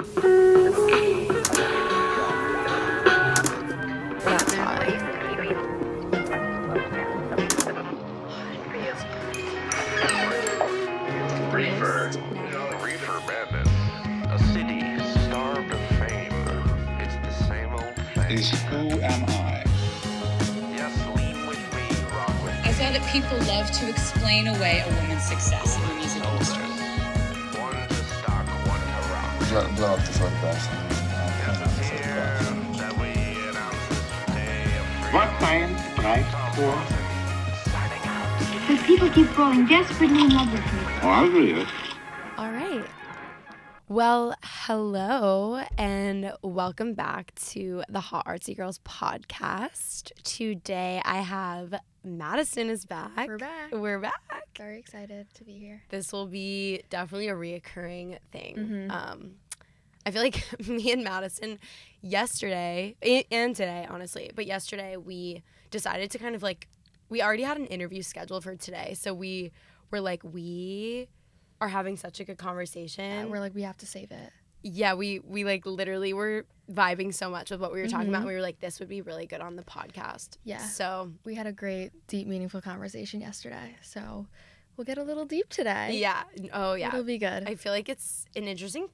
That's 0.00 0.24
desperately 39.70 40.22
in 40.22 40.30
love 40.30 40.50
with 40.52 40.60
me. 40.60 40.80
Oh, 41.00 41.08
I 41.08 41.28
believe 41.30 41.56
it. 41.58 41.68
All 42.36 42.50
right. 42.50 42.84
Well, 43.88 44.34
hello 44.42 45.62
and 45.78 46.32
welcome 46.42 46.94
back 46.94 47.32
to 47.50 47.84
the 47.88 48.00
Hot 48.00 48.26
Artsy 48.26 48.56
Girls 48.56 48.80
podcast. 48.80 50.10
Today 50.24 51.00
I 51.04 51.18
have 51.20 51.72
Madison 52.02 52.68
is 52.68 52.84
back. 52.84 53.28
We're 53.28 53.38
back. 53.38 53.70
We're 53.72 54.00
back. 54.00 54.48
Very 54.58 54.80
excited 54.80 55.28
to 55.34 55.44
be 55.44 55.52
here. 55.52 55.82
This 55.90 56.12
will 56.12 56.26
be 56.26 56.82
definitely 56.90 57.28
a 57.28 57.34
reoccurring 57.34 58.18
thing. 58.32 58.56
Mhm. 58.56 58.90
Um, 58.90 59.30
I 60.04 60.10
feel 60.10 60.22
like 60.22 60.44
me 60.68 60.90
and 60.90 61.04
Madison 61.04 61.60
yesterday 62.00 62.96
and 63.30 63.54
today, 63.54 63.86
honestly, 63.88 64.32
but 64.34 64.46
yesterday 64.46 64.96
we 64.96 65.44
decided 65.70 66.10
to 66.10 66.18
kind 66.18 66.34
of 66.34 66.42
like 66.42 66.66
we 67.08 67.20
already 67.20 67.42
had 67.42 67.56
an 67.56 67.66
interview 67.66 68.02
scheduled 68.02 68.44
for 68.44 68.54
today, 68.54 68.94
so 68.94 69.12
we 69.12 69.50
were 69.90 70.00
like 70.00 70.22
we 70.24 71.08
are 71.60 71.68
having 71.68 71.96
such 71.96 72.20
a 72.20 72.24
good 72.24 72.38
conversation. 72.38 73.04
Yeah, 73.04 73.24
we're 73.26 73.40
like, 73.40 73.54
we 73.54 73.62
have 73.62 73.76
to 73.78 73.86
save 73.86 74.10
it. 74.12 74.30
yeah, 74.62 74.94
we 74.94 75.20
we 75.20 75.44
like 75.44 75.64
literally 75.66 76.12
were 76.12 76.46
vibing 76.70 77.12
so 77.12 77.28
much 77.30 77.50
with 77.50 77.60
what 77.60 77.72
we 77.72 77.80
were 77.80 77.88
talking 77.88 78.08
about. 78.08 78.22
Mhm. 78.22 78.28
We 78.28 78.34
were 78.34 78.40
like, 78.42 78.60
this 78.60 78.78
would 78.80 78.88
be 78.88 79.00
really 79.02 79.26
good 79.26 79.40
on 79.40 79.56
the 79.56 79.62
podcast. 79.64 80.36
Yeah. 80.44 80.58
So 80.58 81.12
We 81.24 81.34
had 81.34 81.46
a 81.46 81.52
great, 81.52 81.90
deep, 82.06 82.26
meaningful 82.28 82.60
conversation 82.60 83.20
yesterday. 83.20 83.76
So 83.82 84.26
we'll 84.76 84.84
get 84.84 84.96
a 84.98 85.02
little 85.02 85.24
deep 85.24 85.48
today. 85.48 85.98
yeah. 85.98 86.22
Oh 86.52 86.74
yeah. 86.74 86.88
It'll 86.88 87.04
be 87.04 87.18
good. 87.18 87.48
I 87.48 87.54
feel 87.56 87.72
like 87.72 87.88
it's 87.88 88.24
an 88.36 88.44
interesting 88.44 88.88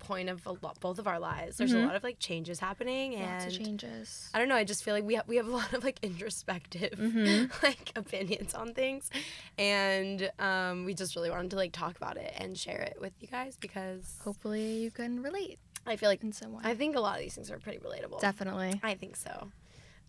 point 0.00 0.28
of 0.28 0.44
a 0.46 0.52
lot, 0.62 0.80
both 0.80 0.98
of 0.98 1.06
our 1.06 1.20
lives. 1.20 1.56
There's 1.58 1.72
a 1.72 1.76
Mhm. 1.76 1.86
lot 1.86 1.94
of 1.94 2.02
like 2.02 2.18
changes 2.18 2.58
happening, 2.58 3.12
Lots 3.12 3.46
of 3.46 3.52
and 3.54 3.64
changes. 3.64 4.28
I 4.34 4.38
don't 4.40 4.48
know. 4.48 4.56
I 4.56 4.64
just 4.64 4.82
feel 4.82 4.94
like 4.94 5.04
we 5.04 5.14
ha- 5.14 5.22
we 5.26 5.36
have 5.36 5.46
a 5.46 5.50
lot 5.60 5.72
of 5.72 5.84
like 5.84 5.98
introspective 6.02 6.92
Mhm. 6.98 7.50
like 7.62 7.92
opinions 7.96 8.54
on 8.54 8.74
things, 8.74 9.10
and 9.58 10.30
um, 10.38 10.84
we 10.84 10.94
just 10.94 11.14
really 11.16 11.30
wanted 11.30 11.50
to 11.50 11.56
like 11.56 11.72
talk 11.72 11.96
about 11.96 12.16
it 12.16 12.32
and 12.36 12.58
share 12.58 12.80
it 12.80 12.96
with 13.00 13.12
you 13.20 13.28
guys 13.28 13.56
because 13.60 14.18
Hopefully 14.24 14.78
you 14.78 14.90
can 14.90 15.22
relate 15.22 15.58
I 15.86 15.96
feel 15.96 16.08
like 16.10 16.22
in 16.22 16.32
some 16.32 16.52
way. 16.52 16.62
I 16.64 16.74
think 16.74 16.96
a 16.96 17.00
lot 17.00 17.16
of 17.16 17.22
these 17.22 17.34
things 17.34 17.50
are 17.50 17.58
pretty 17.58 17.78
relatable. 17.78 18.20
Definitely. 18.20 18.80
I 18.82 18.94
think 18.94 19.16
so. 19.16 19.50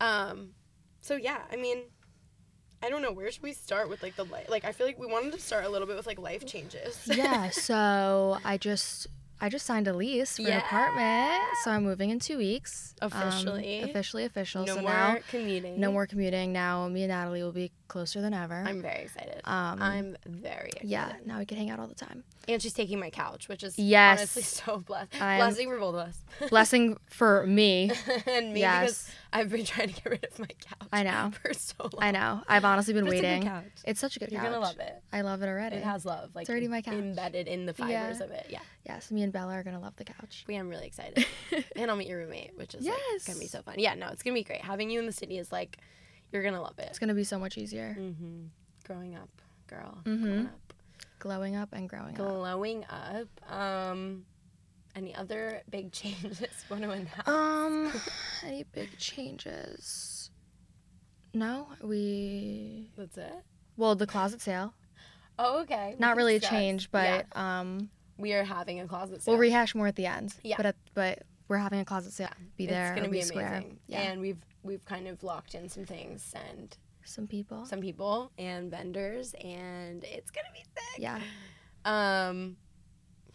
Um, 0.02 0.52
so 1.02 1.16
yeah, 1.16 1.44
I 1.52 1.56
mean, 1.56 1.84
I 2.84 2.90
don't 2.90 3.02
know. 3.02 3.12
Where 3.12 3.32
should 3.32 3.44
we 3.44 3.54
start 3.54 3.90
with 3.90 4.04
like 4.04 4.16
the 4.16 4.26
life? 4.26 4.48
Like, 4.50 4.66
I 4.66 4.72
feel 4.74 4.86
like 4.88 5.00
we 5.00 5.08
wanted 5.08 5.32
to 5.34 5.40
start 5.40 5.64
a 5.66 5.70
little 5.70 5.88
bit 5.88 5.96
with 5.96 6.08
like 6.08 6.20
life 6.20 6.46
changes. 6.46 7.00
yeah. 7.08 7.50
So 7.54 8.38
I 8.44 8.58
just. 8.58 9.08
I 9.44 9.50
just 9.50 9.66
signed 9.66 9.88
a 9.88 9.94
lease 9.94 10.38
for 10.38 10.44
an 10.48 10.60
apartment, 10.60 11.42
so 11.64 11.72
I'm 11.72 11.84
moving 11.84 12.12
in 12.12 12.20
two 12.20 12.38
weeks. 12.38 12.94
Um, 13.02 13.12
Officially. 13.12 13.82
officially 13.82 14.26
official. 14.26 14.66
no 14.66 14.76
so 14.76 14.82
more 14.82 14.92
now, 14.92 15.18
commuting. 15.30 15.80
no 15.80 15.92
more 15.92 16.06
commuting. 16.06 16.54
Now 16.54 16.88
me 16.88 17.02
and 17.04 17.10
Natalie 17.10 17.42
will 17.42 17.52
be 17.52 17.72
closer 17.88 18.22
than 18.22 18.34
ever. 18.36 18.64
I'm 18.66 18.82
very 18.84 19.02
excited. 19.04 19.42
Um, 19.46 19.82
I'm 19.82 20.18
very 20.28 20.68
excited. 20.70 20.90
yeah. 20.90 21.14
Now 21.26 21.40
we 21.40 21.46
can 21.46 21.58
hang 21.58 21.72
out 21.72 21.80
all 21.80 21.88
the 21.88 21.96
time. 21.96 22.24
And 22.48 22.62
she's 22.62 22.74
taking 22.74 23.00
my 23.00 23.10
couch, 23.10 23.48
which 23.50 23.64
is 23.64 23.78
Yes. 23.80 24.20
honestly 24.20 24.42
so 24.44 24.78
blessed. 24.78 25.12
Blessing 25.12 25.70
for 25.70 25.80
both 25.80 25.96
of 25.96 26.02
us. 26.08 26.18
Blessing 26.50 26.98
for 27.08 27.46
me. 27.48 27.92
and 28.28 28.54
me 28.54 28.60
Yes. 28.62 28.82
because 28.82 29.12
I've 29.34 29.50
been 29.50 29.66
trying 29.66 29.90
to 29.90 29.94
get 29.96 30.06
rid 30.06 30.24
of 30.26 30.38
my 30.40 30.46
couch. 30.48 30.88
I 30.94 31.04
know. 31.04 31.32
For 31.42 31.54
so 31.54 31.76
long. 31.84 31.92
I 32.00 32.12
know. 32.12 32.42
I've 32.48 32.66
honestly 32.66 32.94
been 32.94 33.06
But 33.06 33.14
it's 33.14 33.20
a 33.20 33.22
good 33.24 33.28
waiting. 33.30 33.48
couch. 33.48 33.64
It's 33.86 34.00
such 34.00 34.16
a 34.18 34.20
good 34.20 34.32
You're 34.32 34.42
couch. 34.42 34.52
gonna 34.52 34.62
love 34.64 34.80
it. 34.80 35.02
I 35.14 35.22
love 35.22 35.42
it 35.42 35.48
already. 35.48 35.78
It 35.78 35.84
has 35.84 36.04
love. 36.06 36.32
Like 36.36 36.44
it's 36.44 36.50
already 36.50 36.68
my 36.68 36.82
couch. 36.82 36.96
embedded 36.96 37.48
in 37.48 37.66
the 37.66 37.74
fibers 37.74 38.20
Yeah. 38.20 38.26
of 38.26 38.32
it. 38.32 38.48
Yeah. 38.50 38.60
Yes, 38.86 39.10
me 39.12 39.22
and 39.24 39.31
Bella 39.32 39.54
are 39.54 39.64
gonna 39.64 39.80
love 39.80 39.96
the 39.96 40.04
couch. 40.04 40.44
We 40.48 40.56
am 40.56 40.70
really 40.70 40.86
excited. 40.88 41.26
and 41.76 41.90
I'll 41.90 41.98
meet 41.98 42.08
your 42.08 42.20
roommate, 42.20 42.58
which 42.58 42.76
is 42.76 42.86
like, 42.86 42.96
gonna 43.26 43.40
be 43.40 43.48
so 43.48 43.62
fun. 43.62 43.76
Yeah, 43.78 43.96
no, 43.96 44.10
it's 44.10 44.24
gonna 44.24 44.34
be 44.36 44.44
great. 44.44 44.62
Having 44.62 44.90
you 44.90 45.00
in 45.00 45.06
the 45.06 45.12
city 45.12 45.38
is 45.38 45.52
like, 45.52 45.78
you're 46.32 46.44
gonna 46.44 46.62
love 46.62 46.78
it. 46.80 46.88
It's 46.90 47.00
gonna 47.00 47.14
be 47.14 47.24
so 47.24 47.40
much 47.40 47.58
easier. 47.58 47.96
Mm-hmm. 48.00 48.46
Growing 48.86 49.16
up, 49.16 49.30
girl. 49.68 50.00
Mhm. 50.04 50.22
Growing 50.24 50.46
up. 50.48 50.74
Glowing 51.20 51.56
up 51.56 51.70
and 51.74 51.88
growing 51.90 52.10
up. 52.10 52.16
Glowing 52.16 52.86
up. 52.90 53.28
Um, 53.52 54.26
any 54.96 55.14
other 55.16 55.62
big 55.70 55.92
changes 55.94 56.42
want 56.70 56.84
to 56.84 56.90
announce? 56.92 57.28
Um, 57.28 57.92
any 58.46 58.64
big 58.64 58.98
changes? 58.98 60.32
No, 61.34 61.68
we. 61.82 62.90
That's 62.98 63.18
it. 63.18 63.34
Well, 63.78 63.96
the 63.96 64.08
closet 64.08 64.42
sale. 64.42 64.74
Oh, 65.40 65.62
okay. 65.62 65.96
Not 65.98 66.18
really 66.18 66.36
a 66.36 66.40
change, 66.40 66.90
Yeah, 66.94 67.24
but 67.32 67.40
um, 67.40 67.90
we 68.22 68.34
are 68.34 68.44
having 68.44 68.80
a 68.80 68.88
closet 68.88 69.22
sale. 69.22 69.34
we'll 69.34 69.40
rehash 69.42 69.76
more 69.76 69.88
at 69.88 69.96
the 69.96 70.06
end. 70.06 70.34
Yeah. 70.44 70.58
But 70.58 70.66
at, 70.68 70.76
but 70.94 71.24
we're 71.48 71.58
having 71.58 71.80
a 71.80 71.86
closet 71.86 72.14
sale. 72.14 72.30
Yeah. 72.32 72.46
Be 72.58 72.66
there. 72.68 72.84
It's 72.84 72.90
gonna 73.02 73.02
it'll 73.18 73.34
be 73.34 73.40
amazing. 73.42 73.80
Yeah. 73.88 74.02
And 74.02 74.22
we've 74.22 74.38
we've 74.64 74.86
kind 74.86 75.08
of 75.08 75.24
locked 75.24 75.56
in 75.56 75.68
some 75.70 75.86
things 75.86 76.34
and 76.50 76.78
Some 77.04 77.28
people. 77.28 77.66
some 77.66 77.82
people 77.82 78.32
and 78.38 78.70
vendors, 78.72 79.34
and 79.44 80.04
it's 80.04 80.32
gonna 80.32 80.48
be 80.54 80.60
sick. 80.64 81.00
yeah. 81.00 81.20
Um, 81.84 82.58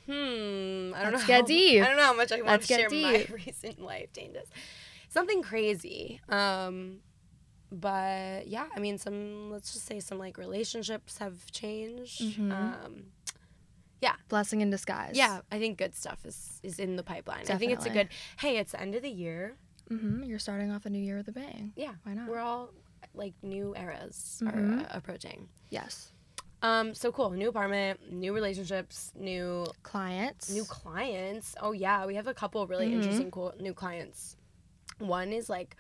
hmm. 0.07 0.93
I 0.95 1.03
don't 1.03 1.13
Let's 1.13 1.23
know. 1.23 1.27
get 1.27 1.41
how- 1.41 1.47
deep. 1.47 1.83
I 1.83 1.87
don't 1.89 1.97
know 1.97 2.03
how 2.05 2.15
much 2.17 2.33
I 2.33 2.37
want 2.37 2.47
Let's 2.49 2.67
to 2.69 2.75
share 2.75 2.91
my 2.91 3.27
recent 3.47 3.81
life 3.81 4.13
changes. 4.13 4.49
Something 5.09 5.43
crazy. 5.43 6.21
Um, 6.29 6.99
but 7.73 8.47
yeah, 8.47 8.67
I 8.75 8.79
mean, 8.81 8.99
some. 8.99 9.51
Let's 9.51 9.73
just 9.73 9.87
say 9.87 9.99
some 10.01 10.19
like 10.19 10.39
relationships 10.39 11.19
have 11.19 11.51
changed. 11.51 12.21
Mhm. 12.23 12.53
Um, 12.53 13.05
Blessing 14.29 14.61
in 14.61 14.71
disguise. 14.71 15.12
yeah, 15.15 15.41
I 15.53 15.59
think 15.59 15.79
good 15.79 15.95
stuff 15.95 16.25
is 16.25 16.61
is 16.62 16.79
in 16.79 16.97
the 16.97 17.03
pipeline. 17.03 17.41
Definitely. 17.45 17.55
I 17.55 17.59
think 17.59 17.73
it's 17.79 17.87
a 17.87 17.91
good. 17.91 18.09
Hey, 18.41 18.59
it's 18.59 18.73
the 18.73 18.81
end 18.81 18.95
of 18.95 19.03
the 19.03 19.11
year. 19.11 19.57
Mm-hmm. 19.91 20.25
You're 20.25 20.39
starting 20.41 20.71
off 20.73 20.84
a 20.87 20.91
new 20.91 20.99
year 21.03 21.17
with 21.17 21.29
a 21.29 21.33
bang. 21.33 21.73
Yeah, 21.77 21.93
Why 22.03 22.15
not? 22.15 22.29
we're 22.29 22.41
all 22.41 22.71
like 23.15 23.35
new 23.43 23.75
eras 23.77 24.43
are 24.45 24.53
Mhm. 24.53 24.83
uh, 24.85 24.87
approaching. 24.91 25.49
Yes. 25.71 26.12
Um, 26.62 26.93
so 26.95 27.12
cool. 27.12 27.31
New 27.31 27.49
apartment, 27.51 28.12
new 28.12 28.33
relationships, 28.35 29.12
new 29.15 29.65
Clients. 29.85 30.51
new 30.51 30.65
clients. 30.65 31.55
Oh 31.61 31.73
yeah, 31.73 32.05
we 32.06 32.17
have 32.17 32.27
a 32.27 32.35
couple 32.35 32.61
of 32.62 32.69
really 32.71 32.89
Mhm. 32.89 32.95
interesting 32.95 33.31
cool 33.31 33.55
new 33.61 33.75
clients. 33.75 34.37
One 34.99 35.33
is 35.33 35.49
like 35.49 35.77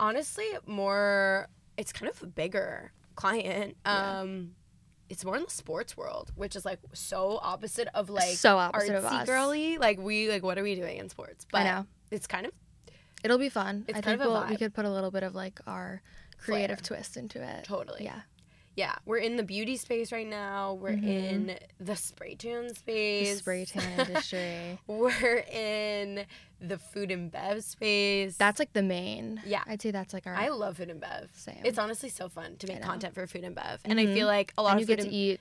honestly 0.00 0.46
more 0.66 1.48
it's 1.76 1.92
kind 1.92 2.10
of 2.10 2.22
a 2.22 2.26
bigger 2.26 2.92
client. 3.16 3.76
Yeah. 3.84 4.20
It's 5.08 5.24
more 5.24 5.36
in 5.36 5.44
the 5.44 5.50
sports 5.50 5.96
world, 5.96 6.32
which 6.36 6.54
is 6.54 6.64
like 6.64 6.80
so 6.92 7.38
opposite 7.42 7.88
of 7.94 8.10
like 8.10 8.36
So 8.36 8.58
opposite 8.58 8.94
of 8.94 9.04
artsy 9.04 9.20
us. 9.22 9.26
girly. 9.26 9.78
Like 9.78 9.98
we 9.98 10.28
like 10.28 10.42
what 10.42 10.58
are 10.58 10.62
we 10.62 10.74
doing 10.74 10.98
in 10.98 11.08
sports? 11.08 11.46
But 11.50 11.62
I 11.62 11.64
know. 11.64 11.86
it's 12.10 12.26
kind 12.26 12.46
of 12.46 12.52
It'll 13.24 13.38
be 13.38 13.48
fun. 13.48 13.84
It's 13.88 13.98
I 13.98 14.00
kind 14.02 14.20
think 14.20 14.20
of 14.20 14.26
a 14.36 14.40
we'll, 14.40 14.48
we 14.50 14.56
could 14.56 14.74
put 14.74 14.84
a 14.84 14.90
little 14.90 15.10
bit 15.10 15.22
of 15.24 15.34
like 15.34 15.60
our 15.66 16.02
creative 16.38 16.78
Flair. 16.80 16.98
twist 16.98 17.16
into 17.16 17.42
it. 17.42 17.64
Totally. 17.64 18.04
Yeah. 18.04 18.20
Yeah, 18.78 18.94
we're 19.04 19.18
in 19.18 19.34
the 19.36 19.42
beauty 19.42 19.76
space 19.76 20.12
right 20.12 20.26
now. 20.26 20.74
We're 20.74 20.92
Mhm. 20.92 21.04
in 21.04 21.58
the 21.80 21.96
spray 21.96 22.36
tan 22.36 22.68
The 22.68 22.74
space. 22.76 23.38
spray 23.40 23.64
tan 23.64 23.82
industry. 24.06 24.78
We're 24.86 25.44
in 25.50 26.24
the 26.60 26.78
food 26.78 27.10
and 27.10 27.28
bev 27.28 27.64
space. 27.64 28.36
That's 28.36 28.60
like 28.60 28.72
the 28.74 28.82
main. 28.84 29.42
Yeah. 29.44 29.64
I'd 29.66 29.82
say 29.82 29.90
that's 29.90 30.14
like 30.14 30.28
our. 30.28 30.34
I 30.34 30.48
love 30.48 30.76
food 30.76 30.90
and 30.90 31.00
bev. 31.00 31.28
Same. 31.34 31.58
It's 31.64 31.76
honestly 31.78 32.08
so 32.08 32.28
fun 32.28 32.54
to 32.58 32.68
make 32.68 32.80
content 32.80 33.14
for 33.14 33.26
food 33.26 33.42
and 33.42 33.54
bev, 33.56 33.80
and 33.84 33.98
I 33.98 34.06
Mhm. 34.06 34.14
feel 34.14 34.26
like 34.28 34.52
a 34.56 34.62
lot 34.62 34.72
and 34.72 34.76
of 34.76 34.80
you 34.82 34.86
food 34.94 35.02
get 35.02 35.08
to 35.10 35.14
eat. 35.14 35.40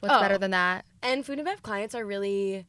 What's 0.00 0.14
Oh. 0.14 0.20
better 0.20 0.36
than 0.36 0.50
that? 0.50 0.84
and 1.02 1.24
food 1.24 1.38
and 1.38 1.46
bev 1.46 1.62
clients 1.62 1.94
are 1.94 2.04
really, 2.04 2.66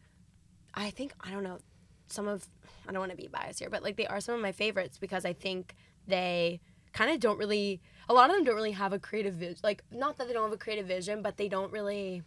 I 0.73 0.91
think 0.91 1.11
I 1.19 1.31
don't 1.31 1.43
know, 1.43 1.59
some 2.07 2.27
of 2.29 2.47
I 2.87 2.91
don't 2.91 2.99
want 2.99 3.11
to 3.11 3.17
be 3.17 3.27
biased 3.27 3.59
here, 3.59 3.69
but 3.69 3.83
like 3.83 3.97
they 3.97 4.07
are 4.07 4.21
some 4.21 4.35
of 4.35 4.41
my 4.41 4.51
favorites 4.53 4.97
because 4.97 5.25
I 5.25 5.33
think 5.33 5.75
they 6.07 6.61
kind 6.93 7.11
of 7.11 7.19
don't 7.19 7.37
really. 7.37 7.81
A 8.09 8.13
lot 8.13 8.29
of 8.29 8.35
them 8.35 8.45
don't 8.45 8.55
really 8.55 8.71
have 8.71 8.93
a 8.93 8.99
creative 8.99 9.35
vision. 9.35 9.57
Like 9.63 9.83
not 9.91 10.17
that 10.17 10.27
they 10.27 10.33
don't 10.33 10.43
have 10.43 10.53
a 10.53 10.57
creative 10.57 10.87
vision, 10.87 11.21
but 11.21 11.37
they 11.37 11.47
don't 11.49 11.71
really. 11.71 12.23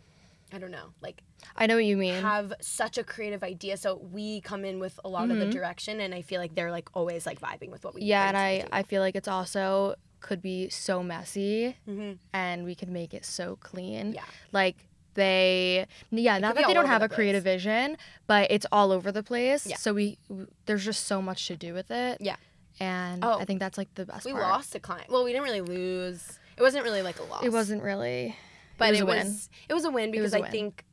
I 0.50 0.56
don't 0.58 0.70
know, 0.70 0.94
like 1.02 1.20
I 1.56 1.66
know 1.66 1.74
what 1.74 1.84
you 1.84 1.98
mean. 1.98 2.22
have 2.22 2.54
such 2.62 2.96
a 2.96 3.04
creative 3.04 3.42
idea. 3.42 3.76
So 3.76 3.96
we 3.96 4.40
come 4.40 4.64
in 4.64 4.78
with 4.80 4.98
a 5.04 5.08
lot 5.08 5.30
of 5.30 5.36
the 5.38 5.44
Mhm. 5.44 5.50
direction, 5.50 6.00
and 6.00 6.14
I 6.14 6.22
feel 6.22 6.40
like 6.40 6.54
they're 6.54 6.70
like 6.70 6.88
always 6.94 7.26
like 7.26 7.38
vibing 7.38 7.68
with 7.70 7.84
what 7.84 7.94
we. 7.94 8.00
Do. 8.00 8.06
Yeah, 8.06 8.28
and 8.28 8.36
I 8.36 8.64
I 8.72 8.82
feel 8.82 9.02
like 9.02 9.14
it's 9.14 9.28
also 9.28 9.96
could 10.20 10.40
be 10.40 10.70
so 10.70 11.02
messy, 11.02 11.76
hmm 11.84 12.12
and 12.32 12.64
we 12.64 12.74
could 12.74 12.88
make 12.88 13.12
it 13.12 13.26
so 13.26 13.56
clean. 13.56 14.14
Yeah. 14.14 14.24
Like 14.52 14.76
they 15.14 15.86
yeah 16.10 16.38
not 16.38 16.54
that 16.54 16.66
they 16.66 16.72
don't 16.74 16.86
have 16.86 17.00
the 17.00 17.06
a 17.06 17.08
creative 17.08 17.42
vision 17.42 17.96
but 18.28 18.48
it's 18.50 18.66
all 18.70 18.92
over 18.92 19.10
the 19.10 19.22
place 19.22 19.66
Yeah. 19.66 19.76
so 19.76 19.92
we 19.92 20.16
w- 20.28 20.46
there's 20.66 20.84
just 20.84 21.06
so 21.06 21.20
much 21.20 21.46
to 21.48 21.56
do 21.56 21.74
with 21.74 21.90
it 21.90 22.18
Yeah. 22.20 22.36
And 22.80 23.24
Oh. 23.24 23.38
i 23.38 23.44
think 23.44 23.60
that's 23.60 23.76
like 23.78 23.92
the 23.94 24.06
best 24.06 24.24
we 24.24 24.32
part 24.32 24.42
lost 24.44 24.74
a 24.74 24.80
client. 24.80 25.10
Well, 25.10 25.24
we 25.24 25.32
didn't 25.32 25.44
really 25.44 25.60
lose. 25.60 26.38
It 26.56 26.62
wasn't 26.62 26.84
really 26.84 27.02
like 27.02 27.18
a 27.18 27.22
loss. 27.24 27.44
it 27.44 27.52
wasn't 27.52 27.82
really 27.82 28.36
but 28.78 28.90
was 28.92 29.00
it 29.00 29.06
was 29.06 29.50
it 29.70 29.74
was 29.74 29.84
a 29.84 29.90
win 29.90 30.10
because 30.10 30.32
a 30.34 30.38
I 30.38 30.40
win. 30.42 30.50
think 30.50 30.84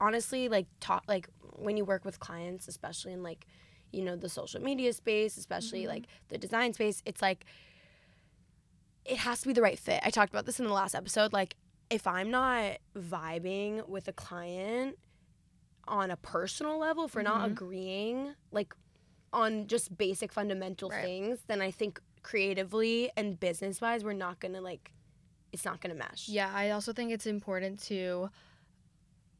honestly 0.00 0.48
like 0.48 0.66
talk 0.80 1.04
like 1.08 1.28
when 1.56 1.76
you 1.76 1.84
work 1.84 2.04
with 2.04 2.18
clients, 2.20 2.68
especially 2.68 3.12
in 3.12 3.22
like 3.22 3.46
you 3.92 4.02
know 4.02 4.16
the 4.16 4.28
social 4.28 4.60
media 4.62 4.92
space, 4.92 5.36
especially 5.36 5.80
Mm-hmm. 5.80 5.88
like 5.90 6.06
the 6.28 6.38
design 6.38 6.72
space, 6.74 7.02
it's 7.06 7.20
like 7.22 7.44
it 9.04 9.18
has 9.18 9.40
to 9.40 9.46
be 9.48 9.52
the 9.54 9.62
right 9.62 9.78
fit. 9.78 10.00
I 10.04 10.10
talked 10.10 10.32
about 10.32 10.46
this 10.46 10.60
in 10.60 10.66
the 10.66 10.72
last 10.72 10.94
episode. 10.94 11.32
Like 11.32 11.56
if 11.90 12.06
I'm 12.06 12.30
not 12.30 12.76
vibing 12.96 13.88
with 13.88 14.06
a 14.08 14.12
client 14.12 14.96
on 15.88 16.10
a 16.10 16.16
personal 16.16 16.78
level, 16.78 17.06
if 17.06 17.14
we're 17.14 17.22
not 17.22 17.40
Mm-hmm. 17.42 17.52
agreeing 17.52 18.34
like 18.52 18.74
on 19.32 19.66
just 19.66 19.96
basic 19.96 20.32
fundamental 20.32 20.90
Right. 20.90 21.04
things, 21.04 21.40
then 21.46 21.60
I 21.62 21.70
think 21.70 22.00
creatively 22.22 23.10
and 23.16 23.38
business 23.40 23.80
wise, 23.80 24.04
we're 24.04 24.12
not 24.12 24.40
gonna 24.40 24.60
like 24.60 24.92
it's 25.52 25.64
not 25.64 25.80
gonna 25.80 25.94
mesh. 25.96 26.28
yeah 26.28 26.48
i 26.54 26.70
also 26.70 26.92
think 26.92 27.10
it's 27.10 27.26
important 27.26 27.82
to 27.82 28.30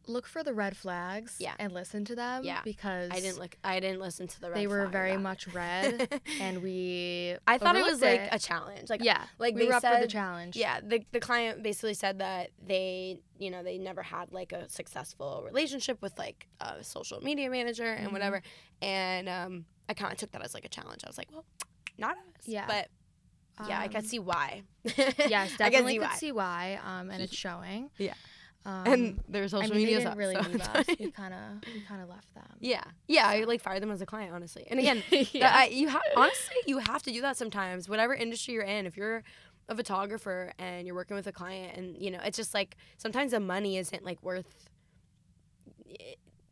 look 0.06 0.26
for 0.26 0.42
the 0.42 0.52
red 0.52 0.76
flags 0.76 1.36
Yeah. 1.38 1.54
and 1.60 1.72
listen 1.72 2.04
to 2.06 2.16
them 2.16 2.42
Yeah. 2.42 2.62
because 2.64 3.10
I 3.12 3.20
didn't 3.20 3.38
look. 3.38 3.54
I 3.62 3.78
didn't 3.78 4.00
listen 4.00 4.26
to 4.26 4.40
the. 4.40 4.50
Red 4.50 4.58
they 4.58 4.66
were 4.66 4.86
very 4.86 5.16
much 5.16 5.46
red 5.48 6.20
and 6.40 6.62
we 6.62 7.36
I 7.46 7.58
thought 7.58 7.76
it 7.76 7.84
was 7.84 8.02
overlooked 8.02 8.22
like 8.22 8.34
a 8.34 8.38
challenge. 8.40 8.90
Like 8.90 9.04
yeah 9.04 9.22
like 9.38 9.54
we 9.54 9.60
they 9.62 9.66
were 9.68 9.74
up 9.74 9.82
for 9.84 10.00
the 10.00 10.08
challenge 10.08 10.56
yeah. 10.56 10.80
The 10.80 11.04
the 11.12 11.20
client 11.20 11.62
basically 11.62 11.94
said 11.94 12.18
that 12.18 12.50
they 12.66 13.20
you 13.38 13.50
know 13.50 13.62
they 13.62 13.78
never 13.78 14.02
had 14.02 14.32
like 14.32 14.52
a 14.52 14.68
successful 14.68 15.42
relationship 15.46 16.00
with 16.02 16.18
like 16.18 16.48
a 16.60 16.82
social 16.82 17.20
media 17.20 17.48
manager 17.50 17.84
and 17.84 18.06
Mm-hmm. 18.06 18.12
whatever. 18.14 18.42
And 18.82 19.28
um, 19.28 19.66
I 19.90 19.94
kind 19.94 20.12
of 20.12 20.18
took 20.18 20.30
that 20.32 20.42
as 20.42 20.54
like 20.54 20.64
a 20.64 20.68
challenge. 20.68 21.00
I 21.04 21.08
was 21.08 21.18
like, 21.18 21.28
well, 21.32 21.44
not 21.98 22.12
us. 22.16 22.46
Yeah. 22.46 22.66
But 22.66 22.88
yeah, 23.68 23.80
I 23.80 23.84
Um, 23.86 23.90
can 23.90 24.04
see 24.04 24.18
why. 24.18 24.62
yes 24.84 24.96
I 25.26 25.46
can 25.48 25.56
definitely 25.58 25.92
see 25.94 25.98
could 25.98 26.08
why. 26.08 26.14
see 26.16 26.32
why 26.32 26.80
um 26.86 27.10
and 27.10 27.20
it's 27.22 27.34
showing 27.36 27.90
Yeah. 27.98 28.14
um, 28.64 28.86
and 28.86 29.20
their 29.28 29.44
I 29.44 29.46
social 29.48 29.74
mean, 29.74 29.86
they 29.86 29.92
media 29.92 29.98
didn't 29.98 30.16
really 30.16 30.36
leave 30.36 30.60
us. 30.60 30.86
We 30.98 31.10
kind 31.10 31.34
of, 31.34 31.40
we 31.74 31.80
kind 31.82 32.00
of 32.02 32.08
left 32.08 32.32
them. 32.34 32.44
Yeah, 32.60 32.84
yeah, 33.08 33.26
I 33.26 33.44
like 33.44 33.60
fired 33.62 33.82
them 33.82 33.90
as 33.90 34.00
a 34.00 34.06
client, 34.06 34.32
honestly. 34.34 34.64
And 34.70 34.78
again, 34.80 35.02
Yeah. 35.32 35.52
I, 35.62 35.66
you 35.66 35.88
ha- 35.90 36.00
honestly 36.16 36.56
you 36.66 36.78
have 36.78 37.02
to 37.02 37.10
do 37.12 37.20
that 37.22 37.36
sometimes. 37.36 37.88
Whatever 37.88 38.14
industry 38.14 38.54
you're 38.54 38.62
in, 38.76 38.86
if 38.86 38.96
you're 38.96 39.22
a 39.68 39.74
photographer 39.74 40.52
and 40.58 40.86
you're 40.86 40.96
working 40.96 41.16
with 41.16 41.26
a 41.26 41.32
client, 41.32 41.76
and 41.76 41.96
you 42.04 42.10
know, 42.10 42.20
it's 42.24 42.36
just 42.36 42.52
like 42.54 42.76
sometimes 42.98 43.32
the 43.32 43.40
money 43.40 43.76
isn't 43.78 44.04
like 44.04 44.22
worth 44.22 44.68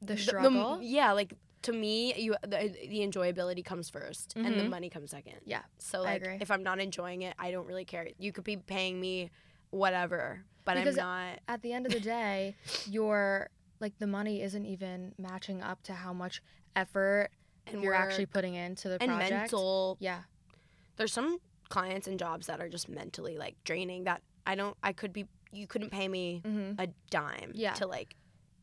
The 0.02 0.16
struggle. 0.16 0.78
yeah, 0.82 1.12
like 1.12 1.32
to 1.62 1.72
me, 1.72 2.14
you 2.16 2.36
the, 2.42 2.74
the 2.88 3.00
enjoyability 3.00 3.64
comes 3.64 3.90
1st 3.90 4.34
and 4.36 4.58
the 4.58 4.64
Mhm. 4.64 4.70
money 4.70 4.90
comes 4.90 5.10
second. 5.10 5.40
Yeah, 5.44 5.62
So 5.78 6.02
like, 6.02 6.24
if 6.40 6.50
I'm 6.50 6.62
not 6.62 6.78
enjoying 6.80 7.22
it, 7.22 7.34
I 7.38 7.50
don't 7.50 7.66
really 7.66 7.84
care. 7.84 8.08
You 8.18 8.32
could 8.32 8.44
be 8.44 8.56
paying 8.56 9.00
me 9.00 9.30
whatever, 9.70 10.44
but 10.64 10.76
Because 10.76 10.96
I'm 10.98 11.04
not. 11.04 11.40
At 11.48 11.62
the 11.62 11.72
end 11.72 11.86
of 11.86 11.92
the 11.92 12.00
day, 12.00 12.54
your 12.86 13.50
like 13.80 13.98
the 13.98 14.06
money 14.06 14.42
isn't 14.42 14.66
even 14.66 15.14
matching 15.18 15.62
up 15.62 15.82
to 15.84 15.92
how 15.94 16.12
much 16.12 16.42
effort 16.74 17.30
And 17.66 17.82
you're 17.82 17.94
actually 17.94 18.26
putting 18.26 18.54
into 18.54 18.88
the 18.88 19.00
and 19.02 19.10
project. 19.12 19.30
mental 19.30 19.96
Yeah, 20.00 20.22
there's 20.96 21.12
some 21.12 21.38
clients 21.68 22.06
and 22.08 22.18
jobs 22.18 22.46
that 22.46 22.60
are 22.60 22.68
just 22.68 22.88
mentally 22.88 23.36
like 23.36 23.56
draining 23.64 24.04
that 24.04 24.22
I 24.46 24.54
don't 24.54 24.76
I 24.82 24.92
could 24.92 25.12
be 25.12 25.26
you 25.52 25.66
couldn't 25.66 25.90
pay 25.90 26.08
me 26.08 26.42
hmm 26.44 26.72
a 26.78 26.88
dime 27.10 27.52
Yeah. 27.54 27.72
to 27.74 27.86
like 27.86 28.14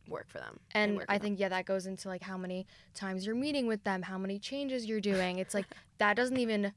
work 0.07 0.27
for 0.29 0.37
them. 0.39 0.59
and 0.73 0.91
I 0.93 0.95
with 0.97 1.07
them. 1.07 1.19
think 1.19 1.39
yeah, 1.39 1.49
that 1.49 1.65
goes 1.65 1.85
into 1.85 2.07
like 2.07 2.21
how 2.23 2.37
many 2.37 2.65
times 2.93 3.25
you're 3.25 3.35
meeting 3.35 3.67
with 3.67 3.83
them, 3.83 4.01
how 4.01 4.17
many 4.17 4.39
changes 4.39 4.85
you're 4.85 5.01
doing. 5.01 5.39
It's 5.39 5.53
like 5.53 5.65
that 5.97 6.15
doesn't 6.15 6.37
even. 6.37 6.71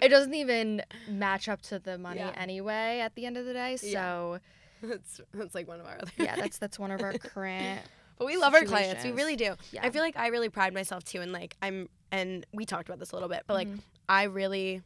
It 0.00 0.10
doesn't 0.10 0.34
even 0.34 0.82
match 1.08 1.48
up 1.48 1.60
to 1.62 1.80
the 1.80 1.98
money 1.98 2.20
Yeah. 2.20 2.30
anyway 2.36 3.00
at 3.00 3.16
the 3.16 3.26
end 3.26 3.36
of 3.36 3.46
the 3.46 3.52
day. 3.52 3.76
Yeah. 3.82 3.92
So 3.92 4.38
that's 4.82 5.20
that's 5.34 5.54
like 5.56 5.66
one 5.66 5.80
of 5.80 5.86
our 5.86 5.98
other 6.00 6.12
yeah, 6.18 6.36
that's 6.36 6.58
that's 6.62 6.78
one 6.78 6.92
of 6.92 7.02
our 7.02 7.14
current 7.14 7.80
But 8.16 8.26
we 8.26 8.36
love 8.36 8.54
our 8.54 8.62
clients. 8.64 9.02
We 9.04 9.10
really 9.10 9.34
do. 9.36 9.54
Yeah. 9.72 9.80
I 9.84 9.90
feel 9.90 10.02
like 10.02 10.16
I 10.16 10.28
really 10.28 10.48
pride 10.50 10.72
myself 10.72 11.02
too 11.04 11.20
and 11.20 11.32
like 11.32 11.56
I'm 11.62 11.88
and 12.12 12.46
we 12.52 12.64
talked 12.64 12.88
about 12.88 13.00
this 13.00 13.10
a 13.10 13.16
little 13.16 13.28
bit, 13.28 13.42
but 13.48 13.54
like 13.54 13.68
Mhm. 13.68 13.80
I 14.08 14.22
really 14.24 14.82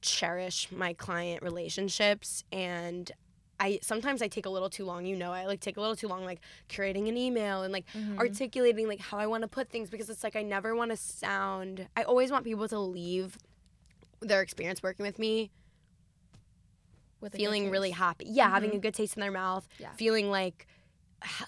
cherish 0.00 0.70
my 0.70 0.92
client 0.92 1.42
relationships 1.42 2.44
and 2.52 3.10
I 3.60 3.78
sometimes 3.82 4.22
I 4.22 4.28
take 4.28 4.46
a 4.46 4.50
little 4.50 4.70
too 4.70 4.84
long, 4.84 5.04
you 5.04 5.16
know, 5.16 5.32
I 5.32 5.46
like 5.46 5.60
take 5.60 5.76
a 5.76 5.80
little 5.80 5.96
too 5.96 6.08
long 6.08 6.24
like 6.24 6.40
curating 6.68 7.08
an 7.08 7.16
email 7.16 7.62
and 7.62 7.72
like 7.72 7.86
Mhm. 7.94 8.18
articulating 8.18 8.86
like 8.88 9.00
how 9.00 9.18
I 9.18 9.26
want 9.26 9.42
to 9.42 9.48
put 9.48 9.68
things 9.68 9.90
because 9.90 10.08
it's 10.08 10.22
like 10.22 10.36
I 10.36 10.42
never 10.42 10.74
want 10.74 10.90
to 10.92 10.96
sound 10.96 11.88
I 11.96 12.02
always 12.04 12.30
want 12.30 12.44
people 12.44 12.68
to 12.68 12.78
leave 12.78 13.36
their 14.20 14.42
experience 14.42 14.82
working 14.82 15.04
with 15.04 15.18
me 15.18 15.50
with 17.20 17.34
a 17.34 17.36
feeling 17.36 17.68
really 17.70 17.90
happy. 17.90 18.26
Yeah, 18.28 18.48
having 18.48 18.70
Mhm. 18.72 18.76
a 18.76 18.78
good 18.78 18.94
taste 18.94 19.16
in 19.16 19.20
their 19.20 19.32
mouth, 19.32 19.66
Yeah. 19.78 19.92
feeling 19.92 20.30
like 20.30 20.66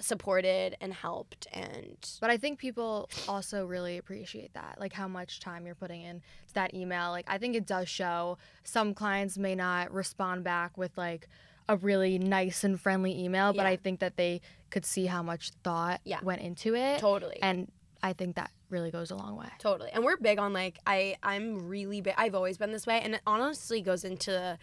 supported 0.00 0.76
and 0.80 0.92
helped 0.92 1.46
and 1.52 1.96
But 2.20 2.28
I 2.30 2.36
think 2.38 2.58
people 2.58 3.08
also 3.28 3.64
really 3.64 3.98
appreciate 3.98 4.52
that, 4.54 4.80
like 4.80 4.92
how 4.92 5.06
much 5.06 5.38
time 5.38 5.64
you're 5.64 5.76
putting 5.76 6.02
in 6.02 6.20
to 6.48 6.54
that 6.54 6.74
email. 6.74 7.10
Like 7.10 7.26
I 7.28 7.38
think 7.38 7.54
it 7.54 7.66
does 7.66 7.88
show 7.88 8.36
some 8.64 8.94
clients 8.94 9.38
may 9.38 9.54
not 9.54 9.92
respond 9.92 10.42
back 10.42 10.76
with 10.76 10.98
like 10.98 11.28
a 11.70 11.76
really 11.76 12.18
nice 12.18 12.64
and 12.64 12.80
friendly 12.80 13.22
email, 13.24 13.52
but 13.52 13.62
Yeah. 13.62 13.68
I 13.68 13.76
think 13.76 14.00
that 14.00 14.16
they 14.16 14.40
could 14.70 14.84
see 14.84 15.06
how 15.06 15.22
much 15.22 15.50
thought 15.62 16.00
Yeah. 16.04 16.20
went 16.22 16.42
into 16.42 16.74
it. 16.74 16.98
totally 16.98 17.38
And 17.40 17.70
I 18.02 18.12
think 18.12 18.36
that 18.36 18.50
really 18.70 18.90
goes 18.90 19.10
a 19.10 19.14
long 19.14 19.36
way. 19.36 19.48
Totally. 19.58 19.90
And 19.92 20.02
we're 20.04 20.16
big 20.16 20.38
on 20.38 20.52
like 20.52 20.78
I 20.86 21.16
I'm 21.22 21.68
really 21.68 22.00
big. 22.00 22.14
I've 22.16 22.34
always 22.34 22.58
been 22.58 22.72
this 22.72 22.86
way 22.86 23.00
and 23.00 23.14
it 23.14 23.20
honestly 23.26 23.80
goes 23.82 24.04
into 24.04 24.58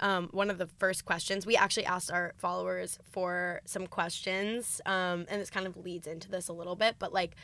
um, 0.00 0.28
one 0.32 0.50
of 0.50 0.58
the 0.58 0.66
first 0.78 1.04
questions. 1.04 1.44
We 1.46 1.56
actually 1.56 1.84
asked 1.86 2.10
our 2.10 2.32
followers 2.38 2.98
for 3.10 3.60
some 3.64 3.86
questions 3.86 4.80
um, 4.86 5.26
and 5.30 5.40
this 5.40 5.50
kind 5.50 5.66
of 5.66 5.76
leads 5.78 6.06
into 6.06 6.30
this 6.30 6.48
a 6.48 6.52
little 6.52 6.76
bit, 6.76 6.96
but 6.98 7.12
like 7.12 7.36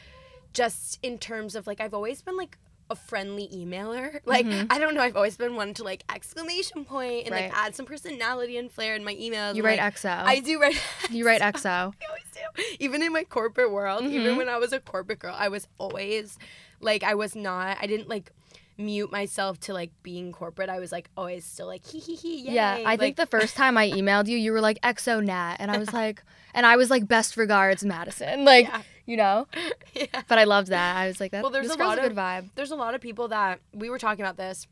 just 0.53 0.99
in 1.03 1.19
terms 1.19 1.55
of 1.55 1.67
like 1.67 1.81
I've 1.81 1.95
always 1.95 2.23
been 2.23 2.37
like 2.37 2.59
a 2.89 2.95
friendly 2.97 3.49
emailer. 3.49 4.21
Like 4.27 4.47
I 4.47 4.79
don't 4.79 4.95
know, 4.95 5.01
I've 5.01 5.17
always 5.17 5.37
been 5.37 5.57
one 5.57 5.75
to 5.75 5.83
like 5.85 6.05
exclamation 6.15 6.85
point 6.85 7.27
and 7.27 7.31
like 7.35 7.47
Mm-hmm. 7.51 7.55
Add 7.67 7.75
some 7.75 7.87
personality 7.87 8.57
and 8.59 8.71
flair 8.71 8.95
in 8.97 9.05
my 9.05 9.15
emails. 9.15 9.55
You 9.57 9.63
write 9.65 9.79
like, 9.79 9.95
XO. 9.97 10.11
I 10.25 10.41
do 10.41 10.61
write 10.61 10.81
you 11.11 11.27
write 11.27 11.41
XO. 11.41 11.53
XO. 11.53 11.95
I 12.03 12.07
always 12.09 12.25
do. 12.35 12.77
Even 12.81 13.03
in 13.03 13.13
my 13.13 13.25
corporate 13.25 13.71
world, 13.73 14.03
Mm-hmm. 14.03 14.15
even 14.15 14.37
when 14.37 14.49
I 14.49 14.59
was 14.59 14.73
a 14.73 14.81
corporate 14.81 15.19
girl, 15.19 15.35
I 15.37 15.49
was 15.49 15.67
always 15.79 16.39
like, 16.81 17.03
I 17.03 17.15
was 17.15 17.35
not, 17.35 17.79
I 17.81 17.87
didn't 17.87 18.09
like 18.09 18.33
mute 18.79 19.11
myself 19.11 19.59
to 19.61 19.73
like 19.73 19.91
being 20.03 20.33
corporate. 20.33 20.69
I 20.69 20.79
was 20.79 20.93
like 20.93 21.09
always 21.17 21.45
still 21.45 21.67
like, 21.67 21.85
hee 21.87 21.99
hee 21.99 22.15
hee, 22.17 22.41
yay. 22.43 22.53
Yeah, 22.55 22.83
I 22.85 22.97
think 22.97 23.17
the 23.17 23.27
first 23.27 23.57
time 23.57 23.79
I 23.79 23.91
emailed 23.91 24.27
you, 24.29 24.37
you 24.37 24.53
were 24.53 24.61
like 24.61 24.81
XO 24.83 25.25
Nat, 25.25 25.57
and 25.59 25.71
I 25.71 25.79
was 25.79 25.93
like, 26.03 26.23
and 26.55 26.67
I 26.67 26.77
was 26.77 26.91
like, 26.91 27.09
best 27.09 27.37
regards, 27.37 27.85
Madison. 27.85 28.45
Like, 28.45 28.67
Yeah. 28.67 28.83
you 29.07 29.17
know. 29.17 29.47
yeah. 29.95 30.23
But 30.29 30.39
I 30.39 30.45
loved 30.45 30.69
that. 30.69 30.97
I 30.97 31.07
was 31.07 31.21
like, 31.21 31.33
that. 31.33 31.43
Well, 31.43 31.51
there's 31.51 31.71
a 31.71 31.77
lot 31.77 31.99
a 31.99 32.03
good 32.03 32.13
of- 32.13 32.17
vibe. 32.19 32.51
There's 32.55 32.71
a 32.71 32.77
lot 32.77 32.95
of 32.95 33.01
people 33.01 33.29
that 33.29 33.61
we 33.73 33.89
were 33.91 33.99
talking 33.99 34.25
about 34.25 34.37
this. 34.37 34.67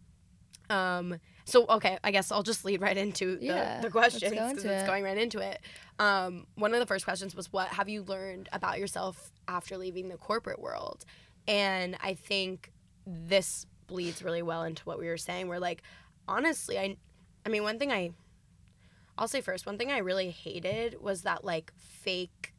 Um, 0.70 1.18
so 1.46 1.66
okay, 1.66 1.99
I 2.02 2.11
guess 2.11 2.32
I'll 2.32 2.42
just 2.42 2.64
lead 2.64 2.80
right 2.80 2.96
into 2.96 3.37
the, 3.37 3.44
Yeah, 3.46 3.80
the 3.82 3.90
questions 3.90 4.23
go 4.23 4.30
because 4.30 4.50
into 4.64 4.73
it's 4.73 4.82
it. 4.84 4.87
going 4.87 5.04
right 5.04 5.18
into 5.18 5.40
it. 5.40 5.61
Um, 5.99 6.46
one 6.54 6.73
of 6.73 6.80
the 6.80 6.87
first 6.87 7.04
questions 7.04 7.34
was, 7.37 7.52
"What 7.52 7.68
have 7.68 7.88
you 7.90 8.02
learned 8.02 8.49
about 8.50 8.78
yourself 8.78 9.30
after 9.46 9.76
leaving 9.76 10.08
the 10.08 10.16
corporate 10.16 10.58
world?" 10.61 11.04
And 11.46 11.99
I 12.02 12.14
think 12.14 12.73
this 13.06 13.66
bleeds 13.87 14.23
really 14.23 14.43
well 14.43 14.62
into 14.64 14.83
what 14.85 14.99
we 14.99 15.07
were 15.09 15.17
saying. 15.17 15.49
We're 15.49 15.59
like, 15.59 15.83
honestly, 16.29 16.79
I, 16.79 16.97
I 17.45 17.49
mean, 17.49 17.62
one 17.62 17.79
thing 17.79 17.93
I, 17.93 18.11
I'll 19.19 19.29
say 19.29 19.41
first, 19.41 19.67
one 19.67 19.79
thing 19.79 19.91
I 19.91 19.99
really 19.99 20.31
hated 20.31 21.00
was 21.00 21.23
that 21.23 21.45
like 21.45 21.73
fake 21.76 22.53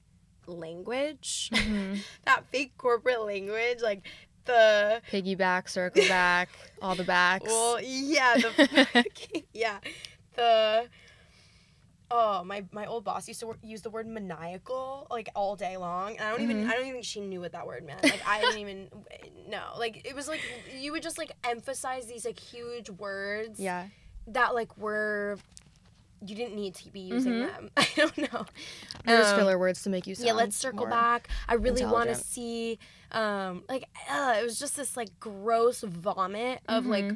language, 0.47 1.49
Mm-hmm. 1.53 1.95
that 2.25 2.45
fake 2.51 2.73
corporate 2.77 3.21
language, 3.25 3.81
like 3.81 4.05
the 4.45 5.01
Piggyback, 5.11 5.67
circle 5.69 6.03
back, 6.07 6.49
all 6.81 6.95
the 6.95 7.03
backs. 7.03 7.45
well, 7.45 7.79
yeah, 7.81 8.35
the 8.35 9.05
yeah, 9.53 9.79
the 10.35 10.87
oh 12.11 12.43
my 12.43 12.63
my 12.71 12.85
old 12.85 13.03
boss 13.03 13.27
used 13.27 13.39
to 13.41 13.47
wor- 13.47 13.57
use 13.63 13.81
the 13.81 13.89
word 13.89 14.07
maniacal 14.07 15.07
like 15.09 15.29
all 15.35 15.55
day 15.55 15.77
long, 15.77 16.11
and 16.17 16.21
I 16.21 16.29
don't 16.31 16.39
Mm-hmm. 16.41 16.51
even 16.51 16.67
I 16.69 16.71
don't 16.73 16.81
even 16.81 16.93
think 16.93 17.05
she 17.05 17.21
knew 17.21 17.41
what 17.41 17.51
that 17.53 17.65
word 17.67 17.85
meant. 17.85 18.03
Like 18.03 18.21
I 18.27 18.41
didn't 18.41 18.59
even 18.59 18.87
know. 19.49 19.63
Like 19.77 20.05
it 20.07 20.15
was 20.15 20.27
like 20.27 20.41
you 20.77 20.91
would 20.91 21.03
just 21.03 21.17
like 21.17 21.31
emphasize 21.43 22.05
these 22.07 22.25
like 22.25 22.39
huge 22.39 22.89
words 22.89 23.59
yeah. 23.59 23.85
that 24.27 24.53
like 24.55 24.77
were 24.77 25.37
you 26.25 26.35
didn't 26.35 26.55
need 26.55 26.73
to 26.75 26.89
be 26.91 27.01
using 27.01 27.39
them. 27.41 27.69
I 27.77 27.87
don't 27.95 28.17
know. 28.17 28.45
They're 29.05 29.17
just 29.19 29.33
Um, 29.33 29.39
filler 29.39 29.59
words 29.59 29.83
to 29.83 29.89
make 29.89 30.07
you 30.07 30.15
sound 30.15 30.25
yeah 30.27 30.33
let's 30.33 30.55
circle 30.57 30.87
back 30.87 31.27
i 31.47 31.53
really 31.53 31.85
want 31.85 32.09
to 32.09 32.15
see 32.15 32.79
um 33.11 33.63
like 33.69 33.83
uh, 34.09 34.35
it 34.39 34.43
was 34.43 34.57
just 34.57 34.75
this 34.75 34.97
like 34.97 35.19
gross 35.19 35.81
vomit 35.81 36.61
of 36.67 36.85
like 36.87 37.03
Mm-hmm. 37.05 37.15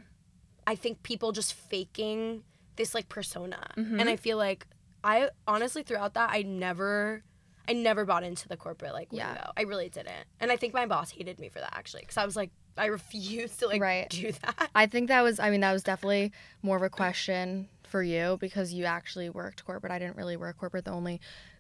i 0.68 0.76
think 0.76 1.02
people 1.02 1.32
just 1.32 1.54
faking 1.54 2.44
this 2.76 2.94
like 2.94 3.10
persona 3.10 3.72
Mm-hmm. 3.78 4.00
and 4.00 4.10
i 4.10 4.16
feel 4.16 4.38
like 4.38 4.68
I 5.04 5.30
honestly 5.48 5.84
throughout 5.84 6.14
that 6.16 6.30
I 6.32 6.42
never 6.44 7.24
I 7.68 7.74
never 7.74 8.04
bought 8.06 8.24
into 8.24 8.48
the 8.48 8.58
corporate 8.58 8.94
like 8.94 9.10
Yeah. 9.12 9.28
lingo. 9.28 9.52
I 9.58 9.62
really 9.64 9.90
didn't. 9.90 10.26
And 10.40 10.52
I 10.52 10.56
think 10.56 10.74
my 10.74 10.86
boss 10.86 11.12
hated 11.12 11.40
me 11.40 11.50
for 11.50 11.60
that 11.60 11.74
actually 11.74 12.04
cuz 12.04 12.18
I 12.18 12.26
was 12.26 12.36
like 12.36 12.52
I 12.78 12.86
refused 12.86 13.60
to 13.60 13.68
like 13.68 13.82
Right. 13.82 14.10
do 14.10 14.32
that. 14.32 14.70
I 14.74 14.86
think 14.88 15.08
that 15.10 15.22
was 15.22 15.40
I 15.40 15.50
mean 15.50 15.62
that 15.62 15.74
was 15.74 15.84
definitely 15.84 16.32
more 16.62 16.78
of 16.78 16.84
a 16.84 16.90
question 17.02 17.70
for 17.84 18.02
you 18.04 18.38
because 18.40 18.74
you 18.74 18.86
actually 18.86 19.30
worked 19.30 19.66
corporate. 19.66 19.92
I 19.92 20.00
didn't 20.00 20.16
really 20.18 20.38
work 20.38 20.58
corporate. 20.58 20.86
The 20.86 20.92
only 20.92 21.20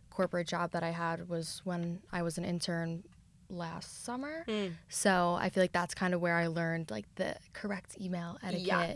corporate 0.09 0.47
job 0.47 0.71
that 0.71 0.83
I 0.83 0.91
had 0.91 1.29
was 1.29 1.61
when 1.63 2.01
I 2.11 2.21
was 2.23 2.37
an 2.37 2.45
intern 2.45 3.03
last 3.49 4.03
summer. 4.03 4.45
Mm. 4.47 4.73
So 4.89 5.37
I 5.39 5.49
feel 5.49 5.63
like 5.63 5.71
that's 5.71 5.95
kind 5.95 6.13
of 6.13 6.21
where 6.21 6.35
I 6.35 6.47
learned 6.47 6.91
like 6.91 7.05
the 7.15 7.35
correct 7.53 7.99
email 7.99 8.37
etiquette. 8.43 8.65
Yeah. 8.67 8.95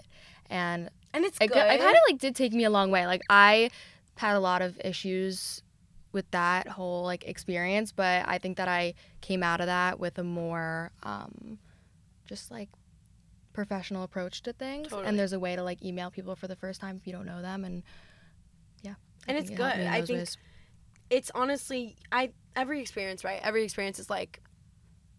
And 0.49 0.89
And 1.13 1.25
it's 1.25 1.37
it, 1.41 1.47
good. 1.47 1.57
it 1.57 1.79
kind 1.79 1.95
of 1.95 2.01
like 2.09 2.19
did 2.19 2.35
take 2.35 2.53
me 2.53 2.63
a 2.65 2.69
long 2.69 2.91
way. 2.91 3.07
Like 3.07 3.23
I 3.29 3.71
had 4.17 4.35
a 4.35 4.39
lot 4.39 4.61
of 4.61 4.79
issues 4.83 5.61
with 6.11 6.29
that 6.31 6.67
whole 6.67 7.03
like 7.03 7.23
experience, 7.25 7.91
but 7.91 8.27
I 8.27 8.37
think 8.37 8.57
that 8.57 8.67
I 8.67 8.93
came 9.21 9.41
out 9.43 9.59
of 9.61 9.65
that 9.67 9.99
with 9.99 10.17
a 10.19 10.23
more 10.23 10.91
um 11.03 11.57
just 12.25 12.51
like 12.51 12.69
professional 13.53 14.03
approach 14.03 14.41
to 14.43 14.53
things. 14.53 14.87
Totally. 14.89 15.07
And 15.07 15.17
there's 15.19 15.33
a 15.33 15.39
way 15.39 15.55
to 15.55 15.63
like 15.63 15.83
email 15.83 16.09
people 16.11 16.35
for 16.35 16.47
the 16.47 16.55
first 16.55 16.79
time 16.81 16.97
if 16.97 17.05
you 17.07 17.13
don't 17.13 17.25
know 17.25 17.41
them 17.41 17.65
and 17.65 17.83
yeah. 18.81 18.95
And 19.27 19.37
it's 19.37 19.49
it 19.49 19.55
good. 19.55 19.65
I 19.79 20.01
think- 20.01 20.19
ways. 20.19 20.37
it's 21.09 21.31
honestly 21.35 21.95
I 22.11 22.31
every 22.55 22.79
experience, 22.81 23.23
right? 23.23 23.39
Every 23.43 23.63
experience 23.63 23.97
is 23.99 24.09
like 24.09 24.41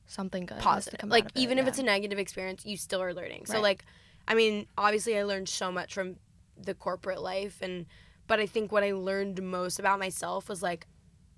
something 0.07 0.47
good 0.47 0.59
positive. 0.59 1.01
come 1.01 1.11
Like 1.11 1.25
out 1.25 1.31
of 1.33 1.37
it, 1.37 1.41
even 1.41 1.59
if 1.59 1.65
yeah. 1.65 1.69
it's 1.71 1.79
a 1.79 1.83
negative 1.83 2.19
experience, 2.19 2.65
you 2.65 2.77
still 2.77 3.03
are 3.03 3.15
learning. 3.15 3.47
So 3.47 3.55
Right. 3.55 3.63
like 3.63 3.85
I 4.29 4.35
mean, 4.35 4.67
obviously 4.79 5.19
I 5.19 5.25
learned 5.25 5.49
so 5.49 5.71
much 5.73 5.93
from 5.93 6.17
the 6.57 6.75
corporate 6.75 7.21
life 7.21 7.59
and 7.61 7.87
but 8.27 8.41
I 8.41 8.47
think 8.47 8.73
what 8.73 8.83
I 8.83 8.93
learned 8.93 9.43
most 9.43 9.79
about 9.79 9.99
myself 9.99 10.49
was 10.49 10.63
like 10.63 10.87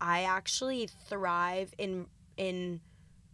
I 0.01 0.23
actually 0.23 0.89
thrive 1.09 1.73
in 1.79 2.07
in 2.37 2.81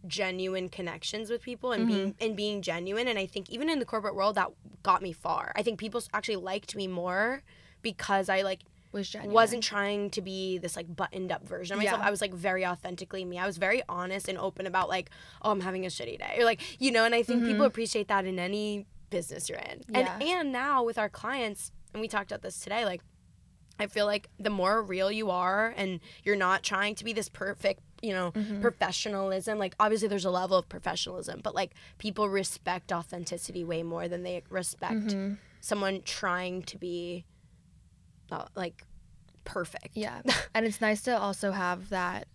genuine 0.05 0.67
connections 0.69 1.29
with 1.29 1.41
people 1.41 1.71
and 1.71 1.87
being 1.87 2.09
Mm-hmm. 2.13 2.23
and 2.25 2.35
being 2.35 2.61
genuine 2.61 3.07
and 3.07 3.17
I 3.17 3.25
think 3.25 3.49
even 3.49 3.69
in 3.69 3.79
the 3.79 3.85
corporate 3.85 4.15
world 4.15 4.35
that 4.35 4.49
got 4.81 5.01
me 5.01 5.13
far. 5.13 5.53
I 5.55 5.63
think 5.63 5.79
people 5.79 6.01
actually 6.13 6.35
liked 6.37 6.75
me 6.75 6.87
more 6.87 7.41
because 7.81 8.27
I 8.27 8.41
like 8.41 8.61
was 8.91 9.09
genuine. 9.09 9.33
wasn't 9.33 9.63
trying 9.63 10.09
to 10.11 10.21
be 10.21 10.57
this 10.57 10.75
like 10.75 10.93
buttoned 10.93 11.31
up 11.31 11.47
version 11.47 11.73
of 11.75 11.83
myself. 11.83 11.99
Yeah. 12.01 12.07
I 12.07 12.11
was 12.11 12.21
like 12.21 12.33
very 12.33 12.65
authentically 12.65 13.25
me. 13.25 13.39
I 13.39 13.45
was 13.45 13.57
very 13.57 13.81
honest 13.89 14.27
and 14.27 14.37
open 14.37 14.67
about 14.67 14.87
like, 14.89 15.09
oh, 15.41 15.51
I'm 15.51 15.61
having 15.61 15.85
a 15.85 15.89
shitty 15.89 16.19
day. 16.19 16.35
Or 16.37 16.43
like, 16.45 16.61
you 16.81 16.91
know, 16.91 17.03
and 17.05 17.15
I 17.15 17.23
think 17.23 17.43
people 17.43 17.65
appreciate 17.65 18.07
that 18.09 18.25
in 18.25 18.37
any 18.39 18.85
business 19.09 19.49
you're 19.49 19.57
in. 19.57 19.79
Mm-hmm. 19.79 19.95
Yeah. 19.95 20.13
And 20.13 20.23
and 20.23 20.51
now 20.51 20.83
with 20.83 20.97
our 20.97 21.09
clients, 21.09 21.71
and 21.93 22.01
we 22.01 22.07
talked 22.07 22.31
about 22.31 22.41
this 22.43 22.59
today, 22.59 22.85
like 22.85 23.01
I 23.79 23.87
feel 23.87 24.05
like 24.05 24.29
the 24.39 24.49
more 24.49 24.81
real 24.81 25.11
you 25.11 25.29
are 25.31 25.73
and 25.75 25.99
you're 26.23 26.35
not 26.35 26.63
trying 26.63 26.95
to 26.95 27.03
be 27.03 27.11
this 27.13 27.27
perfect, 27.29 27.81
you 28.01 28.13
know, 28.13 28.31
Mm-hmm. 28.31 28.61
professionalism, 28.61 29.57
like 29.57 29.75
obviously 29.79 30.07
there's 30.07 30.25
a 30.25 30.29
level 30.31 30.57
of 30.57 30.69
professionalism, 30.69 31.41
but 31.43 31.55
like 31.55 31.71
people 31.97 32.29
respect 32.29 32.91
authenticity 32.91 33.63
way 33.63 33.81
more 33.83 34.07
than 34.07 34.23
they 34.23 34.43
respect 34.49 34.95
Mm-hmm. 35.07 35.33
someone 35.59 36.01
trying 36.03 36.61
to 36.63 36.77
be 36.77 37.25
uh, 38.31 38.45
like 38.55 38.83
perfect. 39.43 39.89
Yeah. 39.95 40.21
and 40.53 40.65
it's 40.65 40.79
nice 40.81 41.01
to 41.03 41.17
also 41.19 41.51
have 41.51 41.89
that 41.89 42.27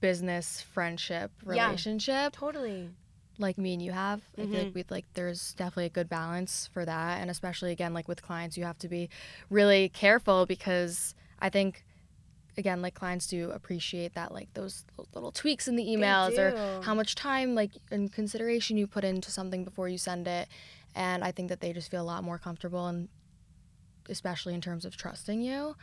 business 0.00 0.60
friendship 0.60 1.30
Yeah. 1.44 1.66
relationship 1.66 2.32
Totally. 2.34 2.90
Like 3.38 3.58
me 3.58 3.74
and 3.74 3.82
you 3.82 3.92
have. 3.92 4.22
I 4.36 4.42
feel 4.42 4.50
like 4.50 4.66
mm-hmm. 4.68 4.74
we 4.74 4.84
like 4.90 5.04
there's 5.14 5.54
definitely 5.54 5.86
a 5.86 5.90
good 5.90 6.08
balance 6.08 6.68
for 6.72 6.84
that 6.84 7.20
and 7.20 7.30
especially 7.30 7.72
again 7.72 7.94
like 7.94 8.08
with 8.08 8.22
clients 8.22 8.56
you 8.56 8.64
have 8.64 8.78
to 8.78 8.88
be 8.88 9.08
really 9.50 9.88
careful 9.88 10.46
because 10.46 11.14
I 11.40 11.48
think 11.50 11.84
again 12.58 12.80
like 12.82 12.94
clients 12.94 13.26
do 13.26 13.50
appreciate 13.50 14.14
that 14.14 14.32
like 14.32 14.52
those 14.54 14.84
little 15.14 15.32
tweaks 15.32 15.68
in 15.68 15.76
the 15.76 15.84
emails 15.84 16.38
or 16.38 16.82
how 16.82 16.94
much 16.94 17.14
time 17.14 17.54
like 17.54 17.72
and 17.90 18.12
consideration 18.12 18.76
you 18.76 18.86
put 18.86 19.04
into 19.04 19.30
something 19.30 19.64
before 19.64 19.88
you 19.88 19.98
send 19.98 20.26
it 20.26 20.48
and 20.94 21.22
I 21.22 21.32
think 21.32 21.50
that 21.50 21.60
they 21.60 21.72
just 21.72 21.90
feel 21.90 22.02
a 22.02 22.04
lot 22.04 22.24
more 22.24 22.38
comfortable 22.38 22.86
and 22.86 23.08
especially 24.08 24.54
in 24.54 24.60
terms 24.60 24.84
of 24.84 24.96
trusting 24.96 25.42
you. 25.42 25.76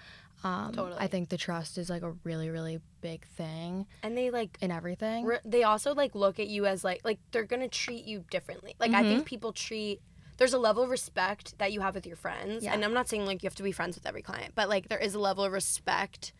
Um, 0.44 0.74
Totally. 0.74 1.00
I 1.00 1.08
think 1.08 1.30
the 1.30 1.38
trust 1.38 1.78
is 1.78 1.90
like 1.90 2.02
a 2.04 2.12
really 2.24 2.50
really 2.50 2.80
big 3.02 3.26
thing 3.28 3.86
And 4.04 4.18
they 4.18 4.30
like 4.30 4.58
in 4.62 4.72
everything. 4.72 5.26
re- 5.26 5.40
they 5.46 5.64
also 5.64 5.94
like 5.94 6.16
look 6.16 6.40
at 6.40 6.48
you 6.48 6.66
as 6.66 6.84
like 6.84 7.02
like 7.04 7.20
they're 7.32 7.46
gonna 7.46 7.68
treat 7.70 8.06
you 8.06 8.26
differently. 8.30 8.76
Like 8.80 8.92
I 8.92 9.02
Mm-hmm. 9.02 9.10
think 9.10 9.26
people 9.26 9.54
treat 9.54 10.02
there's 10.38 10.54
a 10.54 10.58
level 10.58 10.84
of 10.84 10.90
respect 10.90 11.58
that 11.60 11.72
you 11.72 11.82
have 11.82 11.94
with 11.96 12.08
your 12.08 12.16
friends, 12.18 12.64
Yeah. 12.64 12.74
and 12.74 12.84
I'm 12.84 12.94
not 12.94 13.08
saying 13.08 13.26
like 13.26 13.44
you 13.44 13.48
have 13.48 13.56
to 13.56 13.64
be 13.64 13.72
friends 13.72 13.96
with 13.96 14.06
every 14.08 14.22
client, 14.24 14.54
but 14.56 14.68
like 14.68 14.90
there 14.90 14.98
is 14.98 15.14
a 15.16 15.20
level 15.20 15.44
of 15.46 15.52
respect 15.54 16.34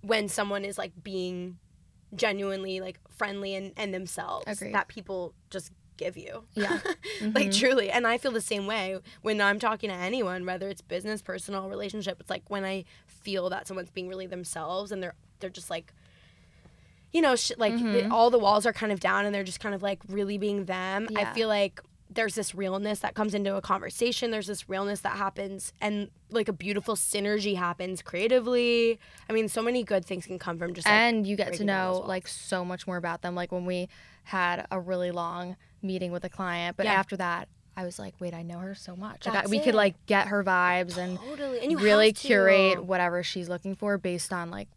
when 0.00 0.28
someone 0.28 0.64
is 0.64 0.78
like 0.78 0.92
being 1.02 1.58
genuinely 2.14 2.80
like 2.80 2.98
friendly 3.10 3.54
and, 3.54 3.72
and 3.76 3.92
themselves 3.92 4.44
Agreed. 4.46 4.74
that 4.74 4.88
people 4.88 5.34
just 5.50 5.72
give 5.98 6.16
you. 6.16 6.44
Yeah. 6.54 6.78
like 7.34 7.48
Mhm. 7.48 7.58
truly 7.58 7.90
and 7.90 8.06
i 8.06 8.16
feel 8.16 8.30
the 8.32 8.40
same 8.40 8.66
way 8.66 8.98
when 9.22 9.40
i'm 9.40 9.58
talking 9.58 9.90
to 9.90 9.96
anyone 9.96 10.46
whether 10.46 10.68
it's 10.68 10.80
business 10.80 11.20
personal 11.20 11.68
relationship 11.68 12.18
it's 12.20 12.30
like 12.30 12.44
when 12.48 12.64
i 12.64 12.84
feel 13.06 13.50
that 13.50 13.66
someone's 13.66 13.90
being 13.90 14.08
really 14.08 14.26
themselves 14.26 14.92
and 14.92 15.02
they're 15.02 15.14
they're 15.40 15.50
just 15.50 15.68
like 15.70 15.92
you 17.12 17.20
know 17.20 17.34
sh- 17.36 17.52
like 17.58 17.74
the, 17.76 18.02
Mhm. 18.02 18.10
all 18.12 18.30
the 18.30 18.38
walls 18.38 18.66
are 18.66 18.72
kind 18.72 18.92
of 18.92 19.00
down 19.00 19.24
and 19.26 19.34
they're 19.34 19.44
just 19.44 19.60
kind 19.60 19.74
of 19.74 19.82
like 19.82 19.98
really 20.08 20.38
being 20.38 20.64
them 20.66 21.08
i 21.16 21.24
feel 21.34 21.48
like 21.48 21.80
there's 22.10 22.34
this 22.34 22.54
realness 22.54 23.00
that 23.00 23.14
comes 23.14 23.34
into 23.34 23.54
a 23.56 23.60
conversation 23.60 24.30
there's 24.30 24.46
this 24.46 24.68
realness 24.68 25.00
that 25.00 25.16
happens 25.16 25.72
and 25.80 26.10
like 26.30 26.48
a 26.48 26.52
beautiful 26.52 26.94
synergy 26.96 27.56
happens 27.56 28.00
creatively 28.02 28.98
i 29.28 29.32
mean 29.32 29.48
so 29.48 29.60
many 29.62 29.82
good 29.82 30.04
things 30.04 30.24
can 30.26 30.38
come 30.38 30.58
from 30.58 30.72
just 30.74 30.86
like, 30.86 30.94
and 30.94 31.26
you 31.26 31.36
get 31.36 31.44
to 31.44 31.50
breaking 31.50 31.66
down 31.66 31.92
those 31.92 32.00
know 32.02 32.06
like 32.06 32.26
so 32.28 32.64
much 32.64 32.86
more 32.86 32.96
about 32.96 33.22
them 33.22 33.34
like 33.34 33.50
when 33.52 33.66
we 33.66 33.88
had 34.24 34.66
a 34.70 34.78
really 34.80 35.10
long 35.10 35.56
meeting 35.82 36.12
with 36.12 36.24
a 36.24 36.28
client 36.28 36.76
but 36.76 36.86
Yeah. 36.86 36.92
after 36.94 37.16
that 37.16 37.48
i 37.76 37.84
was 37.84 37.98
like 37.98 38.14
wait 38.20 38.34
i 38.34 38.42
know 38.42 38.58
her 38.58 38.74
so 38.74 38.96
much 38.96 39.26
like 39.26 39.46
I, 39.46 39.48
we 39.48 39.58
it. 39.58 39.64
could 39.64 39.74
like 39.74 39.94
get 40.06 40.28
her 40.28 40.42
vibes 40.42 40.96
and 40.96 41.18
totally 41.18 41.60
and 41.60 41.80
really 41.80 42.12
curate 42.12 42.84
whatever 42.84 43.22
she's 43.22 43.48
looking 43.48 43.74
for 43.76 43.96
based 43.98 44.32
on 44.32 44.50
like 44.50 44.68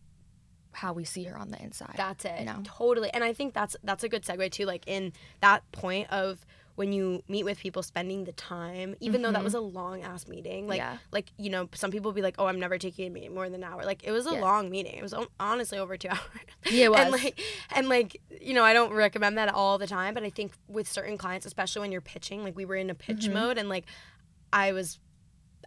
how 0.74 0.94
we 0.94 1.04
see 1.04 1.24
her 1.26 1.38
on 1.38 1.52
the 1.52 1.62
inside 1.62 1.96
That's 1.98 2.24
it. 2.24 2.40
you 2.40 2.46
know? 2.46 2.62
Totally. 2.64 3.10
And 3.14 3.26
I 3.26 3.34
think 3.34 3.54
that's 3.54 3.76
that's 3.84 4.06
a 4.06 4.10
good 4.10 4.24
segue 4.24 4.52
too, 4.52 4.64
like 4.66 4.84
in 4.88 5.12
that 5.42 5.70
point 5.74 6.10
of 6.14 6.46
when 6.82 6.92
you 6.92 7.22
meet 7.28 7.44
with 7.46 7.60
people 7.60 7.84
spending 7.84 8.24
the 8.24 8.32
time, 8.32 8.96
even 9.00 9.22
though 9.22 9.32
that 9.32 9.44
was 9.44 9.54
a 9.54 9.60
long 9.62 10.02
ass 10.02 10.28
meeting. 10.28 10.68
Like 10.68 10.82
Mm-hmm. 10.82 10.94
Yeah. 10.94 10.98
like, 11.12 11.28
you 11.38 11.50
know, 11.52 11.70
some 11.76 11.92
people 11.92 12.12
be 12.12 12.22
like, 12.24 12.36
Oh, 12.40 12.48
I'm 12.48 12.60
never 12.60 12.78
taking 12.80 13.06
a 13.08 13.10
meeting 13.12 13.34
more 13.36 13.48
than 13.50 13.64
an 13.64 13.70
hour. 13.72 13.84
Like 13.86 14.04
it 14.04 14.12
was 14.12 14.26
a 14.26 14.34
long 14.34 14.70
meeting. 14.72 14.96
It 14.98 15.04
was 15.04 15.14
honestly 15.40 15.78
over 15.78 15.96
two 15.96 16.10
hours. 16.16 16.20
Yeah, 16.72 16.88
it 16.88 16.96
And 16.98 17.12
like 17.12 17.40
and 17.76 17.88
like, 17.88 18.20
you 18.42 18.54
know, 18.56 18.64
I 18.64 18.74
don't 18.74 18.92
recommend 18.94 19.38
that 19.38 19.54
all 19.54 19.78
the 19.78 19.88
time, 19.88 20.14
but 20.16 20.24
I 20.24 20.30
think 20.32 20.54
with 20.68 20.88
certain 20.88 21.18
clients, 21.18 21.46
especially 21.46 21.82
when 21.82 21.92
you're 21.92 22.02
pitching, 22.02 22.44
like 22.44 22.56
we 22.58 22.66
were 22.66 22.76
in 22.76 22.90
a 22.90 22.96
pitch 22.96 23.26
Mm-hmm. 23.26 23.34
mode 23.34 23.58
and 23.60 23.70
like 23.70 23.86
I 24.52 24.72
was 24.72 25.00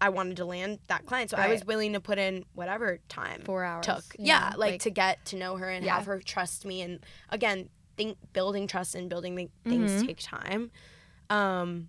I 0.01 0.09
wanted 0.09 0.37
to 0.39 0.45
land 0.45 0.81
that 0.89 1.07
client. 1.07 1.31
So 1.31 1.37
I 1.37 1.47
was 1.49 1.65
willing 1.65 1.93
to 1.93 2.01
put 2.01 2.19
in 2.19 2.45
whatever 2.55 2.99
time 3.09 3.43
four 3.45 3.63
hours 3.63 3.87
took. 3.87 4.05
Yeah, 4.19 4.51
know, 4.53 4.59
like, 4.59 4.81
to 4.81 4.91
get 4.91 5.25
to 5.27 5.37
know 5.37 5.57
her 5.57 5.69
and 5.71 5.85
Yeah. 5.85 5.95
have 5.95 6.07
her 6.07 6.19
trust 6.19 6.67
me. 6.67 6.83
And 6.83 6.99
again, 7.31 7.69
think 7.97 8.19
building 8.33 8.67
trust 8.67 8.97
and 8.97 9.09
building 9.09 9.51
things 9.63 9.93
Mhm. 10.03 10.07
take 10.09 10.19
time. 10.21 10.73
Um, 11.31 11.89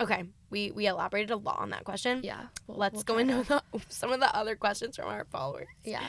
okay, 0.00 0.24
we 0.50 0.70
we 0.72 0.86
elaborated 0.86 1.30
a 1.30 1.36
lot 1.36 1.58
on 1.58 1.70
that 1.70 1.84
question. 1.84 2.20
yeah 2.24 2.46
we'll- 2.66 2.78
Let's 2.78 2.94
we'll 2.96 3.02
go 3.04 3.18
into 3.18 3.42
the, 3.44 3.62
some 3.88 4.12
of 4.12 4.20
the 4.20 4.34
other 4.36 4.56
questions 4.56 4.96
from 4.96 5.06
our 5.08 5.24
followers. 5.26 5.68
yeah 5.84 6.02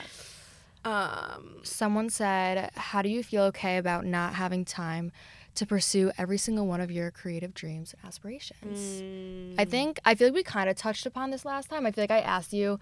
Um, 0.84 1.58
someone 1.64 2.10
said 2.10 2.72
how 2.76 3.02
do 3.04 3.10
you 3.10 3.22
feel 3.24 3.44
okay 3.44 3.78
about 3.78 4.04
not 4.06 4.34
having 4.34 4.66
time 4.66 5.12
to 5.54 5.66
pursue 5.66 6.12
every 6.18 6.38
single 6.40 6.66
one 6.66 6.82
of 6.82 6.90
your 6.90 7.12
creative 7.12 7.54
dreams 7.54 7.94
and 7.94 8.08
aspirations 8.08 9.02
mm, 9.02 9.56
I 9.60 9.66
think 9.66 10.00
I 10.06 10.16
feel 10.16 10.30
like 10.30 10.36
we 10.36 10.44
kind 10.44 10.70
of 10.70 10.76
touched 10.76 11.06
upon 11.06 11.30
this 11.30 11.46
last 11.46 11.70
time. 11.70 11.86
I 11.86 11.92
feel 11.92 12.04
like 12.04 12.10
I 12.12 12.22
asked 12.22 12.54
you 12.54 12.80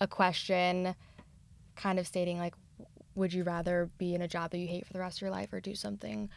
a 0.00 0.06
question 0.06 0.94
kind 1.76 1.98
of 1.98 2.06
stating 2.06 2.38
like 2.38 2.54
would 3.16 3.32
you 3.32 3.42
rather 3.42 3.90
be 3.98 4.14
in 4.14 4.22
a 4.22 4.28
job 4.28 4.50
that 4.52 4.58
you 4.58 4.68
hate 4.68 4.86
for 4.86 4.92
the 4.92 5.00
rest 5.00 5.18
of 5.18 5.22
your 5.22 5.30
life 5.30 5.52
or 5.52 5.60
do 5.60 5.74
something 5.74 6.28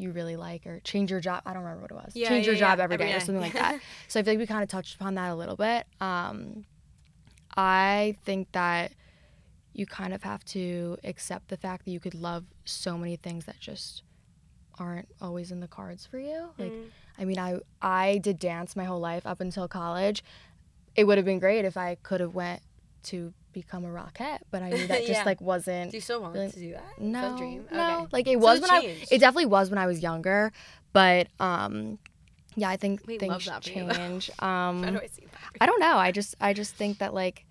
you 0.00 0.12
really 0.12 0.36
like 0.36 0.66
or 0.66 0.80
change 0.80 1.10
your 1.10 1.20
job 1.20 1.42
I 1.46 1.52
don't 1.52 1.62
remember 1.62 1.82
what 1.82 1.90
it 1.90 2.04
was. 2.04 2.16
Yeah, 2.16 2.28
change 2.28 2.46
your 2.46 2.54
yeah, 2.54 2.60
job 2.60 2.78
yeah, 2.78 2.84
every 2.84 2.94
every 2.94 3.06
day, 3.06 3.14
or 3.14 3.20
something 3.20 3.40
like 3.40 3.52
that. 3.64 3.80
So 4.08 4.20
I 4.20 4.22
feel 4.22 4.32
like 4.34 4.38
we 4.38 4.46
kind 4.46 4.62
of 4.62 4.68
touched 4.68 4.94
upon 4.94 5.14
that 5.14 5.30
a 5.30 5.34
little 5.34 5.56
bit. 5.56 5.86
Um 6.00 6.64
I 7.56 8.16
think 8.24 8.52
that 8.52 8.92
you 9.72 9.86
kind 9.86 10.12
of 10.12 10.22
have 10.22 10.44
to 10.44 10.98
accept 11.04 11.48
the 11.48 11.56
fact 11.56 11.84
that 11.84 11.90
you 11.90 12.00
could 12.00 12.14
love 12.14 12.44
so 12.64 12.98
many 12.98 13.16
things 13.16 13.44
that 13.44 13.60
just 13.60 14.02
aren't 14.78 15.08
always 15.20 15.52
in 15.52 15.60
the 15.60 15.68
cards 15.68 16.06
for 16.06 16.18
you. 16.18 16.50
Like 16.58 16.72
Mm. 16.72 16.90
I 17.18 17.24
mean, 17.26 17.38
I 17.38 17.60
I 17.82 18.18
did 18.18 18.38
dance 18.38 18.74
my 18.74 18.84
whole 18.84 19.00
life 19.00 19.26
up 19.26 19.40
until 19.40 19.68
college. 19.68 20.24
It 20.96 21.04
would 21.04 21.18
have 21.18 21.24
been 21.24 21.38
great 21.38 21.64
if 21.64 21.76
I 21.76 21.96
could 21.96 22.20
have 22.20 22.34
went 22.34 22.62
to 23.04 23.32
become 23.52 23.84
a 23.84 23.88
rockette, 23.88 24.38
but 24.50 24.62
I 24.62 24.70
knew 24.70 24.86
that 24.88 24.98
just 25.06 25.10
Yeah. 25.20 25.24
like 25.24 25.40
wasn't 25.40 25.90
do 25.90 25.96
you 25.96 26.00
still 26.00 26.20
want 26.22 26.34
really- 26.34 26.50
to 26.50 26.58
do 26.58 26.72
that 26.72 26.98
no 27.00 27.36
dream? 27.36 27.66
no 27.72 27.80
Okay. 28.02 28.06
like 28.12 28.26
it 28.28 28.34
So 28.34 28.38
was 28.46 28.58
it 28.58 28.62
when 28.62 28.70
I 28.70 28.96
it 29.10 29.18
definitely 29.18 29.46
was 29.46 29.70
when 29.70 29.78
I 29.78 29.86
was 29.86 30.00
younger, 30.02 30.52
but 30.92 31.28
um 31.40 31.98
yeah, 32.56 32.68
I 32.68 32.76
think 32.76 33.06
We 33.06 33.16
things 33.16 33.44
that 33.46 33.62
for 33.64 33.70
you, 33.70 33.86
though. 33.86 33.92
change. 33.94 34.30
Um 34.40 34.82
How 34.82 34.90
do 34.90 34.98
I 34.98 35.06
see 35.06 35.26
that? 35.30 35.40
I 35.60 35.66
don't 35.66 35.80
know. 35.80 35.96
I 35.96 36.10
just 36.12 36.34
I 36.40 36.52
just 36.52 36.74
think 36.74 36.98
that 36.98 37.14
like 37.14 37.44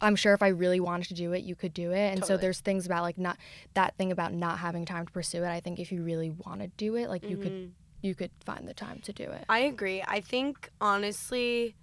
I'm 0.00 0.16
sure 0.16 0.34
if 0.34 0.42
I 0.42 0.48
really 0.48 0.80
wanted 0.80 1.06
to 1.08 1.14
do 1.14 1.32
it, 1.32 1.44
you 1.44 1.54
could 1.54 1.72
do 1.72 1.92
it. 1.92 2.12
And 2.12 2.24
so 2.24 2.36
there's 2.36 2.58
things 2.60 2.86
about 2.86 3.02
like 3.02 3.18
not 3.18 3.36
that 3.74 3.96
thing 3.96 4.10
about 4.10 4.32
not 4.34 4.58
having 4.58 4.84
time 4.84 5.06
to 5.06 5.12
pursue 5.12 5.44
it. 5.44 5.48
I 5.48 5.60
think 5.60 5.78
if 5.78 5.92
you 5.92 6.02
really 6.02 6.30
want 6.30 6.60
to 6.60 6.66
do 6.76 6.96
it, 6.96 7.08
like 7.08 7.22
you 7.22 7.36
Mm-hmm. 7.36 7.42
could 7.42 7.72
you 8.02 8.14
could 8.14 8.30
find 8.44 8.68
the 8.68 8.74
time 8.74 9.00
to 9.00 9.12
do 9.12 9.24
it. 9.24 9.44
I 9.48 9.60
agree. 9.60 10.02
I 10.06 10.20
think 10.20 10.70
honestly, 10.80 11.74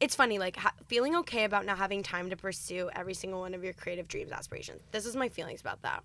it's 0.00 0.14
funny 0.14 0.38
like 0.38 0.56
ha- 0.56 0.74
feeling 0.86 1.16
okay 1.16 1.44
about 1.44 1.66
not 1.66 1.78
having 1.78 2.02
time 2.02 2.30
to 2.30 2.36
pursue 2.36 2.90
every 2.94 3.14
single 3.14 3.40
one 3.40 3.54
of 3.54 3.64
your 3.64 3.72
creative 3.72 4.08
dreams, 4.08 4.32
aspirations. 4.32 4.82
This 4.92 5.06
is 5.06 5.16
my 5.16 5.28
feelings 5.28 5.60
about 5.60 5.82
that. 5.82 6.02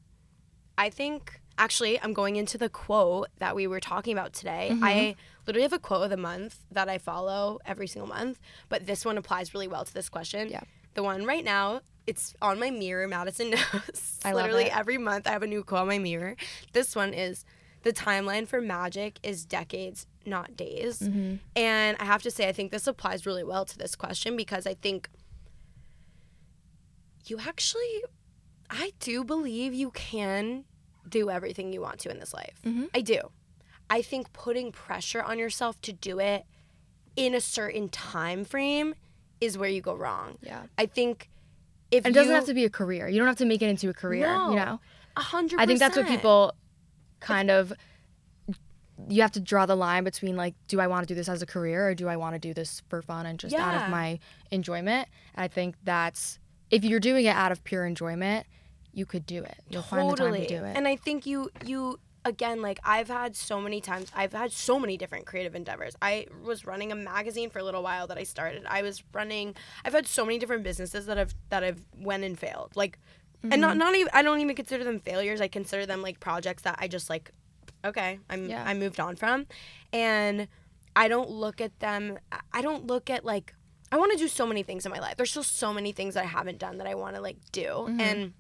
I 0.77 0.89
think 0.89 1.39
actually 1.57 1.99
I'm 2.01 2.13
going 2.13 2.35
into 2.35 2.57
the 2.57 2.69
quote 2.69 3.27
that 3.37 3.55
we 3.55 3.67
were 3.67 3.79
talking 3.79 4.13
about 4.13 4.33
today. 4.33 4.69
I 4.81 4.93
mm-hmm. 4.93 5.19
literally 5.45 5.63
have 5.63 5.73
a 5.73 5.79
quote 5.79 6.03
of 6.03 6.09
the 6.09 6.17
month 6.17 6.57
that 6.71 6.89
I 6.89 6.97
follow 6.97 7.59
every 7.65 7.87
single 7.87 8.07
month, 8.07 8.39
but 8.69 8.85
this 8.87 9.05
one 9.05 9.17
applies 9.17 9.53
really 9.53 9.67
well 9.67 9.85
to 9.85 9.93
this 9.93 10.09
question. 10.09 10.49
Yeah. 10.49 10.61
The 10.95 11.03
one 11.03 11.25
right 11.25 11.43
now, 11.43 11.81
it's 12.07 12.33
on 12.41 12.59
my 12.59 12.69
mirror. 12.69 13.07
Madison 13.07 13.49
knows. 13.51 14.19
I 14.25 14.31
love 14.31 14.43
literally 14.45 14.65
it. 14.65 14.77
every 14.77 14.97
month 14.97 15.27
I 15.27 15.31
have 15.31 15.43
a 15.43 15.47
new 15.47 15.63
quote 15.63 15.81
on 15.81 15.87
my 15.87 15.99
mirror. 15.99 16.35
This 16.73 16.95
one 16.95 17.13
is 17.13 17.45
the 17.83 17.93
timeline 17.93 18.47
for 18.47 18.61
magic 18.61 19.19
is 19.23 19.45
decades, 19.45 20.07
not 20.25 20.55
days. 20.55 20.99
Mm-hmm. 20.99 21.35
And 21.55 21.97
I 21.99 22.05
have 22.05 22.23
to 22.23 22.31
say, 22.31 22.47
I 22.47 22.51
think 22.51 22.71
this 22.71 22.87
applies 22.87 23.25
really 23.25 23.43
well 23.43 23.65
to 23.65 23.77
this 23.77 23.95
question 23.95 24.35
because 24.35 24.65
I 24.65 24.73
think 24.73 25.09
you 27.25 27.39
actually, 27.39 28.03
I 28.69 28.91
do 28.99 29.23
believe 29.23 29.73
you 29.73 29.91
can 29.91 30.65
do 31.07 31.29
everything 31.29 31.73
you 31.73 31.81
want 31.81 31.99
to 31.99 32.09
in 32.09 32.19
this 32.19 32.33
life. 32.33 32.59
Mm-hmm. 32.65 32.85
I 32.93 33.01
do. 33.01 33.19
I 33.89 34.01
think 34.01 34.33
putting 34.33 34.71
pressure 34.71 35.21
on 35.21 35.37
yourself 35.37 35.79
to 35.81 35.93
do 35.93 36.19
it 36.19 36.45
in 37.15 37.35
a 37.35 37.41
certain 37.41 37.89
time 37.89 38.43
frame 38.45 38.95
is 39.41 39.57
where 39.57 39.69
you 39.69 39.81
go 39.81 39.93
wrong. 39.93 40.37
Yeah. 40.41 40.63
I 40.77 40.85
think 40.85 41.29
if 41.91 42.05
And 42.05 42.15
it 42.15 42.19
doesn't 42.19 42.31
you, 42.31 42.35
have 42.35 42.45
to 42.45 42.53
be 42.53 42.63
a 42.65 42.69
career. 42.69 43.07
You 43.07 43.19
don't 43.19 43.27
have 43.27 43.37
to 43.37 43.45
make 43.45 43.61
it 43.61 43.67
into 43.69 43.89
a 43.89 43.93
career, 43.93 44.25
No. 44.25 44.49
you 44.51 44.55
know? 44.55 44.79
a 45.15 45.21
hundred. 45.21 45.59
I 45.59 45.65
think 45.65 45.79
that's 45.79 45.95
what 45.95 46.07
people 46.07 46.53
kind 47.23 47.49
of 47.49 47.73
you 49.09 49.21
have 49.21 49.31
to 49.31 49.39
draw 49.39 49.65
the 49.65 49.75
line 49.75 50.03
between 50.03 50.35
like 50.35 50.53
do 50.67 50.79
I 50.79 50.87
want 50.87 51.07
to 51.07 51.11
do 51.11 51.15
this 51.15 51.27
as 51.27 51.41
a 51.41 51.45
career 51.45 51.87
or 51.87 51.95
do 51.95 52.07
I 52.07 52.15
want 52.15 52.35
to 52.35 52.39
do 52.39 52.53
this 52.53 52.81
for 52.89 53.01
fun 53.01 53.25
and 53.25 53.39
just 53.39 53.55
out 53.55 53.81
of 53.81 53.89
my 53.89 54.19
enjoyment? 54.51 55.07
And 55.35 55.43
I 55.43 55.47
think 55.47 55.75
that's 55.83 56.39
if 56.69 56.83
you're 56.83 56.99
doing 56.99 57.25
it 57.25 57.35
out 57.35 57.51
of 57.51 57.63
pure 57.63 57.85
enjoyment, 57.85 58.45
you 58.93 59.05
could 59.05 59.25
do 59.25 59.43
it. 59.43 59.57
You'll 59.69 59.81
find 59.81 60.09
the 60.09 60.15
time 60.15 60.33
to 60.33 60.47
do 60.47 60.63
it. 60.63 60.77
And 60.77 60.87
I 60.87 60.95
think 60.95 61.25
you 61.25 61.49
you 61.65 61.99
again 62.25 62.61
like 62.61 62.79
I've 62.83 63.09
had 63.09 63.35
so 63.35 63.59
many 63.59 63.81
times 63.81 64.09
I've 64.15 64.33
had 64.33 64.51
so 64.51 64.79
many 64.79 64.95
different 64.97 65.25
creative 65.25 65.55
endeavors. 65.55 65.95
I 66.01 66.27
was 66.43 66.65
running 66.65 66.91
a 66.91 66.95
magazine 66.95 67.49
for 67.49 67.59
a 67.59 67.63
little 67.63 67.83
while 67.83 68.07
that 68.07 68.17
I 68.17 68.23
started. 68.23 68.63
I 68.67 68.81
was 68.81 69.03
running 69.13 69.55
I've 69.83 69.93
had 69.93 70.07
so 70.07 70.23
many 70.23 70.37
different 70.37 70.63
businesses 70.63 71.05
that 71.07 71.17
i've 71.17 71.33
that 71.49 71.63
i've 71.63 71.83
went 71.97 72.23
and 72.23 72.37
failed. 72.37 72.71
Like 72.75 72.99
and 73.43 73.51
Mm-hmm. 73.51 73.61
not 73.61 73.77
not 73.77 73.95
even 73.95 74.09
I 74.13 74.21
don't 74.23 74.39
even 74.39 74.55
consider 74.55 74.83
them 74.83 74.99
failures. 74.99 75.41
I 75.41 75.47
consider 75.47 75.85
them 75.85 76.01
like 76.01 76.19
projects 76.19 76.63
that 76.63 76.77
I 76.79 76.87
just 76.87 77.09
like 77.09 77.31
okay, 77.85 78.19
I'm 78.29 78.49
Yeah. 78.49 78.63
I 78.65 78.73
moved 78.73 78.99
on 78.99 79.15
from. 79.17 79.45
And 79.91 80.47
I 80.95 81.07
don't 81.07 81.29
look 81.29 81.59
at 81.61 81.79
them 81.79 82.17
I- 82.53 82.61
don't 82.61 82.87
look 82.87 83.09
at 83.09 83.25
like 83.25 83.53
I 83.91 83.97
want 83.97 84.11
to 84.13 84.17
do 84.17 84.27
so 84.27 84.47
many 84.47 84.63
things 84.63 84.85
in 84.85 84.91
my 84.91 84.99
life. 84.99 85.17
There's 85.17 85.29
still 85.31 85.43
so 85.43 85.71
many 85.73 85.91
things 85.91 86.15
that 86.15 86.23
I 86.23 86.27
haven't 86.27 86.57
done 86.57 86.77
that 86.79 86.87
I 86.87 86.95
want 86.95 87.15
to 87.15 87.21
like 87.21 87.37
do. 87.51 87.65
Mm-hmm. 87.65 87.99
And 87.99 88.33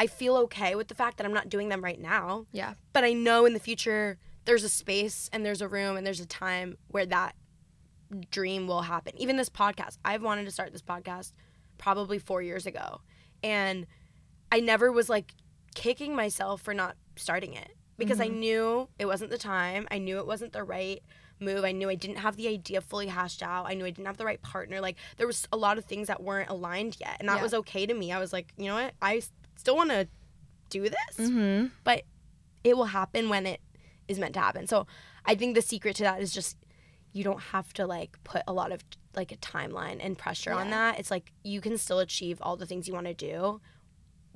I 0.00 0.06
feel 0.06 0.36
okay 0.38 0.74
with 0.74 0.88
the 0.88 0.94
fact 0.94 1.18
that 1.18 1.26
I'm 1.26 1.34
not 1.34 1.48
doing 1.50 1.68
them 1.68 1.84
right 1.84 2.00
now, 2.00 2.46
yeah. 2.50 2.74
but 2.92 3.04
I 3.04 3.12
know 3.12 3.44
in 3.44 3.52
the 3.52 3.60
future 3.60 4.18
there's 4.46 4.64
a 4.64 4.68
space 4.68 5.28
and 5.32 5.44
there's 5.44 5.60
a 5.60 5.68
room 5.68 5.96
and 5.96 6.04
there's 6.06 6.18
a 6.18 6.26
time 6.26 6.76
where 6.88 7.06
that 7.06 7.36
dream 8.30 8.66
will 8.66 8.82
happen. 8.82 9.12
Even 9.16 9.36
this 9.36 9.48
podcast, 9.50 9.98
I've 10.04 10.22
wanted 10.22 10.44
to 10.46 10.50
start 10.50 10.72
this 10.72 10.82
podcast 10.82 11.32
probably 11.78 12.18
4 12.18 12.42
years 12.42 12.66
ago. 12.66 13.00
And 13.42 13.86
I 14.50 14.60
never 14.60 14.90
was 14.92 15.08
like 15.08 15.34
kicking 15.74 16.14
myself 16.14 16.60
for 16.62 16.74
not 16.74 16.96
starting 17.16 17.54
it 17.54 17.70
because 17.98 18.20
I 18.20 18.28
knew 18.28 18.88
it 18.98 19.06
wasn't 19.06 19.30
the 19.30 19.38
time. 19.38 19.86
I 19.90 19.98
knew 19.98 20.18
it 20.18 20.26
wasn't 20.26 20.52
the 20.52 20.64
right 20.64 21.02
move. 21.40 21.64
I 21.64 21.72
knew 21.72 21.88
I 21.88 21.94
didn't 21.94 22.18
have 22.18 22.36
the 22.36 22.48
idea 22.48 22.80
fully 22.80 23.06
hashed 23.08 23.42
out. 23.42 23.66
I 23.68 23.74
knew 23.74 23.84
I 23.84 23.90
didn't 23.90 24.06
have 24.06 24.16
the 24.16 24.24
right 24.24 24.40
partner. 24.42 24.80
Like 24.80 24.96
there 25.16 25.26
was 25.26 25.46
a 25.52 25.56
lot 25.56 25.78
of 25.78 25.84
things 25.84 26.08
that 26.08 26.22
weren't 26.22 26.50
aligned 26.50 26.96
yet, 27.00 27.16
and 27.20 27.28
that 27.28 27.36
Yeah. 27.36 27.42
was 27.42 27.54
okay 27.54 27.86
to 27.86 27.94
me. 27.94 28.12
I 28.12 28.18
was 28.18 28.32
like, 28.32 28.52
you 28.56 28.66
know 28.66 28.74
what? 28.74 28.94
I 29.02 29.22
still 29.56 29.76
want 29.76 29.90
to 29.90 30.08
do 30.70 30.82
this, 30.88 31.16
Mm-hmm. 31.28 31.66
but 31.84 32.02
it 32.64 32.76
will 32.76 32.86
happen 32.86 33.28
when 33.28 33.46
it 33.46 33.60
is 34.08 34.18
meant 34.18 34.34
to 34.34 34.40
happen. 34.40 34.66
So 34.66 34.86
I 35.24 35.34
think 35.34 35.54
the 35.54 35.62
secret 35.62 35.96
to 35.96 36.02
that 36.04 36.20
is 36.20 36.32
just 36.32 36.56
you 37.12 37.24
don't 37.24 37.40
have 37.40 37.72
to 37.74 37.86
like 37.86 38.16
put 38.24 38.42
a 38.46 38.52
lot 38.52 38.72
of 38.72 38.82
like 39.14 39.32
a 39.32 39.36
timeline 39.36 39.98
and 40.00 40.16
pressure 40.16 40.52
on 40.52 40.70
that. 40.70 40.98
It's 40.98 41.10
like 41.10 41.32
you 41.42 41.60
can 41.60 41.78
still 41.78 41.98
achieve 41.98 42.38
all 42.42 42.56
the 42.56 42.66
things 42.66 42.88
you 42.88 42.94
want 42.94 43.06
to 43.06 43.14
do. 43.14 43.60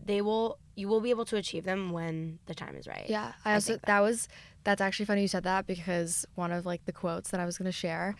They 0.05 0.21
will 0.21 0.59
you 0.75 0.89
will 0.89 1.01
be 1.01 1.11
able 1.11 1.25
to 1.27 1.37
achieve 1.37 1.65
them 1.65 1.91
when 1.91 2.39
the 2.47 2.55
time 2.55 2.77
is 2.77 2.87
right. 2.87 3.07
Yeah, 3.09 3.33
I 3.45 3.53
I 3.53 3.55
also 3.55 3.75
think 3.75 3.87
that. 3.87 4.01
was 4.01 4.29
that's 4.65 4.81
actually 4.81 5.07
funny 5.07 5.23
you 5.23 5.29
said 5.29 5.45
that 5.45 5.67
because 5.67 6.27
one 6.35 6.53
of 6.53 6.67
like 6.67 6.85
the 6.85 6.93
quotes 6.93 7.31
that 7.31 7.41
I 7.41 7.47
was 7.47 7.57
gonna 7.59 7.73
share 7.73 8.15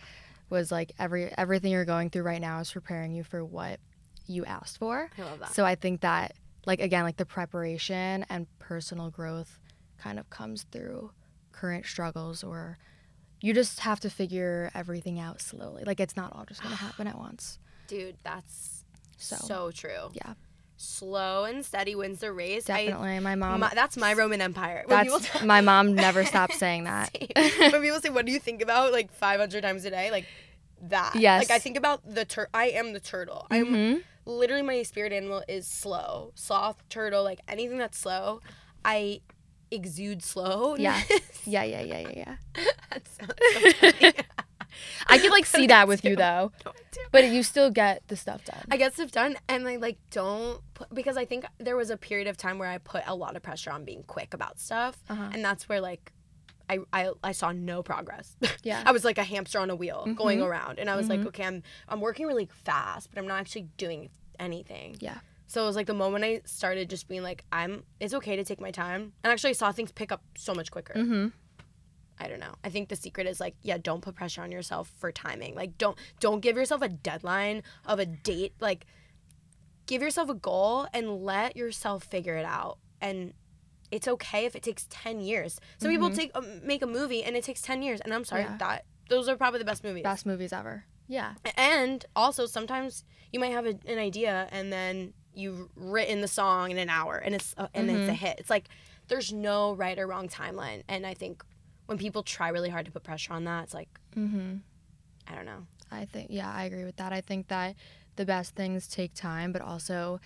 was 0.49 0.71
like 0.71 0.91
every 0.97 1.31
everything 1.37 1.71
you're 1.71 1.85
going 1.85 2.09
through 2.09 2.23
right 2.23 2.41
now 2.41 2.59
is 2.59 2.71
preparing 2.71 3.13
you 3.13 3.23
for 3.23 3.43
what 3.43 3.79
you 4.25 4.45
asked 4.45 4.77
for. 4.79 5.09
I 5.17 5.21
love 5.21 5.39
that. 5.39 5.53
So 5.53 5.65
I 5.65 5.75
think 5.75 6.01
that 6.01 6.33
like 6.65 6.81
again 6.81 7.03
like 7.03 7.17
the 7.17 7.25
preparation 7.25 8.25
and 8.29 8.47
personal 8.59 9.09
growth 9.09 9.59
kind 9.97 10.19
of 10.19 10.29
comes 10.29 10.63
through 10.71 11.11
current 11.51 11.85
struggles 11.85 12.43
or 12.43 12.77
you 13.41 13.53
just 13.53 13.81
have 13.81 13.99
to 14.01 14.09
figure 14.09 14.71
everything 14.73 15.19
out 15.19 15.41
slowly. 15.41 15.83
Like 15.85 15.99
it's 15.99 16.15
not 16.15 16.33
all 16.33 16.45
just 16.45 16.61
gonna 16.63 16.75
happen 16.75 17.07
at 17.07 17.17
once. 17.17 17.59
Dude, 17.87 18.15
that's 18.23 18.83
So, 19.17 19.35
so, 19.37 19.71
true. 19.71 20.11
yeah, 20.13 20.33
Slow 20.79 21.45
and 21.45 21.65
steady 21.65 21.95
wins 21.95 22.19
the 22.19 22.31
race. 22.31 22.65
definitely. 22.65 23.19
my 23.19 23.33
mom. 23.35 23.61
my, 23.61 23.71
that's 23.73 23.97
my 23.97 24.13
Roman 24.13 24.41
Empire. 24.41 24.83
When 24.85 25.07
that's 25.07 25.43
my 25.43 25.61
mom 25.61 25.95
never 25.95 26.23
stops 26.25 26.57
saying 26.59 26.83
that. 26.83 27.09
when 27.35 27.81
people 27.81 27.99
say, 27.99 28.09
"What 28.09 28.25
do 28.27 28.31
you 28.31 28.39
think 28.39 28.61
about?" 28.61 28.91
Like 28.91 29.11
500 29.11 29.61
times 29.63 29.85
a 29.85 29.89
day, 29.89 30.11
like 30.11 30.25
that. 30.83 31.15
Yes. 31.15 31.41
Like 31.49 31.51
I 31.51 31.59
think 31.59 31.77
about 31.77 32.01
the 32.13 32.25
tur. 32.25 32.47
I 32.53 32.65
am 32.67 32.93
the 32.93 32.99
turtle. 32.99 33.47
I'm 33.49 33.65
Mhm. 33.67 34.03
literally 34.25 34.61
my 34.61 34.83
spirit 34.83 35.11
animal 35.13 35.43
is 35.47 35.65
slow, 35.65 36.31
sloth, 36.35 36.83
turtle, 36.89 37.23
like 37.23 37.39
anything 37.47 37.79
that's 37.79 37.97
slow. 37.97 38.41
I 38.85 39.21
exude 39.71 40.23
slow. 40.23 40.75
Yeah. 40.79 41.01
Yeah, 41.45 41.63
yeah, 41.63 41.81
yeah, 41.81 41.99
yeah, 41.99 42.11
yeah. 42.15 42.35
that 42.91 43.07
sounds 43.07 43.33
so 43.53 43.91
funny. 43.91 44.13
I 45.07 45.17
can 45.17 45.31
like 45.31 45.45
see 45.45 45.67
that 45.67 45.87
with 45.87 46.03
you 46.03 46.15
though. 46.15 46.51
No, 46.65 46.71
But 47.11 47.29
you 47.29 47.41
still 47.43 47.71
get 47.71 48.03
the 48.07 48.15
stuff 48.15 48.43
done. 48.45 48.63
I 48.69 48.77
get 48.77 48.93
stuff 48.93 49.11
done, 49.11 49.35
and 49.49 49.67
I 49.67 49.77
like 49.77 49.97
don't 50.11 50.61
put 50.75 50.93
because 50.93 51.17
I 51.17 51.25
think 51.25 51.45
there 51.57 51.75
was 51.75 51.89
a 51.89 51.97
period 51.97 52.27
of 52.27 52.37
time 52.37 52.59
where 52.59 52.69
I 52.69 52.77
put 52.77 53.03
a 53.07 53.15
lot 53.15 53.35
of 53.35 53.41
pressure 53.41 53.71
on 53.71 53.85
being 53.85 54.03
quick 54.03 54.33
about 54.33 54.59
stuff, 54.59 54.97
Uh-huh. 55.09 55.29
and 55.33 55.43
that's 55.43 55.67
where 55.69 55.81
like. 55.81 56.11
I, 56.69 56.79
I, 56.91 57.11
I 57.23 57.31
saw 57.31 57.53
no 57.53 57.81
progress. 57.81 58.35
Yeah. 58.61 58.83
I 58.85 58.91
was 58.91 59.05
like 59.05 59.17
a 59.17 59.23
hamster 59.23 59.57
on 59.57 59.69
a 59.69 59.75
wheel 59.77 60.05
going 60.17 60.39
Mhm. 60.39 60.47
around 60.47 60.79
and 60.79 60.89
I 60.89 60.97
was 60.97 61.07
like, 61.07 61.21
Mhm. 61.21 61.27
okay, 61.27 61.45
I'm 61.45 61.63
I'm 61.87 62.01
working 62.01 62.25
really 62.27 62.49
fast, 62.51 63.07
but 63.09 63.17
I'm 63.17 63.25
not 63.25 63.39
actually 63.39 63.69
doing 63.77 64.09
anything. 64.37 64.97
Yeah. 64.99 65.19
So 65.47 65.63
it 65.63 65.65
was 65.65 65.75
like 65.75 65.87
the 65.87 65.93
moment 65.93 66.23
I 66.25 66.41
started 66.45 66.89
just 66.89 67.07
being 67.07 67.23
like, 67.23 67.43
I'm 67.51 67.83
it's 67.99 68.13
okay 68.13 68.35
to 68.35 68.43
take 68.43 68.59
my 68.61 68.71
time. 68.71 69.13
And 69.23 69.31
actually 69.31 69.51
I 69.51 69.53
saw 69.53 69.71
things 69.71 69.91
pick 69.91 70.11
up 70.11 70.21
so 70.37 70.53
much 70.53 70.71
quicker. 70.71 70.93
Mm-hmm. 70.93 71.27
I 72.19 72.27
don't 72.27 72.39
know. 72.39 72.55
I 72.63 72.69
think 72.69 72.89
the 72.89 72.95
secret 72.95 73.27
is 73.27 73.39
like, 73.39 73.55
yeah, 73.61 73.77
don't 73.77 74.01
put 74.01 74.15
pressure 74.15 74.41
on 74.41 74.51
yourself 74.51 74.91
for 74.97 75.11
timing. 75.11 75.55
Like 75.55 75.77
don't 75.77 75.97
don't 76.19 76.41
give 76.41 76.55
yourself 76.57 76.81
a 76.81 76.89
deadline 76.89 77.63
of 77.85 77.99
a 77.99 78.05
date. 78.05 78.53
Like 78.59 78.85
give 79.85 80.01
yourself 80.01 80.29
a 80.29 80.33
goal 80.33 80.87
and 80.93 81.23
let 81.23 81.55
yourself 81.55 82.03
figure 82.03 82.35
it 82.35 82.45
out. 82.45 82.79
And 83.01 83.33
it's 83.89 84.07
okay 84.07 84.45
if 84.45 84.55
it 84.55 84.63
takes 84.63 84.85
10 84.89 85.21
years. 85.21 85.59
Some 85.77 85.89
people 85.91 86.09
take 86.09 86.31
um, 86.35 86.65
make 86.65 86.81
a 86.81 86.87
movie 86.87 87.23
and 87.23 87.37
it 87.37 87.43
takes 87.43 87.61
10 87.61 87.81
years 87.83 88.01
and 88.01 88.13
I'm 88.13 88.25
sorry, 88.25 88.41
Yeah. 88.41 88.57
that 88.57 88.85
those 89.09 89.29
are 89.29 89.37
probably 89.37 89.59
the 89.59 89.65
best 89.65 89.83
movies. 89.85 90.03
Best 90.03 90.25
movies 90.25 90.51
ever. 90.51 90.83
Yeah. 91.07 91.35
And 91.55 92.03
also 92.15 92.45
sometimes 92.47 93.05
you 93.31 93.39
might 93.39 93.53
have 93.53 93.65
a, 93.65 93.79
an 93.85 93.97
idea 93.97 94.49
and 94.51 94.73
then 94.73 95.13
you've 95.37 95.69
written 95.75 96.21
the 96.21 96.27
song 96.27 96.71
in 96.71 96.77
an 96.77 96.89
hour 96.89 97.15
and 97.15 97.35
it's 97.35 97.53
uh, 97.57 97.67
and 97.73 97.89
it's 97.89 98.09
a 98.09 98.13
hit. 98.13 98.39
It's 98.39 98.49
like 98.49 98.67
there's 99.07 99.31
no 99.31 99.73
right 99.73 99.97
or 99.97 100.07
wrong 100.07 100.27
timeline. 100.27 100.83
And 100.87 101.05
I 101.05 101.13
think 101.13 101.43
when 101.85 101.97
people 101.97 102.23
try 102.23 102.49
really 102.49 102.69
hard 102.69 102.85
to 102.85 102.91
put 102.91 103.03
pressure 103.03 103.33
on 103.33 103.43
that, 103.45 103.65
it's 103.65 103.73
like 103.73 103.89
Mm-hmm. 104.15 104.55
I 105.29 105.35
don't 105.35 105.45
know. 105.45 105.67
I 105.91 106.05
think 106.05 106.27
yeah, 106.31 106.51
I 106.51 106.65
agree 106.65 106.83
with 106.85 106.97
that. 106.97 107.13
I 107.13 107.21
think 107.21 107.47
that 107.49 107.75
the 108.15 108.25
best 108.25 108.55
things 108.55 108.87
take 108.87 109.13
time, 109.13 109.51
but 109.51 109.61
also 109.61 110.19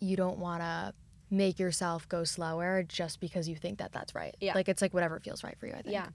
you 0.00 0.16
don't 0.16 0.38
want 0.38 0.62
to 0.62 0.94
make 1.30 1.58
yourself 1.58 2.08
go 2.08 2.24
slower 2.24 2.82
just 2.82 3.20
because 3.20 3.48
you 3.48 3.56
think 3.56 3.78
that 3.78 3.92
that's 3.92 4.14
right. 4.14 4.34
Yeah. 4.40 4.54
Like 4.54 4.68
it's 4.68 4.80
like 4.80 4.94
whatever 4.94 5.20
feels 5.20 5.44
right 5.44 5.58
for 5.58 5.66
you. 5.66 5.72
I 5.72 5.82
think. 5.82 5.92
Yeah. 5.92 6.06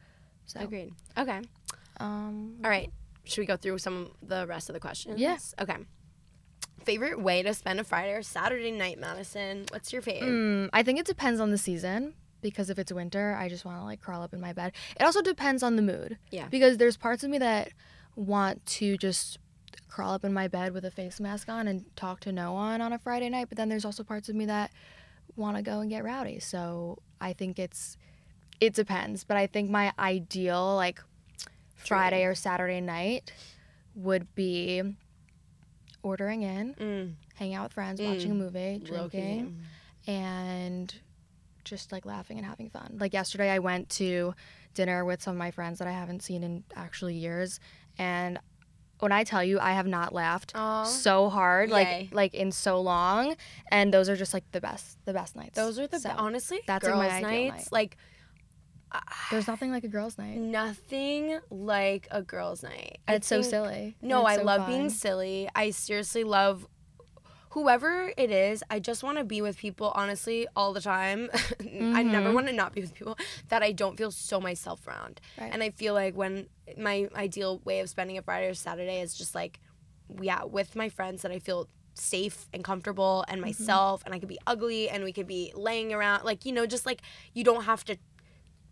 So. 0.45 0.59
Agreed. 0.61 0.93
Okay. 1.17 1.41
Um. 1.99 2.55
All 2.63 2.69
right. 2.69 2.89
Should 3.25 3.41
we 3.41 3.45
go 3.45 3.57
through 3.57 3.77
some 3.77 4.11
of 4.21 4.27
the 4.27 4.47
rest 4.47 4.69
of 4.69 4.73
the 4.73 4.79
questions? 4.79 5.19
Yeah. 5.19 5.37
Okay. 5.59 5.77
Favorite 6.83 7.21
way 7.21 7.43
to 7.43 7.53
spend 7.53 7.79
a 7.79 7.83
Friday 7.83 8.13
or 8.13 8.23
Saturday 8.23 8.71
night, 8.71 8.99
Madison? 8.99 9.65
What's 9.71 9.93
your 9.93 10.01
favorite? 10.01 10.29
Mm, 10.29 10.69
I 10.73 10.83
think 10.83 10.99
it 10.99 11.05
depends 11.05 11.39
on 11.39 11.51
the 11.51 11.57
season 11.57 12.15
because 12.41 12.69
if 12.69 12.79
it's 12.79 12.91
winter, 12.91 13.35
I 13.39 13.49
just 13.49 13.65
want 13.65 13.79
to 13.79 13.83
like 13.83 14.01
crawl 14.01 14.23
up 14.23 14.33
in 14.33 14.41
my 14.41 14.53
bed. 14.53 14.73
It 14.99 15.03
also 15.03 15.21
depends 15.21 15.63
on 15.63 15.75
the 15.75 15.81
mood. 15.81 16.17
Yeah. 16.31 16.47
Because 16.49 16.77
there's 16.77 16.97
parts 16.97 17.23
of 17.23 17.29
me 17.29 17.37
that 17.37 17.69
want 18.15 18.65
to 18.65 18.97
just 18.97 19.37
crawl 19.87 20.13
up 20.13 20.25
in 20.25 20.33
my 20.33 20.47
bed 20.47 20.73
with 20.73 20.85
a 20.85 20.91
face 20.91 21.19
mask 21.19 21.49
on 21.49 21.67
and 21.67 21.85
talk 21.95 22.19
to 22.21 22.31
no 22.31 22.53
one 22.53 22.81
on 22.81 22.93
a 22.93 22.99
Friday 22.99 23.29
night. 23.29 23.47
But 23.49 23.57
then 23.57 23.69
there's 23.69 23.85
also 23.85 24.03
parts 24.03 24.29
of 24.29 24.35
me 24.35 24.45
that 24.45 24.71
want 25.35 25.57
to 25.57 25.63
go 25.63 25.79
and 25.79 25.89
get 25.89 26.03
rowdy. 26.03 26.39
So 26.39 26.99
I 27.19 27.33
think 27.33 27.59
it's 27.59 27.97
it 28.59 28.73
depends. 28.73 29.23
But 29.23 29.37
I 29.37 29.47
think 29.47 29.69
my 29.69 29.93
ideal 29.99 30.75
like 30.75 31.01
Friday 31.75 32.23
or 32.25 32.35
Saturday 32.35 32.81
night 32.81 33.33
would 33.95 34.33
be 34.35 34.83
ordering 36.03 36.41
in, 36.43 36.73
Mm, 36.75 37.13
hanging 37.35 37.55
out 37.55 37.63
with 37.63 37.73
friends, 37.73 38.01
watching 38.01 38.31
a 38.31 38.35
movie, 38.35 38.79
drinking, 38.83 39.57
and 40.07 40.93
just 41.63 41.91
like 41.91 42.05
laughing 42.05 42.37
and 42.37 42.45
having 42.45 42.69
fun. 42.69 42.97
Like 42.99 43.13
yesterday, 43.13 43.49
I 43.49 43.59
went 43.59 43.89
to 43.91 44.33
dinner 44.73 45.05
with 45.05 45.21
some 45.21 45.33
of 45.33 45.37
my 45.37 45.51
friends 45.51 45.79
that 45.79 45.87
I 45.87 45.91
haven't 45.91 46.23
seen 46.23 46.43
in 46.43 46.63
actually 46.75 47.15
years, 47.15 47.59
and 47.97 48.39
when 48.99 49.11
I 49.11 49.23
tell 49.23 49.43
you 49.43 49.59
I 49.59 49.71
have 49.73 49.87
not 49.87 50.13
laughed 50.13 50.51
Aw. 50.55 50.83
so 50.83 51.29
hard, 51.29 51.69
Yay. 51.69 51.73
like 51.75 52.13
like 52.13 52.33
in 52.33 52.51
so 52.51 52.79
long, 52.81 53.35
and 53.71 53.93
those 53.93 54.09
are 54.09 54.15
just 54.15 54.33
like 54.33 54.43
the 54.51 54.61
best, 54.61 54.97
the 55.05 55.13
best 55.13 55.35
nights. 55.35 55.55
Those 55.55 55.77
are 55.79 55.87
the 55.87 55.99
So, 55.99 56.09
be- 56.09 56.15
honestly 56.15 56.59
that's, 56.67 56.85
like, 56.85 56.95
my 56.95 57.21
nights. 57.21 57.23
night. 57.23 57.67
Like 57.71 57.97
There's 59.29 59.47
nothing 59.47 59.71
like 59.71 59.83
a 59.83 59.87
girls' 59.87 60.17
night. 60.17 60.37
nothing 60.37 61.39
like 61.49 62.07
a 62.11 62.21
girls' 62.21 62.63
night. 62.63 62.99
I 63.07 63.15
it's 63.15 63.27
so 63.27 63.41
silly. 63.41 63.95
No, 64.01 64.25
I 64.25 64.37
so 64.37 64.43
love 64.43 64.67
being 64.67 64.89
silly. 64.89 65.49
I 65.55 65.69
seriously 65.71 66.23
love 66.23 66.67
whoever 67.51 68.11
it 68.17 68.31
is. 68.31 68.63
I 68.69 68.79
just 68.79 69.03
want 69.03 69.17
to 69.17 69.23
be 69.23 69.41
with 69.41 69.57
people, 69.57 69.91
honestly, 69.95 70.47
all 70.55 70.73
the 70.73 70.81
time. 70.81 71.29
I 71.33 71.35
mm-hmm. 71.35 72.11
never 72.11 72.33
want 72.33 72.47
to 72.47 72.53
not 72.53 72.73
be 72.73 72.81
with 72.81 72.93
people 72.93 73.17
that 73.49 73.61
I 73.61 73.71
don't 73.71 73.97
feel 73.97 74.11
so 74.11 74.39
myself 74.39 74.87
around. 74.87 75.21
Right. 75.39 75.51
And 75.53 75.61
I 75.61 75.69
feel 75.69 75.93
like 75.93 76.15
when 76.15 76.47
my 76.77 77.09
ideal 77.15 77.59
way 77.63 77.79
of 77.79 77.89
spending 77.89 78.17
a 78.17 78.21
Friday 78.21 78.47
or 78.47 78.53
Saturday 78.53 79.01
is 79.01 79.13
just 79.13 79.35
like, 79.35 79.59
yeah, 80.21 80.43
with 80.43 80.75
my 80.75 80.89
friends 80.89 81.21
that 81.21 81.31
I 81.31 81.39
feel 81.39 81.67
safe 81.93 82.47
and 82.53 82.63
comfortable 82.63 83.25
and 83.27 83.41
mm-hmm. 83.41 83.49
myself 83.49 84.01
and 84.05 84.13
I 84.13 84.19
could 84.19 84.29
be 84.29 84.39
ugly 84.47 84.89
and 84.89 85.03
we 85.03 85.11
could 85.11 85.27
be 85.27 85.51
laying 85.55 85.91
around 85.91 86.23
like 86.23 86.45
you 86.45 86.53
know 86.53 86.65
just 86.65 86.85
like 86.85 87.01
you 87.33 87.43
don't 87.43 87.65
have 87.65 87.83
to 87.85 87.97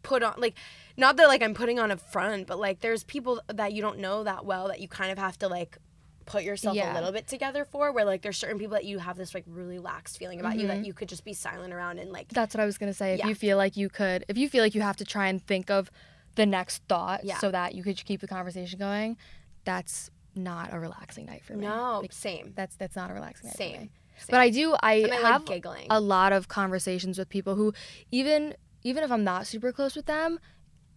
put 0.04 0.24
on 0.24 0.34
like 0.38 0.56
not 0.98 1.18
that 1.18 1.28
like 1.28 1.42
I'm 1.42 1.54
putting 1.54 1.80
on 1.80 1.92
a 1.92 1.98
front, 1.98 2.48
but 2.48 2.60
like 2.60 2.80
there's 2.82 3.04
people 3.04 3.42
that 3.48 3.74
you 3.74 3.82
don't 3.82 4.00
know 4.00 4.24
that 4.24 4.46
well 4.46 4.68
that 4.68 4.80
you 4.80 4.88
kind 4.88 5.12
of 5.12 5.18
have 5.18 5.38
to 5.40 5.48
like 5.48 5.78
put 6.26 6.44
yourself 6.44 6.76
Yeah. 6.76 6.94
a 6.94 6.96
little 6.96 7.12
bit 7.12 7.28
together 7.28 7.66
for 7.66 7.92
where 7.92 8.06
like 8.06 8.22
there's 8.22 8.38
certain 8.38 8.60
people 8.60 8.74
that 8.76 8.86
you 8.86 9.00
have 9.00 9.18
this 9.18 9.34
like 9.34 9.46
really 9.48 9.80
lax 9.80 10.16
feeling 10.16 10.40
about 10.40 10.56
you 10.58 10.68
Mm-hmm. 10.68 10.82
that 10.82 10.86
you 10.86 10.94
could 10.94 11.10
just 11.10 11.26
be 11.26 11.34
silent 11.34 11.74
around 11.74 11.98
and 12.00 12.12
like 12.12 12.28
That's 12.30 12.54
what 12.54 12.62
I 12.62 12.66
was 12.66 12.78
gonna 12.78 12.94
say. 12.94 13.14
If 13.14 13.20
Yeah. 13.20 13.28
you 13.28 13.36
feel 13.36 13.58
like 13.58 13.76
you 13.78 13.90
could, 13.90 14.26
if 14.28 14.38
you 14.38 14.48
feel 14.48 14.64
like 14.64 14.76
you 14.76 14.82
have 14.82 14.98
to 14.98 15.06
try 15.06 15.28
and 15.28 15.42
think 15.46 15.70
of 15.72 15.90
the 16.36 16.46
next 16.46 16.84
thought 16.88 17.24
Yeah. 17.24 17.40
so 17.40 17.50
that 17.52 17.74
you 17.74 17.82
could 17.84 18.04
keep 18.06 18.22
the 18.22 18.28
conversation 18.28 18.78
going, 18.78 19.18
that's 19.66 20.12
not 20.36 20.72
a 20.72 20.80
relaxing 20.80 21.26
night 21.26 21.44
for 21.44 21.54
me. 21.54 21.66
no 21.66 22.00
Like, 22.02 22.14
same 22.14 22.54
that's 22.56 22.76
that's 22.76 22.96
not 22.96 23.10
a 23.10 23.14
relaxing 23.14 23.48
night 23.48 23.54
for 23.54 23.58
same. 23.58 23.90
But 24.30 24.42
I 24.42 24.50
do. 24.50 24.74
I 24.74 25.06
I 25.12 25.16
have 25.16 25.42
like 25.42 25.46
giggling 25.56 25.88
a 25.90 26.00
lot 26.02 26.34
of 26.34 26.48
conversations 26.50 27.18
with 27.18 27.30
people 27.30 27.56
who, 27.56 27.74
even 28.12 28.54
even 28.84 29.04
if 29.04 29.12
I'm 29.12 29.24
not 29.24 29.48
super 29.48 29.72
close 29.72 29.96
with 29.96 30.06
them, 30.06 30.40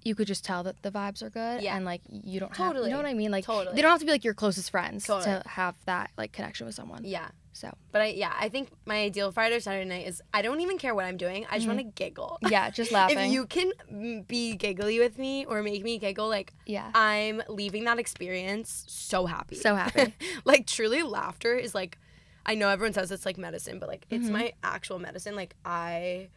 you 0.04 0.14
could 0.16 0.26
just 0.26 0.44
tell 0.44 0.62
that 0.64 0.82
the 0.82 0.90
vibes 0.90 1.22
are 1.22 1.30
good. 1.30 1.62
Yeah. 1.62 1.76
And 1.76 1.84
like 1.84 2.00
you 2.08 2.40
don't 2.40 2.54
have, 2.56 2.58
you 2.68 2.72
Totally. 2.72 2.90
know 2.90 2.96
what 2.96 3.06
I 3.06 3.14
mean? 3.14 3.30
Like 3.30 3.44
Totally. 3.44 3.76
they 3.76 3.82
don't 3.82 3.90
have 3.92 4.00
to 4.00 4.06
be 4.06 4.10
like 4.12 4.24
your 4.24 4.34
closest 4.34 4.70
friends 4.70 5.04
Totally. 5.06 5.40
to 5.42 5.48
have 5.48 5.76
that 5.86 6.10
like 6.18 6.32
connection 6.32 6.66
with 6.66 6.74
someone. 6.74 7.04
yeah 7.04 7.28
So 7.52 7.72
but 7.92 8.00
I 8.02 8.06
yeah 8.06 8.32
I 8.36 8.48
think 8.48 8.70
my 8.84 8.96
ideal 9.02 9.30
Friday 9.30 9.54
or 9.54 9.60
Saturday 9.60 9.88
night 9.88 10.08
is 10.08 10.20
I 10.34 10.42
don't 10.42 10.60
even 10.60 10.76
care 10.78 10.92
what 10.92 11.04
I'm 11.04 11.16
doing 11.16 11.46
I 11.48 11.58
just 11.58 11.68
want 11.68 11.78
to 11.78 11.84
giggle 11.84 12.38
yeah, 12.50 12.68
just 12.80 12.90
laughing. 12.90 13.18
if 13.18 13.32
you 13.32 13.46
can 13.46 14.24
be 14.26 14.56
giggly 14.56 14.98
with 14.98 15.18
me 15.18 15.44
or 15.44 15.62
make 15.62 15.84
me 15.84 15.98
giggle 15.98 16.28
like 16.28 16.52
yeah. 16.66 16.90
I'm 16.96 17.40
leaving 17.48 17.84
that 17.84 18.00
experience 18.00 18.84
so 18.88 19.26
happy. 19.26 19.54
So 19.54 19.76
happy. 19.76 20.14
like 20.44 20.66
truly 20.66 21.02
laughter 21.04 21.54
is 21.54 21.76
like 21.76 21.96
I 22.44 22.56
know 22.56 22.68
everyone 22.70 22.92
says 22.92 23.12
it's 23.12 23.24
like 23.24 23.38
medicine, 23.38 23.78
but 23.78 23.88
like 23.88 24.04
it's 24.10 24.24
Mm-hmm. 24.24 24.32
my 24.32 24.52
actual 24.64 24.98
medicine. 24.98 25.36
Like 25.36 25.54
I 25.64 26.28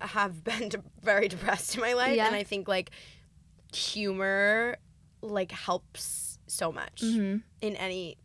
have 0.00 0.42
been 0.50 0.68
de- 0.70 0.82
very 1.02 1.28
depressed 1.28 1.74
in 1.74 1.80
my 1.80 1.92
life 1.94 2.16
Yeah. 2.16 2.26
and 2.26 2.36
I 2.36 2.42
think 2.42 2.66
like 2.68 2.90
humor 3.74 4.76
like 5.22 5.52
helps 5.52 6.38
so 6.46 6.72
much 6.72 7.02
Mhm. 7.02 7.42
in 7.60 7.76
any 7.76 8.16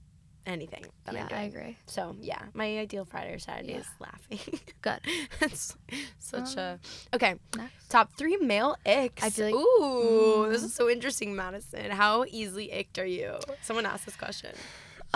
anything 0.48 0.86
that 1.06 1.16
yeah, 1.16 1.22
I'm 1.24 1.28
doing. 1.28 1.42
I 1.42 1.44
agree. 1.46 1.78
So 1.88 2.16
yeah, 2.22 2.40
my 2.54 2.78
ideal 2.78 3.04
Friday 3.04 3.34
or 3.34 3.40
Saturday 3.40 3.74
is 3.74 3.88
laughing. 4.00 4.40
Good. 4.82 5.00
it's 5.42 5.76
such 6.20 6.56
Um, 6.56 6.60
a 6.60 7.16
okay. 7.16 7.36
Next. 7.58 7.90
Top 7.90 8.12
three 8.16 8.38
male 8.38 8.76
icks. 8.86 9.24
I 9.24 9.32
feel 9.32 9.46
like- 9.48 9.56
ooh, 9.56 10.48
this 10.50 10.62
Mm. 10.62 10.66
is 10.66 10.74
so 10.76 10.88
interesting, 10.88 11.36
Madison. 11.36 11.90
How 11.90 12.26
easily 12.30 12.70
icked 12.72 13.00
are 13.00 13.06
you? 13.08 13.40
Someone 13.64 13.88
asked 13.88 14.06
this 14.06 14.16
question. 14.16 14.52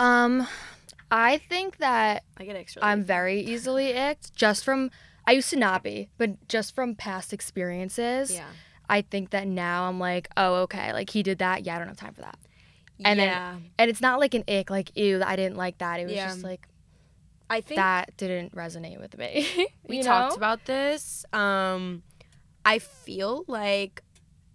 Um, 0.00 0.48
I 1.12 1.38
think 1.38 1.76
that 1.78 2.24
I 2.36 2.44
get 2.44 2.54
really. 2.56 2.82
I'm 2.82 3.04
very 3.04 3.40
easily 3.40 3.92
icked 3.92 4.34
just 4.34 4.64
from. 4.64 4.90
I 5.30 5.34
used 5.34 5.50
to 5.50 5.56
not 5.56 5.82
be, 5.84 6.08
but 6.18 6.48
just 6.48 6.74
from 6.74 6.94
past 6.96 7.32
experiences. 7.32 8.32
yeah. 8.32 8.46
I 8.88 9.02
think 9.02 9.30
that 9.30 9.46
now 9.46 9.88
I'm 9.88 10.00
like, 10.00 10.26
oh, 10.36 10.54
okay, 10.62 10.92
like 10.92 11.10
he 11.10 11.22
did 11.22 11.38
that. 11.38 11.62
Yeah, 11.64 11.76
I 11.76 11.78
don't 11.78 11.86
have 11.88 11.96
time 11.96 12.14
for 12.14 12.22
that. 12.22 12.36
And 13.04 13.18
then- 13.20 13.28
yeah. 13.28 13.56
And 13.78 13.88
it's 13.88 14.00
not 14.00 14.18
like 14.18 14.34
an 14.34 14.42
ick, 14.48 14.68
like 14.70 14.96
ew, 14.96 15.22
I 15.24 15.36
didn't 15.36 15.56
like 15.56 15.78
that. 15.78 16.00
It 16.00 16.04
was 16.06 16.14
Yeah. 16.14 16.26
just 16.28 16.42
like 16.42 16.66
I 17.48 17.60
think 17.60 17.76
that 17.78 18.16
didn't 18.16 18.54
resonate 18.54 19.00
with 19.00 19.16
me. 19.16 19.46
we 19.88 19.98
you 19.98 20.02
talked 20.02 20.36
about 20.36 20.64
this. 20.64 21.24
Um, 21.32 22.02
I 22.64 22.78
feel 22.80 23.44
like 23.46 24.02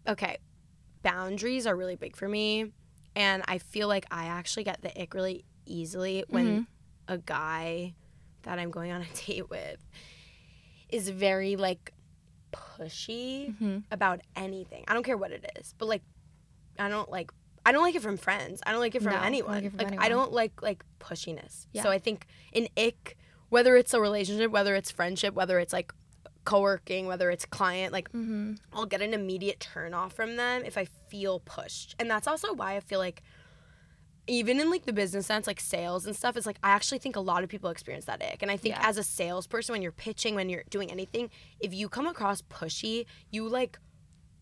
okay, 0.07 0.37
boundaries 1.03 1.65
are 1.65 1.75
really 1.75 1.95
big 1.95 2.15
for 2.15 2.27
me, 2.27 2.71
and 3.15 3.41
I 3.47 3.57
feel 3.59 3.87
like 3.87 4.05
I 4.11 4.25
actually 4.25 4.63
get 4.65 4.81
the 4.81 5.01
ick 5.01 5.13
really 5.13 5.45
easily 5.65 6.23
when 6.29 6.45
Mm-hmm. 6.45 7.13
a 7.13 7.17
guy 7.17 7.93
that 8.43 8.59
I'm 8.59 8.69
going 8.71 8.91
on 8.91 9.01
a 9.01 9.05
date 9.25 9.49
with 9.49 9.79
is 10.95 11.09
very 11.09 11.55
like 11.55 11.91
pushy 12.51 13.55
Mhm. 13.59 13.83
about 13.91 14.21
anything. 14.35 14.83
I 14.87 14.93
don't 14.93 15.03
care 15.03 15.17
what 15.17 15.31
it 15.31 15.49
is, 15.57 15.73
but 15.77 15.87
like 15.87 16.01
I 16.79 16.89
don't 16.89 17.09
like 17.09 17.31
I 17.67 17.71
don't 17.71 17.81
like 17.81 17.95
it 17.95 18.01
from 18.03 18.17
friends. 18.17 18.61
I 18.65 18.71
don't 18.71 18.79
like 18.79 18.93
it 18.95 19.01
from 19.01 19.13
No, 19.13 19.19
I 19.19 19.25
anyone. 19.25 19.55
like 19.55 19.63
it 19.65 19.71
from 19.71 19.79
like 19.89 19.99
I 20.01 20.09
don't 20.09 20.31
like 20.31 20.61
like 20.61 20.83
pushiness. 20.99 21.67
Yeah. 21.73 21.83
So 21.83 21.89
I 21.89 21.99
think 21.99 22.27
an 22.53 22.67
ick, 22.77 23.17
whether 23.49 23.75
it's 23.75 23.93
a 23.93 23.99
relationship, 24.01 24.51
whether 24.51 24.75
it's 24.75 24.91
friendship, 24.91 25.33
whether 25.33 25.59
it's 25.59 25.73
like 25.73 25.91
co-working, 26.45 27.07
whether 27.07 27.31
it's 27.31 27.43
client, 27.45 27.91
like 27.91 28.11
Mhm. 28.11 28.59
I'll 28.71 28.85
get 28.85 29.01
an 29.01 29.13
immediate 29.13 29.59
turn 29.59 29.93
off 29.95 30.13
from 30.13 30.35
them 30.35 30.63
if 30.63 30.77
I 30.77 30.85
feel 30.85 31.39
pushed. 31.39 31.95
And 31.99 32.09
that's 32.09 32.27
also 32.27 32.53
why 32.53 32.75
I 32.75 32.79
feel 32.81 32.99
like 32.99 33.23
even 34.27 34.59
in 34.59 34.69
like 34.71 34.85
the 34.85 34.93
business 34.93 35.27
sense, 35.27 35.45
like 35.47 35.59
sales 35.59 36.05
and 36.05 36.15
stuff, 36.15 36.35
it's 36.35 36.45
like 36.47 36.57
I 36.63 36.69
actually 36.71 36.97
think 36.99 37.15
a 37.15 37.19
lot 37.19 37.43
of 37.43 37.49
people 37.49 37.69
experience 37.69 38.05
that 38.05 38.21
ick. 38.23 38.41
And 38.41 38.49
I 38.49 38.57
think 38.57 38.75
Yeah. 38.75 38.87
as 38.89 38.97
a 38.97 39.03
salesperson, 39.03 39.73
when 39.73 39.81
you're 39.81 39.91
pitching, 39.91 40.33
when 40.35 40.49
you're 40.49 40.63
doing 40.69 40.89
anything, 40.91 41.29
if 41.59 41.73
you 41.73 41.89
come 41.89 42.07
across 42.07 42.41
pushy, 42.41 43.05
you 43.29 43.47
like 43.47 43.77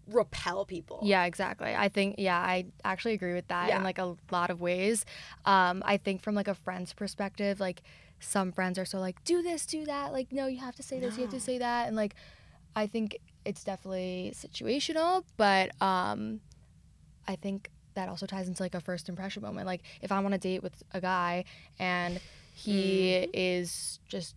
repel 0.07 0.65
people. 0.65 0.99
Yeah, 1.03 1.25
exactly. 1.25 1.73
I 1.75 1.89
think 1.89 2.15
yeah, 2.17 2.37
I 2.37 2.65
actually 2.83 3.13
agree 3.13 3.33
with 3.33 3.47
that 3.47 3.69
Yeah. 3.69 3.77
in 3.77 3.83
like 3.83 3.97
a 3.99 4.15
lot 4.31 4.49
of 4.49 4.61
ways. 4.61 5.05
Um, 5.45 5.81
I 5.85 5.97
think 5.97 6.21
from 6.21 6.35
like 6.35 6.47
a 6.47 6.55
friend's 6.55 6.93
perspective, 6.93 7.59
like 7.59 7.81
some 8.19 8.51
friends 8.53 8.77
are 8.79 8.85
so 8.85 8.99
like, 8.99 9.21
do 9.25 9.41
this, 9.41 9.65
do 9.65 9.85
that. 9.85 10.13
Like, 10.13 10.31
no, 10.31 10.47
you 10.47 10.59
have 10.59 10.75
to 10.77 10.83
say 10.83 10.99
this, 10.99 11.15
you 11.17 11.23
have 11.23 11.31
to 11.31 11.39
say 11.41 11.57
that, 11.57 11.87
and 11.87 11.95
like, 11.97 12.15
I 12.75 12.87
think 12.87 13.17
it's 13.45 13.63
definitely 13.65 14.33
situational, 14.33 15.23
but 15.35 15.69
um, 15.81 16.39
I 17.27 17.35
think 17.35 17.69
that 17.95 18.09
also 18.09 18.25
ties 18.25 18.47
into 18.47 18.61
like 18.63 18.75
a 18.75 18.81
first 18.81 19.09
impression 19.09 19.41
moment. 19.43 19.65
Like, 19.67 19.81
if 20.01 20.11
I'm 20.11 20.25
on 20.25 20.33
a 20.33 20.37
date 20.37 20.63
with 20.63 20.81
a 20.91 21.01
guy 21.01 21.45
and 21.79 22.19
he 22.51 23.27
is 23.33 23.99
just 24.07 24.35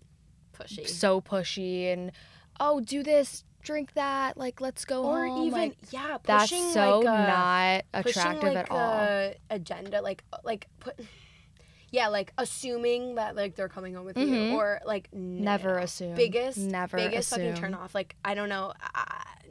Pushy. 0.59 0.89
so 0.89 1.21
pushy 1.21 1.93
and 1.93 2.13
oh, 2.59 2.81
do 2.81 3.03
this, 3.03 3.45
drink 3.63 3.93
that, 3.93 4.39
like, 4.39 4.61
let's 4.61 4.85
go 4.87 5.05
or 5.05 5.27
home. 5.27 5.47
even 5.49 5.53
like, 5.61 5.77
yeah, 5.91 6.17
that's 6.25 6.73
so 6.73 7.01
like 7.01 7.09
a, 7.09 7.27
not 7.27 7.83
attractive 7.93 8.55
like, 8.55 8.57
at 8.57 8.71
all. 8.71 9.33
agenda 9.51 10.01
like 10.01 10.25
like 10.45 10.67
put 10.81 10.99
yeah 11.91 12.09
like 12.09 12.33
assuming 12.39 13.15
that 13.17 13.37
like 13.37 13.55
they're 13.55 13.69
coming 13.69 13.95
home 13.95 14.07
with 14.07 14.17
you 14.17 14.25
Mhm. 14.35 14.53
or 14.53 14.81
like 14.87 15.09
no, 15.13 15.45
Never 15.45 15.77
no. 15.77 15.83
assume. 15.83 16.15
biggest 16.15 16.59
Never 16.59 16.97
biggest 16.97 17.31
fucking 17.31 17.55
turn 17.55 17.75
off 17.75 17.95
like 17.95 18.17
I 18.25 18.35
don't 18.35 18.49
know 18.49 18.73
uh, 18.95 19.05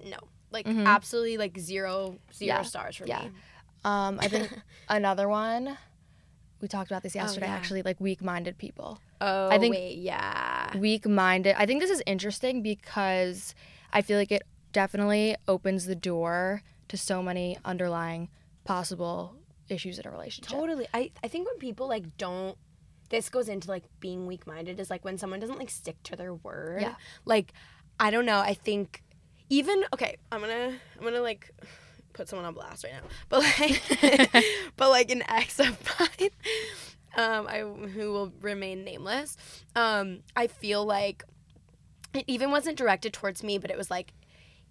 no 0.08 0.18
like 0.52 0.66
Mhm. 0.66 0.86
absolutely 0.86 1.38
like 1.38 1.58
zero 1.60 2.18
zero 2.34 2.48
Yeah. 2.58 2.62
stars 2.64 2.96
for 2.96 3.06
Yeah. 3.06 3.26
me 3.26 3.32
Um, 3.86 4.20
I 4.22 4.28
think 4.28 4.50
another 4.90 5.30
one. 5.30 5.78
We 6.62 6.68
talked 6.68 6.90
about 6.90 7.04
this 7.04 7.14
yesterday. 7.16 7.46
yeah. 7.48 7.54
Actually, 7.56 7.82
like 7.84 8.00
weak-minded 8.02 8.58
people. 8.58 9.00
oh 9.22 9.50
I 9.50 9.58
think- 9.60 9.74
wait 9.76 9.98
yeah 10.00 10.76
Weak-minded. 10.78 11.56
I 11.58 11.66
think 11.66 11.80
this 11.82 11.92
is 11.92 12.02
interesting 12.06 12.62
because 12.64 13.54
I 13.94 14.02
feel 14.02 14.18
like 14.18 14.32
it 14.32 14.44
definitely 14.74 15.36
opens 15.48 15.86
the 15.86 15.96
door 15.96 16.62
to 16.90 16.98
so 16.98 17.22
many 17.24 17.58
underlying 17.64 18.30
possible 18.66 19.36
issues 19.70 20.00
in 20.00 20.06
a 20.08 20.12
relationship. 20.12 20.52
totally 20.52 20.88
I 20.94 21.12
I 21.24 21.28
think 21.28 21.48
when 21.48 21.58
people 21.60 21.88
like 21.88 22.18
don't 22.18 22.58
this 23.10 23.30
goes 23.30 23.48
into 23.50 23.70
like 23.70 23.84
being 24.00 24.26
weak 24.28 24.46
minded 24.48 24.80
is 24.80 24.90
like 24.90 25.04
when 25.06 25.18
someone 25.18 25.40
doesn't 25.40 25.58
like 25.60 25.70
stick 25.70 25.96
to 26.04 26.16
their 26.16 26.34
word 26.34 26.82
Yeah. 26.82 26.96
like 27.26 27.54
I 28.00 28.12
don't 28.12 28.26
know 28.26 28.40
I 28.40 28.54
think 28.54 29.02
even 29.50 29.84
okay 29.94 30.18
I'm 30.32 30.42
gonna 30.42 30.74
I'm 30.98 31.04
gonna 31.04 31.22
like 31.22 31.52
put 32.16 32.28
someone 32.28 32.46
on 32.46 32.54
blast 32.54 32.84
right 32.84 32.94
now 32.94 33.08
but 33.30 33.42
like 33.42 34.44
but 34.78 34.90
like 34.90 35.12
an 35.12 35.24
ex 35.30 35.60
of 35.60 35.78
mine 36.00 36.30
um, 37.16 37.48
I 37.48 37.60
who 37.60 38.12
will 38.12 38.34
remain 38.42 38.84
nameless. 38.84 39.38
Um, 39.76 40.20
I 40.36 40.48
feel 40.48 40.86
like 40.86 41.24
it 42.14 42.26
even 42.28 42.52
wasn't 42.52 42.78
directed 42.78 43.14
towards 43.14 43.44
me, 43.44 43.58
but 43.58 43.72
it 43.72 43.78
was 43.78 43.90
like 43.90 44.14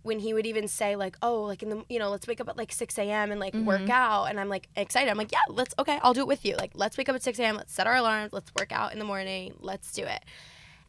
when 0.02 0.18
he 0.18 0.34
would 0.34 0.46
even 0.46 0.68
say 0.68 0.96
like, 0.96 1.16
"Oh, 1.22 1.42
like 1.42 1.62
in 1.62 1.70
the 1.70 1.84
you 1.88 1.98
know, 1.98 2.10
let's 2.10 2.26
wake 2.26 2.40
up 2.40 2.48
at 2.48 2.56
like 2.56 2.72
6 2.72 2.98
a.m. 2.98 3.30
and 3.30 3.40
like 3.40 3.54
work 3.54 3.88
out," 3.88 4.24
and 4.24 4.38
I'm 4.38 4.48
like 4.48 4.68
excited. 4.76 5.10
I'm 5.10 5.16
like, 5.16 5.32
"Yeah, 5.32 5.40
let's 5.48 5.74
okay, 5.78 5.98
I'll 6.02 6.14
do 6.14 6.20
it 6.20 6.26
with 6.26 6.44
you. 6.44 6.56
Like, 6.56 6.72
let's 6.74 6.98
wake 6.98 7.08
up 7.08 7.14
at 7.14 7.22
6 7.22 7.38
a.m. 7.38 7.56
Let's 7.56 7.72
set 7.72 7.86
our 7.86 7.96
alarms. 7.96 8.32
Let's 8.32 8.52
work 8.58 8.72
out 8.72 8.92
in 8.92 8.98
the 8.98 9.04
morning. 9.04 9.54
Let's 9.60 9.92
do 9.92 10.04
it." 10.04 10.22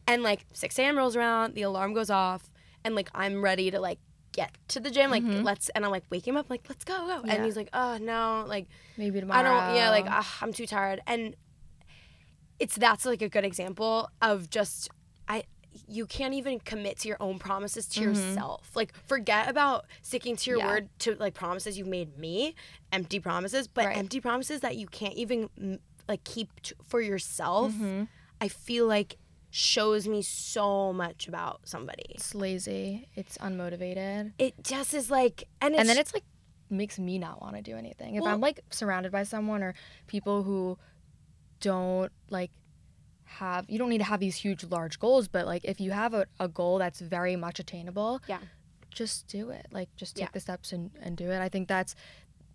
And 0.06 0.22
like 0.22 0.46
6 0.52 0.78
a.m. 0.78 0.96
rolls 0.96 1.16
around, 1.16 1.54
the 1.54 1.62
alarm 1.62 1.94
goes 1.94 2.10
off, 2.10 2.50
and 2.84 2.94
like 2.94 3.10
I'm 3.14 3.42
ready 3.42 3.70
to 3.70 3.80
like 3.80 3.98
get 4.36 4.52
to 4.68 4.78
the 4.78 4.90
gym. 4.90 5.10
Like 5.10 5.24
let's, 5.26 5.68
and 5.70 5.84
I'm 5.84 5.90
like 5.90 6.04
waking 6.10 6.34
him 6.34 6.38
up, 6.38 6.48
like 6.48 6.64
let's 6.68 6.84
go, 6.84 6.94
go. 7.06 7.22
Yeah. 7.24 7.34
And 7.34 7.44
he's 7.44 7.56
like, 7.56 7.70
"Oh 7.72 7.98
no, 8.00 8.44
like." 8.46 8.66
Maybe 8.96 9.18
tomorrow. 9.20 9.40
I 9.40 9.42
don't. 9.42 9.76
Yeah, 9.76 9.90
like 9.90 10.06
I'm 10.42 10.52
too 10.52 10.66
tired, 10.66 11.00
and 11.06 11.34
it's 12.58 12.76
that's 12.76 13.04
like 13.04 13.22
a 13.22 13.28
good 13.28 13.44
example 13.44 14.08
of 14.22 14.48
just 14.50 14.88
I. 15.28 15.44
You 15.88 16.06
can't 16.06 16.32
even 16.32 16.58
commit 16.60 16.98
to 17.00 17.08
your 17.08 17.18
own 17.20 17.38
promises 17.38 17.86
to 17.88 18.00
yourself. 18.00 18.70
Like, 18.74 18.94
forget 19.06 19.50
about 19.50 19.84
sticking 20.00 20.34
to 20.36 20.50
your 20.50 20.58
Mm-hmm. 20.60 20.66
Yeah. 20.68 20.72
word 20.74 20.88
to 21.00 21.14
like 21.16 21.34
promises 21.34 21.76
you've 21.76 21.86
made 21.86 22.16
me, 22.18 22.54
empty 22.92 23.20
promises, 23.20 23.68
but 23.68 23.84
Right. 23.84 23.96
empty 23.96 24.20
promises 24.20 24.60
that 24.62 24.76
you 24.76 24.86
can't 24.86 25.14
even 25.14 25.78
like 26.08 26.24
keep 26.24 26.48
t- 26.62 26.74
for 26.88 27.02
yourself. 27.02 27.72
Mm-hmm. 27.72 28.04
I 28.40 28.48
feel 28.48 28.86
like 28.86 29.16
shows 29.56 30.06
me 30.06 30.20
so 30.20 30.92
much 30.92 31.26
about 31.28 31.60
somebody. 31.64 32.04
it's 32.10 32.34
lazy. 32.34 33.08
It's 33.14 33.38
unmotivated. 33.38 34.32
It 34.38 34.62
just 34.62 34.92
is 34.92 35.10
like, 35.10 35.44
and 35.62 35.72
it's 35.72 35.80
and 35.80 35.88
then 35.88 35.96
it's 35.96 36.12
like 36.12 36.24
makes 36.68 36.98
me 36.98 37.18
not 37.18 37.40
want 37.40 37.56
to 37.56 37.62
do 37.62 37.74
anything. 37.76 38.16
If 38.16 38.22
Well- 38.22 38.34
I'm 38.34 38.40
like 38.40 38.60
surrounded 38.70 39.12
by 39.12 39.22
someone 39.22 39.62
or 39.62 39.72
people 40.08 40.42
who 40.42 40.76
don't 41.60 42.12
like 42.28 42.50
have 43.24 43.64
you 43.68 43.78
don't 43.78 43.88
need 43.88 43.98
to 43.98 44.04
have 44.04 44.20
these 44.20 44.36
huge 44.36 44.62
large 44.64 44.98
goals, 44.98 45.26
but 45.28 45.46
like 45.46 45.64
if 45.64 45.80
you 45.80 45.90
have 45.90 46.12
a, 46.12 46.26
a 46.38 46.48
goal 46.48 46.78
that's 46.78 47.00
very 47.00 47.34
much 47.36 47.58
attainable, 47.58 48.20
Yeah. 48.28 48.38
just 48.90 49.26
do 49.26 49.50
it. 49.50 49.66
Like 49.70 49.88
just 49.96 50.16
take 50.16 50.24
Yeah. 50.26 50.30
the 50.34 50.40
steps 50.40 50.72
and, 50.72 50.90
and 51.00 51.16
do 51.16 51.30
it. 51.30 51.40
I 51.40 51.48
think 51.48 51.66
that's 51.66 51.94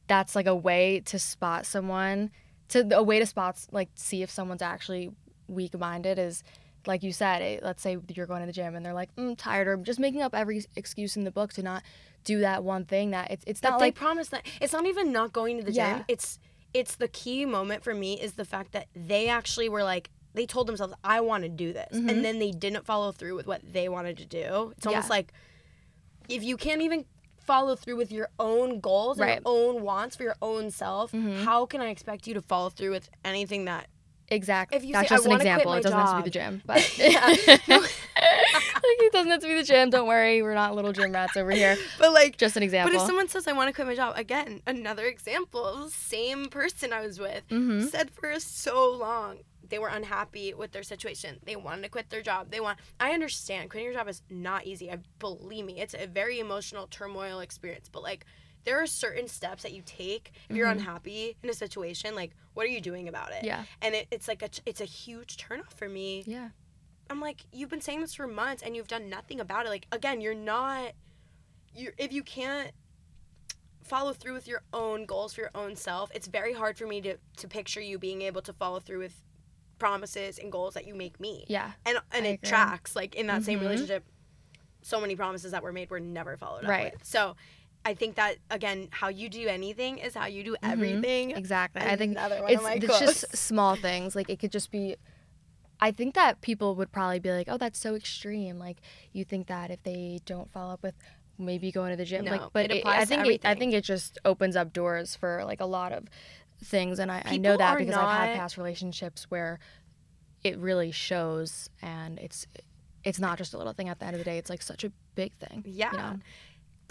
that's 0.07 0.35
like 0.35 0.45
a 0.45 0.55
way 0.55 0.99
to 1.05 1.17
spot 1.17 1.65
someone 1.65 2.29
to 2.69 2.87
a 2.95 3.01
way 3.03 3.17
to 3.19 3.25
spot 3.25 3.57
like 3.71 3.89
see 3.95 4.21
if 4.21 4.29
someone's 4.29 4.61
actually 4.61 5.11
weak 5.47 5.77
minded 5.77 6.19
is 6.19 6.43
like 6.87 7.03
you 7.03 7.11
said, 7.13 7.41
eh, 7.41 7.59
let's 7.61 7.81
say 7.81 7.97
you're 8.15 8.25
going 8.25 8.41
to 8.41 8.45
the 8.47 8.53
gym 8.53 8.75
and 8.75 8.85
they're 8.85 8.93
like, 8.93 9.15
mm, 9.15 9.35
tired, 9.37 9.67
or 9.67 9.77
just 9.77 9.99
making 9.99 10.21
up 10.21 10.33
every 10.33 10.63
excuse 10.75 11.15
in 11.15 11.23
the 11.23 11.31
book 11.31 11.53
to 11.53 11.63
not 11.63 11.83
do 12.23 12.39
that 12.39 12.63
one 12.63 12.85
thing 12.85 13.11
that 13.11 13.31
it's 13.31 13.43
it's 13.47 13.61
But 13.61 13.69
not 13.71 13.79
they 13.79 13.85
like 13.87 13.95
promise 13.95 14.29
that 14.29 14.45
it's 14.59 14.73
not 14.73 14.85
even 14.85 15.11
not 15.11 15.31
going 15.33 15.57
to 15.57 15.63
the 15.63 15.71
Yeah. 15.71 15.97
gym. 15.97 16.05
It's 16.07 16.39
it's 16.73 16.95
the 16.95 17.07
key 17.07 17.45
moment 17.45 17.83
for 17.83 17.93
me 17.93 18.19
is 18.19 18.33
the 18.33 18.45
fact 18.45 18.71
that 18.71 18.87
they 18.95 19.27
actually 19.27 19.69
were 19.69 19.83
like 19.83 20.09
they 20.33 20.45
told 20.45 20.67
themselves 20.67 20.93
I 21.03 21.19
want 21.21 21.43
to 21.43 21.49
do 21.49 21.73
this, 21.73 21.89
and 21.97 22.23
then 22.23 22.39
they 22.39 22.51
didn't 22.51 22.85
follow 22.85 23.11
through 23.11 23.35
with 23.35 23.47
what 23.47 23.61
they 23.73 23.89
wanted 23.89 24.17
to 24.17 24.25
do. 24.25 24.73
It's 24.77 24.85
almost 24.87 25.07
Yeah. 25.09 25.15
like 25.15 25.33
if 26.29 26.43
you 26.43 26.57
can't 26.57 26.81
even 26.81 27.05
follow 27.39 27.75
through 27.75 27.97
with 27.97 28.11
your 28.11 28.29
own 28.39 28.79
goals 28.79 29.17
and 29.19 29.27
Right. 29.27 29.41
your 29.43 29.53
own 29.53 29.81
wants 29.81 30.15
for 30.15 30.23
your 30.23 30.35
own 30.41 30.71
self, 30.71 31.11
how 31.43 31.65
can 31.65 31.81
I 31.81 31.89
expect 31.89 32.27
you 32.27 32.33
to 32.35 32.41
follow 32.41 32.69
through 32.69 32.91
with 32.91 33.09
anything 33.25 33.65
that 33.65 33.87
exactly. 34.31 34.77
if 34.77 34.83
you 34.83 34.93
that's 34.93 35.09
say, 35.09 35.15
"I 35.15 35.17
just 35.17 35.25
an 35.27 35.33
example. 35.33 35.73
It 35.73 35.83
doesn't 35.83 35.99
have 35.99 36.09
to 36.11 36.17
be 36.17 36.23
the 36.23 36.29
gym, 36.29 36.61
but 36.65 36.77
like, 36.97 37.91
it 38.17 39.13
doesn't 39.13 39.31
have 39.31 39.41
to 39.41 39.47
be 39.47 39.55
the 39.55 39.63
gym. 39.63 39.89
Don't 39.89 40.07
worry, 40.07 40.41
we're 40.41 40.55
not 40.55 40.75
little 40.75 40.93
gym 40.93 41.11
rats 41.11 41.37
over 41.37 41.51
here. 41.51 41.77
but 41.99 42.13
like 42.13 42.37
Just 42.37 42.57
an 42.57 42.63
example. 42.63 42.91
But 42.91 43.01
if 43.01 43.05
someone 43.07 43.27
says 43.27 43.47
I 43.47 43.53
want 43.53 43.69
to 43.69 43.73
quit 43.73 43.87
my 43.87 43.95
job, 43.95 44.17
again, 44.17 44.61
another 44.65 45.05
example, 45.05 45.89
same 45.89 46.47
person 46.47 46.93
I 46.93 47.01
was 47.01 47.19
with 47.19 47.43
Mm-hmm. 47.49 47.87
said 47.87 48.11
for 48.11 48.39
so 48.39 48.89
long 48.91 49.39
they 49.67 49.79
were 49.79 49.87
unhappy 49.87 50.53
with 50.53 50.71
their 50.73 50.83
situation. 50.83 51.39
They 51.45 51.55
wanted 51.55 51.83
to 51.83 51.89
quit 51.89 52.09
their 52.09 52.21
job. 52.21 52.51
They 52.51 52.59
want 52.59 52.79
I 52.99 53.11
understand 53.11 53.69
quitting 53.69 53.85
your 53.85 53.93
job 53.93 54.07
is 54.07 54.21
not 54.29 54.65
easy. 54.65 54.91
I 54.91 54.97
believe 55.19 55.65
me. 55.65 55.79
It's 55.79 55.93
a 55.93 56.07
very 56.07 56.39
emotional 56.39 56.87
turmoil 56.87 57.39
experience, 57.39 57.89
but 57.91 58.03
like 58.03 58.25
there 58.63 58.81
are 58.81 58.85
certain 58.87 59.27
steps 59.27 59.63
that 59.63 59.71
you 59.73 59.81
take 59.85 60.31
if 60.49 60.55
you're 60.55 60.67
unhappy 60.69 61.35
in 61.43 61.49
a 61.49 61.53
situation 61.53 62.15
like 62.15 62.31
what 62.53 62.65
are 62.65 62.69
you 62.69 62.81
doing 62.81 63.07
about 63.07 63.29
it 63.31 63.37
Mm-hmm. 63.37 63.45
Yeah. 63.47 63.63
and 63.81 63.95
it, 63.95 64.07
it's 64.11 64.27
like 64.27 64.41
a 64.41 64.49
it's 64.65 64.81
a 64.81 64.85
huge 64.85 65.37
turnoff 65.37 65.73
for 65.75 65.87
me 65.89 66.23
yeah, 66.27 66.49
I'm 67.09 67.19
like, 67.19 67.41
you've 67.51 67.69
been 67.69 67.81
saying 67.81 67.99
this 68.01 68.13
for 68.15 68.25
months 68.25 68.63
and 68.63 68.73
you've 68.75 68.87
done 68.87 69.09
nothing 69.09 69.41
about 69.41 69.65
it. 69.65 69.69
Like, 69.69 69.85
again, 69.91 70.21
you're 70.21 70.33
not, 70.33 70.93
you 71.75 71.91
if 71.97 72.13
you 72.13 72.23
can't 72.23 72.71
follow 73.83 74.13
through 74.13 74.33
with 74.33 74.47
your 74.47 74.61
own 74.73 75.05
goals 75.05 75.33
for 75.33 75.41
your 75.41 75.51
own 75.53 75.75
self, 75.75 76.09
it's 76.15 76.27
very 76.27 76.53
hard 76.53 76.77
for 76.77 76.87
me 76.87 77.01
to 77.01 77.17
to 77.37 77.47
picture 77.47 77.81
you 77.81 77.97
being 77.99 78.21
able 78.21 78.41
to 78.43 78.53
follow 78.53 78.79
through 78.79 78.99
with 78.99 79.21
promises 79.77 80.37
and 80.39 80.51
goals 80.51 80.73
that 80.75 80.85
you 80.87 80.93
make 80.95 81.19
me. 81.19 81.43
yeah, 81.49 81.71
And 81.85 81.97
and 82.13 82.25
I 82.25 82.29
it 82.29 82.33
agree. 82.35 82.49
tracks 82.49 82.95
like 82.95 83.15
in 83.15 83.27
that 83.27 83.43
same 83.43 83.59
Mhm. 83.59 83.63
relationship. 83.63 84.05
So 84.83 85.01
many 85.01 85.15
promises 85.15 85.51
that 85.51 85.63
were 85.63 85.73
made 85.73 85.89
were 85.89 85.99
never 85.99 86.37
followed 86.37 86.63
up 86.63 86.69
Right. 86.69 86.93
with. 86.93 87.03
So. 87.05 87.35
I 87.83 87.93
think 87.95 88.15
that 88.15 88.35
again, 88.49 88.89
how 88.91 89.07
you 89.09 89.27
do 89.29 89.47
anything 89.47 89.97
is 89.97 90.13
how 90.13 90.27
you 90.27 90.43
do 90.43 90.55
everything. 90.61 91.29
Mm-hmm. 91.29 91.37
exactly. 91.37 91.81
I 91.81 91.95
think 91.95 92.11
Another 92.11 92.35
one 92.41 92.45
of 92.45 92.51
it's, 92.51 92.63
my 92.63 92.73
it's 92.75 92.85
quotes. 92.85 92.99
just 93.21 93.37
small 93.37 93.75
things. 93.75 94.15
Like 94.15 94.29
it 94.29 94.39
could 94.39 94.51
just 94.51 94.71
be. 94.71 94.95
I 95.83 95.91
think 95.91 96.13
that 96.13 96.41
people 96.41 96.75
would 96.75 96.91
probably 96.91 97.17
be 97.19 97.31
like, 97.31 97.47
"Oh, 97.49 97.57
that's 97.57 97.79
so 97.79 97.95
extreme." 97.95 98.59
Like 98.59 98.77
you 99.13 99.25
think 99.25 99.47
that 99.47 99.71
if 99.71 99.81
they 99.81 100.19
don't 100.25 100.51
follow 100.51 100.73
up 100.73 100.83
with 100.83 100.93
maybe 101.39 101.71
going 101.71 101.89
to 101.89 101.97
the 101.97 102.05
gym, 102.05 102.23
No, 102.25 102.31
like, 102.31 102.41
but 102.53 102.65
it 102.65 102.71
it- 102.77 102.85
I 102.85 103.03
think 103.05 103.25
it, 103.25 103.41
I 103.43 103.55
think 103.55 103.73
it 103.73 103.83
just 103.83 104.19
opens 104.23 104.55
up 104.55 104.73
doors 104.73 105.15
for 105.15 105.43
like 105.43 105.59
a 105.59 105.65
lot 105.65 105.91
of 105.91 106.07
things, 106.63 106.99
and 106.99 107.11
I, 107.11 107.23
I 107.25 107.37
know 107.37 107.57
that 107.57 107.79
because 107.79 107.95
I've 107.95 108.27
had 108.27 108.35
past 108.37 108.57
relationships 108.57 109.25
where 109.29 109.57
it 110.43 110.55
really 110.59 110.91
shows, 110.91 111.69
and 111.81 112.19
it's 112.19 112.45
it's 113.03 113.19
not 113.19 113.39
just 113.39 113.55
a 113.55 113.57
little 113.57 113.73
thing. 113.73 113.89
At 113.89 113.97
the 113.97 114.05
end 114.05 114.15
of 114.15 114.19
the 114.19 114.25
day, 114.25 114.37
it's 114.37 114.51
like 114.51 114.61
such 114.61 114.83
a 114.83 114.91
big 115.15 115.33
thing. 115.33 115.63
you 115.65 115.73
Yeah. 115.73 115.91
know? 115.93 116.19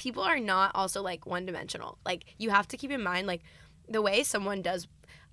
People 0.00 0.22
are 0.22 0.40
not 0.40 0.72
also 0.74 1.02
like 1.02 1.26
one 1.26 1.44
dimensional. 1.44 1.98
Like 2.06 2.24
you 2.38 2.48
have 2.48 2.66
to 2.68 2.78
keep 2.78 2.90
in 2.90 3.02
mind 3.02 3.26
like 3.26 3.42
the 3.86 4.00
way 4.00 4.22
someone 4.22 4.62
does 4.62 4.88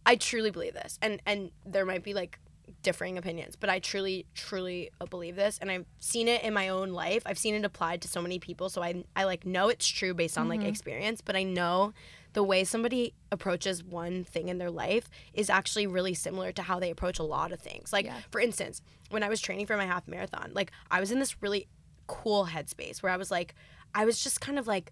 I 0.06 0.17
truly 0.17 0.51
believe 0.51 0.73
this. 0.73 0.99
And 1.01 1.21
and 1.25 1.51
there 1.65 1.86
might 1.86 2.03
be 2.03 2.13
like 2.13 2.38
differing 2.84 3.17
opinions, 3.17 3.56
but 3.56 3.69
I 3.69 3.80
truly 3.80 4.25
truly 4.36 4.89
believe 5.10 5.38
this 5.38 5.58
and 5.62 5.71
I've 5.71 5.86
seen 5.99 6.27
it 6.27 6.43
in 6.43 6.53
my 6.53 6.67
own 6.67 6.89
life. 6.91 7.23
I've 7.25 7.38
seen 7.38 7.56
it 7.56 7.63
applied 7.63 8.01
to 8.01 8.10
so 8.10 8.21
many 8.21 8.39
people, 8.39 8.67
so 8.67 8.84
I 8.84 9.06
I 9.15 9.23
like 9.23 9.45
know 9.45 9.69
it's 9.69 9.88
true 9.88 10.13
based 10.13 10.38
on 10.38 10.49
like 10.49 10.60
mm-hmm. 10.60 10.67
experience, 10.67 11.21
but 11.21 11.38
I 11.38 11.43
know 11.43 11.93
the 12.34 12.43
way 12.43 12.65
somebody 12.65 13.13
approaches 13.32 13.86
one 13.86 14.25
thing 14.25 14.49
in 14.49 14.58
their 14.58 14.69
life 14.69 15.10
is 15.34 15.49
actually 15.49 15.88
really 15.88 16.13
similar 16.13 16.51
to 16.51 16.62
how 16.62 16.77
they 16.77 16.91
approach 16.91 17.19
a 17.19 17.23
lot 17.23 17.53
of 17.53 17.62
things. 17.62 17.93
Like 17.93 18.06
Yeah. 18.06 18.19
for 18.32 18.41
instance, 18.41 18.82
when 19.12 19.23
I 19.23 19.30
was 19.30 19.39
training 19.39 19.65
for 19.65 19.77
my 19.77 19.86
half 19.86 20.10
marathon, 20.10 20.51
like 20.53 20.71
I 20.91 20.99
was 20.99 21.10
in 21.10 21.19
this 21.19 21.41
really 21.41 21.67
cool 22.08 22.47
headspace 22.47 23.03
where 23.03 23.12
I 23.12 23.17
was 23.17 23.32
like 23.32 23.56
I 23.93 24.06
was 24.06 24.23
just 24.23 24.41
kind 24.41 24.60
of 24.60 24.67
like 24.67 24.91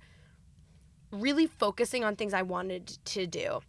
really 1.11 1.47
focusing 1.47 2.03
on 2.03 2.15
things 2.15 2.33
I 2.33 2.41
wanted 2.41 2.87
to 2.87 3.27
do. 3.27 3.59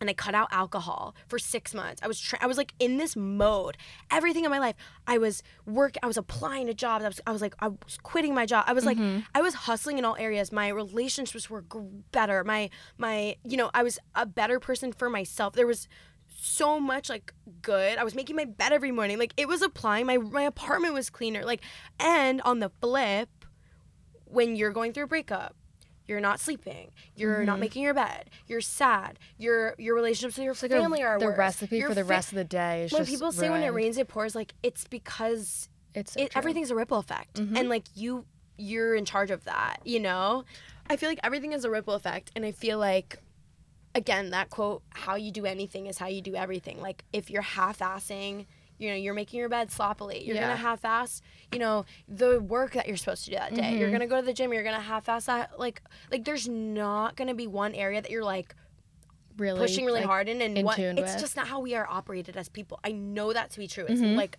And 0.00 0.10
I 0.10 0.14
cut 0.14 0.34
out 0.34 0.48
alcohol 0.50 1.14
for 1.28 1.38
six 1.38 1.72
months. 1.72 2.02
I 2.02 2.08
was 2.08 2.20
tra- 2.20 2.38
I 2.42 2.48
was 2.48 2.56
like 2.56 2.74
in 2.80 2.96
this 2.96 3.14
mode. 3.14 3.76
Everything 4.10 4.44
in 4.44 4.50
my 4.50 4.58
life, 4.58 4.74
I 5.06 5.16
was 5.18 5.44
work. 5.64 5.94
I 6.02 6.08
was 6.08 6.16
applying 6.16 6.66
to 6.66 6.74
jobs. 6.74 7.04
I 7.04 7.08
was 7.08 7.20
I 7.24 7.30
was 7.30 7.40
like 7.40 7.54
I 7.60 7.68
was 7.68 7.98
quitting 8.02 8.34
my 8.34 8.44
job. 8.44 8.64
I 8.66 8.72
was 8.72 8.84
like 8.84 8.98
mm-hmm. 8.98 9.20
I 9.32 9.42
was 9.42 9.54
hustling 9.54 9.98
in 9.98 10.04
all 10.04 10.16
areas. 10.16 10.50
My 10.50 10.66
relationships 10.68 11.48
were 11.48 11.62
gr- 11.62 11.82
better. 12.10 12.42
My 12.42 12.68
my 12.98 13.36
you 13.44 13.56
know 13.56 13.70
I 13.74 13.84
was 13.84 14.00
a 14.16 14.26
better 14.26 14.58
person 14.58 14.92
for 14.92 15.08
myself. 15.08 15.52
There 15.54 15.68
was 15.68 15.86
so 16.36 16.80
much 16.80 17.08
like 17.08 17.32
good. 17.60 17.96
I 17.96 18.02
was 18.02 18.16
making 18.16 18.34
my 18.34 18.44
bed 18.44 18.72
every 18.72 18.90
morning. 18.90 19.18
Like 19.18 19.34
it 19.36 19.46
was 19.46 19.62
applying. 19.62 20.06
My 20.06 20.16
my 20.16 20.42
apartment 20.42 20.94
was 20.94 21.10
cleaner. 21.10 21.44
Like 21.44 21.60
and 22.00 22.40
on 22.42 22.58
the 22.58 22.70
flip, 22.80 23.28
when 24.32 24.56
you're 24.56 24.70
going 24.72 24.92
through 24.92 25.04
a 25.04 25.08
breakup, 25.08 25.54
you're 26.06 26.20
not 26.20 26.40
sleeping, 26.40 26.90
you're 27.14 27.44
not 27.44 27.58
making 27.60 27.82
your 27.82 27.94
bed, 27.94 28.28
you're 28.48 28.60
sad, 28.60 29.18
your 29.38 29.74
your 29.78 29.94
relationships 29.94 30.36
with 30.36 30.44
your 30.44 30.54
Mm-hmm. 30.54 30.64
It's 30.64 30.72
like 30.72 30.78
a- 30.80 30.82
family 30.82 31.02
are 31.02 31.18
the 31.18 31.26
worse. 31.26 31.38
recipe 31.38 31.78
Your 31.78 31.88
for 31.88 31.94
the 31.94 32.02
fa- 32.02 32.08
rest 32.10 32.28
of 32.32 32.36
the 32.36 32.44
day. 32.44 32.84
Is 32.84 32.92
when 32.92 33.06
people 33.06 33.30
say 33.32 33.50
when 33.50 33.62
it 33.62 33.68
rains 33.72 33.98
it 33.98 34.08
pours, 34.08 34.34
like 34.34 34.54
it's 34.62 34.84
because 34.88 35.68
it's 35.94 36.14
so 36.14 36.20
it, 36.20 36.32
everything's 36.34 36.70
a 36.70 36.74
ripple 36.74 36.98
effect, 36.98 37.38
and 37.38 37.68
like 37.68 37.84
you 37.94 38.24
you're 38.58 38.94
in 38.94 39.04
charge 39.04 39.30
of 39.30 39.44
that. 39.44 39.78
You 39.84 40.00
know, 40.00 40.44
I 40.90 40.96
feel 40.96 41.08
like 41.08 41.20
everything 41.22 41.52
is 41.52 41.64
a 41.64 41.70
ripple 41.70 41.94
effect, 41.94 42.30
and 42.34 42.44
I 42.44 42.52
feel 42.52 42.78
like 42.78 43.18
again 43.94 44.30
that 44.30 44.50
quote, 44.50 44.82
"How 44.90 45.14
you 45.14 45.30
do 45.30 45.46
anything 45.46 45.86
is 45.86 45.98
how 45.98 46.06
you 46.08 46.20
do 46.20 46.34
everything." 46.34 46.80
Like 46.80 47.04
if 47.12 47.30
you're 47.30 47.42
half-assing. 47.42 48.46
You 48.82 48.90
know, 48.90 48.96
you're 48.96 49.14
making 49.14 49.38
your 49.38 49.48
bed 49.48 49.70
sloppily. 49.70 50.24
You're 50.24 50.34
Yeah. 50.34 50.42
gonna 50.42 50.56
half-ass, 50.56 51.22
you 51.52 51.58
know, 51.60 51.84
the 52.08 52.40
work 52.40 52.72
that 52.72 52.88
you're 52.88 52.96
supposed 52.96 53.24
to 53.26 53.30
do 53.30 53.36
that 53.36 53.54
day. 53.54 53.62
Mm-hmm. 53.62 53.78
You're 53.78 53.92
gonna 53.92 54.08
go 54.08 54.16
to 54.20 54.26
the 54.26 54.32
gym. 54.32 54.52
You're 54.52 54.64
gonna 54.64 54.80
half-ass 54.80 55.26
that. 55.26 55.58
Like, 55.58 55.80
like 56.10 56.24
there's 56.24 56.48
not 56.48 57.14
gonna 57.14 57.34
be 57.34 57.46
one 57.46 57.74
area 57.74 58.02
that 58.02 58.10
you're 58.10 58.24
like, 58.24 58.54
really 59.38 59.58
pushing 59.60 59.86
really 59.86 60.00
like, 60.00 60.06
hard 60.08 60.28
in 60.28 60.42
and 60.42 60.58
in 60.58 60.64
what 60.66 60.78
it's 60.78 61.00
with. 61.00 61.08
Mm-hmm. 61.08 61.18
just 61.20 61.36
not 61.36 61.46
how 61.48 61.58
we 61.58 61.74
are 61.74 61.86
operated 61.88 62.36
as 62.36 62.50
people 62.50 62.78
i 62.84 62.92
know 62.92 63.32
that 63.32 63.48
to 63.50 63.58
be 63.58 63.66
true 63.66 63.86
it's 63.88 64.02
like 64.02 64.36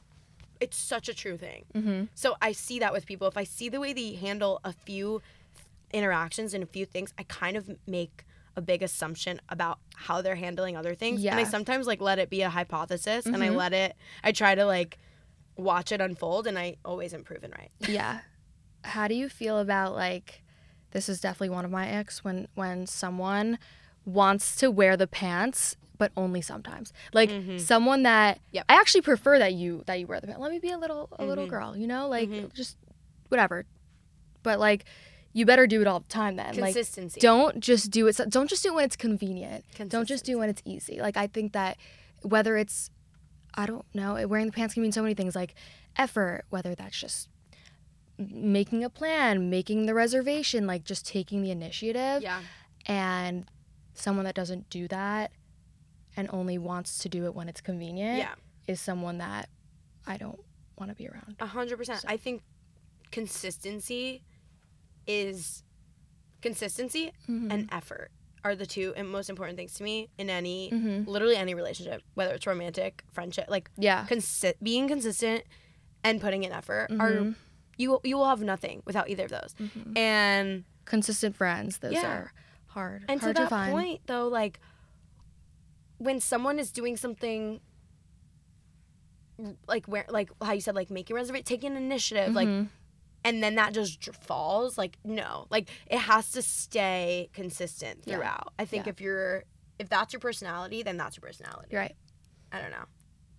it's 0.59 0.77
such 0.77 1.09
a 1.09 1.15
true 1.15 1.35
thing 1.35 2.07
so 2.13 2.35
i 2.43 2.51
see 2.51 2.77
that 2.77 2.93
with 2.93 3.07
people 3.07 3.27
if 3.27 3.35
i 3.35 3.43
see 3.43 3.69
the 3.69 3.79
way 3.79 3.91
they 3.91 4.13
handle 4.13 4.59
a 4.63 4.71
few 4.71 5.19
interactions 5.91 6.53
and 6.53 6.63
a 6.63 6.67
few 6.67 6.85
things 6.85 7.11
i 7.17 7.23
kind 7.23 7.57
of 7.57 7.71
make 7.87 8.23
a 8.55 8.61
big 8.61 8.83
assumption 8.83 9.41
about 9.49 9.79
how 9.95 10.21
they're 10.21 10.35
handling 10.35 10.77
other 10.77 10.93
things. 10.95 11.23
And 11.25 11.39
I 11.39 11.43
sometimes 11.43 11.87
like 11.87 12.01
let 12.01 12.19
it 12.19 12.29
be 12.29 12.41
a 12.41 12.49
hypothesis 12.49 13.25
and 13.25 13.43
I 13.43 13.49
Mhm. 13.49 13.55
let 13.55 13.73
it 13.73 13.95
I 14.23 14.31
try 14.31 14.53
to 14.55 14.65
like 14.65 14.97
watch 15.55 15.91
it 15.91 16.01
unfold 16.01 16.47
and 16.47 16.57
I 16.57 16.77
always 16.85 17.13
am 17.13 17.23
proven 17.23 17.51
right. 17.57 17.71
yeah. 17.79 18.21
How 18.83 19.07
do 19.07 19.15
you 19.15 19.29
feel 19.29 19.59
about 19.59 19.95
like 19.95 20.43
this 20.91 21.09
is 21.09 21.19
definitely 21.21 21.49
one 21.49 21.65
of 21.65 21.71
my 21.71 21.87
ex 21.87 22.23
when 22.23 22.47
when 22.55 22.85
someone 22.85 23.57
wants 24.05 24.55
to 24.57 24.69
wear 24.69 24.97
the 24.97 25.07
pants 25.07 25.75
but 25.97 26.11
only 26.17 26.41
sometimes. 26.41 26.91
Like 27.13 27.29
Mhm. 27.29 27.59
someone 27.59 28.03
that 28.03 28.39
Yep. 28.51 28.65
I 28.67 28.73
actually 28.75 29.01
prefer 29.01 29.39
that 29.39 29.53
you 29.53 29.83
that 29.85 29.99
you 29.99 30.05
wear 30.07 30.19
the 30.19 30.27
pants. 30.27 30.41
Let 30.41 30.51
me 30.51 30.59
be 30.59 30.71
a 30.71 30.77
little 30.77 31.07
a 31.17 31.23
little 31.25 31.45
Mhm. 31.45 31.49
girl, 31.49 31.77
you 31.77 31.87
know? 31.87 32.07
Like 32.09 32.29
Mhm. 32.29 32.53
just 32.53 32.77
whatever. 33.29 33.65
But 34.43 34.59
like 34.59 34.85
you 35.33 35.45
better 35.45 35.65
do 35.67 35.81
it 35.81 35.87
all 35.87 35.99
the 36.01 36.07
time 36.09 36.35
then. 36.35 36.55
Like 36.55 36.73
Consistency. 36.75 37.19
don't 37.19 37.59
just 37.59 37.89
do 37.91 38.07
it 38.07 38.19
don't 38.29 38.47
just 38.49 38.63
do 38.63 38.69
it 38.69 38.75
when 38.75 38.85
it's 38.85 38.95
convenient. 38.95 39.65
Don't 39.89 40.07
just 40.07 40.25
do 40.25 40.33
it 40.33 40.39
when 40.39 40.49
it's 40.49 40.61
easy. 40.65 40.99
Like 40.99 41.17
I 41.17 41.27
think 41.27 41.53
that 41.53 41.77
whether 42.21 42.55
it's 42.57 42.89
I 43.55 43.65
don't 43.65 43.85
know, 43.93 44.25
wearing 44.27 44.47
the 44.47 44.51
pants 44.51 44.73
can 44.73 44.83
mean 44.83 44.91
so 44.91 45.01
many 45.03 45.13
things 45.13 45.35
like 45.35 45.53
effort, 45.97 46.43
whether 46.49 46.73
that's 46.75 46.99
just 46.99 47.29
making 48.17 48.83
a 48.83 48.89
plan, 48.89 49.49
making 49.49 49.85
the 49.85 49.93
reservation, 49.93 50.65
like 50.67 50.83
just 50.83 51.05
taking 51.05 51.41
the 51.41 51.51
initiative 51.51 52.21
Yeah. 52.21 52.41
and 52.85 53.45
someone 53.95 54.25
that 54.25 54.35
doesn't 54.35 54.69
do 54.69 54.87
that 54.87 55.31
and 56.15 56.29
only 56.31 56.57
wants 56.59 56.99
to 56.99 57.09
do 57.09 57.25
it 57.25 57.33
when 57.35 57.49
it's 57.49 57.61
convenient 57.61 58.19
Yeah. 58.19 58.33
is 58.67 58.79
someone 58.79 59.17
that 59.19 59.49
I 60.05 60.17
don't 60.17 60.39
want 60.77 60.89
to 60.91 60.95
be 60.95 61.07
around. 61.07 61.35
A 61.39 61.45
hundred 61.47 61.77
percent. 61.77 62.03
I 62.07 62.17
think 62.17 62.41
consistency 63.11 64.23
is 65.07 65.63
consistency 66.41 67.11
Mm-hmm. 67.29 67.51
and 67.51 67.69
effort 67.71 68.11
are 68.43 68.55
the 68.55 68.65
two 68.65 68.93
and 68.97 69.09
most 69.09 69.29
important 69.29 69.57
things 69.57 69.73
to 69.75 69.83
me 69.83 70.09
in 70.17 70.29
any 70.29 70.69
Mhm. 70.71 71.07
literally 71.07 71.37
any 71.37 71.53
relationship, 71.53 72.01
whether 72.15 72.33
it's 72.33 72.45
romantic, 72.45 73.03
friendship, 73.11 73.45
like 73.49 73.71
Yeah. 73.77 74.05
consi- 74.09 74.53
being 74.61 74.87
consistent 74.89 75.43
and 76.03 76.19
putting 76.19 76.43
in 76.43 76.51
effort 76.51 76.87
are 76.99 77.11
Mhm. 77.11 77.35
you 77.77 77.99
you 78.03 78.17
will 78.17 78.27
have 78.27 78.41
nothing 78.41 78.83
without 78.85 79.09
either 79.09 79.23
of 79.25 79.31
those. 79.31 79.53
Mhm. 79.59 79.97
And 79.97 80.63
Consistent 80.85 81.33
friends, 81.37 81.77
those 81.77 81.93
Yeah. 81.93 82.05
are 82.11 82.33
hard. 82.67 83.05
and 83.07 83.21
hard 83.21 83.37
to 83.37 83.43
that 83.43 83.49
find. 83.49 83.71
point 83.71 84.01
though, 84.07 84.27
like 84.27 84.59
when 85.97 86.19
someone 86.19 86.59
is 86.59 86.73
doing 86.73 86.97
something 86.97 87.61
like 89.67 89.85
where 89.87 90.05
like 90.09 90.29
how 90.41 90.51
you 90.51 90.61
said 90.61 90.75
like 90.75 90.89
making 90.91 91.15
reservation 91.15 91.43
taking 91.45 91.75
initiative 91.75 92.33
like 92.33 92.47
Mhm. 92.47 92.67
And 93.25 93.41
then 93.43 93.55
that 93.55 93.73
just 93.73 94.13
falls 94.15 94.77
like 94.77 94.97
no 95.03 95.47
like 95.49 95.69
it 95.87 95.99
has 95.99 96.31
to 96.31 96.41
stay 96.41 97.29
consistent 97.33 98.01
Yeah. 98.05 98.15
throughout 98.15 98.53
i 98.59 98.65
think 98.65 98.85
Yeah. 98.85 98.91
if 98.91 99.01
you're 99.01 99.43
if 99.79 99.89
that's 99.89 100.13
your 100.13 100.19
personality 100.19 100.83
then 100.83 100.97
that's 100.97 101.15
your 101.17 101.21
personality 101.21 101.75
right. 101.75 101.95
i 102.51 102.61
don't 102.61 102.71
know 102.71 102.85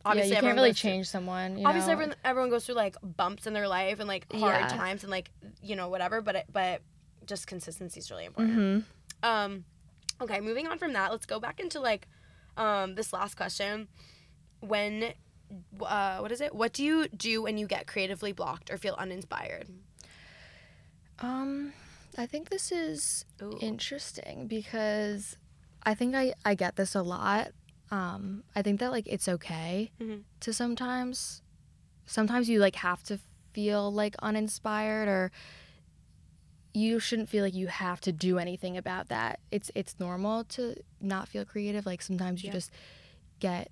yeah, 0.06 0.22
you 0.24 0.34
can't 0.34 0.44
really 0.44 0.68
goes 0.70 0.80
through- 0.80 0.90
change 0.90 1.06
someone. 1.08 1.56
You 1.56 1.66
obviously 1.66 1.88
know? 1.88 1.92
everyone, 1.94 2.16
everyone 2.24 2.50
goes 2.50 2.66
through 2.66 2.74
like 2.74 2.94
bumps 3.02 3.46
in 3.46 3.54
their 3.54 3.66
life 3.66 4.00
and 4.00 4.06
like 4.08 4.30
hard 4.32 4.60
Yeah. 4.60 4.68
times 4.68 5.02
and 5.02 5.10
like 5.10 5.30
you 5.62 5.76
know 5.76 5.88
whatever 5.88 6.20
but 6.20 6.34
it, 6.36 6.44
but 6.52 6.82
just 7.24 7.46
consistency 7.46 8.00
is 8.00 8.10
really 8.10 8.26
important 8.26 8.58
Mhm. 9.22 9.26
um 9.26 9.64
okay 10.20 10.40
moving 10.40 10.66
on 10.66 10.76
from 10.78 10.92
that 10.92 11.10
let's 11.10 11.24
go 11.24 11.40
back 11.40 11.58
into 11.58 11.80
like 11.80 12.06
um 12.58 12.96
this 12.96 13.14
last 13.14 13.34
question 13.36 13.88
when 14.60 15.14
uh 15.82 16.18
what 16.18 16.32
is 16.32 16.40
it 16.40 16.54
what 16.54 16.72
do 16.72 16.82
you 16.84 17.08
do 17.08 17.42
when 17.42 17.56
you 17.58 17.66
get 17.66 17.86
creatively 17.86 18.32
blocked 18.32 18.70
or 18.70 18.76
feel 18.78 18.94
uninspired 18.98 19.68
Um, 21.20 21.72
I 22.18 22.26
think 22.26 22.48
this 22.50 22.72
is 22.72 23.24
Ooh. 23.42 23.58
interesting 23.60 24.46
because 24.46 25.36
I 25.84 25.94
think 25.94 26.14
I 26.14 26.34
I 26.44 26.54
get 26.54 26.76
this 26.76 26.94
a 26.94 27.02
lot. 27.02 27.52
Um, 27.90 28.42
I 28.56 28.62
think 28.62 28.80
that 28.80 28.90
like 28.90 29.06
it's 29.06 29.28
okay 29.28 29.90
Mhm. 30.00 30.24
to 30.40 30.52
sometimes 30.52 31.42
sometimes 32.06 32.48
you 32.48 32.58
like 32.58 32.76
have 32.76 33.02
to 33.04 33.18
feel 33.52 33.92
like 33.92 34.16
uninspired 34.20 35.08
or 35.08 35.30
you 36.72 36.98
shouldn't 36.98 37.28
feel 37.28 37.44
like 37.44 37.54
you 37.54 37.68
have 37.68 38.00
to 38.00 38.10
do 38.12 38.38
anything 38.38 38.76
about 38.76 39.08
that. 39.08 39.38
It's 39.52 39.70
it's 39.76 40.00
normal 40.00 40.44
to 40.56 40.74
not 41.00 41.28
feel 41.28 41.44
creative. 41.44 41.86
Like 41.86 42.02
sometimes 42.02 42.42
you 42.42 42.48
Yeah. 42.48 42.54
just 42.54 42.70
get 43.38 43.70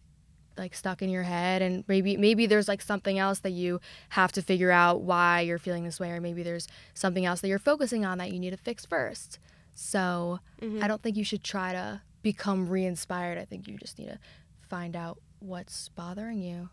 like 0.59 0.75
stuck 0.75 1.03
in 1.03 1.09
your 1.11 1.23
head 1.23 1.63
and 1.63 1.85
maybe 1.89 2.17
maybe 2.17 2.47
there's 2.47 2.69
like 2.69 2.83
something 2.83 3.19
else 3.19 3.39
that 3.41 3.51
you 3.53 3.81
have 4.11 4.33
to 4.33 4.43
figure 4.43 4.71
out 4.71 5.01
why 5.03 5.41
you're 5.41 5.59
feeling 5.59 5.85
this 5.85 5.99
way 6.01 6.11
or 6.11 6.21
maybe 6.21 6.43
there's 6.43 6.69
something 6.95 7.25
else 7.25 7.41
that 7.41 7.49
you're 7.49 7.59
focusing 7.59 8.05
on 8.05 8.19
that 8.19 8.33
you 8.33 8.39
need 8.39 8.51
to 8.51 8.57
fix 8.57 8.85
first. 8.87 9.39
So, 9.75 10.41
Mhm. 10.61 10.83
I 10.83 10.89
don't 10.89 11.03
think 11.03 11.17
you 11.17 11.25
should 11.25 11.43
try 11.43 11.73
to 11.73 12.03
become 12.23 12.69
re-inspired. 12.69 13.39
I 13.39 13.45
think 13.47 13.67
you 13.67 13.79
just 13.79 13.99
need 13.99 14.09
to 14.09 14.19
find 14.69 14.95
out 14.95 15.19
what's 15.41 15.89
bothering 15.91 16.41
you. 16.43 16.69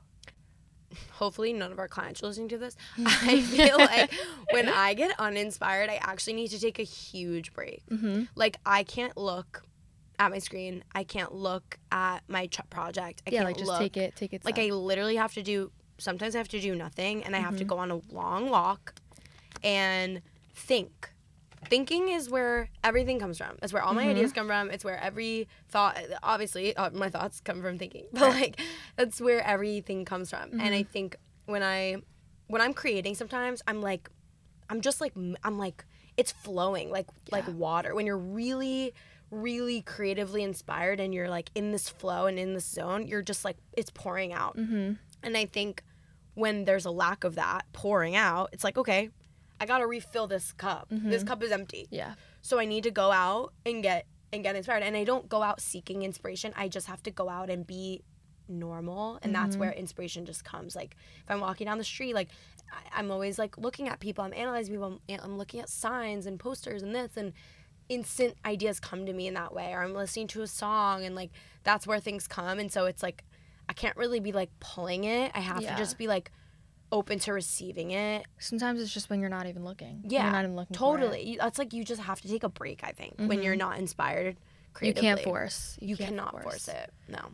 hopefully 1.11 1.53
none 1.53 1.71
of 1.71 1.77
our 1.77 1.87
clients 1.87 2.23
are 2.23 2.27
listening 2.27 2.49
to 2.49 2.57
this. 2.57 2.75
I 3.05 3.41
feel 3.41 3.77
like 3.77 4.11
when 4.51 4.67
I 4.67 4.95
get 4.95 5.11
uninspired, 5.19 5.87
I 5.89 5.99
actually 6.01 6.33
need 6.33 6.47
to 6.49 6.59
take 6.59 6.79
a 6.79 6.83
huge 6.83 7.53
break. 7.53 7.83
Mm-hmm. 7.91 8.23
Like 8.35 8.57
I 8.65 8.81
can't 8.83 9.15
look 9.15 9.63
at 10.19 10.29
my 10.31 10.39
screen. 10.39 10.83
I 10.93 11.03
can't 11.03 11.33
look 11.33 11.79
at 11.91 12.19
my 12.27 12.47
ch- 12.47 12.59
project. 12.69 13.23
I 13.25 13.31
Yeah, 13.31 13.39
can't 13.39 13.49
like 13.49 13.57
just 13.57 13.69
look. 13.69 13.79
take 13.79 13.97
it, 13.97 14.15
take 14.15 14.33
it. 14.33 14.45
Like 14.45 14.59
I 14.59 14.65
literally 14.69 15.15
have 15.15 15.33
to 15.35 15.41
do. 15.41 15.71
Sometimes 15.97 16.35
I 16.35 16.37
have 16.37 16.49
to 16.49 16.59
do 16.59 16.75
nothing, 16.75 17.23
and 17.23 17.35
I 17.35 17.39
have 17.39 17.57
to 17.57 17.63
Mhm. 17.65 17.67
go 17.67 17.77
on 17.77 17.91
a 17.91 18.01
long 18.11 18.49
walk 18.49 18.93
and 19.63 20.21
think. 20.53 21.11
Thinking 21.69 22.07
is 22.07 22.29
where 22.29 22.69
everything 22.85 23.19
comes 23.19 23.37
from. 23.37 23.57
It's 23.61 23.73
where 23.73 23.81
all 23.83 23.93
my 23.93 24.05
Mhm. 24.05 24.11
ideas 24.11 24.31
come 24.31 24.47
from. 24.47 24.71
It's 24.71 24.85
where 24.85 24.97
every 24.97 25.47
thought. 25.67 25.99
Obviously, 26.23 26.75
uh, 26.75 26.89
my 26.91 27.09
thoughts 27.09 27.41
come 27.41 27.61
from 27.61 27.77
thinking, 27.77 28.05
but 28.13 28.29
like 28.29 28.59
that's 28.95 29.19
where 29.19 29.41
everything 29.45 30.05
comes 30.05 30.29
from. 30.29 30.59
And 30.59 30.73
I 30.73 30.83
think 30.83 31.17
when 31.45 31.61
I 31.63 31.97
when 32.47 32.61
I'm 32.61 32.73
creating, 32.73 33.15
sometimes 33.15 33.61
I'm 33.67 33.81
like, 33.81 34.09
I'm 34.69 34.79
just 34.81 35.01
like 35.01 35.13
I'm 35.43 35.57
like 35.57 35.83
it's 36.15 36.31
flowing 36.31 36.91
like 36.91 37.07
like 37.29 37.45
water. 37.49 37.93
When 37.93 38.05
you're 38.05 38.17
really 38.17 38.93
really 39.31 39.81
creatively 39.81 40.43
inspired 40.43 40.99
and 40.99 41.13
you're 41.13 41.29
like 41.29 41.51
in 41.55 41.71
this 41.71 41.89
flow 41.89 42.25
and 42.25 42.39
in 42.39 42.53
this 42.53 42.65
zone, 42.65 43.07
you're 43.07 43.21
just 43.21 43.45
like 43.45 43.57
it's 43.77 43.91
pouring 43.91 44.33
out. 44.33 44.57
Mm-hmm. 44.57 44.93
And 45.23 45.37
I 45.37 45.45
think 45.45 45.83
when 46.33 46.65
there's 46.65 46.85
a 46.85 46.91
lack 46.91 47.23
of 47.23 47.35
that 47.35 47.65
pouring 47.73 48.15
out, 48.15 48.49
it's 48.53 48.63
like, 48.63 48.77
okay, 48.77 49.09
I 49.61 49.65
gotta 49.65 49.85
refill 49.85 50.25
this 50.27 50.53
cup. 50.53 50.87
This 50.89 51.23
Mhm. 51.23 51.27
cup 51.27 51.43
is 51.43 51.51
empty. 51.51 51.87
Yeah. 51.91 52.15
So 52.41 52.59
I 52.59 52.65
need 52.65 52.83
to 52.83 52.91
go 52.91 53.11
out 53.11 53.53
and 53.65 53.83
get 53.83 54.05
and 54.31 54.43
get 54.43 54.55
inspired. 54.55 54.83
And 54.83 54.95
I 54.95 55.03
don't 55.03 55.27
go 55.27 55.41
out 55.41 55.59
seeking 55.59 56.03
inspiration. 56.03 56.53
I 56.55 56.67
just 56.67 56.85
have 56.87 57.01
to 57.03 57.11
go 57.11 57.29
out 57.29 57.49
and 57.49 57.65
be 57.65 58.03
normal. 58.47 59.19
And 59.21 59.33
that's 59.33 59.55
Mhm. 59.55 59.59
where 59.59 59.71
inspiration 59.71 60.25
just 60.25 60.43
comes. 60.45 60.75
Like 60.75 60.95
if 61.23 61.29
I'm 61.29 61.39
walking 61.39 61.65
down 61.65 61.77
the 61.77 61.83
street, 61.83 62.13
like 62.13 62.29
I- 62.71 62.99
I'm 62.99 63.09
always 63.11 63.37
like 63.39 63.57
looking 63.57 63.89
at 63.89 63.99
people, 63.99 64.23
I'm 64.23 64.33
analyzing 64.33 64.73
people, 64.75 64.99
I'm, 65.09 65.19
I'm 65.23 65.37
looking 65.37 65.59
at 65.59 65.69
signs 65.69 66.25
and 66.27 66.39
posters 66.39 66.83
and 66.83 66.93
this 66.95 67.17
and 67.17 67.33
instant 67.89 68.35
ideas 68.45 68.79
come 68.79 69.05
to 69.05 69.13
me 69.13 69.27
in 69.27 69.33
that 69.33 69.53
way. 69.53 69.73
Or 69.73 69.81
I'm 69.83 69.93
listening 69.93 70.27
to 70.27 70.41
a 70.43 70.47
song 70.47 71.03
and 71.03 71.15
like 71.15 71.31
that's 71.63 71.85
where 71.87 71.99
things 71.99 72.27
come. 72.27 72.59
And 72.59 72.71
so 72.71 72.85
it's 72.85 73.03
like 73.03 73.23
I 73.67 73.73
can't 73.73 73.97
really 73.97 74.19
be 74.19 74.31
like 74.31 74.49
pulling 74.59 75.03
it. 75.03 75.31
I 75.35 75.39
have 75.41 75.61
Yeah. 75.61 75.71
to 75.75 75.77
just 75.81 75.97
be 75.97 76.07
like 76.07 76.31
open 76.91 77.19
to 77.19 77.33
receiving 77.33 77.91
it. 77.91 78.25
Sometimes 78.39 78.81
it's 78.81 78.91
just 78.93 79.09
when 79.11 79.19
you're 79.19 79.29
not 79.29 79.45
even 79.47 79.63
looking. 79.63 80.03
Yeah, 80.07 80.23
You're 80.23 80.31
not 80.31 80.43
even 80.45 80.55
looking. 80.55 80.75
Totally. 80.75 81.37
That's 81.39 81.59
like 81.59 81.71
you 81.73 81.83
just 81.83 82.01
have 82.01 82.19
to 82.21 82.27
take 82.27 82.43
a 82.43 82.49
break, 82.49 82.81
I 82.83 82.91
think, 82.93 83.13
when 83.17 83.43
you're 83.43 83.53
Mhm. 83.55 83.59
not 83.59 83.77
inspired 83.79 84.37
You 84.81 84.93
can't 84.93 85.19
force. 85.21 85.77
You, 85.81 85.95
can't 85.97 86.09
cannot 86.15 86.41
force. 86.41 86.67
it. 86.67 86.91
No. 87.07 87.31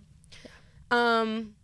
Um 0.91 1.55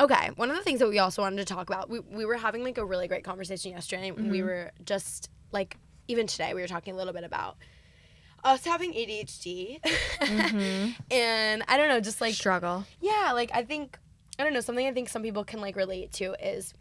okay, 0.00 0.30
one 0.36 0.50
of 0.50 0.56
the 0.56 0.62
things 0.62 0.78
that 0.80 0.88
we 0.88 0.98
also 0.98 1.20
wanted 1.22 1.36
to 1.36 1.44
talk 1.44 1.68
about, 1.68 1.90
we, 1.90 2.00
we 2.00 2.24
were 2.24 2.36
having 2.36 2.64
like 2.64 2.78
a 2.78 2.84
really 2.84 3.06
great 3.06 3.22
conversation 3.22 3.72
yesterday. 3.72 4.08
and 4.08 4.30
We 4.30 4.42
were 4.42 4.70
just 4.84 5.28
like 5.52 5.76
even 6.08 6.26
today 6.26 6.54
we 6.54 6.60
were 6.62 6.68
talking 6.68 6.94
a 6.94 6.96
little 6.96 7.12
bit 7.12 7.24
about 7.24 7.56
us 8.44 8.64
having 8.64 8.92
ADHD. 8.92 9.80
Mhm. 10.20 10.94
and 11.10 11.62
I 11.68 11.76
don't 11.76 11.88
know, 11.88 12.00
just 12.00 12.20
like 12.20 12.34
Struggle. 12.34 12.84
yeah, 13.00 13.32
like 13.34 13.50
I 13.54 13.62
think 13.64 13.98
I 14.38 14.44
don't 14.44 14.52
know, 14.54 14.60
something 14.60 14.86
I 14.86 14.92
think 14.92 15.08
some 15.08 15.22
people 15.22 15.44
can 15.44 15.60
like 15.60 15.76
relate 15.76 16.12
to 16.14 16.34
is 16.46 16.72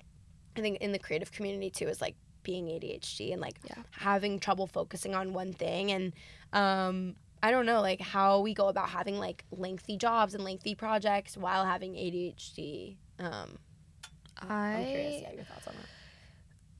I 0.55 0.61
think 0.61 0.79
in 0.81 0.91
the 0.91 0.99
creative 0.99 1.31
community 1.31 1.69
too 1.69 1.87
is 1.87 2.01
like 2.01 2.15
being 2.43 2.65
ADHD 2.67 3.31
and 3.33 3.41
like 3.41 3.57
Yeah. 3.65 3.83
having 3.91 4.39
trouble 4.39 4.65
focusing 4.67 5.13
on 5.15 5.33
one 5.33 5.53
thing 5.53 5.91
and 5.91 6.13
um 6.53 7.15
I 7.43 7.51
don't 7.51 7.65
know 7.65 7.81
like 7.81 8.01
how 8.01 8.39
we 8.39 8.53
go 8.53 8.67
about 8.69 8.89
having 8.89 9.17
like 9.19 9.43
lengthy 9.51 9.97
jobs 9.97 10.33
and 10.35 10.43
lengthy 10.43 10.75
projects 10.75 11.35
while 11.37 11.65
having 11.65 11.93
ADHD. 11.93 12.95
Um 13.19 13.57
I'm 14.41 14.85
curious, 14.85 15.15
I 15.15 15.19
yeah, 15.27 15.33
your 15.33 15.43
thoughts 15.43 15.67
on 15.67 15.73
that. 15.75 15.85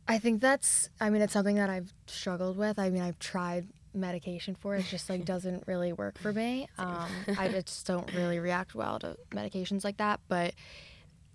I 0.08 0.18
think 0.18 0.42
that's. 0.42 0.90
I 1.00 1.10
mean, 1.12 1.22
it's 1.22 1.34
something 1.34 1.58
that 1.58 1.70
I've 1.70 1.94
struggled 2.08 2.58
with. 2.58 2.80
I 2.80 2.90
mean, 2.90 3.04
I've 3.04 3.20
tried 3.20 3.68
medication 3.94 4.56
for 4.56 4.76
it. 4.76 4.80
It 4.82 4.86
just 4.86 5.10
like 5.10 5.26
doesn't 5.34 5.64
really 5.68 5.94
work 5.94 6.18
for 6.18 6.32
me. 6.34 6.68
Um, 6.78 7.10
I 7.38 7.48
just 7.52 7.86
don't 7.88 8.12
really 8.14 8.40
react 8.40 8.76
well 8.76 9.00
to 9.00 9.18
medications 9.32 9.84
like 9.84 9.98
that. 9.98 10.20
But 10.28 10.54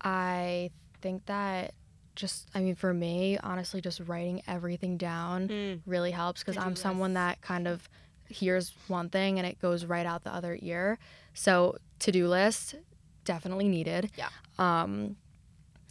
I 0.01 0.71
think 1.01 1.25
that 1.27 1.73
just. 2.15 2.49
I 2.55 2.59
mean, 2.61 2.75
for 2.75 2.93
me, 2.93 3.37
honestly, 3.37 3.81
just 3.81 3.99
writing 4.01 4.41
everything 4.47 4.97
down 4.97 5.47
Mm. 5.49 5.81
really 5.85 6.11
helps 6.11 6.41
because 6.41 6.57
I'm 6.57 6.75
someone 6.75 7.13
that 7.13 7.41
kind 7.41 7.67
of 7.67 7.89
hears 8.27 8.73
one 8.87 9.09
thing 9.09 9.37
and 9.37 9.47
it 9.47 9.59
goes 9.61 9.85
right 9.85 10.05
out 10.05 10.23
the 10.23 10.33
other 10.33 10.57
ear. 10.61 10.97
So 11.33 11.77
to 11.99 12.11
do 12.11 12.27
list 12.27 12.75
definitely 13.23 13.67
needed. 13.67 14.11
Yeah. 14.17 14.29
Um, 14.57 15.17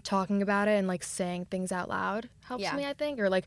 talking 0.02 0.42
about 0.42 0.68
it 0.68 0.72
and 0.78 0.86
like 0.88 1.02
saying 1.02 1.46
things 1.46 1.72
out 1.72 1.88
loud 1.88 2.28
helps 2.44 2.62
Yeah. 2.62 2.76
me, 2.76 2.84
I 2.86 2.92
think, 2.92 3.18
or 3.20 3.28
like 3.30 3.46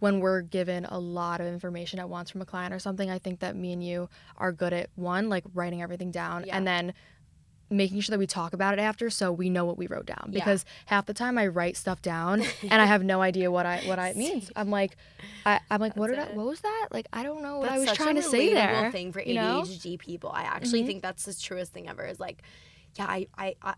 when 0.00 0.20
we're 0.20 0.42
given 0.42 0.84
a 0.86 0.98
lot 0.98 1.40
of 1.40 1.46
information 1.46 1.98
at 1.98 2.08
once 2.08 2.30
from 2.30 2.42
a 2.42 2.46
client 2.46 2.74
or 2.74 2.78
something, 2.78 3.10
I 3.10 3.18
think 3.18 3.40
that 3.40 3.56
me 3.56 3.72
and 3.72 3.82
you 3.82 4.08
are 4.36 4.52
good 4.52 4.72
at 4.72 4.90
one, 4.96 5.28
like 5.28 5.44
writing 5.54 5.82
everything 5.82 6.10
down 6.10 6.44
Yeah. 6.46 6.56
and 6.56 6.66
then 6.66 6.92
making 7.70 7.98
sure 8.00 8.12
that 8.12 8.18
we 8.18 8.26
talk 8.26 8.52
about 8.52 8.74
it 8.74 8.78
after 8.80 9.08
so 9.08 9.32
we 9.32 9.48
know 9.48 9.64
what 9.64 9.78
we 9.78 9.86
wrote 9.86 10.04
down 10.06 10.26
Yeah. 10.30 10.40
because 10.44 10.64
half 10.86 11.06
the 11.06 11.14
time 11.14 11.38
I 11.38 11.46
write 11.46 11.76
stuff 11.78 12.02
down 12.02 12.42
and 12.62 12.74
I 12.82 12.84
have 12.84 13.02
no 13.02 13.22
idea 13.22 13.50
what 13.50 13.64
I 13.66 13.78
what 13.86 13.98
I 13.98 14.08
it 14.08 14.16
means. 14.16 14.50
I'm 14.54 14.70
like 14.70 14.96
I, 15.46 15.60
I'm 15.70 15.80
like 15.80 15.96
what 15.96 16.08
did 16.08 16.18
That's 16.18 16.32
I 16.32 16.36
what 16.36 16.46
was 16.46 16.60
that? 16.60 16.88
Like 16.92 17.06
I 17.12 17.22
don't 17.22 17.42
know 17.42 17.58
what 17.58 17.70
I 17.70 17.78
was 17.78 17.90
trying 17.92 18.16
to 18.16 18.22
say 18.22 18.52
there. 18.52 18.92
thing 18.92 19.12
for 19.12 19.22
you 19.22 19.34
know? 19.36 19.62
ADHD 19.62 19.98
people. 19.98 20.30
I 20.30 20.42
actually 20.42 20.82
Mhm. 20.82 20.86
think 20.86 21.02
that's 21.02 21.24
the 21.24 21.34
truest 21.34 21.72
thing 21.72 21.88
ever. 21.88 22.04
Is 22.04 22.20
like, 22.20 22.42
yeah, 22.96 23.06
I, 23.06 23.26
I, 23.36 23.54
I 23.62 23.74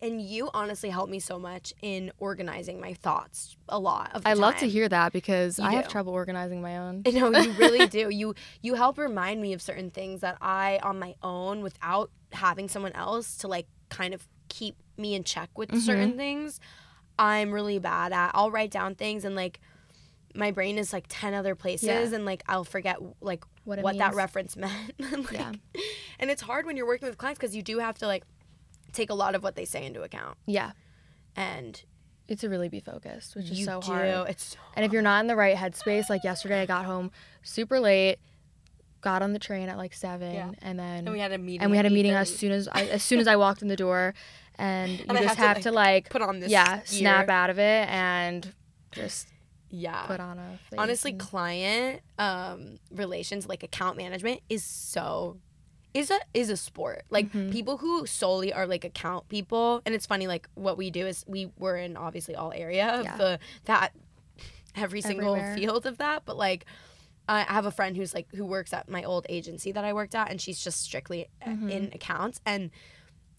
and 0.00 0.20
you 0.22 0.48
honestly 0.54 0.88
helped 0.90 1.10
me 1.10 1.18
so 1.18 1.38
much 1.38 1.72
in 1.82 2.12
organizing 2.18 2.80
my 2.80 2.94
thoughts 2.94 3.56
a 3.68 3.78
lot 3.78 4.10
of 4.14 4.22
I 4.24 4.34
love 4.34 4.56
to 4.58 4.68
hear 4.68 4.88
that 4.88 5.12
because 5.12 5.58
You 5.58 5.64
I 5.64 5.72
have 5.72 5.88
trouble 5.88 6.12
organizing 6.12 6.62
my 6.62 6.78
own. 6.78 7.02
No, 7.12 7.30
you 7.30 7.52
really 7.52 7.86
do. 7.98 8.08
You 8.10 8.34
you 8.60 8.74
help 8.74 8.98
remind 8.98 9.40
me 9.42 9.52
of 9.52 9.60
certain 9.62 9.90
things 9.90 10.20
that 10.20 10.36
I 10.40 10.78
on 10.82 10.98
my 10.98 11.14
own 11.22 11.62
without 11.62 12.10
having 12.32 12.68
someone 12.68 12.92
else 12.92 13.36
to 13.38 13.48
like 13.48 13.66
kind 13.88 14.14
of 14.14 14.26
keep 14.48 14.76
me 14.96 15.14
in 15.14 15.24
check 15.24 15.50
with 15.56 15.70
Mm-hmm. 15.70 15.78
certain 15.80 16.16
things. 16.16 16.60
I'm 17.18 17.50
really 17.52 17.78
bad 17.78 18.12
at. 18.12 18.30
I'll 18.34 18.50
write 18.50 18.70
down 18.70 18.94
things 18.94 19.24
and 19.24 19.34
like 19.34 19.60
my 20.34 20.50
brain 20.50 20.78
is 20.78 20.92
like 20.94 21.04
10 21.08 21.34
other 21.34 21.54
places 21.54 21.88
Yeah. 21.88 22.14
and 22.14 22.24
like 22.24 22.42
I'll 22.48 22.64
forget 22.64 22.96
like 23.20 23.44
What 23.64 23.80
what, 23.82 23.98
that 23.98 24.14
reference 24.14 24.56
meant. 24.62 24.94
Like, 24.98 25.32
Yeah. 25.32 25.52
And 26.18 26.30
it's 26.30 26.40
hard 26.42 26.64
when 26.66 26.76
you're 26.76 26.86
working 26.86 27.06
with 27.08 27.18
clients 27.18 27.38
because 27.38 27.54
you 27.56 27.62
do 27.62 27.78
have 27.80 27.98
to 27.98 28.06
like 28.06 28.24
take 28.92 29.10
a 29.10 29.14
lot 29.14 29.34
of 29.34 29.42
what 29.42 29.56
they 29.56 29.64
say 29.64 29.84
into 29.84 30.02
account. 30.02 30.36
Yeah. 30.46 30.72
And 31.36 31.82
It's 32.28 32.42
to 32.42 32.48
really 32.48 32.68
be 32.68 32.80
focused, 32.80 33.34
which 33.36 33.50
is 33.50 33.58
you 33.60 33.64
so 33.64 33.80
do. 33.80 33.86
hard. 33.92 34.28
It's 34.30 34.44
so 34.52 34.58
And 34.74 34.84
if 34.84 34.92
you're 34.92 35.02
not 35.02 35.20
in 35.20 35.26
the 35.26 35.36
right 35.36 35.56
headspace, 35.56 36.08
like 36.10 36.24
yesterday, 36.24 36.60
I 36.62 36.66
got 36.66 36.84
home 36.84 37.10
super 37.42 37.80
late, 37.80 38.18
got 39.00 39.22
on 39.22 39.32
the 39.32 39.38
train 39.38 39.68
at 39.68 39.76
like 39.76 39.94
seven, 39.94 40.32
Yeah. 40.34 40.50
and 40.62 40.78
then 40.78 40.98
and 41.06 41.12
we 41.12 41.18
had 41.20 41.32
a 41.32 41.38
meeting. 41.38 41.62
and 41.62 41.70
we 41.70 41.76
had 41.76 41.86
a 41.86 41.90
meeting 41.90 42.12
as 42.12 42.34
soon 42.34 42.52
as 42.52 42.68
I, 42.68 42.84
as 42.86 43.02
soon 43.02 43.18
as 43.18 43.26
I 43.26 43.36
walked 43.36 43.60
in 43.62 43.68
the 43.68 43.76
door, 43.76 44.14
and 44.56 44.90
you 44.98 45.04
And 45.08 45.18
just 45.18 45.36
have 45.36 45.48
have 45.48 45.56
to, 45.58 45.62
to 45.64 45.72
like, 45.72 46.08
put 46.10 46.22
on 46.22 46.38
this 46.40 46.50
yeah 46.50 46.82
snap 46.84 47.28
out 47.28 47.50
of 47.50 47.58
it 47.58 47.88
and 47.88 48.54
just 48.92 49.28
Yeah. 49.70 50.02
put 50.06 50.20
on 50.20 50.38
a 50.38 50.58
face 50.70 50.78
honestly 50.78 51.10
and- 51.12 51.20
client 51.20 52.02
um 52.18 52.78
relations 52.90 53.48
like 53.48 53.62
account 53.62 53.96
management 53.96 54.40
is 54.50 54.62
so 54.62 55.38
is 55.94 56.10
a 56.10 56.18
is 56.32 56.48
a 56.50 56.56
sport 56.56 57.04
like 57.10 57.26
Mm-hmm. 57.32 57.50
people 57.50 57.76
who 57.78 58.06
solely 58.06 58.52
are 58.52 58.66
like 58.66 58.84
account 58.84 59.28
people 59.28 59.82
and 59.84 59.94
it's 59.94 60.06
funny 60.06 60.26
like 60.26 60.48
what 60.54 60.76
we 60.78 60.90
do 60.90 61.06
is 61.06 61.24
we 61.28 61.50
were 61.58 61.76
in 61.76 61.96
obviously 61.96 62.34
all 62.34 62.52
area 62.52 62.88
of 62.88 63.04
Yeah. 63.04 63.16
the 63.16 63.38
that 63.66 63.90
every 64.74 65.00
single 65.02 65.34
Everywhere. 65.36 65.54
field 65.56 65.86
of 65.86 65.98
that 65.98 66.24
but 66.24 66.36
like 66.36 66.64
I 67.28 67.42
have 67.42 67.66
a 67.66 67.70
friend 67.70 67.96
who's 67.96 68.14
like 68.14 68.26
who 68.34 68.44
works 68.44 68.72
at 68.72 68.88
my 68.88 69.04
old 69.04 69.26
agency 69.28 69.70
that 69.72 69.84
I 69.84 69.92
worked 69.92 70.14
at 70.14 70.30
and 70.30 70.40
she's 70.40 70.62
just 70.62 70.80
strictly 70.82 71.28
uh 71.46 71.50
in 71.50 71.90
accounts 71.94 72.40
and 72.46 72.70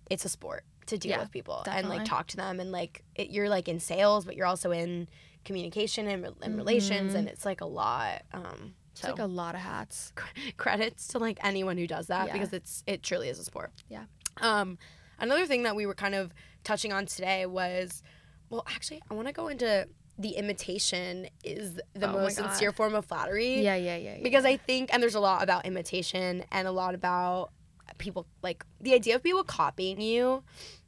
it's 0.09 0.25
a 0.25 0.29
sport 0.29 0.63
to 0.85 0.97
deal 0.97 1.11
Mm-hmm. 1.13 1.19
Yeah, 1.19 1.23
with 1.23 1.31
people 1.31 1.63
and 1.67 1.89
like 1.89 2.05
talk 2.05 2.27
to 2.27 2.37
them 2.37 2.59
and 2.59 2.71
like 2.71 3.03
it, 3.15 3.29
you're 3.31 3.49
like 3.49 3.67
in 3.67 3.79
sales 3.79 4.25
but 4.25 4.35
you're 4.35 4.45
also 4.47 4.71
in 4.71 5.07
communication 5.43 6.07
and, 6.07 6.27
and 6.41 6.55
relations 6.55 7.13
and 7.15 7.27
it's 7.27 7.45
like 7.45 7.61
a 7.61 7.65
lot 7.65 8.21
um 8.33 8.73
Mm-hmm. 8.93 8.99
it's 8.99 9.01
so 9.01 9.09
like 9.09 9.19
a 9.19 9.25
lot 9.25 9.55
of 9.55 9.61
hats 9.61 10.13
credits 10.57 11.07
to 11.09 11.19
like 11.19 11.39
anyone 11.43 11.77
who 11.77 11.87
does 11.87 12.07
that 12.07 12.27
Yeah. 12.27 12.33
because 12.33 12.53
it's 12.53 12.83
it 12.87 13.03
truly 13.03 13.29
is 13.29 13.39
a 13.39 13.43
sport 13.43 13.71
Yeah. 13.89 14.03
um 14.41 14.77
another 15.19 15.45
thing 15.45 15.63
that 15.63 15.75
we 15.75 15.85
were 15.85 15.93
kind 15.95 16.15
of 16.15 16.33
touching 16.63 16.93
on 16.93 17.05
today 17.05 17.45
was 17.45 18.01
well 18.49 18.63
actually 18.67 19.01
i 19.09 19.13
want 19.13 19.27
to 19.27 19.33
go 19.33 19.47
into 19.47 19.87
the 20.19 20.29
imitation 20.31 21.27
is 21.43 21.79
the 21.95 22.07
Oh 22.07 22.13
most 22.13 22.35
sincere 22.35 22.71
form 22.71 22.93
of 22.93 23.05
flattery 23.05 23.61
yeah 23.63 23.75
yeah 23.75 23.95
yeah, 23.97 24.15
yeah. 24.17 24.23
because 24.23 24.45
I 24.45 24.57
think, 24.57 24.93
and 24.93 25.01
there's 25.01 25.15
a 25.15 25.19
lot 25.19 25.41
about 25.41 25.65
imitation 25.65 26.43
and 26.51 26.67
a 26.67 26.71
lot 26.71 26.93
about 26.93 27.49
people 27.97 28.27
like 28.43 28.63
the 28.79 28.93
idea 28.93 29.15
of 29.15 29.23
people 29.23 29.43
copying 29.43 29.99
you. 29.99 30.43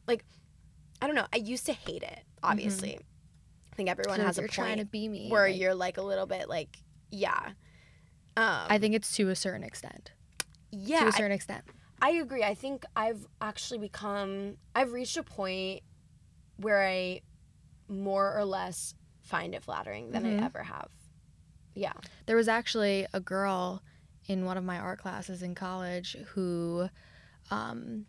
Like, 0.05 0.23
I 1.01 1.07
don't 1.07 1.15
know. 1.15 1.25
I 1.33 1.37
used 1.37 1.65
to 1.65 1.73
hate 1.73 2.03
it. 2.03 2.19
Obviously, 2.43 2.99
I 3.73 3.75
think 3.75 3.89
everyone 3.89 4.19
So 4.19 4.25
has 4.25 4.37
a 4.37 4.41
you're 4.41 4.47
point 4.47 4.53
trying 4.53 4.77
to 4.77 4.85
be 4.85 5.07
me 5.07 5.29
where 5.31 5.49
like- 5.49 5.59
you're 5.59 5.73
like 5.73 5.97
a 5.97 6.03
little 6.03 6.27
bit 6.27 6.47
like, 6.47 6.77
yeah, 7.09 7.53
um, 8.37 8.65
I 8.69 8.77
think 8.77 8.95
it's 8.95 9.15
to 9.17 9.29
a 9.29 9.35
certain 9.35 9.63
extent 9.63 10.11
yeah. 10.71 11.01
to 11.01 11.07
a 11.07 11.11
certain 11.11 11.31
extent 11.31 11.63
I 12.01 12.11
agree. 12.11 12.43
I 12.43 12.53
think 12.53 12.85
I've 12.95 13.25
actually 13.41 13.79
become, 13.79 14.57
I've 14.75 14.91
reached 14.91 15.17
a 15.17 15.23
point 15.23 15.81
where 16.57 16.85
I 16.85 17.21
more 17.87 18.37
or 18.37 18.45
less 18.45 18.95
find 19.21 19.55
it 19.55 19.63
flattering 19.63 20.11
than 20.11 20.23
Mhm. 20.23 20.41
I 20.41 20.45
ever 20.45 20.63
have. 20.63 20.89
Yeah. 21.73 21.93
There 22.25 22.35
was 22.35 22.47
actually 22.47 23.07
a 23.13 23.19
girl 23.19 23.81
in 24.27 24.45
one 24.45 24.57
of 24.57 24.63
my 24.63 24.77
art 24.77 24.99
classes 24.99 25.41
in 25.41 25.55
college 25.55 26.15
who 26.33 26.89
um, 27.51 28.05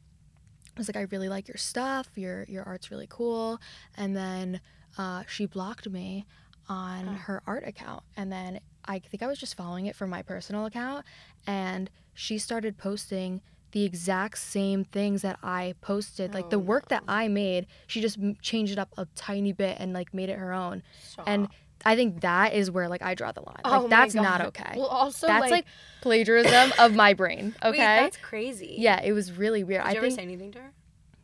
was 0.77 0.89
like, 0.89 0.97
"I 0.97 1.03
really 1.03 1.29
like 1.29 1.49
your 1.49 1.57
stuff. 1.57 2.09
Your 2.17 2.45
your 2.45 2.65
art's 2.65 2.91
really 2.91 3.07
cool." 3.09 3.61
And 3.97 4.17
then 4.17 4.61
uh, 4.99 5.25
she 5.29 5.47
blocked 5.47 5.89
me 5.89 6.27
on 6.69 7.07
her 7.07 7.43
art 7.47 7.67
account, 7.67 8.03
and 8.17 8.33
then 8.33 8.61
I 8.89 8.99
think 9.01 9.23
I 9.23 9.27
was 9.27 9.39
just 9.39 9.57
following 9.57 9.87
it 9.87 9.97
from 9.97 10.11
my 10.11 10.23
personal 10.23 10.67
account, 10.67 11.05
and 11.47 11.91
she 12.15 12.39
started 12.39 12.79
posting 12.79 13.41
the 13.73 13.85
exact 13.85 14.39
same 14.39 14.85
things 14.85 15.23
that 15.23 15.39
I 15.43 15.75
posted, 15.81 16.33
like 16.33 16.49
the 16.51 16.57
Oh, 16.57 16.61
work 16.61 16.89
that 16.89 17.03
I 17.09 17.29
made. 17.29 17.67
She 17.87 18.01
just 18.01 18.19
changed 18.41 18.73
it 18.73 18.79
up 18.79 18.89
a 18.97 19.07
tiny 19.15 19.53
bit 19.53 19.77
and 19.79 19.93
like 19.93 20.15
made 20.15 20.29
it 20.31 20.39
her 20.39 20.53
own. 20.53 20.83
And 21.27 21.49
I 21.85 21.95
think 21.95 22.21
that 22.23 22.55
is 22.55 22.71
where 22.71 22.89
like 22.89 23.03
I 23.03 23.15
draw 23.15 23.33
the 23.33 23.43
line. 23.43 23.61
Like 23.65 23.75
Oh 23.75 23.83
my 23.83 23.89
that's 23.89 24.15
not 24.15 24.41
okay. 24.41 24.73
Well, 24.77 24.87
also, 24.87 25.27
that's 25.27 25.51
like, 25.51 25.67
plagiarism 26.01 26.73
of 26.79 26.95
my 26.95 27.13
brain. 27.13 27.55
Okay. 27.63 27.79
Wait, 27.79 27.85
that's 27.85 28.17
crazy. 28.17 28.77
yeah, 28.79 29.03
it 29.03 29.13
was 29.13 29.33
really 29.33 29.63
weird. 29.63 29.83
Did 29.83 29.89
I 29.89 29.93
you 29.93 29.99
ever 29.99 30.11
say 30.11 30.23
anything 30.23 30.53
to 30.53 30.59
her? 30.61 30.73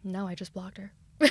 no, 0.04 0.26
I 0.26 0.34
just 0.34 0.52
blocked 0.52 0.76
her. 0.78 0.92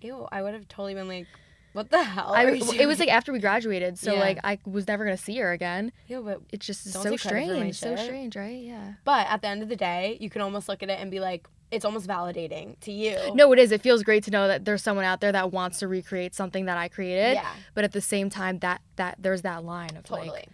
Ew, 0.00 0.26
I 0.32 0.42
would 0.42 0.54
have 0.54 0.66
totally 0.66 0.94
been 0.94 1.06
like, 1.08 1.26
what 1.72 1.90
the 1.90 2.02
hell? 2.02 2.32
I, 2.34 2.44
it 2.46 2.86
was 2.86 2.98
like 3.00 3.08
after 3.08 3.32
we 3.32 3.38
graduated, 3.38 3.98
so 3.98 4.12
Yeah. 4.14 4.20
like 4.20 4.38
I 4.44 4.58
was 4.64 4.86
never 4.86 5.04
gonna 5.04 5.16
see 5.16 5.36
her 5.38 5.52
again. 5.52 5.92
Yeah, 6.06 6.20
but 6.20 6.40
it's 6.50 6.66
just 6.66 6.92
so 6.92 7.02
take 7.02 7.20
credit 7.20 7.48
for 7.48 7.54
my 7.64 7.70
strange, 7.70 7.76
so 7.76 7.96
strange, 8.04 8.36
right? 8.36 8.62
Yeah. 8.62 8.94
but 9.04 9.26
at 9.28 9.42
the 9.42 9.48
end 9.48 9.62
of 9.62 9.68
the 9.68 9.76
day, 9.76 10.16
you 10.20 10.30
can 10.30 10.42
almost 10.42 10.68
look 10.68 10.82
at 10.82 10.90
it 10.90 10.98
and 11.00 11.10
be 11.10 11.20
like, 11.20 11.46
it's 11.70 11.84
almost 11.86 12.06
validating 12.06 12.78
to 12.80 12.92
you. 12.92 13.16
No, 13.34 13.50
it 13.52 13.58
is. 13.58 13.72
It 13.72 13.80
feels 13.80 14.02
great 14.02 14.24
to 14.24 14.30
know 14.30 14.46
that 14.46 14.66
there's 14.66 14.82
someone 14.82 15.06
out 15.06 15.20
there 15.22 15.32
that 15.32 15.52
wants 15.52 15.78
to 15.78 15.88
recreate 15.88 16.34
something 16.34 16.66
that 16.66 16.76
I 16.76 16.88
created. 16.88 17.34
Yeah. 17.36 17.50
But 17.74 17.84
at 17.84 17.92
the 17.92 18.02
same 18.02 18.28
time, 18.28 18.58
that 18.58 18.82
that 18.96 19.16
there's 19.18 19.40
that 19.42 19.64
line 19.64 19.96
of 19.96 20.04
totally, 20.04 20.28
like, 20.28 20.48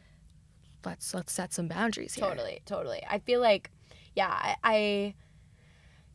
let's 0.85 1.13
let's 1.15 1.33
set 1.33 1.53
some 1.53 1.67
boundaries 1.69 2.15
here. 2.15 2.29
totally, 2.29 2.63
totally. 2.67 3.03
I 3.11 3.19
feel 3.19 3.41
like, 3.41 3.71
yeah, 4.15 4.29
I, 4.31 4.57
I 4.63 5.15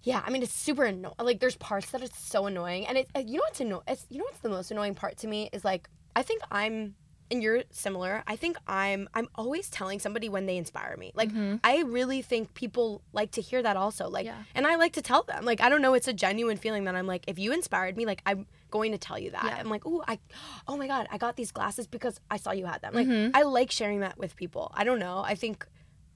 yeah, 0.03 0.21
I 0.25 0.29
mean, 0.31 0.43
it's 0.43 0.53
super 0.53 0.83
annoying. 0.83 1.15
Like, 1.19 1.39
there's 1.39 1.55
parts 1.55 1.91
that 1.91 2.01
it's 2.01 2.19
so 2.19 2.45
annoying, 2.45 2.85
and 2.87 2.97
it, 2.97 3.07
uh, 3.15 3.19
you 3.19 3.35
know 3.37 3.43
what's 3.47 3.59
annoying? 3.61 3.83
It's 3.87 4.05
you 4.09 4.17
know 4.19 4.25
what's 4.25 4.39
the 4.39 4.49
most 4.49 4.69
annoying 4.71 4.95
part 4.95 5.17
to 5.17 5.27
me 5.27 5.49
is 5.53 5.63
like, 5.65 5.89
I 6.15 6.21
think 6.23 6.41
I'm. 6.51 6.95
And 7.31 7.41
you're 7.41 7.63
similar. 7.71 8.21
I 8.27 8.35
think 8.35 8.57
I'm 8.67 9.09
I'm 9.15 9.27
always 9.33 9.67
telling 9.67 9.97
somebody 9.99 10.29
when 10.29 10.45
they 10.45 10.55
inspire 10.57 10.95
me. 10.97 11.13
Like 11.15 11.31
I 11.63 11.81
really 11.81 12.21
think 12.21 12.53
people 12.53 13.01
like 13.11 13.31
to 13.31 13.41
hear 13.41 13.63
that 13.63 13.75
also. 13.75 14.07
Like 14.07 14.27
Mm-hmm. 14.27 14.37
Yeah. 14.37 14.43
and 14.53 14.67
I 14.67 14.75
like 14.75 14.93
to 14.93 15.01
tell 15.01 15.23
them. 15.23 15.43
Like 15.43 15.59
I 15.59 15.69
don't 15.69 15.81
know, 15.81 15.95
it's 15.95 16.07
a 16.07 16.13
genuine 16.13 16.57
feeling 16.57 16.83
that 16.83 16.95
I'm 16.95 17.07
like 17.07 17.23
if 17.27 17.39
you 17.39 17.51
inspired 17.51 17.97
me, 17.97 18.05
like 18.05 18.21
I'm 18.27 18.45
going 18.69 18.91
to 18.91 18.99
tell 18.99 19.17
you 19.17 19.31
that. 19.31 19.45
Yeah. 19.45 19.55
I'm 19.57 19.69
like, 19.69 19.81
"Oh, 19.83 20.03
I 20.07 20.19
oh 20.67 20.77
my 20.77 20.85
god, 20.85 21.07
I 21.11 21.17
got 21.17 21.35
these 21.35 21.51
glasses 21.51 21.87
because 21.87 22.19
I 22.29 22.37
saw 22.37 22.51
you 22.51 22.65
had 22.67 22.81
them." 22.81 22.93
Like 22.93 23.07
Mm-hmm. 23.07 23.35
I 23.35 23.41
like 23.43 23.71
sharing 23.71 24.01
that 24.01 24.19
with 24.19 24.35
people. 24.35 24.71
I 24.75 24.83
don't 24.83 24.99
know. 24.99 25.23
I 25.25 25.33
think 25.33 25.65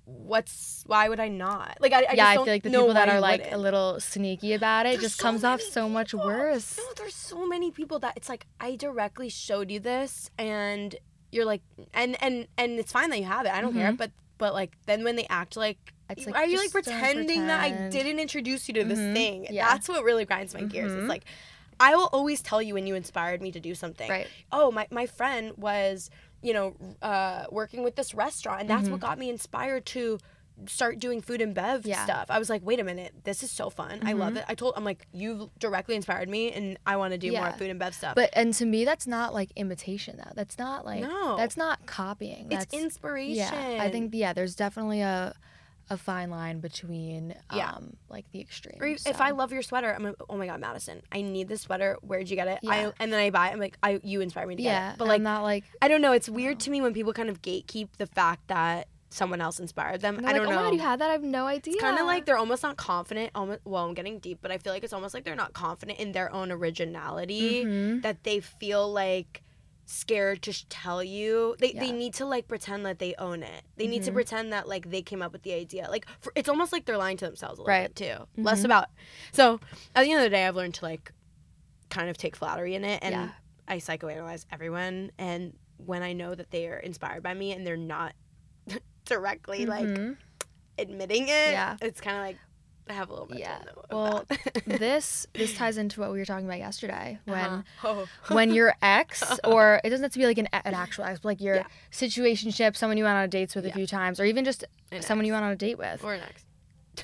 what's 0.07 0.83
why 0.87 1.09
would 1.09 1.19
I 1.19 1.27
not? 1.27 1.77
Like 1.81 1.91
I, 1.91 1.97
I 1.97 2.01
yeah, 2.01 2.15
just 2.15 2.21
I 2.21 2.33
feel 2.35 2.45
like 2.53 2.63
the 2.63 2.69
people 2.69 2.93
that 2.93 3.09
are 3.09 3.19
like 3.19 3.51
a 3.51 3.57
little 3.57 3.99
sneaky 3.99 4.53
about 4.53 4.85
it 4.85 4.91
There's 4.93 5.01
just 5.03 5.17
so 5.17 5.23
comes 5.23 5.43
off 5.43 5.61
so 5.61 5.89
much 5.89 6.13
worse. 6.13 6.77
No, 6.77 6.83
there's 6.95 7.13
so 7.13 7.45
many 7.45 7.71
people 7.71 7.99
that 7.99 8.15
it's 8.15 8.29
like 8.29 8.47
I 8.59 8.75
directly 8.77 9.27
showed 9.27 9.69
you 9.69 9.81
this 9.81 10.29
and 10.37 10.95
you're 11.31 11.45
like 11.45 11.61
and 11.93 12.21
and 12.23 12.47
and 12.57 12.79
it's 12.79 12.93
fine 12.93 13.09
that 13.09 13.19
you 13.19 13.25
have 13.25 13.45
it. 13.45 13.51
I 13.51 13.59
don't 13.59 13.73
care, 13.73 13.91
but 13.91 14.11
but 14.37 14.53
like 14.53 14.77
then 14.85 15.03
when 15.03 15.15
they 15.17 15.27
act 15.29 15.57
like 15.57 15.93
Mm-hmm. 16.09 16.19
It's 16.19 16.25
like, 16.25 16.35
are 16.37 16.47
you 16.47 16.57
like 16.57 16.71
pretending 16.71 17.47
that 17.47 17.59
I 17.59 17.89
didn't 17.89 18.19
introduce 18.19 18.69
you 18.69 18.73
to 18.75 18.85
this 18.85 18.97
Mhm. 18.97 19.13
thing? 19.13 19.47
Yeah. 19.49 19.67
That's 19.67 19.89
what 19.89 20.05
really 20.05 20.23
grinds 20.23 20.53
my 20.53 20.61
gears. 20.61 20.93
Mhm. 20.93 20.99
It's 20.99 21.09
like 21.09 21.25
I 21.79 21.95
will 21.95 22.09
always 22.11 22.41
tell 22.41 22.61
you 22.61 22.73
when 22.73 22.87
you 22.87 22.95
inspired 22.95 23.41
me 23.41 23.51
to 23.51 23.59
do 23.59 23.75
something. 23.75 24.09
Right. 24.09 24.27
Oh, 24.51 24.71
my, 24.71 24.87
my 24.89 25.05
friend 25.05 25.53
was, 25.57 26.09
you 26.47 26.53
know, 26.53 26.75
uh, 27.01 27.45
working 27.51 27.81
with 27.83 27.95
this 27.95 28.13
restaurant, 28.13 28.61
and 28.61 28.69
that's 28.69 28.87
what 28.89 28.99
got 29.01 29.17
me 29.19 29.29
inspired 29.29 29.85
to 29.97 30.17
start 30.65 30.97
doing 30.97 31.21
food 31.21 31.39
and 31.39 31.53
bev 31.53 31.85
Yeah. 31.85 32.03
stuff. 32.03 32.27
I 32.31 32.39
was 32.39 32.49
like, 32.49 32.61
wait 32.65 32.79
a 32.79 32.83
minute, 32.83 33.13
this 33.25 33.43
is 33.43 33.51
so 33.51 33.69
fun. 33.69 33.99
I 34.03 34.13
love 34.13 34.37
it. 34.37 34.43
I 34.47 34.55
told 34.55 34.73
I'm 34.75 34.83
like, 34.83 35.05
you've 35.11 35.49
directly 35.59 35.95
inspired 35.95 36.29
me, 36.29 36.51
and 36.51 36.79
I 36.85 36.95
want 36.97 37.11
to 37.13 37.17
do 37.19 37.31
more 37.31 37.51
food 37.59 37.69
and 37.69 37.77
bev 37.79 37.93
stuff. 37.93 38.15
But 38.15 38.31
and 38.33 38.53
to 38.55 38.65
me, 38.65 38.83
that's 38.83 39.05
not 39.05 39.33
like 39.39 39.49
imitation 39.55 40.17
though. 40.17 40.31
That's 40.35 40.57
not 40.57 40.83
like 40.85 41.01
No. 41.03 41.35
that's 41.37 41.57
not 41.57 41.85
copying. 41.85 42.47
it's 42.49 42.73
inspiration. 42.73 43.35
yeah. 43.53 43.83
I 43.85 43.89
think 43.91 44.13
yeah, 44.15 44.33
there's 44.33 44.55
definitely 44.55 45.01
a 45.01 45.35
a 45.89 45.97
fine 45.97 46.29
line 46.29 46.59
between 46.59 47.33
Yeah. 47.53 47.71
um 47.71 47.95
like 48.09 48.25
the 48.31 48.41
extremes. 48.41 48.81
Or 48.81 48.87
if 48.87 48.99
so. 48.99 49.11
I 49.19 49.31
love 49.31 49.51
your 49.51 49.61
sweater, 49.61 49.93
I'm 49.93 50.03
like, 50.03 50.15
oh 50.29 50.37
my 50.37 50.47
god, 50.47 50.59
Madison, 50.59 51.01
I 51.11 51.21
need 51.21 51.47
this 51.47 51.61
sweater. 51.61 51.97
Where'd 52.01 52.29
you 52.29 52.35
get 52.35 52.47
it? 52.47 52.59
Yeah. 52.61 52.71
I, 52.71 52.93
and 52.99 53.11
then 53.11 53.19
I 53.19 53.29
buy 53.29 53.49
it. 53.49 53.53
I'm 53.53 53.59
like, 53.59 53.77
I 53.81 53.99
you 54.03 54.21
inspire 54.21 54.47
me 54.47 54.55
to 54.57 54.61
yeah, 54.63 54.87
get 54.89 54.93
it. 54.93 54.97
But 54.99 55.05
I'm 55.05 55.09
like, 55.09 55.21
not 55.21 55.43
like 55.43 55.63
I 55.81 55.87
don't 55.87 56.01
know. 56.01 56.11
It's 56.11 56.29
weird 56.29 56.59
to 56.61 56.69
me 56.71 56.81
when 56.81 56.93
people 56.93 57.13
kind 57.13 57.29
of 57.29 57.41
gatekeep 57.41 57.89
the 57.97 58.07
fact 58.07 58.47
that 58.47 58.87
someone 59.09 59.39
else 59.39 59.57
inspired 59.59 60.01
them. 60.01 60.19
I 60.19 60.21
like, 60.21 60.35
don't 60.35 60.47
oh 60.47 60.49
know. 60.49 60.55
my 60.57 60.61
god, 60.63 60.73
you 60.73 60.79
had 60.81 60.99
that? 60.99 61.09
I 61.09 61.13
have 61.13 61.23
no 61.23 61.45
idea. 61.47 61.73
It's 61.73 61.81
kind 61.81 61.97
of 61.97 62.05
like 62.05 62.25
they're 62.25 62.37
almost 62.37 62.61
not 62.61 62.75
confident. 62.75 63.31
Almost, 63.33 63.61
well, 63.63 63.85
I'm 63.85 63.93
getting 63.93 64.19
deep, 64.19 64.39
but 64.41 64.51
I 64.51 64.57
feel 64.57 64.73
like 64.73 64.83
it's 64.83 64.91
almost 64.93 65.13
like 65.13 65.23
they're 65.23 65.35
not 65.35 65.53
confident 65.53 65.99
in 65.99 66.11
their 66.11 66.31
own 66.33 66.51
originality. 66.51 67.63
Mhm. 67.63 68.01
That 68.01 68.23
they 68.23 68.41
feel 68.41 68.91
like 68.91 69.43
scared 69.89 70.41
to 70.43 70.51
sh- 70.51 70.65
tell 70.69 71.01
you. 71.03 71.55
They 71.59 71.71
they 71.71 71.91
need 71.91 72.13
to 72.15 72.25
like 72.25 72.47
pretend 72.47 72.85
that 72.85 72.99
they 72.99 73.15
own 73.17 73.41
it. 73.41 73.63
They 73.77 73.87
need 73.87 74.03
to 74.03 74.11
Mhm. 74.11 74.15
pretend 74.15 74.53
that 74.53 74.67
like 74.67 74.91
they 74.91 75.01
came 75.01 75.21
up 75.21 75.31
with 75.31 75.43
the 75.43 75.53
idea. 75.53 75.87
Like 75.89 76.05
for, 76.19 76.31
it's 76.35 76.49
almost 76.49 76.71
like 76.73 76.85
they're 76.85 76.97
lying 76.97 77.17
to 77.17 77.25
themselves 77.25 77.57
a 77.57 77.61
little 77.61 77.73
Right. 77.73 77.93
bit 77.95 77.95
too. 77.95 78.27
Less 78.41 78.61
Mhm. 78.61 78.65
about. 78.65 78.89
So 79.31 79.59
at 79.95 80.03
the 80.03 80.11
end 80.11 80.19
of 80.19 80.23
the 80.25 80.29
day, 80.29 80.45
I've 80.45 80.55
learned 80.57 80.75
to 80.75 80.85
like 80.85 81.11
kind 81.89 82.09
of 82.09 82.17
take 82.17 82.35
flattery 82.35 82.75
in 82.75 82.83
it, 82.83 82.99
and 83.01 83.13
Yeah. 83.13 83.29
I 83.67 83.77
psychoanalyze 83.77 84.45
everyone. 84.51 85.11
And 85.17 85.57
when 85.77 86.03
I 86.03 86.11
know 86.13 86.35
that 86.35 86.51
they 86.51 86.67
are 86.67 86.77
inspired 86.79 87.23
by 87.23 87.33
me 87.33 87.53
and 87.53 87.65
they're 87.65 87.77
not 87.77 88.13
directly 89.05 89.65
like 89.65 89.85
Mhm. 89.87 90.17
admitting 90.77 91.23
it, 91.23 91.51
Yeah. 91.51 91.77
it's 91.81 92.01
kind 92.01 92.17
of 92.17 92.23
like 92.23 92.37
have 92.93 93.09
a 93.09 93.11
little 93.13 93.27
bit. 93.27 93.39
Yeah. 93.39 93.59
Well, 93.91 94.25
this 94.65 95.27
this 95.33 95.53
ties 95.57 95.77
into 95.77 95.99
what 96.01 96.11
we 96.11 96.19
were 96.19 96.25
talking 96.25 96.45
about 96.45 96.59
yesterday 96.59 97.19
when 97.25 97.39
Uh-huh. 97.39 97.87
Oh. 98.29 98.33
when 98.35 98.53
your 98.53 98.73
ex 98.81 99.23
or 99.43 99.79
it 99.83 99.89
doesn't 99.89 100.03
have 100.03 100.11
to 100.13 100.19
be 100.19 100.25
like 100.25 100.37
an, 100.37 100.47
an 100.53 100.73
actual 100.73 101.03
ex 101.05 101.19
but 101.19 101.29
like 101.29 101.41
your 101.41 101.55
Yeah. 101.57 101.63
situationship 101.91 102.75
someone 102.77 102.97
you 102.97 103.03
went 103.03 103.15
on 103.17 103.29
dates 103.29 103.55
with 103.55 103.65
a 103.65 103.71
few 103.71 103.87
times 103.87 104.19
or 104.19 104.25
even 104.25 104.45
just 104.45 104.63
An 104.91 105.01
someone 105.01 105.25
you 105.25 105.33
went 105.33 105.45
on 105.45 105.51
a 105.51 105.55
date 105.55 105.77
with 105.77 106.03
or 106.03 106.13
an 106.13 106.21
ex 106.21 106.43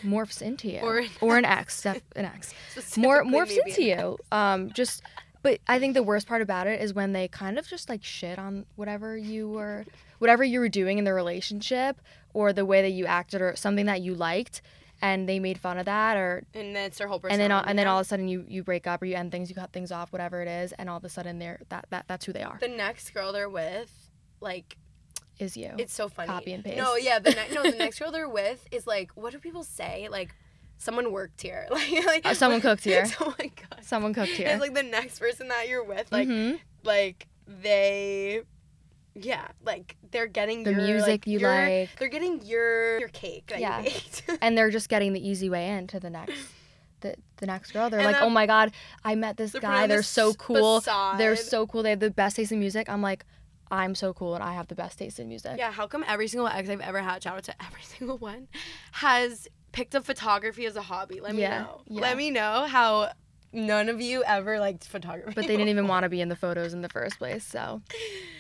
morphs 0.04 0.42
into 0.42 0.68
you 0.70 0.80
Or 1.22 1.38
an 1.38 1.46
an 1.46 1.46
ex 1.46 1.86
an 1.86 2.02
ex 2.16 2.54
more 2.98 3.24
morphs 3.24 3.56
into 3.66 3.84
you 3.84 4.18
um 4.32 4.72
just 4.72 5.04
but 5.44 5.60
i 5.68 5.78
think 5.80 5.94
the 5.94 6.04
worst 6.04 6.28
part 6.28 6.42
about 6.42 6.66
it 6.68 6.82
is 6.82 6.94
when 6.94 7.14
they 7.14 7.28
kind 7.28 7.60
of 7.60 7.68
just 7.68 7.90
like 7.90 8.04
shit 8.04 8.40
on 8.40 8.66
whatever 8.76 9.16
you 9.18 9.48
were 9.50 9.86
whatever 10.20 10.44
you 10.44 10.60
were 10.60 10.70
doing 10.70 10.98
in 10.98 11.04
the 11.04 11.14
relationship 11.14 12.02
or 12.34 12.54
the 12.54 12.66
way 12.66 12.82
that 12.82 12.92
you 12.92 13.06
acted 13.06 13.42
or 13.42 13.56
something 13.56 13.86
that 13.86 14.02
you 14.02 14.16
liked 14.16 14.62
and 15.04 15.28
they 15.30 15.38
made 15.38 15.58
fun 15.60 15.78
of 15.78 15.86
that 15.86 16.16
or 16.18 16.44
And 16.56 16.76
then 16.76 16.86
it's 16.88 16.98
their 16.98 17.08
whole 17.10 17.20
and 17.30 17.40
then 17.40 17.52
all, 17.52 17.64
and 17.68 17.78
then 17.78 17.88
all 17.88 18.00
of 18.00 18.06
a 18.06 18.08
sudden 18.08 18.28
you 18.28 18.46
you 18.48 18.64
break 18.64 18.88
up 18.88 19.02
or 19.02 19.06
you 19.06 19.16
end 19.16 19.32
things 19.32 19.50
you 19.50 19.56
cut 19.56 19.72
things 19.74 19.92
off 19.92 20.12
whatever 20.14 20.42
it 20.42 20.48
is 20.48 20.72
and 20.80 20.90
all 20.90 20.98
of 20.98 21.04
a 21.04 21.10
sudden 21.10 21.38
they're 21.40 21.60
that, 21.70 21.86
that 21.92 22.06
that's 22.08 22.26
who 22.26 22.32
they 22.34 22.42
are 22.42 22.58
the 22.62 22.68
next 22.70 23.14
girl 23.14 23.32
they're 23.34 23.50
with, 23.50 23.92
like 24.40 24.78
is 25.40 25.58
you 25.58 25.72
it's 25.78 25.94
so 25.94 26.08
funny. 26.10 26.28
Copy 26.30 26.54
and 26.54 26.64
paste. 26.64 26.78
No, 26.78 26.96
yeah, 26.96 27.20
the 27.20 27.32
ne- 27.32 27.54
no, 27.54 27.64
the 27.64 27.78
next 27.78 28.00
girl 28.02 28.12
they're 28.12 28.30
with 28.30 28.66
is 28.72 28.86
like, 28.88 29.12
what 29.16 29.32
do 29.34 29.40
people 29.40 29.64
say? 29.64 30.08
Like, 30.10 30.36
someone 30.78 31.12
worked 31.12 31.42
here. 31.42 31.68
Like, 31.72 32.06
like 32.06 32.26
Uh, 32.26 32.34
someone 32.36 32.62
cooked 32.62 32.84
here. 32.84 33.06
oh 33.20 33.34
my 33.40 33.48
god. 33.48 33.84
someone 33.84 34.14
cooked 34.14 34.30
here 34.34 34.48
It's 34.50 34.62
like 34.62 34.76
the 34.76 34.84
next 34.84 35.18
person 35.20 35.48
that 35.48 35.68
you're 35.68 35.84
with, 35.84 36.12
like, 36.12 36.28
Mhm. 36.28 36.60
like 36.84 37.28
they. 37.48 38.44
Yeah, 39.16 39.48
like 39.64 39.96
they're 40.12 40.28
getting 40.28 40.64
The 40.64 40.72
your, 40.72 40.82
music 40.82 41.08
like, 41.08 41.28
you 41.28 41.40
your- 41.40 41.50
like. 41.50 41.90
They're 42.00 42.08
getting 42.10 42.42
your 42.44 43.00
your 43.00 43.10
cake 43.10 43.48
that 43.48 43.60
Yeah. 43.60 43.82
you 43.82 43.92
and 44.42 44.58
they're 44.58 44.72
just 44.72 44.90
getting 44.90 45.14
the 45.14 45.28
easy 45.28 45.50
way 45.50 45.70
into 45.70 46.00
the 46.00 46.10
next 46.10 46.38
the, 47.02 47.16
the 47.38 47.46
next 47.46 47.72
girl 47.74 47.90
they're 47.90 48.00
And 48.00 48.06
like 48.06 48.22
oh 48.22 48.30
my 48.30 48.46
god 48.46 48.72
i 49.04 49.14
met 49.14 49.36
this 49.36 49.52
They're 49.52 49.60
guy 49.60 49.88
they're 49.88 50.02
so 50.04 50.34
cool 50.36 50.82
they're 51.18 51.36
so 51.36 51.68
cool 51.68 51.84
they 51.84 51.90
have 51.90 52.00
the 52.00 52.10
best 52.10 52.38
taste 52.38 52.54
in 52.54 52.60
music 52.60 52.88
i'm 52.90 53.02
like 53.02 53.26
i'm 53.70 53.94
so 53.94 54.14
cool 54.14 54.36
and 54.36 54.44
i 54.44 54.54
have 54.54 54.68
the 54.70 54.76
best 54.76 55.00
taste 55.00 55.20
in 55.20 55.28
music 55.28 55.58
Yeah, 55.58 55.72
how 55.72 55.86
come 55.86 56.06
every 56.08 56.30
single 56.30 56.48
ex 56.48 56.70
I've 56.70 56.80
ever 56.80 57.02
had, 57.02 57.22
shout 57.22 57.36
out 57.36 57.44
to 57.44 57.56
every 57.62 57.82
single 57.84 58.18
one, 58.18 58.48
has 58.94 59.50
picked 59.74 59.96
up 59.96 60.06
photography 60.06 60.66
as 60.66 60.76
a 60.78 60.82
hobby? 60.82 61.20
Let 61.20 61.36
me 61.36 61.42
Yeah, 61.42 61.64
know. 61.64 61.82
yeah. 61.88 62.02
Let 62.02 62.16
me 62.16 62.32
know 62.32 62.68
how 62.70 63.12
none 63.54 63.88
of 63.90 64.02
you 64.02 64.24
ever 64.26 64.60
liked 64.60 64.86
photography. 64.86 65.34
but 65.36 65.48
they 65.48 65.56
didn't 65.56 65.70
even 65.70 65.88
want 65.94 66.04
to 66.04 66.10
be 66.10 66.22
in 66.22 66.30
the 66.30 66.36
photos 66.36 66.74
in 66.74 66.82
the 66.82 66.90
first 66.90 67.18
place 67.20 67.46
so 67.46 67.82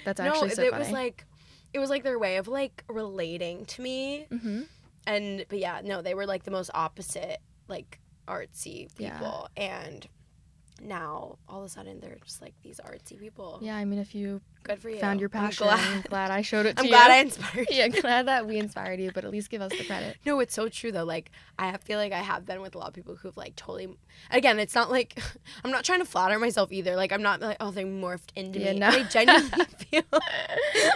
that's 0.03 0.19
no, 0.19 0.27
actually 0.27 0.49
so 0.49 0.63
it 0.63 0.71
funny 0.71 0.83
was 0.83 0.91
like, 0.91 1.25
it 1.73 1.79
was 1.79 1.89
like 1.89 2.03
their 2.03 2.19
way 2.19 2.37
of 2.37 2.47
like 2.47 2.83
relating 2.89 3.65
to 3.65 3.81
me, 3.81 4.27
hmm 4.29 4.61
and 5.05 5.45
but 5.49 5.59
yeah, 5.59 5.81
no, 5.83 6.01
they 6.01 6.13
were 6.13 6.25
like 6.25 6.43
the 6.43 6.51
most 6.51 6.69
opposite, 6.73 7.39
like 7.67 7.99
artsy 8.27 8.87
Yeah. 8.97 9.17
people, 9.17 9.49
and 9.57 10.07
now 10.81 11.37
all 11.47 11.59
of 11.59 11.65
a 11.65 11.69
sudden 11.69 11.99
they're 11.99 12.17
just 12.25 12.41
like 12.41 12.53
these 12.63 12.79
artsy 12.85 13.17
people. 13.19 13.59
yeah 13.61 13.75
i 13.77 13.85
mean 13.85 13.99
if 13.99 14.13
you 14.15 14.41
good 14.63 14.79
for 14.79 14.89
you. 14.89 14.99
found 14.99 15.19
your 15.19 15.29
passion 15.29 15.67
i'm 15.69 15.77
glad. 15.77 16.09
glad, 16.09 16.31
i 16.31 16.41
showed 16.41 16.65
it 16.65 16.73
to 16.77 16.79
I'm 16.81 16.85
you 16.85 16.91
glad 16.91 17.11
I 17.11 17.17
inspired 17.17 17.67
you. 17.69 17.75
yeah 17.77 17.87
glad 17.89 18.27
that 18.27 18.47
we 18.47 18.57
inspired 18.57 18.99
you 18.99 19.11
but 19.13 19.23
at 19.23 19.31
least 19.31 19.49
give 19.49 19.61
us 19.61 19.71
the 19.71 19.83
credit 19.85 20.17
No, 20.25 20.39
it's 20.39 20.53
so 20.53 20.67
true 20.69 20.91
though. 20.91 21.03
Like 21.03 21.31
I 21.59 21.77
feel 21.77 21.99
like 21.99 22.11
I 22.11 22.19
have 22.19 22.45
been 22.45 22.61
with 22.61 22.73
a 22.75 22.77
lot 22.79 22.87
of 22.87 22.93
people 22.93 23.15
who've 23.15 23.35
like 23.37 23.55
totally. 23.55 23.95
Again, 24.31 24.59
it's 24.59 24.73
not 24.75 24.89
like 24.89 25.19
I'm 25.63 25.71
not 25.71 25.83
trying 25.85 25.99
to 25.99 26.05
flatter 26.05 26.39
myself 26.39 26.71
either. 26.71 26.95
Like 26.95 27.11
I'm 27.11 27.21
not 27.21 27.39
like 27.41 27.57
oh 27.59 27.71
they 27.71 27.83
morphed 27.83 28.29
into 28.35 28.59
Yeah, 28.59 28.73
me. 28.73 28.79
no. 28.79 28.87
I 28.87 29.03
genuinely 29.03 29.65
feel 29.77 30.03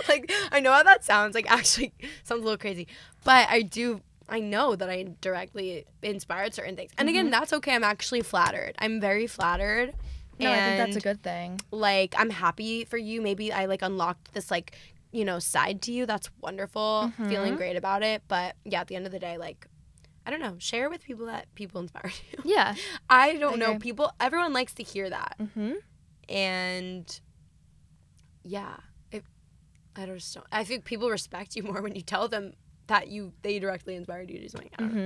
like 0.09 0.31
I 0.51 0.59
know 0.59 0.71
how 0.73 0.83
that 0.83 1.03
sounds. 1.05 1.35
Like 1.35 1.49
actually 1.51 1.93
sounds 2.23 2.41
a 2.41 2.43
little 2.43 2.57
crazy, 2.57 2.87
but 3.23 3.47
I 3.49 3.61
do. 3.61 4.01
I 4.29 4.39
know 4.39 4.75
that 4.75 4.89
I 4.89 5.05
directly 5.21 5.85
inspired 6.01 6.53
certain 6.53 6.75
things, 6.75 6.91
and 6.97 7.07
Mm-hmm. 7.07 7.17
again, 7.17 7.29
that's 7.31 7.53
okay. 7.53 7.73
I'm 7.75 7.83
actually 7.83 8.21
flattered. 8.21 8.73
I'm 8.79 8.99
very 8.99 9.27
flattered. 9.27 9.93
no 10.39 10.51
i 10.51 10.55
think 10.55 10.77
that's 10.77 10.95
a 10.97 10.99
good 11.09 11.23
thing. 11.23 11.59
like 11.71 12.13
i'm 12.17 12.29
happy 12.29 12.85
for 12.85 12.97
you. 12.97 13.21
Maybe 13.21 13.51
i 13.51 13.65
like 13.65 13.81
unlocked 13.81 14.33
this 14.33 14.51
like 14.51 14.75
you 15.11 15.23
know 15.25 15.39
side 15.39 15.81
to 15.83 15.91
you 15.91 16.05
that's 16.05 16.29
wonderful 16.41 17.11
feeling 17.29 17.53
Mhm. 17.53 17.57
great 17.57 17.75
about 17.77 18.03
it. 18.03 18.21
But 18.27 18.55
yeah 18.65 18.81
at 18.81 18.87
the 18.87 18.95
end 18.95 19.05
of 19.07 19.11
the 19.11 19.19
day 19.19 19.37
like 19.37 19.65
i 20.25 20.29
don't 20.29 20.41
know. 20.41 20.55
Share 20.59 20.89
with 20.89 21.01
people 21.03 21.25
that 21.27 21.47
people 21.55 21.79
inspire 21.81 22.11
you. 22.31 22.37
Yeah. 22.55 22.75
I 23.09 23.35
don't 23.37 23.57
know 23.59 23.79
people. 23.79 24.11
Everyone 24.19 24.51
likes 24.53 24.73
to 24.75 24.83
hear 24.83 25.09
that. 25.09 25.35
Mm-hmm. 25.39 25.73
And 26.29 27.21
yeah 28.43 28.75
it, 29.11 29.23
i 29.95 30.05
just 30.05 30.33
don't 30.33 30.45
i 30.51 30.63
think 30.63 30.85
people 30.85 31.09
respect 31.09 31.55
you 31.55 31.63
more 31.63 31.81
when 31.81 31.95
you 31.95 32.01
tell 32.01 32.27
them 32.27 32.53
that 32.87 33.07
you 33.09 33.33
they 33.41 33.59
directly 33.59 33.95
inspired 33.95 34.29
you 34.29 34.37
to 34.37 34.41
do 34.43 34.49
something 34.49 34.69
I 34.77 34.81
don't 34.81 34.93
know. 34.95 35.01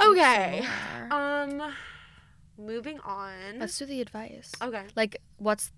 mm-hmm. 0.00 0.10
Okay. 0.12 0.66
um 1.10 1.72
moving 2.56 3.00
on. 3.00 3.58
Let's 3.58 3.78
do 3.78 3.86
the 3.86 4.00
advice. 4.00 4.52
Okay. 4.62 4.84
Like 4.96 5.16
what's 5.38 5.72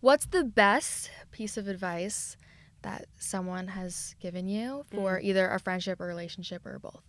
what's 0.00 0.26
the 0.26 0.44
best 0.44 1.10
piece 1.30 1.56
of 1.56 1.68
advice 1.68 2.36
that 2.82 3.06
someone 3.18 3.68
has 3.68 4.14
given 4.20 4.46
you 4.48 4.84
for 4.90 5.18
either 5.20 5.48
a 5.48 5.58
friendship 5.58 6.00
or 6.00 6.06
relationship 6.06 6.64
or 6.64 6.78
both? 6.78 7.02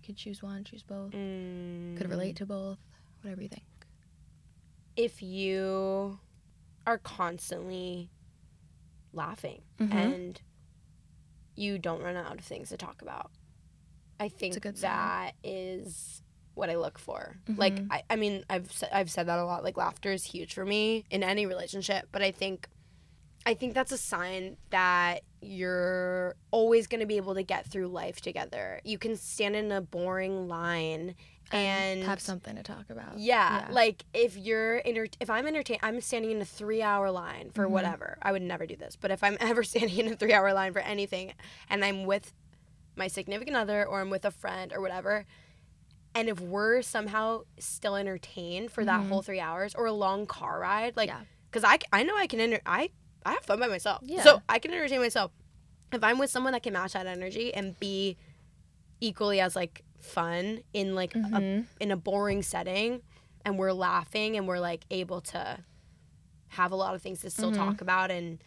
You 0.00 0.06
could 0.06 0.16
choose 0.16 0.42
one 0.42 0.64
choose 0.64 0.82
both. 0.82 1.12
Could 1.12 2.08
relate 2.10 2.36
to 2.36 2.46
both 2.46 2.78
whatever 3.22 3.42
you 3.42 3.48
think. 3.48 3.64
If 4.96 5.22
you 5.22 6.18
are 6.86 6.98
constantly 6.98 8.10
laughing 9.12 9.62
Mhm. 9.78 9.92
and 9.92 10.40
you 11.56 11.78
don't 11.78 12.02
run 12.02 12.16
out 12.16 12.38
of 12.38 12.44
things 12.44 12.68
to 12.68 12.76
talk 12.76 13.02
about. 13.02 13.30
I 14.20 14.28
think 14.28 14.56
a 14.56 14.60
good 14.60 14.78
sign. 14.78 14.90
that 14.90 15.32
is 15.44 16.22
what 16.54 16.70
I 16.70 16.76
look 16.76 16.98
for. 16.98 17.36
Like 17.48 17.74
Mhm. 17.74 17.88
I, 17.90 18.02
I 18.08 18.16
mean 18.16 18.44
I've 18.48 18.70
I've 18.92 19.10
said 19.10 19.26
that 19.26 19.38
a 19.38 19.44
lot. 19.44 19.62
Like 19.64 19.76
laughter 19.76 20.12
is 20.12 20.24
huge 20.24 20.54
for 20.54 20.64
me 20.64 21.04
in 21.10 21.22
any 21.22 21.44
relationship, 21.46 22.08
but 22.12 22.22
I 22.22 22.30
think 22.30 22.68
I 23.44 23.54
think 23.54 23.74
that's 23.74 23.92
a 23.92 23.98
sign 23.98 24.56
that 24.70 25.20
you're 25.40 26.34
always 26.50 26.86
going 26.88 27.00
to 27.00 27.06
be 27.06 27.16
able 27.16 27.34
to 27.36 27.44
get 27.44 27.64
through 27.66 27.86
life 27.88 28.20
together. 28.20 28.80
You 28.84 28.98
can 28.98 29.16
stand 29.16 29.54
in 29.54 29.70
a 29.70 29.80
boring 29.80 30.48
line 30.48 31.14
and, 31.52 32.02
have 32.04 32.20
something 32.20 32.56
to 32.56 32.62
talk 32.62 32.90
about 32.90 33.18
yeah, 33.18 33.66
Yeah. 33.66 33.72
like 33.72 34.04
if 34.12 34.36
you're 34.36 34.82
enter- 34.84 35.06
if 35.20 35.30
I'm 35.30 35.46
entertained, 35.46 35.80
I'm 35.82 36.00
standing 36.00 36.30
in 36.32 36.40
a 36.40 36.44
three 36.44 36.82
hour 36.82 37.10
line 37.10 37.50
for 37.50 37.66
Mhm. 37.66 37.70
whatever. 37.70 38.18
I 38.22 38.32
would 38.32 38.42
never 38.42 38.66
do 38.66 38.76
this, 38.76 38.96
but 38.96 39.10
if 39.10 39.22
I'm 39.22 39.36
ever 39.40 39.62
standing 39.62 39.98
in 40.06 40.12
a 40.12 40.16
three 40.16 40.32
hour 40.32 40.52
line 40.52 40.72
for 40.72 40.80
anything, 40.80 41.32
and 41.70 41.84
I'm 41.84 42.04
with 42.04 42.32
my 42.96 43.08
significant 43.08 43.56
other 43.56 43.84
or 43.86 44.00
I'm 44.00 44.10
with 44.10 44.24
a 44.24 44.30
friend 44.30 44.72
or 44.72 44.80
whatever, 44.80 45.24
and 46.14 46.28
if 46.28 46.40
we're 46.40 46.82
somehow 46.82 47.42
still 47.58 47.94
entertained 47.94 48.72
for 48.72 48.84
that 48.84 49.00
Mhm. 49.02 49.08
whole 49.08 49.22
three 49.22 49.40
hours 49.40 49.74
or 49.74 49.86
a 49.86 49.92
long 49.92 50.26
car 50.26 50.58
ride, 50.60 50.96
like, 50.96 51.08
Yeah. 51.10 51.20
because 51.50 51.62
I 51.92 52.02
know 52.02 52.16
I 52.16 52.26
can 52.26 52.40
enter 52.40 52.60
I 52.66 52.90
I 53.24 53.32
have 53.32 53.44
fun 53.44 53.58
by 53.60 53.66
myself, 53.66 54.00
Yeah. 54.04 54.22
so 54.22 54.40
I 54.48 54.58
can 54.60 54.72
entertain 54.72 55.00
myself. 55.00 55.32
If 55.92 56.02
I'm 56.04 56.18
with 56.18 56.30
someone 56.30 56.52
that 56.52 56.62
can 56.62 56.72
match 56.72 56.92
that 56.94 57.06
energy 57.06 57.52
and 57.52 57.78
be 57.80 58.16
equally 59.00 59.40
as 59.40 59.54
like 59.56 59.82
fun 60.06 60.60
in 60.72 60.94
like 60.94 61.14
a 61.14 61.18
Mhm. 61.18 61.66
in 61.80 61.90
a 61.90 61.96
boring 61.96 62.42
setting 62.42 63.02
and 63.44 63.58
we're 63.58 63.72
laughing 63.72 64.36
and 64.36 64.46
we're 64.48 64.60
like 64.60 64.84
able 64.90 65.20
to 65.20 65.58
have 66.48 66.72
a 66.72 66.76
lot 66.76 66.94
of 66.94 67.02
things 67.02 67.20
to 67.20 67.30
still 67.30 67.50
Mhm. 67.50 67.56
talk 67.56 67.80
about 67.80 68.10
and 68.10 68.38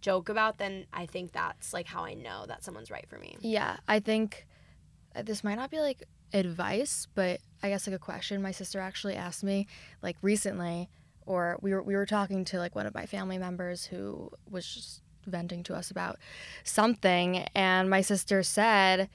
joke 0.00 0.28
about 0.30 0.56
then 0.58 0.86
i 0.94 1.04
think 1.04 1.32
that's 1.32 1.74
like 1.74 1.86
how 1.86 2.04
i 2.04 2.14
know 2.14 2.46
that 2.46 2.64
someone's 2.64 2.90
right 2.90 3.06
for 3.08 3.18
me 3.18 3.36
yeah 3.40 3.76
i 3.86 4.00
think 4.00 4.46
uh, 5.14 5.20
this 5.22 5.44
might 5.44 5.56
not 5.56 5.70
be 5.70 5.78
like 5.80 6.04
advice, 6.32 7.08
but 7.16 7.40
I 7.64 7.68
guess 7.70 7.86
like 7.88 7.96
a 7.96 7.98
question 7.98 8.40
my 8.40 8.52
sister 8.52 8.78
actually 8.78 9.16
asked 9.16 9.42
me 9.42 9.66
like 10.00 10.16
recently, 10.22 10.88
or 11.26 11.58
we 11.60 11.72
were 11.74 11.82
we 11.82 11.96
were 11.96 12.06
talking 12.06 12.44
to 12.46 12.58
like 12.58 12.76
one 12.76 12.86
of 12.86 12.94
my 12.94 13.04
family 13.06 13.36
members 13.36 13.86
who 13.86 14.30
was 14.48 14.64
just 14.72 15.02
venting 15.26 15.64
to 15.64 15.74
us 15.74 15.90
about 15.90 16.20
something, 16.62 17.38
and 17.56 17.90
my 17.90 18.00
sister 18.00 18.44
said, 18.44 19.10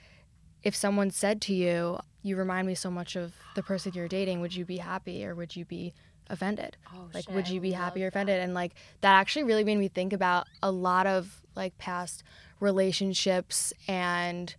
if 0.65 0.75
someone 0.75 1.11
said 1.11 1.41
to 1.43 1.53
you, 1.53 1.99
"You 2.23 2.35
remind 2.35 2.67
me 2.67 2.75
so 2.75 2.91
much 2.91 3.15
of 3.15 3.33
the 3.55 3.63
person 3.63 3.93
you're 3.95 4.09
dating," 4.09 4.41
would 4.41 4.53
you 4.55 4.65
be 4.65 4.77
happy 4.77 5.25
or 5.25 5.33
would 5.33 5.55
you 5.55 5.63
be 5.63 5.93
offended? 6.29 6.75
Oh, 6.93 7.07
like 7.13 7.25
shit, 7.25 7.33
would 7.35 7.47
you 7.47 7.61
be 7.61 7.71
happy 7.71 8.01
or 8.01 8.07
love 8.07 8.13
that. 8.13 8.19
offended 8.19 8.39
and 8.41 8.53
like 8.53 8.73
that 9.01 9.13
actually 9.13 9.43
really 9.43 9.63
made 9.63 9.77
me 9.77 9.87
think 9.87 10.11
about 10.11 10.47
a 10.61 10.71
lot 10.71 11.07
of 11.07 11.41
like 11.55 11.77
past 11.77 12.23
relationships 12.59 13.71
and 13.87 14.55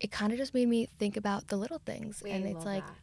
it 0.00 0.10
kind 0.10 0.32
of 0.32 0.38
just 0.38 0.52
made 0.52 0.68
me 0.68 0.86
think 0.98 1.16
about 1.16 1.48
the 1.48 1.56
little 1.56 1.80
things 1.84 2.22
We 2.22 2.30
and 2.30 2.44
it's 2.46 2.64
like 2.64 2.86
that. 2.86 2.96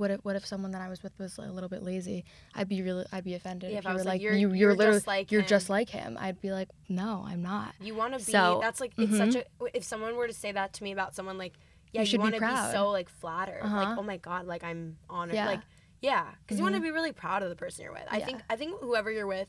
What 0.00 0.10
if 0.10 0.20
what 0.24 0.34
if 0.34 0.44
someone 0.46 0.70
that 0.72 0.80
I 0.80 0.88
was 0.88 1.02
with 1.02 1.16
was 1.18 1.36
a 1.38 1.42
little 1.42 1.68
bit 1.68 1.82
lazy 1.82 2.24
I'd 2.54 2.68
be 2.68 2.80
really 2.82 3.04
I'd 3.12 3.22
be 3.24 3.34
offended 3.34 3.70
Yeah, 3.70 3.78
if 3.78 3.84
if 3.84 3.86
I 3.86 3.90
you 3.90 3.96
were 3.98 4.04
like, 4.04 4.08
like 4.14 4.22
"You're- 4.22 4.40
you 4.40 4.48
you're 4.48 4.56
you're 4.56 4.70
just 4.70 4.78
literally 4.78 5.02
like 5.06 5.30
you're 5.32 5.40
him." 5.42 5.46
just 5.46 5.70
like 5.70 5.88
him 5.90 6.16
I'd 6.18 6.40
be 6.40 6.50
like 6.52 6.68
no 6.88 7.24
I'm 7.28 7.42
not 7.42 7.74
You 7.80 7.94
want 7.94 8.12
to 8.18 8.18
be. 8.24 8.32
So, 8.32 8.58
that's 8.62 8.80
like 8.80 8.92
it's 8.98 9.16
such 9.16 9.34
a. 9.36 9.44
If 9.74 9.84
someone 9.84 10.16
were 10.16 10.26
to 10.26 10.32
say 10.32 10.52
that 10.52 10.72
to 10.74 10.82
me 10.84 10.92
about 10.92 11.14
someone, 11.14 11.36
like, 11.38 11.52
yeah, 11.92 12.00
you, 12.00 12.06
should 12.06 12.18
be 12.18 12.22
want 12.22 12.34
to 12.34 12.40
be 12.40 12.46
proud. 12.46 12.72
so 12.72 12.90
like 12.90 13.08
flattered. 13.08 13.60
Uh-huh. 13.62 13.76
Like, 13.76 13.98
oh 13.98 14.02
my 14.02 14.16
god, 14.16 14.46
like 14.46 14.64
I'm 14.64 14.96
honored. 15.08 15.34
Yeah. 15.34 15.46
Like, 15.46 15.60
yeah, 16.00 16.26
because 16.40 16.56
you 16.58 16.62
want 16.64 16.74
to 16.76 16.80
be 16.80 16.90
really 16.90 17.12
proud 17.12 17.42
of 17.42 17.48
the 17.50 17.56
person 17.56 17.84
you're 17.84 17.92
with. 17.92 18.06
I 18.10 18.18
Yeah. 18.18 18.26
think. 18.26 18.42
I 18.48 18.56
think 18.56 18.80
whoever 18.80 19.10
you're 19.10 19.26
with, 19.26 19.48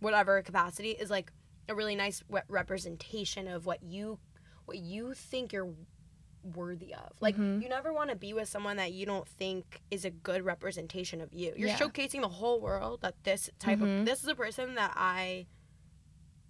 whatever 0.00 0.42
capacity, 0.42 0.90
is 0.90 1.08
like 1.10 1.30
a 1.68 1.74
really 1.74 1.94
nice 1.94 2.22
representation 2.48 3.46
of 3.48 3.64
what 3.66 3.82
you, 3.82 4.18
what 4.64 4.78
you 4.78 5.14
think 5.14 5.52
you're 5.52 5.72
worthy 6.44 6.92
of. 6.94 7.12
Like, 7.20 7.36
Mhm. 7.36 7.62
you 7.62 7.68
never 7.68 7.92
want 7.92 8.10
to 8.10 8.16
be 8.16 8.32
with 8.32 8.48
someone 8.48 8.76
that 8.76 8.92
you 8.92 9.06
don't 9.06 9.26
think 9.26 9.80
is 9.90 10.04
a 10.04 10.10
good 10.10 10.42
representation 10.44 11.20
of 11.20 11.32
you. 11.32 11.54
You're 11.56 11.68
Yeah. 11.70 11.78
showcasing 11.78 12.20
the 12.20 12.28
whole 12.28 12.60
world 12.60 13.00
that 13.00 13.14
this 13.24 13.48
type 13.58 13.78
Mhm. 13.78 14.00
of 14.00 14.06
this 14.06 14.22
is 14.22 14.28
a 14.28 14.34
person 14.34 14.74
that 14.74 14.92
I 14.96 15.46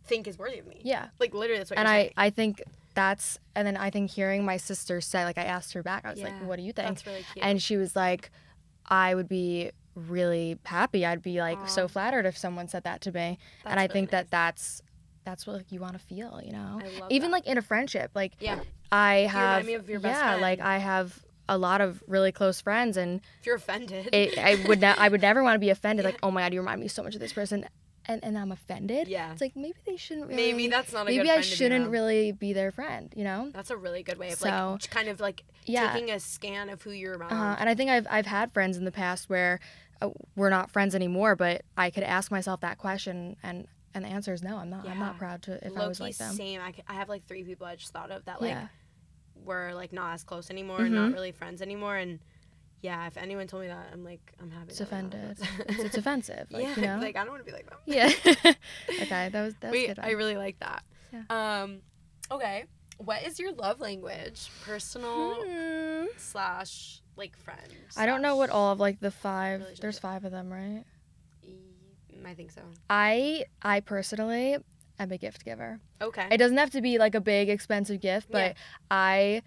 think 0.04 0.26
is 0.26 0.36
worthy 0.38 0.58
of 0.58 0.66
me. 0.66 0.80
yeah 0.84 1.08
Like 1.18 1.32
literally, 1.32 1.58
that's 1.58 1.70
what 1.70 1.78
and 1.78 1.86
you're 1.86 1.94
I 1.94 2.00
saying. 2.02 2.12
I 2.16 2.30
think 2.30 2.62
that's 2.94 3.38
and 3.54 3.66
then 3.66 3.76
I 3.76 3.90
think 3.90 4.10
hearing 4.10 4.44
my 4.44 4.56
sister 4.58 5.00
say 5.00 5.24
like 5.24 5.38
I 5.38 5.44
asked 5.44 5.72
her 5.72 5.82
back 5.82 6.04
I 6.04 6.10
was 6.10 6.18
Yeah, 6.20 6.26
like 6.26 6.42
what 6.46 6.56
do 6.56 6.62
you 6.62 6.72
think 6.72 6.88
That's 6.88 7.06
really 7.06 7.24
cute. 7.32 7.44
and 7.44 7.60
she 7.62 7.76
was 7.76 7.96
like 7.96 8.30
i 8.86 9.14
would 9.14 9.28
be 9.28 9.70
really 9.94 10.58
happy 10.66 11.06
i'd 11.06 11.22
be 11.22 11.40
like 11.40 11.56
Aw. 11.58 11.66
so 11.66 11.88
flattered 11.88 12.26
if 12.26 12.36
someone 12.36 12.68
said 12.68 12.84
that 12.84 13.00
to 13.00 13.12
me 13.12 13.38
and 13.64 13.80
i 13.80 13.84
really 13.84 13.92
think 13.94 14.12
nice. 14.12 14.24
that 14.24 14.30
that's 14.30 14.82
that's 15.24 15.46
what 15.46 15.56
like, 15.56 15.72
you 15.72 15.80
want 15.80 15.94
to 15.94 15.98
feel 15.98 16.40
you 16.44 16.52
know? 16.52 16.80
I 16.82 17.00
love 17.00 17.10
even 17.10 17.30
that. 17.30 17.36
like 17.36 17.46
in 17.46 17.58
a 17.58 17.62
friendship 17.62 18.10
like 18.14 18.32
yeah, 18.40 18.60
i 18.92 19.28
have 19.30 19.66
me 19.66 19.74
of 19.74 19.88
your 19.88 20.00
best 20.00 20.20
yeah 20.20 20.36
like 20.36 20.60
i 20.60 20.78
have 20.78 21.24
a 21.48 21.58
lot 21.58 21.80
of 21.80 22.02
really 22.06 22.32
close 22.32 22.60
friends 22.60 22.96
and 22.96 23.20
if 23.40 23.46
you're 23.46 23.56
offended, 23.56 24.08
it, 24.12 24.38
i 24.38 24.62
would 24.66 24.80
ne- 24.80 24.94
i 24.98 25.08
would 25.08 25.20
never 25.20 25.42
want 25.42 25.54
to 25.54 25.58
be 25.58 25.70
offended 25.70 26.04
like 26.04 26.18
oh 26.22 26.30
my 26.30 26.42
god 26.42 26.54
you 26.54 26.60
remind 26.60 26.80
me 26.80 26.88
so 26.88 27.02
much 27.02 27.14
of 27.14 27.20
this 27.20 27.32
person 27.32 27.66
and, 28.06 28.22
and 28.22 28.36
i'm 28.36 28.52
offended. 28.52 29.08
Yeah. 29.08 29.32
it's 29.32 29.40
like 29.40 29.56
maybe 29.56 29.76
they 29.86 29.96
shouldn't 29.96 30.28
really 30.28 30.52
maybe 30.52 30.68
that's 30.68 30.92
not 30.92 31.02
a 31.02 31.04
maybe 31.06 31.24
good 31.24 31.30
i 31.30 31.34
friend 31.34 31.44
shouldn't 31.44 31.90
really 31.90 32.32
be 32.32 32.52
their 32.52 32.70
friend 32.70 33.12
you 33.16 33.24
know? 33.24 33.50
That's 33.52 33.70
a 33.70 33.76
really 33.76 34.02
good 34.02 34.18
way 34.18 34.30
of 34.32 34.38
So, 34.38 34.48
like 34.48 34.90
kind 34.90 35.08
of 35.08 35.20
like 35.20 35.44
yeah. 35.66 35.92
taking 35.92 36.10
a 36.10 36.20
scan 36.20 36.68
of 36.68 36.82
who 36.82 36.90
you're 36.90 37.16
around. 37.16 37.32
Uh, 37.32 37.56
and 37.58 37.68
I 37.68 37.74
think 37.74 37.90
I've 37.90 38.06
I've 38.10 38.26
had 38.26 38.52
friends 38.52 38.76
in 38.76 38.84
the 38.84 38.92
past 38.92 39.28
where 39.28 39.60
uh, 40.02 40.10
we're 40.36 40.50
not 40.50 40.70
friends 40.70 40.94
anymore, 40.94 41.36
but 41.36 41.62
I 41.76 41.90
could 41.90 42.02
ask 42.02 42.30
myself 42.30 42.60
that 42.60 42.78
question, 42.78 43.36
and 43.42 43.66
and 43.94 44.04
the 44.04 44.08
answer 44.08 44.32
is 44.32 44.42
no. 44.42 44.56
I'm 44.58 44.70
not. 44.70 44.88
I'm 44.88 44.98
not 44.98 45.18
proud 45.18 45.42
to 45.42 45.64
if 45.66 45.76
I 45.76 45.86
was 45.86 46.00
Low-key 46.00 46.10
like 46.10 46.16
them. 46.18 46.34
same. 46.34 46.60
I, 46.60 46.72
c- 46.72 46.82
I 46.88 46.94
have 46.94 47.08
like 47.08 47.26
three 47.26 47.44
people 47.44 47.66
I 47.66 47.76
just 47.76 47.92
thought 47.92 48.10
of 48.10 48.24
that 48.26 48.40
like 48.42 48.50
yeah, 48.50 48.66
were 49.44 49.72
like 49.74 49.92
not 49.92 50.14
as 50.14 50.24
close 50.24 50.50
anymore, 50.50 50.80
and 50.80 50.94
not 50.94 51.12
really 51.12 51.32
friends 51.32 51.62
anymore. 51.62 51.96
And 51.96 52.18
yeah, 52.82 53.06
if 53.06 53.16
anyone 53.16 53.46
told 53.46 53.62
me 53.62 53.68
that, 53.68 53.88
I'm 53.92 54.04
like 54.04 54.32
I'm 54.40 54.50
happy. 54.50 54.68
it's 54.70 54.80
offended. 54.80 55.38
it's, 55.68 55.78
it's 55.84 55.96
offensive. 55.96 56.46
Like, 56.50 56.64
yeah, 56.64 56.74
you 56.76 56.82
know? 56.82 56.98
like 57.00 57.16
I 57.16 57.20
don't 57.24 57.30
want 57.32 57.46
to 57.46 57.50
be 57.50 57.56
like 57.56 57.68
them. 57.70 57.78
yeah. 57.86 58.10
okay, 59.02 59.28
that 59.30 59.42
was 59.42 59.54
that 59.60 59.70
was 59.70 59.72
We, 59.72 59.86
good. 59.86 59.98
I 59.98 60.10
really 60.10 60.36
like 60.36 60.58
that. 60.60 60.82
Um, 61.30 61.78
okay, 62.30 62.64
what 62.98 63.22
is 63.24 63.38
your 63.38 63.52
love 63.52 63.80
language? 63.80 64.50
Personal 64.64 65.36
Hmm. 65.46 66.06
slash 66.16 67.00
like 67.16 67.36
friend. 67.36 67.60
I 67.96 68.06
don't 68.06 68.20
know 68.22 68.34
what 68.36 68.50
all 68.50 68.72
of 68.72 68.80
like 68.80 68.98
the 69.00 69.10
five. 69.12 69.62
There's 69.80 69.98
five 69.98 70.24
of 70.24 70.32
them, 70.32 70.52
right? 70.52 70.84
I 72.26 72.34
think 72.34 72.50
so. 72.50 72.62
I 72.90 73.44
I 73.62 73.80
personally 73.80 74.56
am 74.98 75.12
a 75.12 75.18
gift 75.18 75.44
giver. 75.44 75.80
Okay. 76.00 76.28
It 76.30 76.38
doesn't 76.38 76.56
have 76.56 76.70
to 76.70 76.80
be 76.80 76.98
like 76.98 77.14
a 77.14 77.20
big 77.20 77.48
expensive 77.48 78.00
gift, 78.00 78.28
but 78.30 78.38
Yeah. 78.38 78.52
I 78.90 79.42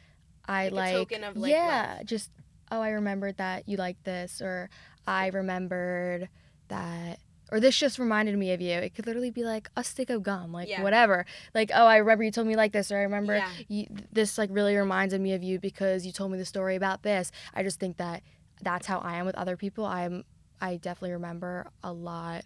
I 0.48 0.64
Like 0.66 0.72
a 0.72 0.76
like, 0.76 0.94
token 0.96 1.24
of, 1.24 1.36
like, 1.38 1.50
yeah, 1.52 1.96
love. 1.98 2.06
just 2.06 2.32
oh 2.72 2.82
I 2.82 2.90
remembered 2.90 3.38
that 3.38 3.68
you 3.68 3.78
liked 3.78 4.04
this 4.06 4.42
or 4.42 4.70
I 5.06 5.28
remembered 5.28 6.30
that 6.70 7.20
or 7.50 7.62
this 7.62 7.78
just 7.80 7.98
reminded 7.98 8.38
me 8.38 8.52
of 8.52 8.60
you. 8.60 8.74
It 8.74 8.94
could 8.94 9.06
literally 9.08 9.32
be 9.32 9.44
like 9.44 9.70
a 9.78 9.84
stick 9.84 10.10
of 10.10 10.22
gum, 10.24 10.52
like 10.52 10.68
Yeah. 10.68 10.82
whatever. 10.82 11.26
Like 11.54 11.72
oh 11.74 11.86
I 11.86 11.98
remember 11.98 12.24
you 12.24 12.32
told 12.32 12.48
me 12.48 12.56
like 12.56 12.74
this 12.74 12.92
or 12.92 12.98
I 12.98 13.04
remember 13.04 13.36
Yeah. 13.38 13.50
you, 13.70 13.88
this 14.12 14.38
like 14.38 14.50
really 14.52 14.76
reminded 14.76 15.22
me 15.22 15.34
of 15.34 15.44
you 15.44 15.60
because 15.60 16.06
you 16.06 16.12
told 16.12 16.32
me 16.32 16.38
the 16.38 16.46
story 16.46 16.76
about 16.76 17.04
this. 17.04 17.32
I 17.54 17.64
just 17.64 17.80
think 17.80 17.98
that 17.98 18.22
that's 18.62 18.88
how 18.88 19.00
I 19.00 19.16
am 19.18 19.26
with 19.26 19.36
other 19.36 19.56
people. 19.56 19.86
I'm 19.86 20.24
I 20.60 20.78
definitely 20.78 21.12
remember 21.14 21.68
a 21.84 21.94
lot. 21.94 22.44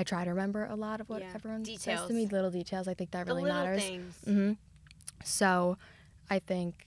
I 0.00 0.02
try 0.02 0.24
to 0.24 0.30
remember 0.30 0.64
a 0.64 0.76
lot 0.76 1.00
of 1.02 1.08
what 1.10 1.20
Yeah. 1.20 1.32
everyone 1.34 1.62
says 1.66 2.06
to 2.06 2.14
me, 2.14 2.26
little 2.26 2.50
details. 2.50 2.88
I 2.88 2.94
think 2.94 3.10
that 3.10 3.26
really 3.26 3.42
little 3.42 3.58
matters. 3.64 3.82
things. 3.84 4.14
hmm 4.24 4.52
So, 5.24 5.76
I 6.30 6.38
think 6.38 6.86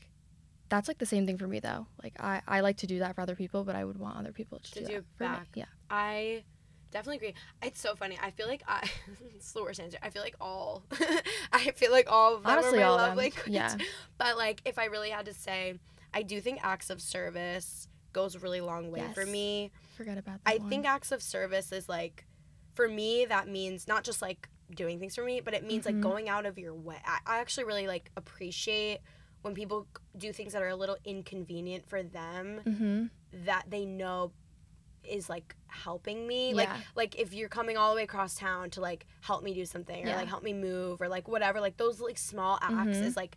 that's 0.69 0.87
like 0.87 0.97
the 0.97 1.05
same 1.05 1.25
thing 1.27 1.37
for 1.37 1.47
me 1.47 1.59
though. 1.59 1.85
Like 2.01 2.15
I, 2.19 2.41
I 2.47 2.61
like 2.61 2.77
to 2.77 2.87
do 2.87 2.97
that 2.99 3.13
for 3.13 3.21
other 3.21 3.35
people, 3.35 3.63
but 3.63 3.75
I 3.75 3.85
would 3.85 3.99
want 3.99 4.17
other 4.17 4.31
people 4.31 4.57
to, 4.59 4.71
To 4.71 4.79
do, 4.79 4.85
do 4.85 4.87
that 4.93 4.97
it 4.97 5.05
for 5.17 5.23
me. 5.25 5.29
back. 5.29 5.47
Yeah. 5.53 5.65
I 5.91 6.43
definitely 6.89 7.17
agree. 7.17 7.33
It's 7.61 7.79
so 7.79 7.95
funny. 7.95 8.17
I 8.19 8.31
feel 8.31 8.47
like 8.47 8.63
I 8.67 8.89
it's 9.35 9.51
the 9.51 9.61
worst 9.61 9.79
answer. 9.79 9.99
I 10.01 10.09
feel 10.09 10.23
like 10.23 10.35
all 10.41 10.83
I 11.53 11.71
feel 11.75 11.91
like 11.91 12.11
all 12.11 12.35
of 12.37 12.43
them 12.43 12.51
Honestly, 12.51 12.79
are 12.79 12.81
my 12.81 12.87
all 12.87 12.97
love 12.97 13.09
them. 13.09 13.17
language. 13.17 13.43
Yeah. 13.47 13.75
But 14.17 14.37
like 14.37 14.61
if 14.65 14.79
I 14.79 14.85
really 14.85 15.11
had 15.11 15.25
to 15.25 15.33
say, 15.35 15.75
I 16.13 16.23
do 16.23 16.41
think 16.41 16.59
acts 16.63 16.89
of 16.89 16.99
service 17.01 17.87
goes 18.13 18.33
a 18.35 18.39
really 18.39 18.61
long 18.61 18.89
way 18.91 19.03
for 19.13 19.25
me. 19.27 19.71
Forget 19.97 20.17
about 20.17 20.43
that 20.43 20.51
I 20.51 20.57
one. 20.57 20.69
think 20.69 20.85
acts 20.87 21.11
of 21.11 21.21
service 21.21 21.71
is 21.71 21.87
like, 21.89 22.25
for 22.73 22.87
me, 22.87 23.25
that 23.25 23.47
means 23.47 23.87
not 23.87 24.03
just 24.03 24.21
like 24.21 24.49
doing 24.75 24.99
things 24.99 25.15
for 25.15 25.23
me, 25.23 25.39
but 25.41 25.53
it 25.53 25.63
means 25.63 25.83
Mhm. 25.83 25.87
like 25.87 26.01
going 26.01 26.29
out 26.29 26.45
of 26.45 26.57
your 26.57 26.73
way. 26.73 26.97
I, 27.05 27.19
I 27.25 27.39
actually 27.39 27.65
really 27.65 27.87
like 27.87 28.09
appreciate 28.17 28.99
when 29.41 29.53
people 29.53 29.87
do 30.17 30.31
things 30.33 30.53
that 30.53 30.61
are 30.63 30.69
a 30.69 30.75
little 30.75 30.97
inconvenient 31.05 31.87
for 31.87 32.01
them 32.01 32.61
Mhm. 32.65 33.09
that 33.45 33.65
they 33.69 33.85
know 33.85 34.31
is 35.03 35.27
like 35.29 35.53
helping 35.67 36.25
me 36.25 36.53
like 36.53 36.69
Yeah. 36.69 36.79
like 36.95 37.19
if 37.19 37.33
you're 37.33 37.49
coming 37.49 37.75
all 37.75 37.89
the 37.91 37.97
way 37.97 38.03
across 38.03 38.35
town 38.35 38.69
to 38.69 38.79
like 38.79 39.05
help 39.19 39.43
me 39.43 39.53
do 39.53 39.65
something 39.65 40.01
or 40.05 40.07
Yeah. 40.07 40.15
like 40.15 40.29
help 40.29 40.43
me 40.43 40.53
move 40.53 41.01
or 41.01 41.09
like 41.09 41.27
whatever 41.27 41.59
like 41.59 41.75
those 41.75 41.99
like 41.99 42.17
small 42.17 42.57
acts 42.61 42.99
Mhm. 42.99 43.03
is 43.03 43.17
like 43.17 43.35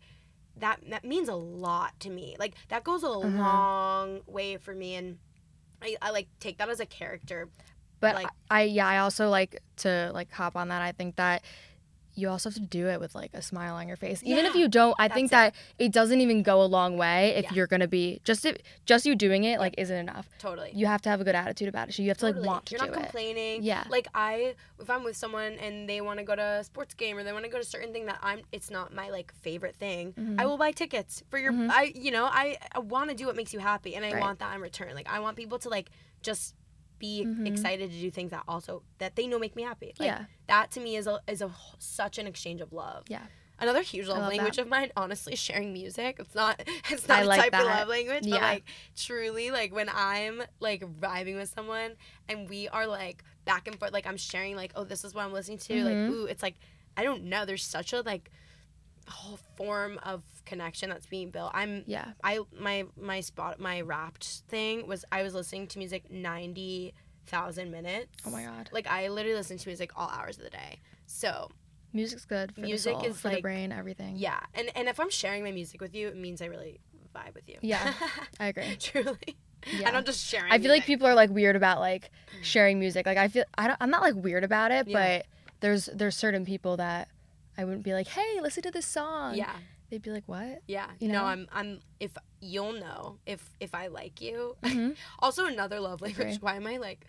that 0.59 0.81
that 0.91 1.05
means 1.05 1.29
a 1.29 1.35
lot 1.35 1.99
to 2.01 2.09
me 2.09 2.37
like 2.39 2.55
that 2.69 2.85
goes 2.85 3.03
a 3.03 3.09
Uh-huh. 3.09 3.29
long 3.43 4.21
way 4.27 4.57
for 4.59 4.75
me 4.75 4.95
and 4.95 5.19
I, 5.83 5.97
I 6.01 6.11
like 6.11 6.29
take 6.39 6.59
that 6.59 6.69
as 6.69 6.79
a 6.79 6.87
character 6.87 7.49
But 8.01 8.15
like- 8.15 8.27
I, 8.51 8.61
I 8.61 8.63
yeah, 8.65 8.87
I 8.89 8.99
also 8.99 9.29
like 9.29 9.61
to 9.79 10.11
like 10.15 10.31
hop 10.33 10.57
on 10.57 10.69
that. 10.69 10.83
I 10.83 10.93
think 10.93 11.17
that 11.17 11.43
you 12.19 12.31
also 12.31 12.49
have 12.49 12.55
to 12.55 12.61
do 12.63 12.87
it 12.89 12.99
with 12.99 13.15
like 13.15 13.29
a 13.35 13.43
smile 13.43 13.75
on 13.75 13.87
your 13.89 13.97
face. 13.99 14.23
Even 14.25 14.47
if 14.47 14.55
you 14.55 14.69
don't, 14.69 14.95
I 14.99 15.07
think 15.09 15.31
that 15.33 15.55
it 15.79 15.93
doesn't 15.93 16.19
even 16.23 16.43
go 16.43 16.63
a 16.63 16.65
long 16.65 16.97
way 16.97 17.35
if 17.37 17.45
Yeah. 17.45 17.53
you're 17.53 17.67
gonna 17.67 17.87
be 17.89 18.23
just 18.25 18.47
if 18.47 18.57
just 18.87 19.05
you 19.05 19.15
doing 19.15 19.45
it 19.45 19.61
like 19.61 19.75
isn't 19.77 19.95
enough. 19.95 20.27
totally 20.39 20.71
You 20.75 20.87
have 20.87 21.03
to 21.03 21.11
have 21.11 21.21
a 21.21 21.25
good 21.25 21.35
attitude 21.35 21.69
about 21.69 21.91
it. 21.91 21.93
So 21.95 22.01
you 22.03 22.09
have 22.09 22.17
to 22.19 22.27
Totally. 22.29 22.41
like 22.41 22.49
want 22.49 22.67
to 22.67 22.73
You're 22.77 22.87
not 22.87 22.95
complaining. 22.95 23.63
Yeah. 23.63 23.85
Like 23.91 24.09
I, 24.15 24.55
if 24.81 24.89
I'm 24.89 25.05
with 25.05 25.15
someone 25.15 25.55
and 25.59 25.87
they 25.87 26.01
want 26.01 26.19
to 26.19 26.25
go 26.25 26.35
to 26.35 26.43
a 26.43 26.65
sports 26.65 26.95
game 26.95 27.19
or 27.19 27.23
they 27.23 27.35
want 27.35 27.45
to 27.45 27.51
go 27.51 27.59
to 27.59 27.63
a 27.63 27.67
certain 27.67 27.93
thing 27.93 28.07
that 28.07 28.19
I'm, 28.23 28.41
it's 28.51 28.71
not 28.71 28.95
my 28.95 29.11
like 29.11 29.31
favorite 29.35 29.77
thing. 29.77 30.15
Mhm. 30.15 30.41
I 30.41 30.47
will 30.47 30.57
buy 30.57 30.73
tickets 30.73 31.23
for 31.29 31.39
your. 31.39 31.53
Mhm. 31.53 31.69
I, 31.71 31.93
you 31.95 32.13
know, 32.13 32.25
I, 32.25 32.57
I 32.73 32.79
want 32.79 33.11
to 33.11 33.15
do 33.15 33.27
what 33.27 33.37
makes 33.37 33.53
you 33.53 33.59
happy, 33.61 33.95
and 33.95 34.07
I 34.07 34.13
Right. 34.13 34.21
want 34.23 34.39
that 34.39 34.55
in 34.55 34.63
return. 34.63 34.95
Like 34.95 35.11
I 35.13 35.19
want 35.21 35.37
people 35.37 35.59
to 35.59 35.69
like 35.69 35.91
just 36.23 36.55
be 36.99 37.25
Mhm. 37.25 37.47
excited 37.47 37.91
to 37.91 37.99
do 38.01 38.11
things 38.11 38.31
that 38.31 38.43
also 38.49 38.83
that 38.99 39.17
they 39.17 39.27
know 39.27 39.39
make 39.39 39.55
me 39.57 39.63
happy. 39.63 39.93
Like, 39.99 40.07
Yeah. 40.07 40.25
That 40.47 40.71
to 40.73 40.81
me 40.81 40.97
is 40.97 41.07
a 41.07 41.21
is 41.27 41.43
a 41.43 41.51
such 41.79 42.19
an 42.19 42.27
exchange 42.27 42.61
of 42.61 42.73
love. 42.73 43.05
Yeah. 43.09 43.27
Another 43.59 43.81
huge 43.81 44.07
love 44.07 44.19
love 44.19 44.29
language 44.29 44.57
that. 44.57 44.63
of 44.63 44.69
mine, 44.69 44.93
honestly, 44.97 45.35
sharing 45.35 45.73
music. 45.73 46.17
It's 46.19 46.35
not 46.35 46.61
it's 46.91 47.09
not 47.09 47.23
a 47.23 47.27
like 47.27 47.41
type 47.41 47.55
of 47.55 47.67
love 47.67 47.89
language, 47.89 48.25
but 48.25 48.29
Yeah. 48.41 48.41
like 48.41 48.65
truly, 48.97 49.51
like 49.51 49.73
when 49.75 49.89
I'm 49.93 50.43
like 50.61 50.83
vibing 50.83 51.37
with 51.37 51.49
someone 51.55 51.93
and 52.29 52.49
we 52.49 52.69
are 52.69 52.87
like 52.87 53.25
back 53.45 53.67
and 53.67 53.79
forth, 53.79 53.93
like 53.93 54.07
I'm 54.07 54.17
sharing 54.19 54.57
like, 54.57 54.73
oh, 54.77 54.85
this 54.85 55.05
is 55.05 55.15
what 55.15 55.25
I'm 55.25 55.33
listening 55.33 55.59
to. 55.59 55.75
Mhm. 55.75 55.85
Like, 55.85 56.15
ooh, 56.15 56.27
it's 56.27 56.43
like 56.43 56.57
I 56.99 57.03
don't 57.03 57.25
know. 57.25 57.45
There's 57.45 57.65
such 57.65 57.93
a 57.93 58.01
like 58.03 58.31
whole 59.09 59.39
form 59.57 59.99
of 60.03 60.23
connection 60.45 60.91
that's 60.91 61.07
being 61.07 61.31
built. 61.31 61.51
I'm 61.55 61.85
Yeah. 61.87 62.13
I 62.23 62.41
my 62.59 62.85
my 63.01 63.21
spot 63.21 63.61
my 63.61 63.81
wrapped 63.81 64.25
thing 64.49 64.87
was 64.87 65.05
I 65.13 65.23
was 65.23 65.35
listening 65.35 65.67
to 65.69 65.79
music 65.79 66.11
ninety 66.11 66.95
thousand 67.27 67.71
minutes. 67.71 68.13
Oh 68.27 68.31
my 68.31 68.45
God. 68.45 68.69
Like 68.73 68.87
I 68.87 69.09
literally 69.09 69.37
listen 69.37 69.59
to 69.59 69.69
music 69.69 69.91
all 69.97 70.09
hours 70.09 70.39
of 70.39 70.45
the 70.45 70.51
day. 70.51 70.81
So 71.07 71.51
Music's 71.93 72.25
good 72.25 72.55
for 72.55 72.61
Music 72.61 72.95
the 72.95 73.01
soul, 73.01 73.11
is, 73.11 73.21
for 73.21 73.29
like- 73.29 73.39
the 73.39 73.43
brain, 73.43 73.73
everything. 73.73 74.17
yeah, 74.17 74.41
and 74.55 74.71
and 74.75 74.89
if 74.89 75.01
I'm 75.01 75.11
sharing 75.11 75.43
my 75.43 75.53
music 75.53 75.81
with 75.81 75.95
you, 75.95 76.09
it 76.09 76.17
means 76.17 76.43
I 76.43 76.47
really 76.47 76.81
vibe 77.15 77.35
with 77.35 77.49
you. 77.49 77.57
Yeah, 77.63 77.95
I 78.41 78.49
agree. 78.49 78.77
Truly. 78.79 79.37
Yeah. 79.67 79.89
I 79.89 79.91
don't 79.93 80.07
just 80.07 80.25
share. 80.25 80.47
I 80.49 80.59
feel 80.59 80.71
like 80.71 80.85
people 80.85 81.07
are 81.07 81.15
like 81.15 81.31
weird 81.31 81.57
about 81.57 81.81
like 81.81 82.11
mm. 82.39 82.45
sharing 82.45 82.79
music. 82.79 83.07
Like 83.07 83.19
I 83.19 83.29
feel 83.29 83.45
I 83.57 83.67
don't, 83.69 83.77
I'm 83.81 83.91
not 83.91 84.03
like 84.03 84.15
weird 84.15 84.45
about 84.45 84.71
it, 84.71 84.87
Yeah. 84.87 85.19
but 85.19 85.27
there's 85.61 85.87
there's 85.87 86.15
certain 86.15 86.45
people 86.45 86.77
that 86.77 87.09
I 87.59 87.65
wouldn't 87.65 87.83
be 87.85 87.93
like, 87.93 88.09
hey, 88.09 88.41
listen 88.41 88.63
to 88.65 88.71
this 88.71 88.87
song. 88.87 89.35
Yeah. 89.35 89.53
They'd 89.91 90.03
be 90.03 90.11
like, 90.11 90.25
what? 90.27 90.63
Yeah. 90.67 90.87
You 90.99 91.09
no, 91.09 91.21
know? 91.21 91.25
I'm 91.25 91.49
I'm 91.53 91.81
if 92.01 92.17
you'll 92.41 92.73
know 92.73 93.19
if 93.27 93.49
if 93.61 93.75
I 93.75 93.87
like 93.87 94.21
you. 94.21 94.57
Mhm. 94.63 94.97
also 95.21 95.47
another 95.47 95.81
love 95.81 96.01
language. 96.01 96.39
Why 96.41 96.57
am 96.57 96.67
I 96.67 96.77
like 96.79 97.07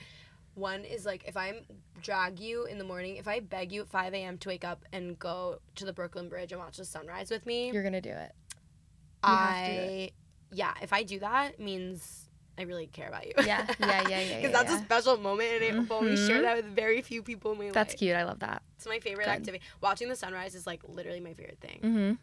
one 0.53 0.85
is 0.85 1.05
like 1.05 1.23
if 1.27 1.37
I 1.37 1.61
drag 2.01 2.39
you 2.39 2.65
in 2.65 2.77
the 2.77 2.83
morning, 2.83 3.17
if 3.17 3.27
I 3.27 3.39
beg 3.39 3.71
you 3.71 3.81
at 3.81 3.89
5 3.89 4.13
a.m. 4.13 4.37
to 4.39 4.49
wake 4.49 4.63
up 4.65 4.85
and 4.93 5.17
go 5.19 5.59
to 5.75 5.85
the 5.85 5.93
Brooklyn 5.93 6.29
Bridge 6.29 6.51
and 6.51 6.59
watch 6.61 6.77
the 6.77 6.85
sunrise 6.85 7.29
with 7.29 7.45
me, 7.45 7.71
You're 7.71 7.83
gonna 7.83 8.01
do 8.01 8.09
it. 8.09 8.31
you 8.43 9.29
to 9.29 9.29
do 9.29 9.33
I 9.33 10.11
yeah, 10.51 10.73
if 10.81 10.93
I 10.93 11.03
do 11.03 11.19
that 11.19 11.53
it 11.53 11.59
means 11.59 12.26
I 12.57 12.63
really 12.63 12.87
care 12.87 13.07
about 13.07 13.25
you. 13.27 13.33
Yeah, 13.37 13.65
yeah, 13.67 13.75
yeah, 13.79 14.01
yeah, 14.09 14.19
Because 14.37 14.41
yeah, 14.43 14.49
that's 14.51 14.71
yeah. 14.71 14.79
a 14.79 14.83
special 14.85 15.17
moment, 15.17 15.61
and 15.63 15.79
I've 15.81 15.91
only 15.91 16.15
shared 16.17 16.43
that 16.43 16.55
with 16.57 16.65
very 16.65 17.01
few 17.01 17.21
people 17.21 17.51
in 17.51 17.57
my 17.59 17.69
That's 17.71 17.93
life. 17.93 17.99
cute. 17.99 18.15
I 18.15 18.23
love 18.23 18.39
that. 18.39 18.63
It's 18.77 18.87
my 18.87 18.99
favorite 18.99 19.25
Good. 19.25 19.31
activity. 19.31 19.63
Watching 19.81 20.09
the 20.09 20.15
sunrise 20.15 20.55
is 20.55 20.65
like 20.65 20.81
literally 20.87 21.19
my 21.19 21.33
favorite 21.33 21.59
thing. 21.61 21.79
Mm-hmm. 21.83 22.13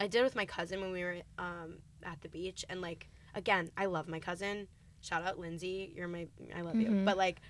I 0.00 0.06
did 0.06 0.20
it 0.20 0.24
with 0.24 0.34
my 0.34 0.46
cousin 0.46 0.80
when 0.80 0.92
we 0.92 1.04
were 1.04 1.16
um, 1.38 1.78
at 2.02 2.20
the 2.22 2.28
beach, 2.28 2.64
and 2.68 2.80
like 2.80 3.08
again, 3.34 3.70
I 3.76 3.86
love 3.86 4.08
my 4.08 4.18
cousin. 4.18 4.66
Shout 5.02 5.22
out 5.22 5.38
Lindsay, 5.38 5.92
you're 5.94 6.08
my 6.08 6.26
I 6.54 6.62
love 6.62 6.76
you. 6.76 6.88
Mhm. 6.88 7.04
But 7.04 7.16
like, 7.16 7.40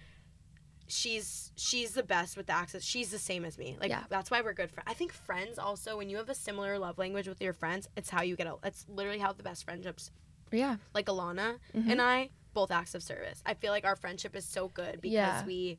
she's 0.87 1.53
she's 1.57 1.93
the 1.93 2.03
best 2.03 2.37
with 2.37 2.47
the 2.47 2.53
access. 2.53 2.83
She's 2.83 3.11
the 3.11 3.19
same 3.19 3.45
as 3.45 3.57
me. 3.59 3.77
Like 3.81 3.91
Yeah. 3.91 4.05
that's 4.09 4.31
why 4.31 4.41
we're 4.41 4.53
good 4.53 4.71
friends. 4.71 4.89
I 4.89 4.95
think 4.95 5.13
friends 5.13 5.59
also 5.59 5.97
when 5.97 6.09
you 6.11 6.17
have 6.19 6.29
a 6.29 6.35
similar 6.35 6.79
love 6.79 6.99
language 6.99 7.29
with 7.29 7.41
your 7.41 7.53
friends, 7.53 7.89
it's 7.97 8.11
how 8.11 8.23
you 8.23 8.37
get. 8.37 8.47
A, 8.47 8.57
it's 8.65 8.85
literally 8.89 9.19
how 9.19 9.33
the 9.33 9.43
best 9.43 9.65
friendships. 9.65 10.11
Yeah. 10.53 10.77
Like 10.95 11.07
Alana 11.07 11.59
Mhm. 11.77 11.91
and 11.93 12.03
I, 12.03 12.31
both 12.55 12.71
acts 12.71 12.95
of 12.95 13.03
service. 13.03 13.43
I 13.47 13.55
feel 13.55 13.71
like 13.73 13.85
our 13.85 13.97
friendship 13.97 14.35
is 14.35 14.45
so 14.45 14.69
good 14.69 15.01
because 15.01 15.13
Yeah. 15.13 15.45
we 15.45 15.79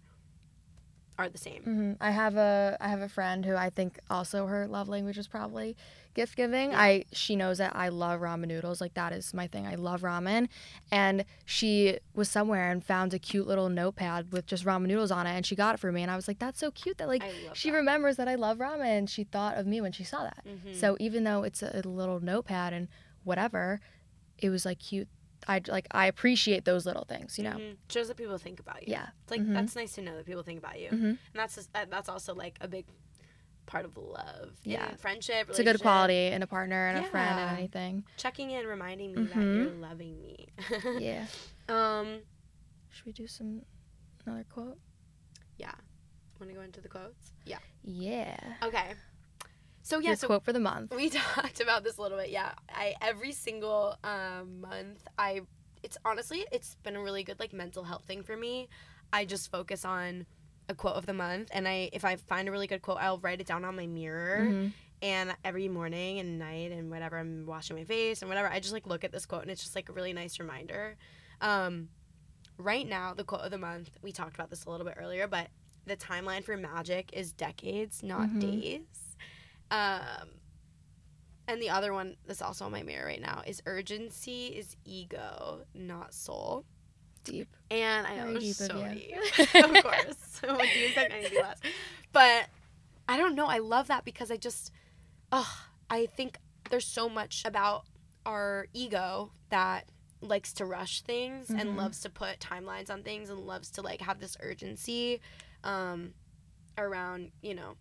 are 1.20 1.30
the 1.30 1.38
same. 1.38 1.62
hmm 1.64 1.94
I 2.00 2.10
have 2.12 2.36
a 2.38 2.78
I 2.80 2.88
have 2.88 3.02
a 3.02 3.10
friend 3.10 3.46
who 3.46 3.56
I 3.56 3.70
think 3.70 4.00
also 4.10 4.48
her 4.48 4.66
love 4.68 4.88
language 4.90 5.18
is 5.20 5.28
probably 5.28 5.76
gift 6.16 6.36
giving. 6.36 6.74
I 6.74 7.04
she 7.12 7.36
knows 7.36 7.58
that 7.60 7.76
I 7.76 7.90
love 7.90 8.22
ramen 8.22 8.48
noodles. 8.48 8.82
Like 8.82 8.96
that 8.96 9.12
is 9.14 9.34
my 9.34 9.46
thing. 9.46 9.68
I 9.68 9.76
love 9.76 10.02
ramen. 10.02 10.48
And 10.92 11.26
she 11.46 12.00
was 12.16 12.28
somewhere 12.30 12.72
and 12.72 12.84
found 12.84 13.14
a 13.14 13.20
cute 13.20 13.46
little 13.46 13.70
notepad 13.70 14.32
with 14.32 14.48
just 14.48 14.64
ramen 14.66 14.88
noodles 14.88 15.12
on 15.12 15.28
it 15.28 15.32
and 15.32 15.46
she 15.46 15.56
got 15.56 15.76
it 15.76 15.80
for 15.80 15.92
me 15.92 16.02
and 16.02 16.10
I 16.10 16.16
was 16.16 16.28
like, 16.28 16.40
That's 16.40 16.60
so 16.60 16.72
cute 16.72 16.98
that 16.98 17.08
like 17.10 17.24
she 17.54 17.70
that. 17.70 17.76
remembers 17.78 18.16
that 18.18 18.28
I 18.28 18.36
love 18.36 18.58
ramen 18.58 18.86
and 18.98 19.10
she 19.10 19.26
thought 19.26 19.58
of 19.58 19.68
me 19.68 19.80
when 19.82 19.92
she 19.92 20.04
saw 20.06 20.24
that. 20.24 20.44
Mhm. 20.48 20.74
So 20.76 20.96
even 21.00 21.24
though 21.26 21.44
it's 21.44 21.62
a 21.62 21.82
little 21.86 22.20
notepad 22.22 22.74
and 22.74 22.88
whatever, 23.26 23.80
it 24.42 24.50
was 24.50 24.66
like 24.66 24.80
cute. 24.80 25.08
I 25.48 25.62
like 25.68 25.88
I 25.92 26.06
appreciate 26.08 26.66
those 26.66 26.86
little 26.86 27.06
things, 27.06 27.38
you 27.38 27.44
know. 27.44 27.52
Mhm. 27.58 27.78
shows 27.90 28.08
that 28.10 28.18
people 28.18 28.38
think 28.38 28.60
about 28.60 28.86
you. 28.88 28.92
Yeah. 28.92 29.08
It's 29.24 29.32
like 29.32 29.42
Mhm. 29.42 29.54
that's 29.54 29.76
nice 29.76 29.94
to 29.96 30.02
know 30.02 30.16
that 30.18 30.26
people 30.26 30.44
think 30.44 30.60
about 30.60 30.80
you, 30.80 30.90
Mhm. 30.90 31.04
and 31.10 31.18
that's 31.34 31.56
just, 31.56 31.72
that's 31.74 32.10
also 32.10 32.36
like 32.36 32.58
a 32.62 32.68
big 32.68 32.86
part 33.66 33.86
of 33.86 33.96
love. 33.98 34.58
Yeah. 34.64 34.90
and 34.90 35.00
friendship. 35.00 35.50
It's 35.50 35.60
a 35.60 35.64
good 35.64 35.82
quality 35.82 36.28
in 36.28 36.44
a 36.44 36.48
partner 36.48 36.88
and 36.90 37.06
a 37.06 37.10
friend 37.10 37.40
and 37.40 37.58
anything. 37.58 38.04
Checking 38.18 38.52
in, 38.52 38.68
reminding 38.68 39.14
me 39.16 39.24
that 39.26 39.36
you're 39.38 39.70
loving 39.72 40.22
me. 40.22 40.48
Yeah. 41.00 41.26
Um. 41.70 42.22
Should 42.90 43.06
we 43.06 43.14
do 43.14 43.26
some 43.28 43.62
another 44.26 44.44
quote? 44.50 44.78
Yeah. 45.58 45.74
Want 46.40 46.50
to 46.52 46.56
go 46.56 46.62
into 46.62 46.82
the 46.82 46.90
quotes? 46.90 47.32
Yeah. 47.46 47.60
Yeah. 47.84 48.38
Okay. 48.64 48.94
So 49.84 50.00
yeah. 50.00 50.10
Your 50.10 50.16
so 50.16 50.28
quote 50.28 50.44
for 50.44 50.54
the 50.54 50.60
month. 50.60 50.94
we 50.96 51.10
talked 51.36 51.60
about 51.62 51.84
this 51.84 51.98
a 51.98 52.02
little 52.02 52.18
bit. 52.18 52.30
Yeah. 52.30 52.52
I 52.70 52.96
every 53.02 53.32
single 53.32 53.96
um, 54.04 54.62
month 54.62 55.06
I. 55.18 55.42
It's 55.84 55.98
honestly 56.06 56.46
it's 56.52 56.76
been 56.84 56.96
a 56.96 57.02
really 57.02 57.24
good 57.24 57.40
like 57.40 57.54
mental 57.54 57.84
health 57.84 58.04
thing 58.06 58.22
for 58.24 58.38
me. 58.38 58.70
I 59.12 59.26
just 59.26 59.50
focus 59.52 59.84
on 59.84 60.26
a 60.70 60.76
quote 60.76 60.94
of 60.96 61.06
the 61.08 61.14
month 61.14 61.50
and 61.52 61.68
I 61.68 61.90
if 61.92 62.06
I 62.06 62.16
find 62.16 62.48
a 62.48 62.52
really 62.52 62.68
good 62.68 62.82
quote 62.84 62.98
I'll 63.02 63.18
write 63.18 63.42
it 63.42 63.48
down 63.48 63.66
on 63.66 63.76
my 63.76 63.88
mirror. 63.88 64.48
Mhm. 64.50 64.74
and 65.02 65.36
every 65.44 65.68
morning 65.68 66.20
and 66.20 66.38
night 66.38 66.72
and 66.72 66.92
whatever 66.92 67.18
i'm 67.18 67.48
washing 67.48 67.76
my 67.76 67.84
face 67.84 68.22
and 68.22 68.30
whatever 68.30 68.48
i 68.48 68.60
just 68.60 68.72
like 68.72 68.86
look 68.86 69.04
at 69.04 69.12
this 69.12 69.26
quote 69.26 69.42
and 69.42 69.50
it's 69.50 69.64
just 69.64 69.76
like 69.76 69.90
a 69.90 69.92
really 69.92 70.14
nice 70.14 70.40
reminder 70.40 70.96
um, 71.42 71.90
right 72.60 72.88
now 72.88 73.12
the 73.16 73.24
quote 73.24 73.42
of 73.42 73.50
the 73.50 73.58
month 73.58 73.90
we 74.04 74.12
talked 74.12 74.36
about 74.36 74.52
this 74.52 74.66
a 74.66 74.70
little 74.70 74.86
bit 74.86 74.94
earlier 75.02 75.28
but 75.28 75.48
the 75.88 75.98
timeline 75.98 76.44
for 76.44 76.56
magic 76.56 77.10
is 77.14 77.32
decades 77.34 78.04
not 78.04 78.30
Mhm. 78.30 78.40
days 78.42 79.11
um, 79.72 80.30
and 81.48 81.62
the 81.62 81.70
other 81.70 81.94
one 81.94 82.16
that's 82.26 82.42
also 82.42 82.66
on 82.66 82.72
my 82.72 82.84
mirror 82.84 83.06
right 83.08 83.22
now 83.22 83.42
is 83.46 83.62
urgency 83.66 84.48
is 84.48 84.76
ego 84.86 85.62
not 85.74 86.14
soul 86.14 86.66
Deep. 87.24 87.48
and 87.70 88.08
I 88.08 88.16
know 88.18 88.40
deep 88.40 88.56
so 88.56 88.78
you. 88.78 88.90
deep. 88.90 89.16
of 89.64 89.82
course. 89.84 90.16
So 90.42 90.66
do 90.66 90.80
you 90.80 90.86
expect 90.88 91.14
anything 91.14 91.38
less? 91.40 91.60
But 92.12 92.48
I 93.08 93.16
don't 93.18 93.36
know. 93.36 93.46
I 93.46 93.60
love 93.60 93.88
that 93.90 94.04
because 94.06 94.32
I 94.32 94.38
just, 94.38 94.72
oh, 95.32 95.56
I 95.88 96.08
think 96.08 96.40
there's 96.72 96.86
so 96.88 97.08
much 97.08 97.44
about 97.46 97.84
our 98.26 98.66
ego 98.74 99.32
that 99.52 99.86
likes 100.20 100.52
to 100.54 100.66
rush 100.66 101.02
things 101.02 101.52
and 101.52 101.70
Mhm. 101.70 101.76
loves 101.76 102.00
to 102.02 102.10
put 102.10 102.40
timelines 102.40 102.90
on 102.90 103.04
things 103.04 103.30
and 103.30 103.40
loves 103.42 103.70
to 103.72 103.82
like 103.84 104.02
have 104.02 104.20
this 104.20 104.36
urgency 104.40 105.22
um, 105.64 106.16
around, 106.78 107.32
you 107.44 107.54
know, 107.54 107.76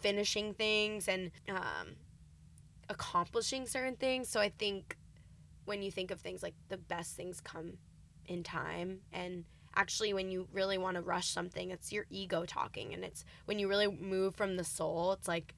finishing 0.00 0.54
things 0.54 1.08
and 1.08 1.30
um, 1.48 1.96
accomplishing 2.88 3.66
certain 3.66 3.96
things. 3.96 4.28
So 4.28 4.40
I 4.40 4.50
think 4.50 4.96
when 5.64 5.82
you 5.82 5.90
think 5.90 6.10
of 6.10 6.20
things 6.20 6.42
like 6.42 6.54
the 6.68 6.76
best 6.76 7.16
things 7.16 7.40
come 7.40 7.74
in 8.26 8.42
time. 8.42 9.00
And 9.12 9.44
actually 9.74 10.12
when 10.12 10.30
you 10.30 10.48
really 10.52 10.78
want 10.78 10.96
to 10.96 11.02
rush 11.02 11.28
something 11.28 11.70
it's 11.70 11.92
your 11.92 12.06
ego 12.10 12.44
talking. 12.44 12.92
And 12.92 13.04
it's 13.04 13.24
when 13.44 13.58
you 13.58 13.68
really 13.68 13.88
move 13.88 14.34
from 14.34 14.56
the 14.56 14.64
soul 14.64 15.12
it's 15.12 15.28
like 15.28 15.54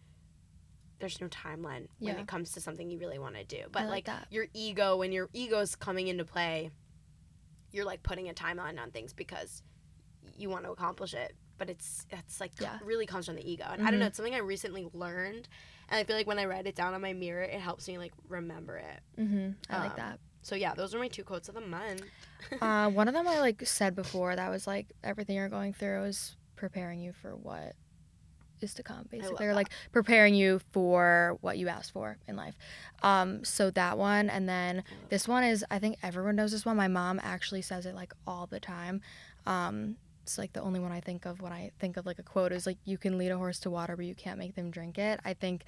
there's 0.98 1.20
no 1.20 1.26
timeline 1.28 1.88
when 1.98 2.16
it 2.16 2.28
comes 2.28 2.52
to 2.52 2.60
something 2.60 2.88
you 2.88 2.98
really 2.98 3.18
want 3.18 3.34
to 3.34 3.44
do. 3.44 3.64
But 3.72 3.84
like 3.84 3.90
like, 3.90 4.04
that. 4.04 4.26
your 4.30 4.46
ego 4.54 4.96
when 4.96 5.12
your 5.12 5.28
ego's 5.32 5.74
coming 5.74 6.08
into 6.08 6.24
play 6.24 6.70
you're 7.72 7.86
like 7.86 8.02
putting 8.02 8.28
a 8.28 8.34
timeline 8.34 8.78
on 8.78 8.90
things 8.90 9.12
because 9.12 9.62
you 10.36 10.48
want 10.50 10.64
to 10.64 10.70
accomplish 10.70 11.14
it 11.14 11.34
but 11.58 11.68
it's 11.70 12.06
it's 12.10 12.40
like 12.40 12.52
Yeah. 12.60 12.78
really 12.84 13.06
comes 13.06 13.26
from 13.26 13.36
the 13.36 13.48
ego 13.50 13.64
and 13.70 13.86
i 13.86 13.90
don't 13.90 14.00
know 14.00 14.04
Mhm. 14.06 14.08
it's 14.08 14.16
something 14.16 14.34
i 14.34 14.38
recently 14.38 14.88
learned 14.92 15.48
and 15.88 15.98
i 16.00 16.04
feel 16.04 16.16
like 16.16 16.26
when 16.26 16.38
i 16.38 16.44
write 16.44 16.66
it 16.66 16.74
down 16.74 16.94
on 16.94 17.00
my 17.00 17.12
mirror 17.12 17.42
it 17.42 17.60
helps 17.60 17.86
me 17.88 17.98
like 17.98 18.12
remember 18.28 18.76
it 18.78 19.00
Mm-hmm. 19.20 19.50
I 19.72 19.78
like 19.78 19.90
Um, 19.92 19.96
that. 19.96 20.18
so 20.42 20.54
yeah 20.54 20.74
those 20.74 20.94
are 20.94 20.98
my 20.98 21.08
two 21.08 21.24
quotes 21.24 21.48
of 21.48 21.54
the 21.54 21.60
month 21.60 22.02
Uh, 22.60 22.90
one 23.00 23.08
of 23.08 23.14
them 23.14 23.26
I 23.28 23.38
like 23.40 23.64
said 23.66 23.94
before 23.94 24.34
that 24.36 24.48
was 24.50 24.66
like 24.66 24.92
everything 25.04 25.36
you're 25.36 25.48
going 25.48 25.72
through 25.72 26.04
is 26.04 26.36
preparing 26.56 27.00
you 27.00 27.12
for 27.12 27.36
what 27.36 27.74
is 28.60 28.74
to 28.74 28.82
come, 28.84 29.08
basically, 29.10 29.44
or 29.46 29.54
like 29.54 29.70
preparing 29.90 30.36
you 30.36 30.60
for 30.70 31.36
what 31.40 31.58
you 31.58 31.66
asked 31.66 31.90
for 31.92 32.16
in 32.28 32.36
life. 32.36 32.56
Um, 33.02 33.44
so 33.44 33.70
that 33.72 33.98
one, 33.98 34.30
and 34.30 34.48
then 34.48 34.84
this 35.08 35.26
one 35.26 35.42
is 35.42 35.64
I 35.68 35.80
think 35.80 35.96
everyone 36.00 36.36
knows 36.36 36.52
this 36.52 36.64
one. 36.64 36.76
My 36.76 36.86
mom 36.86 37.20
actually 37.24 37.62
says 37.62 37.86
it 37.86 37.94
like 37.96 38.12
all 38.24 38.46
the 38.46 38.60
time. 38.60 39.00
Um, 39.46 39.96
it's 40.22 40.38
like 40.38 40.52
the 40.52 40.60
only 40.62 40.80
one 40.80 40.92
I 40.92 41.00
think 41.00 41.26
of 41.26 41.40
when 41.40 41.52
I 41.52 41.70
think 41.78 41.96
of 41.96 42.06
like 42.06 42.18
a 42.18 42.22
quote 42.22 42.52
is 42.52 42.66
like 42.66 42.78
you 42.84 42.96
can 42.98 43.18
lead 43.18 43.30
a 43.30 43.36
horse 43.36 43.58
to 43.60 43.70
water, 43.70 43.96
but 43.96 44.04
you 44.06 44.14
can't 44.14 44.38
make 44.38 44.54
them 44.54 44.70
drink 44.70 44.98
it. 44.98 45.20
I 45.24 45.34
think 45.34 45.64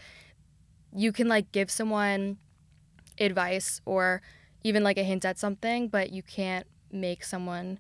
you 0.95 1.13
can 1.13 1.29
like 1.29 1.51
give 1.53 1.71
someone 1.71 2.39
advice 3.19 3.81
or 3.85 4.23
even 4.63 4.83
like 4.85 4.97
a 4.97 5.03
hint 5.03 5.25
at 5.25 5.39
something, 5.39 5.89
but 5.89 6.11
you 6.13 6.23
can't 6.23 6.67
make 6.93 7.25
someone 7.25 7.79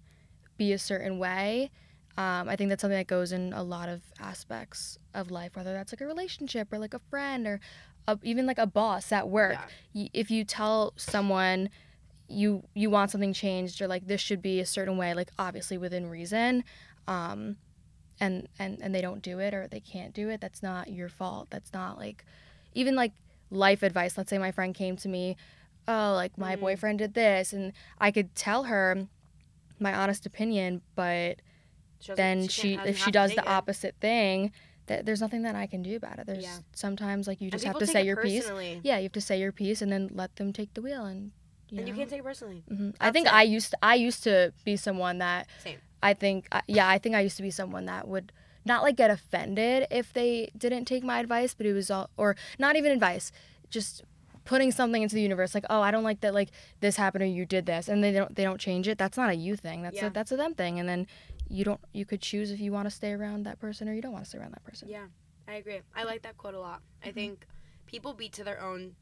be 0.57 0.72
a 0.72 0.79
certain 0.79 1.18
way. 1.18 1.70
Um, 2.16 2.49
I 2.49 2.57
think 2.57 2.70
that's 2.70 2.81
something 2.81 2.99
that 2.99 3.07
goes 3.09 3.33
in 3.33 3.53
a 3.53 3.62
lot 3.62 3.89
of 3.89 4.03
aspects 4.20 4.99
of 5.14 5.31
life, 5.31 5.57
whether 5.57 5.72
that's 5.72 5.93
like 5.93 6.01
a 6.01 6.07
relationship 6.07 6.72
or 6.72 6.79
like 6.79 6.95
a 6.95 7.01
friend 7.11 7.47
or 7.47 7.61
a, 8.07 8.18
even 8.22 8.47
like 8.47 8.59
a 8.59 8.66
boss 8.66 9.11
at 9.12 9.29
work. 9.29 9.55
Yeah. 9.55 10.03
Y- 10.03 10.11
If 10.12 10.31
you 10.31 10.45
tell 10.45 10.93
someone 10.97 11.70
you 12.35 12.64
you 12.74 12.91
want 12.91 13.11
something 13.11 13.32
changed 13.32 13.80
or 13.80 13.87
like 13.89 14.07
this 14.07 14.20
should 14.20 14.43
be 14.43 14.61
a 14.61 14.66
certain 14.66 14.97
way, 14.97 15.14
like 15.14 15.30
obviously 15.39 15.78
within 15.78 16.09
reason, 16.09 16.64
um, 17.09 17.57
and 18.20 18.49
and 18.59 18.78
and 18.82 18.95
they 18.95 19.01
don't 19.01 19.22
do 19.22 19.39
it 19.39 19.55
or 19.55 19.66
they 19.68 19.80
can't 19.80 20.12
do 20.14 20.28
it, 20.28 20.41
that's 20.41 20.62
not 20.62 20.91
your 20.91 21.09
fault. 21.09 21.49
That's 21.51 21.72
not 21.72 21.99
like 21.99 22.24
even 22.74 22.95
like 22.97 23.12
life 23.51 23.82
advice. 23.82 24.16
Let's 24.18 24.30
say 24.30 24.39
my 24.39 24.51
friend 24.53 24.74
came 24.74 24.97
to 24.99 25.09
me, 25.09 25.37
oh, 25.89 26.12
like 26.14 26.37
my 26.39 26.57
Mhm. 26.57 26.61
boyfriend 26.61 26.99
did 26.99 27.14
this, 27.14 27.53
and 27.53 27.72
I 27.99 28.11
could 28.11 28.35
tell 28.35 28.64
her 28.64 29.07
my 29.78 29.93
honest 29.95 30.24
opinion, 30.26 30.82
but 30.95 31.41
She 32.01 32.12
then 32.14 32.41
can't- 32.41 32.51
she, 32.53 32.74
if 32.85 32.97
she 32.99 33.11
does 33.11 33.35
the 33.35 33.43
it. 33.43 33.49
opposite 33.49 33.97
thing, 34.01 34.53
that 34.87 35.07
there's 35.07 35.20
nothing 35.20 35.43
that 35.43 35.55
I 35.57 35.66
can 35.66 35.82
do 35.82 35.97
about 35.97 36.18
it. 36.18 36.26
There's 36.26 36.43
Yeah. 36.45 36.59
sometimes 36.74 37.26
like 37.26 37.41
you 37.41 37.51
just 37.51 37.64
have 37.64 37.78
to 37.78 37.87
say 37.87 38.05
your 38.05 38.16
piece. 38.16 38.45
Yeah, 38.82 38.99
you 38.99 39.05
have 39.05 39.12
to 39.12 39.20
say 39.20 39.41
your 39.41 39.53
piece 39.53 39.80
and 39.82 39.91
then 39.91 40.11
let 40.12 40.37
them 40.37 40.53
take 40.53 40.74
the 40.74 40.82
wheel 40.82 41.05
and 41.07 41.32
you 41.75 41.81
and 41.81 41.89
know. 41.89 41.93
you 41.93 41.99
can't 41.99 42.11
take 42.11 42.20
it 42.20 42.25
personally. 42.25 42.62
hmm 42.68 42.91
I 43.01 43.11
think 43.11 43.27
it. 43.27 43.33
I 43.35 43.43
used 43.43 43.70
to, 43.72 43.79
I 43.83 43.95
used 43.95 44.22
to 44.25 44.53
be 44.64 44.77
someone 44.77 45.18
that 45.18 45.47
Same. 45.62 45.79
I 46.03 46.14
think 46.14 46.47
I- 46.53 46.62
yeah 46.66 46.89
I 46.89 46.99
think 46.99 47.14
I 47.14 47.20
used 47.20 47.37
to 47.37 47.43
be 47.43 47.51
someone 47.51 47.87
that 47.87 48.07
would 48.09 48.33
not 48.64 48.83
like 48.83 48.97
get 48.97 49.11
offended 49.11 49.87
if 49.91 50.12
they 50.12 50.51
didn't 50.57 50.87
take 50.87 51.05
my 51.05 51.18
advice, 51.20 51.53
but 51.55 51.66
it 51.66 51.72
was 51.75 51.91
all 51.91 52.09
or 52.16 52.37
not 52.59 52.77
even 52.77 52.93
advice, 52.93 53.31
just 53.70 54.03
putting 54.45 54.70
something 54.70 55.03
into 55.03 55.14
the 55.14 55.22
universe 55.22 55.55
like 55.55 55.64
oh 55.70 55.81
I 55.81 55.91
don't 55.91 56.05
like 56.05 56.20
that 56.20 56.35
like 56.35 56.51
this 56.81 56.97
happened 56.97 57.22
or 57.22 57.27
you 57.27 57.47
did 57.47 57.64
this 57.64 57.89
and 57.89 58.05
they 58.05 58.12
don't 58.12 58.35
they 58.37 58.45
don't 58.45 58.61
change 58.61 58.87
it 58.89 58.99
that's 58.99 59.16
not 59.16 59.31
a 59.31 59.35
you 59.35 59.57
thing 59.57 59.81
that's 59.83 59.97
Yeah. 59.97 60.09
a 60.09 60.11
that's 60.11 60.33
a 60.33 60.37
them 60.37 60.53
thing 60.55 60.79
and 60.79 60.87
then 60.87 61.07
you 61.49 61.64
don't 61.64 61.81
you 61.95 62.05
could 62.05 62.20
choose 62.20 62.51
if 62.51 62.61
you 62.61 62.70
want 62.70 62.85
to 62.87 62.91
stay 62.91 63.12
around 63.12 63.45
that 63.45 63.59
person 63.59 63.89
or 63.89 63.95
you 63.95 64.03
don't 64.03 64.12
want 64.12 64.25
to 64.25 64.29
stay 64.29 64.39
around 64.39 64.53
that 64.53 64.62
person 64.64 64.89
Yeah, 64.89 65.07
I 65.49 65.55
agree. 65.55 65.81
I 65.95 66.05
like 66.05 66.22
that 66.22 66.37
quote 66.37 66.53
a 66.55 66.61
lot. 66.61 66.81
I 67.03 67.07
Mm-hmm. 67.09 67.14
think 67.14 67.47
people 67.87 68.12
beat 68.12 68.33
to 68.35 68.45
their 68.45 68.61
own 68.62 68.97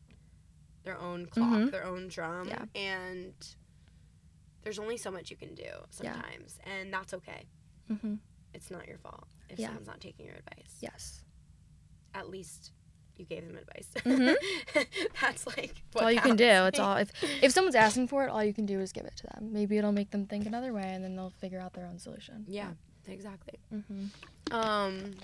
their 0.85 0.99
own 0.99 1.27
clock, 1.27 1.49
Mhm. 1.53 1.71
their 1.71 1.85
own 1.85 2.09
drum, 2.09 2.49
Yeah. 2.49 2.65
and 2.75 3.35
there's 4.63 4.79
only 4.79 4.97
so 4.97 5.11
much 5.11 5.31
you 5.31 5.37
can 5.37 5.55
do 5.55 5.71
sometimes, 5.91 6.59
and 6.65 6.93
that's 6.93 7.13
okay. 7.15 7.47
hmm 7.89 8.15
It's 8.55 8.71
not 8.71 8.87
your 8.87 8.99
fault 8.99 9.27
if 9.49 9.59
Yeah. 9.59 9.67
someone's 9.69 9.87
not 9.89 10.01
taking 10.01 10.27
your 10.27 10.37
advice. 10.37 10.77
yes 10.81 11.25
At 12.15 12.29
least 12.29 12.73
you 13.17 13.25
gave 13.25 13.47
them 13.47 13.57
advice. 13.57 13.89
Mhm. 13.95 14.35
that's 15.21 15.47
like 15.47 15.83
what 15.93 16.05
all 16.05 16.11
you 16.11 16.21
can 16.21 16.37
do 16.37 16.45
it's 16.45 16.79
all 16.79 16.97
if 16.97 17.11
if 17.43 17.53
someone's 17.53 17.75
asking 17.75 18.09
for 18.09 18.25
it 18.25 18.31
all 18.31 18.43
you 18.43 18.55
can 18.55 18.67
do 18.67 18.81
is 18.81 18.91
give 18.93 19.05
it 19.05 19.15
to 19.17 19.27
them 19.29 19.53
maybe 19.53 19.77
it'll 19.79 19.93
make 19.93 20.11
them 20.11 20.27
think 20.27 20.47
another 20.47 20.73
way 20.73 20.95
and 20.95 21.05
then 21.05 21.15
they'll 21.17 21.31
figure 21.31 21.61
out 21.61 21.73
their 21.75 21.87
own 21.87 21.99
solution 21.99 22.45
Yeah, 22.49 22.73
exactly. 23.07 23.59
hmm 23.71 24.07
Um, 24.51 25.15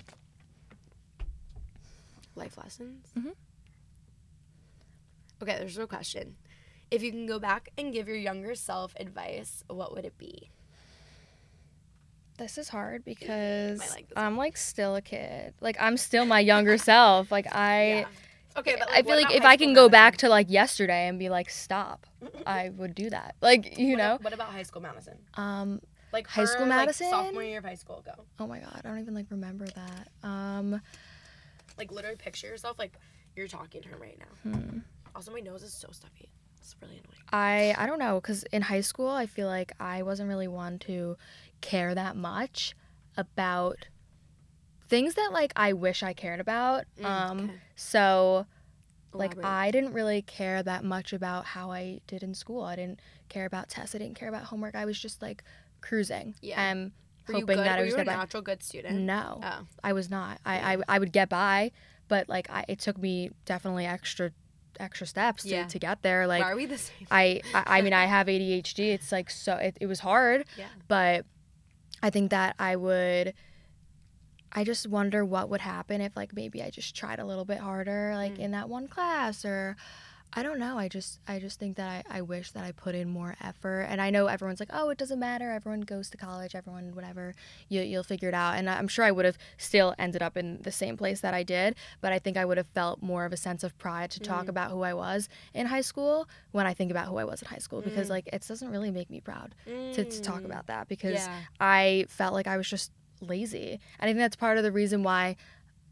life 2.35 2.57
lessons. 2.57 3.07
Okay, 5.41 5.55
there's 5.57 5.77
a 5.77 5.87
question. 5.87 6.35
If 6.91 7.03
you 7.03 7.11
can 7.11 7.25
go 7.25 7.39
back 7.39 7.69
and 7.77 7.93
give 7.93 8.07
your 8.07 8.17
younger 8.17 8.55
self 8.55 8.93
advice, 8.99 9.63
what 9.67 9.93
would 9.95 10.05
it 10.05 10.17
be? 10.17 10.49
This 12.37 12.57
is 12.57 12.69
hard 12.69 13.03
because 13.03 13.79
like 13.91 14.07
I'm 14.15 14.37
like 14.37 14.55
still 14.57 14.95
a 14.95 15.01
kid. 15.01 15.53
Like 15.59 15.75
I'm 15.79 15.97
still 15.97 16.25
my 16.25 16.39
younger 16.39 16.77
self. 16.91 17.31
Like 17.31 17.53
I 17.53 17.89
Yeah. 17.89 18.05
Okay, 18.57 18.75
but 18.79 18.89
I 18.91 19.03
feel 19.03 19.15
like 19.15 19.33
if 19.33 19.45
I 19.45 19.55
can 19.57 19.73
go 19.73 19.87
back 19.89 20.17
to 20.17 20.29
like 20.29 20.49
yesterday 20.49 21.07
and 21.07 21.19
be 21.19 21.29
like 21.29 21.49
stop, 21.49 22.07
I 22.47 22.69
would 22.69 22.95
do 22.95 23.09
that. 23.11 23.35
Like, 23.41 23.77
you 23.77 23.91
What- 23.91 23.97
know. 23.97 24.17
What 24.21 24.33
about 24.33 24.49
high 24.51 24.63
school 24.63 24.81
Madison? 24.81 25.17
Um 25.35 25.81
Like 26.11 26.27
High 26.27 26.41
her, 26.41 26.47
School 26.47 26.61
like, 26.61 26.69
Madison? 26.69 27.09
sophomore 27.09 27.43
year 27.43 27.59
of 27.59 27.65
high 27.65 27.75
school. 27.75 28.01
Go. 28.05 28.13
oh 28.39 28.47
my 28.47 28.59
god, 28.59 28.81
I 28.83 28.87
don't 28.87 28.99
even 28.99 29.13
like 29.13 29.27
remember 29.29 29.65
that. 29.67 30.07
Um 30.27 30.81
Like 31.77 31.91
literally 31.91 32.15
picture 32.17 32.47
yourself 32.47 32.79
like 32.79 32.93
you're 33.35 33.47
talking 33.47 33.81
to 33.83 33.89
her 33.89 33.97
right 33.97 34.17
now. 34.17 34.51
hmm. 34.51 34.77
Also, 35.15 35.31
my 35.31 35.39
nose 35.39 35.63
is 35.63 35.73
so 35.73 35.89
stuffy. 35.91 36.29
It's 36.57 36.75
really 36.81 36.95
annoying. 36.97 37.23
I 37.31 37.75
I 37.77 37.85
don't 37.87 37.99
know 37.99 38.19
cuz 38.21 38.43
in 38.51 38.63
high 38.63 38.81
school 38.81 39.09
I 39.09 39.25
feel 39.25 39.47
like 39.47 39.71
I 39.79 40.01
wasn't 40.03 40.29
really 40.29 40.47
one 40.47 40.79
to 40.79 41.17
care 41.61 41.95
that 41.95 42.15
much 42.15 42.75
about 43.17 43.87
things 44.87 45.15
that 45.15 45.31
like 45.31 45.51
I 45.55 45.73
wish 45.73 46.03
I 46.03 46.13
cared 46.13 46.39
about. 46.39 46.85
Mm, 46.99 47.05
um 47.05 47.39
okay. 47.45 47.53
so 47.75 48.45
like 49.13 49.33
Elaborate. 49.33 49.45
I 49.51 49.71
didn't 49.71 49.93
really 49.93 50.21
care 50.21 50.61
that 50.61 50.83
much 50.83 51.13
about 51.13 51.45
how 51.45 51.71
I 51.71 51.99
did 52.07 52.21
in 52.21 52.33
school. 52.35 52.61
I 52.63 52.75
didn't 52.75 52.99
care 53.27 53.45
about 53.45 53.67
tests. 53.69 53.95
I 53.95 53.97
didn't 53.97 54.15
care 54.15 54.29
about 54.29 54.43
homework. 54.43 54.75
I 54.75 54.85
was 54.85 54.99
just 54.99 55.21
like 55.21 55.43
cruising. 55.81 56.35
Yeah. 56.41 56.61
And 56.61 56.91
Were 57.27 57.33
you 57.35 57.39
hoping 57.41 57.57
good? 57.57 57.65
that 57.65 57.79
I 57.79 57.81
was 57.83 57.93
you 57.93 57.99
a 57.99 58.05
by. 58.05 58.15
natural 58.15 58.43
good 58.43 58.61
student? 58.61 58.99
No, 58.99 59.41
Oh. 59.43 59.65
I 59.83 59.93
was 59.93 60.09
not. 60.11 60.39
I, 60.45 60.73
I 60.75 60.77
I 60.87 60.99
would 60.99 61.11
get 61.11 61.27
by, 61.29 61.71
but 62.07 62.29
like 62.29 62.49
I, 62.51 62.65
it 62.67 62.79
took 62.79 62.97
me 62.99 63.31
definitely 63.45 63.85
extra 63.87 64.31
extra 64.79 65.07
steps 65.07 65.43
to, 65.43 65.49
Yeah. 65.49 65.67
to 65.67 65.79
get 65.79 66.01
there. 66.01 66.27
Like 66.27 66.41
Why 66.43 66.51
are 66.51 66.55
we 66.55 66.65
the 66.65 66.77
same? 66.77 67.07
I, 67.11 67.41
I 67.53 67.79
I 67.79 67.81
mean 67.81 67.93
I 67.93 68.05
have 68.15 68.27
ADHD. 68.27 68.93
It's 68.93 69.11
like 69.11 69.29
so 69.29 69.53
it, 69.55 69.77
it 69.81 69.85
was 69.87 69.99
hard, 69.99 70.45
yeah. 70.57 70.65
but 70.87 71.25
I 72.03 72.09
think 72.09 72.31
that 72.31 72.55
I 72.59 72.75
would 72.75 73.33
I 74.51 74.63
just 74.63 74.87
wonder 74.87 75.23
what 75.23 75.49
would 75.49 75.61
happen 75.61 76.01
if 76.01 76.15
like 76.15 76.35
maybe 76.35 76.63
I 76.63 76.69
just 76.71 76.95
tried 76.95 77.19
a 77.19 77.25
little 77.25 77.45
bit 77.45 77.59
harder 77.59 78.13
like 78.15 78.33
Mm. 78.35 78.39
in 78.39 78.51
that 78.51 78.67
one 78.69 78.87
class 78.87 79.45
or 79.45 79.75
I 80.31 80.43
don't 80.43 80.59
know. 80.59 80.77
I 80.77 80.87
just 80.87 81.19
I 81.27 81.39
just 81.39 81.59
think 81.59 81.75
that 81.77 82.05
I, 82.09 82.19
I 82.19 82.21
wish 82.21 82.51
that 82.51 82.63
I 82.63 82.71
put 82.71 82.93
in 82.93 83.09
more 83.09 83.35
effort. 83.41 83.81
And 83.89 83.99
I 83.99 84.11
know 84.11 84.27
everyone's 84.27 84.59
like, 84.59 84.69
oh, 84.71 84.89
it 84.89 84.97
doesn't 84.99 85.19
matter. 85.19 85.49
Everyone 85.49 85.81
goes 85.81 86.09
to 86.11 86.17
college. 86.17 86.53
Everyone 86.53 86.93
whatever. 86.93 87.33
You 87.67 87.81
you'll 87.81 88.03
figure 88.03 88.29
it 88.29 88.35
out. 88.35 88.55
And 88.55 88.69
I'm 88.69 88.87
sure 88.87 89.03
I 89.05 89.11
would 89.11 89.25
have 89.25 89.39
still 89.57 89.95
ended 89.97 90.21
up 90.21 90.37
in 90.37 90.61
the 90.61 90.71
same 90.71 90.97
place 90.97 91.21
that 91.21 91.33
I 91.33 91.41
did. 91.41 91.75
But 91.99 92.13
I 92.13 92.19
think 92.19 92.37
I 92.37 92.45
would 92.45 92.57
have 92.57 92.67
felt 92.67 93.01
more 93.01 93.25
of 93.25 93.33
a 93.33 93.37
sense 93.37 93.63
of 93.63 93.75
pride 93.79 94.11
to 94.11 94.19
talk 94.19 94.45
Mm. 94.45 94.49
about 94.49 94.69
who 94.71 94.83
I 94.83 94.93
was 94.93 95.29
in 95.53 95.65
high 95.65 95.81
school 95.81 96.29
when 96.51 96.67
I 96.67 96.73
think 96.75 96.91
about 96.91 97.07
who 97.07 97.17
I 97.17 97.23
was 97.23 97.41
in 97.41 97.47
high 97.47 97.57
school 97.57 97.81
because 97.81 98.07
Mm. 98.07 98.11
like 98.11 98.27
it 98.31 98.45
doesn't 98.47 98.69
really 98.69 98.91
make 98.91 99.09
me 99.09 99.21
proud 99.21 99.55
to, 99.65 100.05
to 100.05 100.21
talk 100.21 100.41
Mm. 100.41 100.45
about 100.45 100.67
that 100.67 100.87
because 100.87 101.13
Yeah. 101.25 101.39
I 101.59 102.05
felt 102.07 102.33
like 102.35 102.45
I 102.47 102.55
was 102.57 102.69
just 102.69 102.91
lazy. 103.21 103.79
And 103.99 104.07
I 104.09 104.13
think 104.13 104.19
that's 104.19 104.35
part 104.35 104.57
of 104.57 104.63
the 104.63 104.71
reason 104.71 105.01
why 105.03 105.37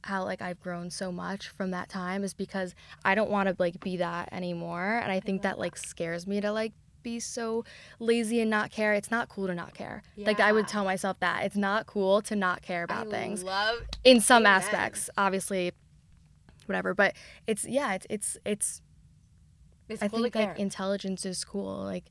how 0.08 0.24
like 0.24 0.42
I've 0.42 0.60
grown 0.60 0.90
so 0.90 1.12
much 1.12 1.48
from 1.50 1.72
that 1.72 1.90
time 1.90 2.24
is 2.24 2.34
because 2.34 2.74
I 3.06 3.16
don't 3.16 3.30
want 3.30 3.48
to 3.50 3.56
like 3.60 3.80
be 3.80 3.98
that 3.98 4.30
anymore 4.32 5.00
and 5.04 5.12
I 5.12 5.20
think 5.20 5.44
that 5.44 5.60
like 5.60 5.78
scares 5.78 6.26
me 6.28 6.42
to 6.42 6.52
like 6.52 6.74
be 7.04 7.20
so 7.20 7.64
lazy 8.00 8.42
and 8.42 8.50
not 8.50 8.70
care. 8.72 8.94
It's 8.94 9.12
not 9.12 9.30
cool 9.30 9.48
to 9.48 9.56
not 9.56 9.74
care. 9.74 10.04
Like 10.18 10.40
I 10.40 10.52
would 10.52 10.68
tell 10.68 10.84
myself 10.84 11.20
that. 11.22 11.46
It's 11.46 11.56
not 11.56 11.86
cool 11.86 12.22
to 12.24 12.36
not 12.36 12.62
care 12.62 12.84
about 12.84 13.08
I 13.08 13.12
things 13.12 13.44
love 13.44 13.80
in 14.04 14.20
some 14.20 14.46
aspects. 14.46 15.10
Obviously 15.18 15.72
whatever, 16.66 16.94
but 16.94 17.14
it's 17.46 17.66
yeah, 17.66 17.94
it's 17.94 18.08
it's 18.10 18.38
it's 18.46 18.82
it's 19.88 20.04
I 20.04 20.08
cool 20.10 20.24
think 20.24 20.36
like 20.36 20.60
intelligence 20.60 21.26
is 21.26 21.46
cool. 21.46 21.84
Like 21.84 22.06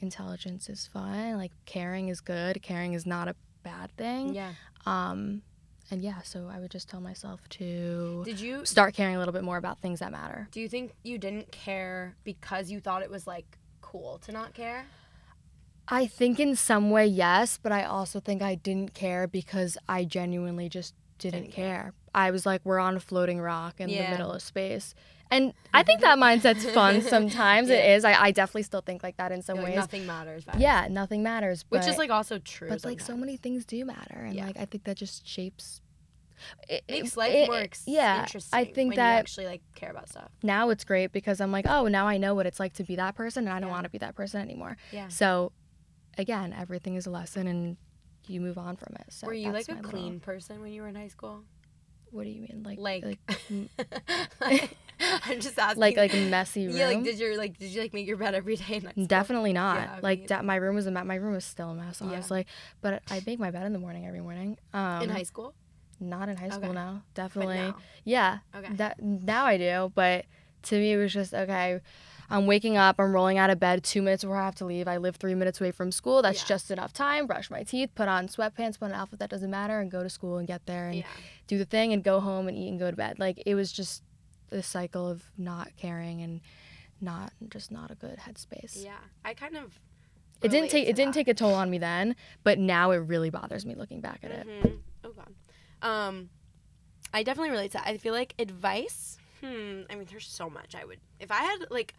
intelligence 0.00 0.68
is 0.68 0.86
fun. 0.86 1.36
Like 1.36 1.52
caring 1.64 2.08
is 2.08 2.20
good. 2.20 2.60
Caring 2.62 2.92
is 2.92 3.06
not 3.06 3.28
a 3.28 3.36
bad 3.62 3.90
thing. 3.96 4.34
yeah. 4.34 4.52
Um, 4.84 5.42
and 5.90 6.02
yeah, 6.02 6.22
so 6.22 6.50
I 6.52 6.58
would 6.58 6.70
just 6.70 6.88
tell 6.88 7.00
myself 7.00 7.40
to 7.50 8.22
Did 8.24 8.40
you 8.40 8.64
start 8.64 8.94
caring 8.94 9.14
a 9.16 9.18
little 9.18 9.32
bit 9.32 9.44
more 9.44 9.56
about 9.56 9.78
things 9.80 10.00
that 10.00 10.10
matter. 10.12 10.48
do 10.50 10.60
you 10.60 10.68
think 10.68 10.92
you 11.02 11.18
didn't 11.18 11.52
care 11.52 12.16
because 12.24 12.70
you 12.70 12.80
thought 12.80 13.02
it 13.02 13.10
was 13.10 13.26
like 13.26 13.58
cool 13.80 14.18
to 14.24 14.32
not 14.32 14.54
care? 14.54 14.86
I 15.88 16.06
think 16.08 16.40
in 16.40 16.56
some 16.56 16.90
way, 16.90 17.06
yes, 17.06 17.58
but 17.62 17.70
I 17.70 17.84
also 17.84 18.18
think 18.18 18.42
I 18.42 18.56
didn't 18.56 18.92
care 18.94 19.28
because 19.28 19.78
I 19.88 20.04
genuinely 20.04 20.68
just 20.68 20.94
didn't, 21.18 21.42
Didn't 21.42 21.54
care. 21.54 21.82
care. 21.82 21.92
I 22.14 22.30
was 22.32 22.44
like, 22.44 22.60
we're 22.64 22.80
on 22.80 22.96
a 22.96 23.00
floating 23.00 23.40
rock 23.40 23.80
in 23.80 23.88
Yeah. 23.88 24.04
the 24.06 24.10
middle 24.10 24.32
of 24.32 24.42
space. 24.42 24.94
And 25.30 25.52
I 25.74 25.82
think 25.82 26.00
that 26.02 26.18
mindset's 26.18 26.64
fun 26.70 27.02
sometimes. 27.02 27.68
It 27.68 27.74
Yeah. 27.84 27.96
is. 27.96 28.04
I, 28.04 28.14
I 28.26 28.30
definitely 28.30 28.62
still 28.62 28.80
think 28.80 29.02
like 29.02 29.16
that 29.16 29.32
in 29.32 29.42
some 29.42 29.56
like, 29.58 29.66
ways. 29.66 29.76
nothing 29.76 30.06
matters. 30.06 30.44
vibes. 30.44 30.60
Yeah, 30.60 30.86
nothing 30.90 31.22
matters. 31.22 31.64
Which 31.68 31.86
is 31.86 31.98
like 31.98 32.10
also 32.10 32.38
true. 32.38 32.68
but 32.68 32.84
like 32.84 33.00
so 33.00 33.16
many 33.16 33.36
things 33.36 33.64
do 33.64 33.84
matter 33.84 34.20
and 34.20 34.34
Yeah. 34.34 34.46
like 34.46 34.56
i 34.58 34.64
think 34.64 34.84
that 34.84 34.96
just 34.96 35.26
shapes 35.26 35.80
it, 36.68 36.84
makes 36.88 37.12
it- 37.12 37.16
life 37.16 37.32
it- 37.34 37.48
more 37.48 37.58
ex- 37.58 37.82
yeah 37.86 38.20
interesting. 38.20 38.58
i 38.58 38.64
think 38.64 38.90
when 38.90 38.96
that 38.96 39.14
you 39.14 39.18
actually 39.18 39.46
like 39.46 39.62
care 39.74 39.90
about 39.90 40.08
stuff. 40.08 40.30
now 40.42 40.68
it's 40.70 40.84
great 40.84 41.10
because 41.10 41.40
i'm 41.40 41.50
like 41.50 41.66
oh 41.66 41.88
now 41.88 42.06
i 42.06 42.18
know 42.18 42.34
what 42.34 42.46
it's 42.46 42.60
like 42.60 42.74
to 42.74 42.84
be 42.84 42.94
that 42.96 43.14
person 43.14 43.44
and 43.46 43.52
i 43.54 43.58
don't 43.58 43.68
Yeah. 43.68 43.74
want 43.74 43.84
to 43.84 43.90
be 43.90 43.98
that 43.98 44.14
person 44.14 44.40
anymore 44.42 44.76
Yeah. 44.92 45.08
so 45.08 45.52
again 46.18 46.52
everything 46.56 46.94
is 46.96 47.06
a 47.06 47.10
lesson 47.10 47.46
and 47.46 47.76
you 48.28 48.40
move 48.40 48.58
on 48.58 48.76
from 48.76 48.94
it 48.96 49.06
so 49.12 49.26
Were 49.26 49.32
you 49.34 49.50
like 49.50 49.68
a 49.68 49.76
clean 49.76 50.04
little- 50.04 50.20
person 50.20 50.60
when 50.60 50.72
you 50.72 50.82
were 50.82 50.88
in 50.88 50.94
high 50.94 51.08
school? 51.08 51.42
what 52.10 52.24
do 52.24 52.30
you 52.30 52.42
mean 52.42 52.62
like 52.64 52.78
Like, 52.78 53.18
like 54.40 54.70
I'm 55.26 55.40
just 55.40 55.58
asking. 55.58 55.80
like 55.80 55.96
like 55.96 56.14
messy 56.14 56.66
room 56.66 56.76
yeah, 56.78 56.86
like 56.88 57.02
did 57.04 57.18
your 57.18 57.36
like 57.36 57.58
did 57.58 57.70
you 57.70 57.80
like 57.82 57.92
make 57.94 58.06
your 58.06 58.16
bed 58.16 58.34
every 58.34 58.56
day? 58.62 58.76
In 58.76 58.84
high 58.84 58.92
school? 58.92 59.06
Definitely 59.06 59.52
not. 59.52 59.76
Yeah, 59.78 59.98
like 60.02 60.44
my 60.44 60.56
room 60.56 60.74
was 60.74 60.86
a 60.86 60.90
me- 60.90 61.02
my 61.02 61.16
room 61.16 61.34
was 61.34 61.44
still 61.44 61.70
a 61.70 61.74
mess, 61.74 62.00
Yeah. 62.00 62.08
honestly. 62.12 62.46
But 62.80 63.02
I 63.10 63.22
make 63.26 63.38
my 63.38 63.50
bed 63.50 63.66
in 63.66 63.72
the 63.72 63.78
morning 63.78 64.06
every 64.06 64.20
morning. 64.20 64.56
Um, 64.72 65.02
in 65.02 65.08
high 65.10 65.22
school. 65.24 65.54
Not 66.00 66.28
in 66.28 66.36
high 66.36 66.50
school 66.50 66.64
Okay. 66.66 66.72
now. 66.74 67.02
Definitely. 67.14 67.56
now. 67.56 67.76
Yeah. 68.04 68.38
Okay. 68.54 68.72
That 68.74 69.02
now 69.02 69.46
I 69.46 69.56
do, 69.56 69.92
but 69.94 70.26
to 70.64 70.76
me 70.76 70.92
it 70.92 70.96
was 70.96 71.12
just 71.12 71.32
okay. 71.34 71.80
I'm 72.28 72.46
waking 72.46 72.76
up, 72.76 72.96
I'm 72.98 73.12
rolling 73.12 73.38
out 73.38 73.50
of 73.50 73.60
bed 73.60 73.84
two 73.84 74.02
minutes 74.02 74.24
before 74.24 74.36
I 74.36 74.44
have 74.46 74.56
to 74.56 74.64
leave. 74.64 74.88
I 74.88 74.96
live 74.96 75.14
three 75.14 75.36
minutes 75.36 75.60
away 75.60 75.70
from 75.70 75.92
school. 75.92 76.22
That's 76.22 76.40
Yeah. 76.42 76.48
just 76.48 76.72
enough 76.72 76.92
time. 76.92 77.28
Brush 77.28 77.50
my 77.52 77.62
teeth, 77.62 77.90
put 77.94 78.08
on 78.08 78.26
sweatpants, 78.26 78.80
put 78.80 78.86
on 78.86 78.90
an 78.90 78.96
outfit 78.96 79.20
that 79.20 79.30
doesn't 79.30 79.48
matter, 79.50 79.78
and 79.78 79.92
go 79.92 80.02
to 80.02 80.10
school 80.10 80.36
and 80.38 80.46
get 80.48 80.66
there 80.66 80.86
and 80.88 80.96
Yeah. 80.96 81.04
do 81.46 81.56
the 81.56 81.64
thing 81.64 81.92
and 81.92 82.02
go 82.02 82.18
home 82.18 82.48
and 82.48 82.56
eat 82.58 82.68
and 82.68 82.80
go 82.80 82.90
to 82.90 82.96
bed. 82.96 83.20
Like 83.20 83.40
it 83.46 83.54
was 83.54 83.70
just 83.70 84.02
the 84.50 84.62
cycle 84.62 85.08
of 85.08 85.24
not 85.36 85.70
caring 85.76 86.22
and 86.22 86.40
not 87.00 87.32
just 87.50 87.70
not 87.70 87.90
a 87.90 87.94
good 87.94 88.18
headspace. 88.18 88.82
Yeah. 88.84 88.96
I 89.24 89.34
kind 89.34 89.56
of. 89.56 89.78
It 90.42 90.50
didn't 90.50 90.70
take 90.70 90.86
it 90.86 90.94
didn't 90.96 91.14
take 91.14 91.28
a 91.28 91.34
toll 91.34 91.54
on 91.54 91.70
me 91.70 91.78
then, 91.78 92.14
but 92.44 92.58
now 92.58 92.90
it 92.90 92.98
really 92.98 93.30
bothers 93.30 93.64
me 93.64 93.74
looking 93.74 94.00
back 94.00 94.20
at 94.22 94.30
it. 94.30 94.46
Mhm. 94.46 94.78
Oh 95.04 95.12
god. 95.12 95.34
Um, 95.82 96.28
I 97.14 97.22
definitely 97.22 97.50
relate 97.50 97.72
to. 97.72 97.78
That. 97.78 97.86
I 97.86 97.96
feel 97.96 98.12
like 98.12 98.34
advice. 98.38 99.18
Hmm. 99.40 99.82
I 99.90 99.94
mean, 99.94 100.06
there's 100.10 100.26
so 100.26 100.50
much 100.50 100.74
I 100.74 100.84
would. 100.84 100.98
If 101.20 101.30
I 101.30 101.36
had 101.42 101.66
like 101.70 101.94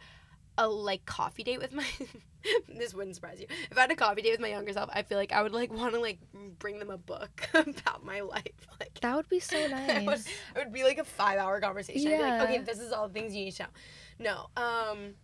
a 0.58 0.68
like 0.68 1.06
coffee 1.06 1.42
date 1.44 1.58
with 1.60 1.72
my. 1.72 1.84
this 2.76 2.92
wouldn't 2.92 3.14
surprise 3.16 3.40
you. 3.40 3.46
If 3.70 3.78
I 3.78 3.82
had 3.82 3.90
a 3.90 3.96
coffee 3.96 4.20
date 4.22 4.32
with 4.32 4.40
my 4.40 4.48
younger 4.48 4.72
self, 4.72 4.90
I 4.92 5.02
feel 5.02 5.16
like 5.16 5.32
I 5.32 5.42
would 5.42 5.52
like 5.52 5.72
want 5.72 5.94
to 5.94 6.00
like 6.00 6.18
bring 6.58 6.78
them 6.78 6.90
a 6.90 6.98
book 6.98 7.48
about 7.54 8.04
my 8.04 8.20
life. 8.20 8.42
Like 8.78 8.98
That 9.00 9.16
would 9.16 9.28
be 9.28 9.40
so 9.40 9.56
it, 9.64 9.70
would, 9.70 9.70
nice. 10.06 10.26
it 10.26 10.58
would 10.58 10.72
be 10.72 10.82
like 10.84 10.98
a 10.98 11.04
five 11.04 11.38
hour 11.38 11.60
conversation. 11.60 12.12
I'd 12.12 12.16
be 12.18 12.22
like, 12.22 12.42
okay, 12.42 12.58
this 12.58 12.78
is 12.80 12.92
all 12.92 13.08
the 13.08 13.14
things 13.14 13.34
you 13.34 13.46
need 13.46 13.54
to 13.54 13.62
know. 14.18 14.48
No. 14.56 14.62
Um, 14.62 15.14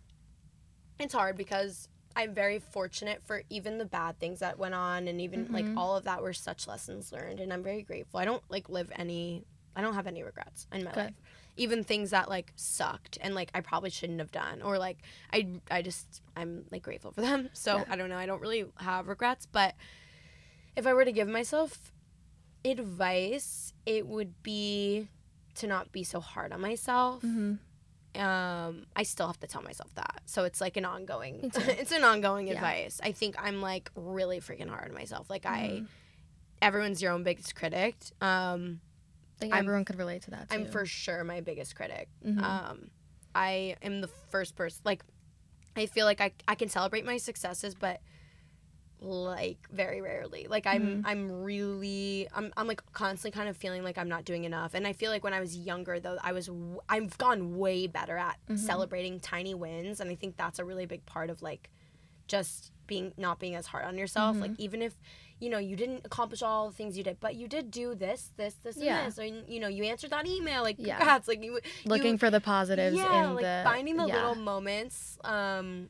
it's 0.99 1.13
hard 1.13 1.35
because 1.37 1.89
I'm 2.15 2.33
very 2.33 2.59
fortunate 2.59 3.21
for 3.25 3.43
even 3.49 3.77
the 3.77 3.85
bad 3.85 4.19
things 4.19 4.39
that 4.39 4.57
went 4.57 4.73
on 4.73 5.07
and 5.09 5.19
even 5.19 5.51
like 5.51 5.65
Mhm. 5.65 5.77
all 5.77 5.97
of 5.97 6.05
that 6.05 6.21
were 6.21 6.31
such 6.33 6.67
lessons 6.67 7.11
learned 7.11 7.41
and 7.41 7.51
I'm 7.51 7.61
very 7.63 7.81
grateful. 7.81 8.19
I 8.19 8.25
don't 8.25 8.43
like 8.49 8.69
live 8.69 8.91
any 8.95 9.43
I 9.75 9.81
don't 9.81 9.93
have 9.95 10.07
any 10.07 10.23
regrets 10.23 10.67
in 10.71 10.85
my 10.85 10.91
Good. 10.91 10.97
life. 10.97 11.13
Even 11.57 11.83
things 11.83 12.09
that 12.11 12.29
like 12.29 12.51
sucked 12.55 13.17
and 13.21 13.33
like 13.35 13.49
I 13.53 13.61
probably 13.61 13.89
shouldn't 13.89 14.19
have 14.19 14.31
done 14.31 14.61
or 14.61 14.77
like 14.77 14.97
I 15.31 15.47
I 15.71 15.81
just 15.81 16.21
I'm 16.35 16.65
like 16.71 16.83
grateful 16.83 17.11
for 17.11 17.21
them. 17.21 17.49
So 17.53 17.77
Yeah. 17.77 17.83
I 17.89 17.95
don't 17.95 18.09
know. 18.09 18.17
I 18.17 18.25
don't 18.25 18.41
really 18.41 18.65
have 18.77 19.07
regrets, 19.07 19.45
but 19.45 19.73
if 20.75 20.85
I 20.85 20.93
were 20.93 21.05
to 21.05 21.11
give 21.13 21.27
myself 21.29 21.91
advice, 22.63 23.73
it 23.85 24.07
would 24.07 24.41
be 24.43 25.07
to 25.55 25.67
not 25.67 25.91
be 25.91 26.03
so 26.03 26.19
hard 26.19 26.51
on 26.51 26.59
myself. 26.61 27.21
Mhm. 27.23 27.59
Um, 28.15 28.85
I 28.95 29.03
still 29.03 29.27
have 29.27 29.39
to 29.41 29.47
tell 29.47 29.61
myself 29.61 29.93
that. 29.95 30.21
So 30.25 30.43
it's 30.45 30.61
like 30.61 30.77
an 30.77 30.85
ongoing 30.85 31.51
it's 31.55 31.91
an 31.91 32.03
ongoing 32.03 32.47
Yeah. 32.47 32.53
advice. 32.55 32.99
I 33.03 33.11
think 33.11 33.35
I'm 33.37 33.61
like 33.61 33.91
really 33.95 34.39
freaking 34.39 34.69
hard 34.69 34.89
on 34.89 34.93
myself. 34.93 35.29
Like 35.29 35.45
I 35.45 35.81
Mhm. 35.81 35.87
everyone's 36.61 37.01
your 37.01 37.11
own 37.11 37.23
biggest 37.23 37.55
critic. 37.55 37.95
Um 38.21 38.81
I 39.35 39.39
think 39.39 39.53
I'm- 39.53 39.63
everyone 39.65 39.85
could 39.85 39.97
relate 39.97 40.21
to 40.23 40.31
that 40.31 40.49
too. 40.49 40.55
I'm 40.55 40.65
for 40.67 40.85
sure 40.85 41.23
my 41.23 41.41
biggest 41.41 41.75
critic. 41.75 42.07
Mhm. 42.25 42.41
Um, 42.41 42.89
I 43.33 43.75
am 43.81 44.01
the 44.01 44.07
first 44.07 44.55
person. 44.55 44.81
Like, 44.85 45.03
I 45.75 45.87
feel 45.87 46.05
like 46.05 46.21
I, 46.21 46.31
I 46.47 46.55
can 46.55 46.69
celebrate 46.69 47.05
my 47.05 47.17
successes, 47.17 47.75
but 47.75 47.99
like 49.01 49.57
very 49.71 50.01
rarely. 50.01 50.47
Like 50.49 50.65
I'm 50.65 50.81
Mhm. 50.81 51.01
I'm 51.05 51.29
really 51.43 52.27
I'm 52.33 52.53
I'm 52.55 52.65
like 52.65 52.81
constantly 52.93 53.31
kind 53.37 53.49
of 53.49 53.57
feeling 53.57 53.83
like 53.83 53.97
I'm 53.97 54.07
not 54.07 54.23
doing 54.23 54.45
enough. 54.45 54.73
And 54.73 54.87
I 54.87 54.93
feel 54.93 55.11
like 55.11 55.23
when 55.23 55.33
I 55.33 55.41
was 55.41 55.55
younger 55.55 55.99
though, 55.99 56.17
I 56.23 56.31
was 56.31 56.47
w- 56.47 56.79
I've 56.87 57.15
gone 57.17 57.57
way 57.57 57.87
better 57.87 58.17
at 58.17 58.39
Mhm. 58.47 58.57
celebrating 58.57 59.19
tiny 59.19 59.53
wins, 59.53 59.99
and 59.99 60.09
I 60.09 60.15
think 60.15 60.37
that's 60.37 60.59
a 60.59 60.65
really 60.65 60.85
big 60.85 61.05
part 61.05 61.29
of 61.29 61.41
like 61.41 61.69
just 62.27 62.71
being 62.87 63.13
not 63.17 63.37
being 63.37 63.53
as 63.55 63.67
hard 63.67 63.83
on 63.85 63.97
yourself. 63.97 64.37
Mhm. 64.37 64.41
Like 64.41 64.51
even 64.59 64.81
if 64.81 64.95
you 65.39 65.49
know 65.49 65.57
you 65.57 65.75
didn't 65.75 66.01
accomplish 66.05 66.41
all 66.41 66.69
the 66.69 66.75
things 66.75 66.97
you 66.97 67.03
did, 67.03 67.19
but 67.19 67.35
you 67.35 67.47
did 67.47 67.69
do 67.71 67.93
this, 67.95 68.31
this, 68.37 68.53
this, 68.55 68.77
Yeah. 68.77 68.99
and 68.99 69.07
this. 69.11 69.19
Or 69.19 69.25
you 69.25 69.59
know 69.59 69.67
you 69.67 69.83
answered 69.83 70.11
that 70.11 70.25
email. 70.27 70.63
Like 70.63 70.77
Yeah. 70.79 70.97
congrats. 70.97 71.27
Like 71.27 71.43
you 71.43 71.59
looking 71.85 72.13
you, 72.13 72.17
for 72.17 72.29
the 72.29 72.41
positives 72.41 72.95
yeah, 72.95 73.25
in 73.29 73.35
like 73.35 73.43
the 73.43 73.61
finding 73.63 73.97
the 73.97 74.05
yeah. 74.07 74.15
little 74.15 74.35
moments 74.35 75.17
um 75.23 75.89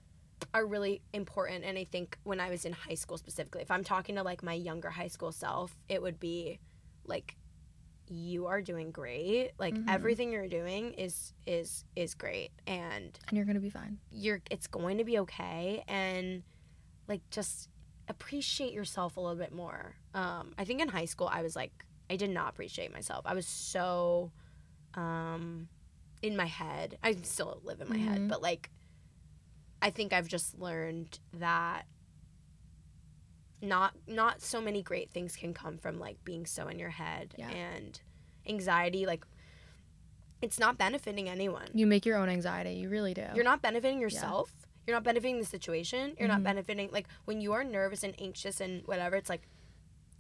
are 0.54 0.66
really 0.66 1.02
important 1.14 1.64
and 1.64 1.78
i 1.78 1.84
think 1.86 2.18
when 2.24 2.40
i 2.42 2.50
was 2.50 2.66
in 2.66 2.74
high 2.74 2.94
school 2.94 3.18
specifically 3.18 3.62
if 3.62 3.72
i'm 3.72 3.84
talking 3.86 4.16
to 4.16 4.22
like 4.24 4.44
my 4.44 4.54
younger 4.54 4.90
high 4.90 5.08
school 5.08 5.32
self 5.32 5.76
it 5.88 6.02
would 6.02 6.20
be 6.20 6.60
like 7.06 7.38
you 8.10 8.46
are 8.46 8.62
doing 8.62 8.92
great 8.92 9.52
like 9.58 9.74
Mhm. 9.74 9.90
everything 9.90 10.32
you're 10.34 10.48
doing 10.50 10.94
is 10.94 11.34
is 11.48 11.86
is 11.96 12.14
great 12.14 12.52
and 12.68 13.18
and 13.28 13.38
you're 13.38 13.46
gonna 13.46 13.60
be 13.62 13.70
fine. 13.70 13.98
you're 14.12 14.42
it's 14.52 14.68
going 14.68 14.98
to 14.98 15.04
be 15.06 15.18
okay 15.20 15.84
and 15.88 16.44
like 17.08 17.22
just 17.32 17.70
appreciate 18.08 18.74
yourself 18.74 19.18
a 19.18 19.20
little 19.20 19.36
bit 19.38 19.52
more 19.54 19.96
um 20.14 20.54
i 20.58 20.64
think 20.66 20.80
in 20.82 20.88
high 20.88 21.06
school 21.06 21.28
i 21.32 21.42
was 21.42 21.56
like 21.56 21.72
i 22.10 22.16
did 22.16 22.30
not 22.30 22.50
appreciate 22.50 22.94
myself 22.94 23.24
i 23.26 23.34
was 23.34 23.48
so 23.48 24.32
um 24.96 25.68
in 26.22 26.36
my 26.38 26.46
head 26.46 26.98
i 27.04 27.16
still 27.24 27.60
live 27.64 27.82
in 27.82 27.90
my 27.90 27.98
head 27.98 28.20
Mhm. 28.22 28.30
but 28.30 28.42
like 28.42 28.70
i 29.82 29.90
think 29.90 30.14
i've 30.14 30.28
just 30.28 30.58
learned 30.60 31.20
that 31.34 31.86
not 33.62 33.94
not 34.08 34.42
so 34.42 34.62
many 34.62 34.84
great 34.84 35.10
things 35.12 35.36
can 35.36 35.54
come 35.54 35.78
from 35.78 35.98
like 36.00 36.24
being 36.24 36.46
so 36.46 36.68
in 36.68 36.78
your 36.78 36.90
head 36.90 37.34
Yeah. 37.38 37.50
and 37.50 38.00
anxiety 38.48 39.06
like 39.06 39.26
it's 40.42 40.60
not 40.60 40.78
benefiting 40.78 41.28
anyone 41.30 41.68
You 41.74 41.88
make 41.88 42.06
your 42.06 42.18
own 42.18 42.30
anxiety. 42.30 42.74
You 42.74 42.90
really 42.90 43.14
do. 43.16 43.26
you're 43.34 43.44
not 43.46 43.62
benefiting 43.64 44.00
yourself. 44.00 44.52
You're 44.86 44.96
not 44.96 45.04
benefiting 45.04 45.40
the 45.40 45.46
situation. 45.46 46.16
You're 46.20 46.28
not 46.28 46.42
Mhm. 46.42 46.44
benefiting 46.44 46.90
like 46.92 47.08
when 47.26 47.42
you 47.42 47.54
are 47.54 47.64
nervous 47.64 48.04
and 48.04 48.14
anxious 48.22 48.60
and 48.62 48.86
whatever. 48.88 49.16
It's 49.16 49.30
like 49.30 49.48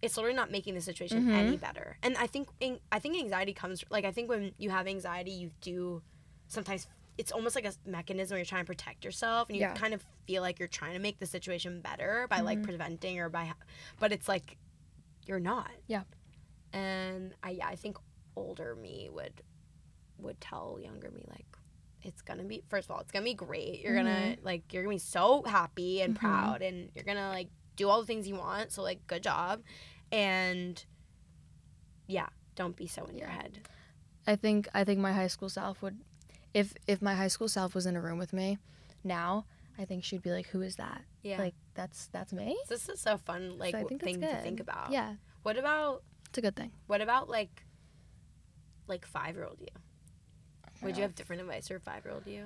it's 0.01 0.17
literally 0.17 0.35
not 0.35 0.51
making 0.51 0.75
the 0.75 0.81
situation 0.81 1.25
Mhm. 1.25 1.31
any 1.33 1.57
better. 1.57 1.97
And 2.03 2.17
I 2.17 2.27
think 2.27 2.49
an- 2.61 2.79
I 2.91 2.99
think 2.99 3.15
anxiety 3.17 3.53
comes 3.53 3.83
like 3.89 4.05
I 4.05 4.11
think 4.11 4.29
when 4.29 4.53
you 4.57 4.69
have 4.69 4.87
anxiety, 4.87 5.31
you 5.31 5.51
do 5.61 6.03
sometimes 6.47 6.87
it's 7.17 7.31
almost 7.31 7.55
like 7.55 7.65
a 7.65 7.73
mechanism 7.85 8.35
where 8.35 8.39
you're 8.39 8.45
trying 8.45 8.63
to 8.63 8.67
protect 8.67 9.05
yourself 9.05 9.47
and 9.49 9.55
you 9.55 9.61
Yeah. 9.61 9.73
kind 9.73 9.93
of 9.93 10.05
feel 10.27 10.41
like 10.41 10.59
you're 10.59 10.67
trying 10.67 10.93
to 10.93 10.99
make 10.99 11.17
the 11.19 11.25
situation 11.25 11.79
better 11.81 12.27
by 12.29 12.41
like 12.41 12.59
Mhm. 12.59 12.63
preventing 12.65 13.19
or 13.19 13.29
by 13.29 13.53
but 13.99 14.11
it's 14.11 14.27
like 14.27 14.57
you're 15.25 15.39
not. 15.39 15.71
Yeah. 15.87 16.03
And 16.73 17.33
I 17.41 17.51
yeah, 17.51 17.67
I 17.67 17.75
think 17.75 17.97
older 18.35 18.75
me 18.75 19.09
would 19.09 19.41
would 20.17 20.39
tell 20.41 20.77
younger 20.79 21.09
me 21.11 21.23
like 21.29 21.45
it's 22.05 22.21
gonna 22.21 22.43
be 22.43 22.63
first 22.69 22.87
of 22.87 22.91
all 22.95 22.99
it's 23.01 23.11
gonna 23.11 23.25
be 23.25 23.33
great 23.33 23.79
you're 23.81 23.95
gonna 23.95 24.35
like 24.43 24.71
you're 24.71 24.83
gonna 24.83 24.95
be 24.95 24.99
so 24.99 25.43
happy 25.43 26.01
and 26.01 26.13
Mhm. 26.13 26.19
proud 26.19 26.61
and 26.61 26.89
you're 26.93 27.03
gonna 27.03 27.29
like 27.29 27.49
do 27.75 27.89
all 27.89 27.99
the 27.99 28.05
things 28.07 28.27
you 28.27 28.35
want 28.35 28.71
so 28.71 28.81
like 28.83 29.05
good 29.07 29.23
job 29.23 29.61
and 30.11 30.85
yeah 32.07 32.27
don't 32.55 32.75
be 32.75 32.87
so 32.87 33.05
in 33.05 33.17
your 33.17 33.27
head 33.29 33.59
I 34.27 34.35
think 34.35 34.67
I 34.73 34.83
think 34.83 34.99
my 34.99 35.13
high 35.13 35.27
school 35.27 35.49
self 35.49 35.81
would 35.83 35.97
if 36.53 36.73
if 36.87 37.01
my 37.01 37.13
high 37.15 37.27
school 37.27 37.47
self 37.47 37.75
was 37.75 37.85
in 37.85 37.95
a 37.95 38.01
room 38.01 38.17
with 38.17 38.33
me 38.33 38.57
now, 39.03 39.45
I 39.77 39.85
think 39.85 40.03
she'd 40.03 40.23
be 40.23 40.31
like, 40.31 40.47
Who 40.47 40.61
is 40.61 40.77
that? 40.77 41.01
yeah 41.21 41.37
Like 41.37 41.53
that's 41.75 42.07
that's 42.07 42.33
me? 42.33 42.57
this 42.69 42.87
is 42.89 42.99
so 42.99 43.17
fun 43.17 43.57
like 43.59 43.73
So 43.73 43.77
I 43.79 43.81
w- 43.81 43.89
think 43.89 44.01
that's 44.01 44.17
thing 44.17 44.21
to 44.21 44.41
think 44.43 44.59
about 44.61 44.91
Yeah. 44.91 45.15
what 45.43 45.57
about 45.57 46.01
It's 46.29 46.37
a 46.39 46.41
good 46.41 46.55
thing. 46.55 46.71
what 46.87 47.01
about 47.01 47.29
like 47.29 47.65
like 48.87 49.05
five 49.05 49.35
year 49.35 49.45
old 49.45 49.59
you 49.59 49.67
would 50.85 50.95
you 50.97 51.03
have 51.03 51.15
different 51.15 51.41
advice 51.41 51.67
for 51.67 51.79
five 51.79 52.05
year 52.05 52.13
old 52.13 52.25
you 52.27 52.43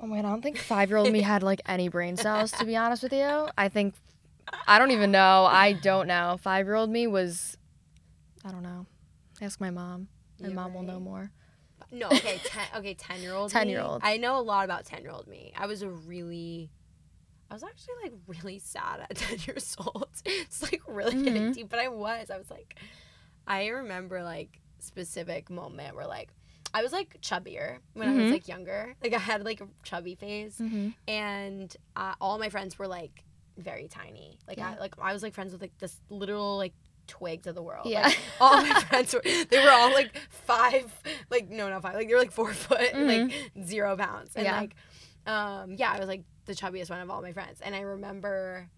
Oh 0.00 0.06
my 0.06 0.16
god, 0.16 0.26
I 0.26 0.30
don't 0.30 0.42
think 0.42 0.58
five 0.58 0.88
year 0.90 0.96
old 0.98 1.10
me 1.12 1.20
had 1.20 1.42
like 1.44 1.60
any 1.66 1.88
brain 1.88 2.16
cells 2.16 2.50
to 2.52 2.64
be 2.64 2.76
honest 2.76 3.02
with 3.04 3.12
you. 3.12 3.48
I 3.56 3.68
think 3.68 3.94
I 4.66 4.78
don't 4.80 4.90
even 4.90 5.12
know. 5.12 5.44
I 5.44 5.74
don't 5.74 6.08
know. 6.08 6.38
Five 6.42 6.66
year 6.66 6.74
old 6.74 6.90
me 6.90 7.06
was 7.06 7.56
I 8.44 8.50
don't 8.50 8.62
know. 8.64 8.86
Ask 9.40 9.60
my 9.60 9.70
mom. 9.70 10.08
My 10.40 10.48
Yeah, 10.48 10.54
mom 10.54 10.74
will 10.74 10.82
know 10.82 10.98
more. 10.98 11.30
No, 11.92 12.08
okay, 12.12 12.38
ten, 12.44 12.66
okay, 12.76 12.94
ten 12.94 13.20
year 13.22 13.34
old. 13.34 13.50
10-year-old. 13.52 14.00
I 14.02 14.16
know 14.16 14.38
a 14.38 14.42
lot 14.42 14.64
about 14.64 14.84
ten 14.84 15.02
year 15.02 15.12
old 15.12 15.28
me. 15.28 15.52
I 15.56 15.66
was 15.66 15.82
a 15.82 15.88
really, 15.88 16.70
I 17.50 17.54
was 17.54 17.62
actually 17.62 17.94
like 18.02 18.12
really 18.26 18.58
sad 18.58 19.00
at 19.08 19.14
ten 19.16 19.38
years 19.46 19.76
old. 19.78 20.08
It's 20.24 20.62
like 20.62 20.82
really 20.88 21.22
getting 21.22 21.42
Mhm. 21.50 21.54
deep, 21.54 21.68
but 21.68 21.78
I 21.78 21.88
was. 21.88 22.30
I 22.30 22.38
was 22.38 22.50
like, 22.50 22.76
I 23.46 23.68
remember 23.68 24.22
like 24.24 24.60
specific 24.80 25.48
moment 25.50 25.94
where 25.94 26.06
like 26.06 26.30
I 26.74 26.82
was 26.82 26.92
like 26.92 27.20
chubbier 27.20 27.78
when 27.94 28.08
I 28.08 28.12
was 28.14 28.24
Mhm. 28.24 28.32
like 28.32 28.48
younger. 28.48 28.94
Like 29.02 29.12
I 29.14 29.18
had 29.18 29.44
like 29.44 29.60
a 29.60 29.68
chubby 29.82 30.14
phase, 30.14 30.56
Mm-hmm. 30.58 30.88
and 31.08 31.76
uh, 31.96 32.14
all 32.20 32.38
my 32.38 32.48
friends 32.48 32.78
were 32.78 32.86
like 32.88 33.24
very 33.58 33.88
tiny. 33.88 34.38
Like 34.48 34.58
I 34.58 34.78
like 34.78 34.94
I 35.00 35.12
was 35.12 35.22
like 35.22 35.34
friends 35.34 35.52
with 35.52 35.60
like 35.60 35.76
this 35.78 36.00
literal 36.08 36.56
like 36.56 36.72
twigs 37.06 37.46
of 37.46 37.54
the 37.54 37.62
world. 37.62 37.86
Yeah. 37.86 38.04
Like, 38.06 38.18
all 38.40 38.62
my 38.62 38.80
friends 38.88 39.12
were 39.12 39.20
they 39.22 39.62
were 39.62 39.70
all 39.70 39.92
like 39.92 40.16
five 40.30 40.90
like 41.30 41.50
no 41.50 41.68
not 41.68 41.82
five 41.82 41.94
like 41.94 42.08
they 42.08 42.14
were 42.14 42.20
like 42.20 42.32
four 42.32 42.52
foot 42.54 42.94
like 42.94 43.32
zero 43.64 43.96
pounds 43.96 44.34
and 44.36 44.44
Yeah. 44.46 44.60
like 44.60 44.74
um 45.26 45.74
yeah 45.74 45.92
I 45.92 45.98
was 45.98 46.08
like 46.08 46.22
the 46.46 46.54
chubbiest 46.54 46.88
one 46.90 47.00
of 47.00 47.10
all 47.10 47.20
my 47.20 47.32
friends 47.32 47.60
and 47.60 47.74
I 47.74 47.80
remember 47.80 48.68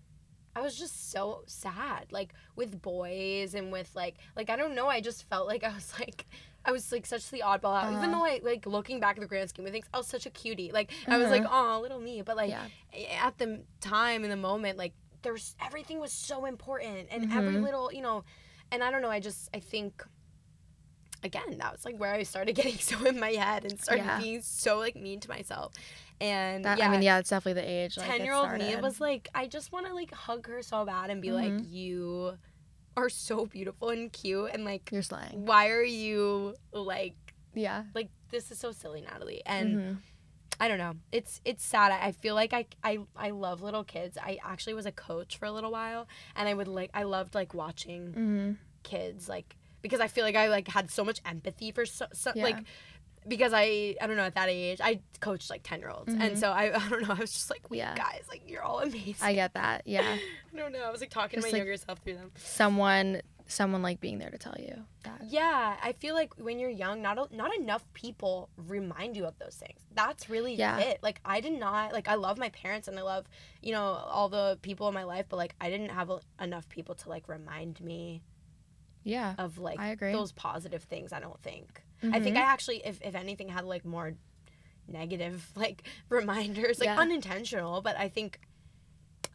I 0.57 0.61
was 0.63 0.77
just 0.79 1.11
so 1.13 1.43
sad 1.47 2.07
like 2.13 2.33
with 2.57 2.81
boys 2.83 3.55
and 3.55 3.71
with 3.71 3.91
like 3.95 4.17
like 4.37 4.51
I 4.51 4.57
don't 4.57 4.75
know 4.75 4.89
I 4.89 5.01
just 5.01 5.29
felt 5.29 5.47
like 5.47 5.63
I 5.65 5.73
was 5.75 5.93
like 6.01 6.27
I 6.65 6.73
was 6.73 6.91
like 6.93 7.07
such 7.07 7.31
the 7.31 7.43
oddball 7.45 7.77
out 7.77 7.93
even 7.93 8.05
Uh-huh. 8.11 8.13
though 8.13 8.25
I 8.25 8.41
like 8.43 8.67
looking 8.67 9.01
back 9.01 9.17
at 9.17 9.21
the 9.21 9.27
grand 9.27 9.51
scheme 9.51 9.67
of 9.67 9.73
things 9.73 9.87
I 9.93 9.99
was 9.99 10.07
such 10.07 10.27
a 10.27 10.31
cutie 10.31 10.71
like 10.73 10.93
I 11.09 11.19
was 11.19 11.29
like 11.31 11.45
oh 11.49 11.79
little 11.83 12.01
me 12.01 12.23
but 12.23 12.37
like 12.37 12.51
yeah. 12.51 12.67
at 13.23 13.37
the 13.39 13.63
time 13.81 14.25
in 14.25 14.31
the 14.31 14.37
moment 14.37 14.79
like 14.79 14.95
there's 15.23 15.57
everything 15.65 16.01
was 16.01 16.13
so 16.13 16.45
important 16.45 17.09
and 17.11 17.25
every 17.33 17.57
Mhm. 17.57 17.63
little 17.63 17.93
you 17.93 18.03
know 18.03 18.25
and 18.71 18.83
i 18.85 18.91
don't 18.91 19.01
know 19.03 19.11
i 19.11 19.21
just 19.21 19.49
i 19.55 19.59
think 19.61 20.05
again 21.23 21.57
that 21.59 21.73
was 21.73 21.85
like 21.85 21.99
where 21.99 22.13
i 22.13 22.23
started 22.23 22.53
getting 22.61 22.77
so 22.79 23.05
in 23.07 23.19
my 23.19 23.31
head 23.31 23.65
and 23.65 23.81
started 23.81 24.05
Yeah. 24.05 24.19
being 24.19 24.43
so 24.43 24.79
like 24.79 24.97
mean 24.97 25.21
to 25.21 25.29
myself 25.29 25.73
and 26.21 26.65
That, 26.65 26.79
yeah 26.79 26.89
I 26.89 26.91
mean, 26.91 27.03
yeah, 27.03 27.19
it's 27.19 27.31
definitely 27.31 27.61
the 27.63 27.69
age. 27.69 27.97
10 27.97 28.21
it 28.21 28.25
year 28.25 28.35
old 28.35 28.53
me 28.53 28.77
was 28.77 29.01
like 29.01 29.29
i 29.35 29.47
just 29.47 29.73
want 29.73 29.87
to 29.87 29.95
like 29.95 30.13
hug 30.13 30.47
her 30.47 30.63
so 30.63 30.85
bad 30.85 31.11
and 31.11 31.21
be 31.23 31.33
like 31.33 31.53
Mhm. 31.53 31.71
you 31.71 32.39
are 32.97 33.09
so 33.09 33.47
beautiful 33.47 33.91
and 33.91 34.13
cute 34.13 34.51
and 34.53 34.65
like 34.65 34.91
You're 34.93 35.03
slaying. 35.03 35.47
why 35.47 35.71
are 35.71 35.83
you 35.83 36.55
like 36.73 37.15
Yeah. 37.55 37.85
like 37.95 38.09
this 38.31 38.51
is 38.51 38.59
so 38.59 38.73
silly 38.73 39.01
natalie 39.01 39.43
and 39.47 39.77
Mhm. 39.79 39.97
I 40.61 40.69
don't 40.69 40.79
know. 40.79 40.95
It's 41.11 41.41
it's 41.45 41.65
sad. 41.65 41.91
I 41.91 42.07
I 42.07 42.13
feel 42.13 42.37
like 42.37 42.53
I, 42.53 42.67
I 42.85 42.99
I 43.17 43.31
love 43.31 43.61
little 43.61 43.83
kids. 43.83 44.17
I 44.17 44.39
actually 44.45 44.75
was 44.75 44.87
a 44.87 44.93
coach 44.93 45.37
for 45.37 45.47
a 45.47 45.51
little 45.51 45.73
while, 45.73 46.07
and 46.37 46.49
I 46.49 46.55
would 46.55 46.69
like 46.69 46.91
I 46.95 47.03
loved 47.03 47.35
like 47.35 47.55
watching 47.55 48.13
Mhm. 48.15 48.57
kids 48.85 49.29
like 49.29 49.57
because 49.83 49.99
I 49.99 50.07
feel 50.07 50.23
like 50.25 50.37
I 50.37 50.47
like 50.49 50.69
had 50.69 50.93
so 50.93 51.05
much 51.05 51.21
empathy 51.27 51.73
for 51.73 51.85
so, 51.85 52.07
so 52.13 52.31
Yeah. 52.37 52.45
like 52.45 52.59
because 53.27 53.53
I 53.55 53.97
I 54.01 54.07
don't 54.07 54.17
know 54.17 54.25
at 54.25 54.35
that 54.35 54.49
age 54.49 54.81
I 54.83 55.01
coached 55.21 55.51
like 55.51 55.63
ten 55.63 55.81
year 55.81 55.91
olds, 55.91 56.13
and 56.13 56.21
Mhm. 56.23 56.39
so 56.39 56.51
I 56.51 56.65
I 56.85 56.89
don't 56.89 57.03
know 57.09 57.15
I 57.15 57.19
was 57.21 57.33
just 57.33 57.51
like 57.51 57.63
Yeah. 57.71 57.95
guys 57.97 58.23
like 58.29 58.43
you're 58.49 58.63
all 58.63 58.81
amazing. 58.81 59.15
I 59.23 59.35
get 59.35 59.55
that. 59.55 59.83
Yeah. 59.87 60.03
I 60.55 60.57
don't 60.57 60.73
know. 60.73 60.83
I 60.83 60.91
was 60.91 61.01
like 61.01 61.11
talking 61.11 61.39
Just, 61.39 61.49
to 61.49 61.53
my 61.55 61.59
like- 61.59 61.67
younger 61.67 61.77
self 61.77 61.99
through 62.01 62.15
them. 62.15 62.31
Someone, 62.37 63.21
someone 63.47 63.83
like 63.83 64.01
being 64.01 64.19
there 64.19 64.31
to 64.31 64.39
tell 64.39 64.55
you 64.59 64.85
that. 65.05 65.21
Yeah, 65.27 65.77
I 65.83 65.93
feel 65.93 66.15
like 66.15 66.33
when 66.39 66.59
you're 66.59 66.71
young, 66.71 67.03
not 67.03 67.33
not 67.33 67.55
enough 67.57 67.85
people 67.95 68.49
remind 68.57 69.17
you 69.17 69.25
of 69.27 69.39
those 69.39 69.55
things. 69.57 69.81
That's 69.95 70.29
really 70.31 70.55
Yeah. 70.55 70.79
it. 70.79 71.03
Like 71.03 71.21
I 71.25 71.41
did 71.41 71.59
not 71.59 71.93
like 71.93 72.09
I 72.09 72.15
love 72.15 72.39
my 72.39 72.51
parents 72.51 72.89
and 72.89 72.99
I 72.99 73.03
love 73.03 73.27
you 73.63 73.73
know 73.73 73.85
all 73.85 74.29
the 74.29 74.59
people 74.63 74.87
in 74.89 74.95
my 74.95 75.05
life, 75.05 75.27
but 75.29 75.37
like 75.37 75.55
I 75.61 75.71
didn't 75.71 75.91
have 75.91 76.11
enough 76.41 76.69
people 76.69 76.95
to 76.97 77.09
like 77.09 77.29
remind 77.29 77.81
me 77.81 78.23
Yeah. 79.03 79.35
of 79.39 79.59
like 79.59 79.79
I 79.81 79.89
agree. 79.89 80.13
those 80.13 80.33
positive 80.33 80.83
things. 80.85 81.13
I 81.13 81.21
don't 81.21 81.41
think. 81.43 81.83
I 82.13 82.21
think 82.21 82.37
I 82.37 82.41
Mhm. 82.41 82.45
actually, 82.47 82.83
if 82.85 83.01
if 83.03 83.15
anything, 83.15 83.49
had 83.49 83.65
like 83.65 83.85
more 83.85 84.15
negative 84.89 85.51
like 85.57 85.87
reminders, 86.09 86.79
like 86.81 86.87
Yeah. 86.89 86.99
unintentional. 86.99 87.81
But 87.83 87.97
I 87.99 88.09
think 88.09 88.41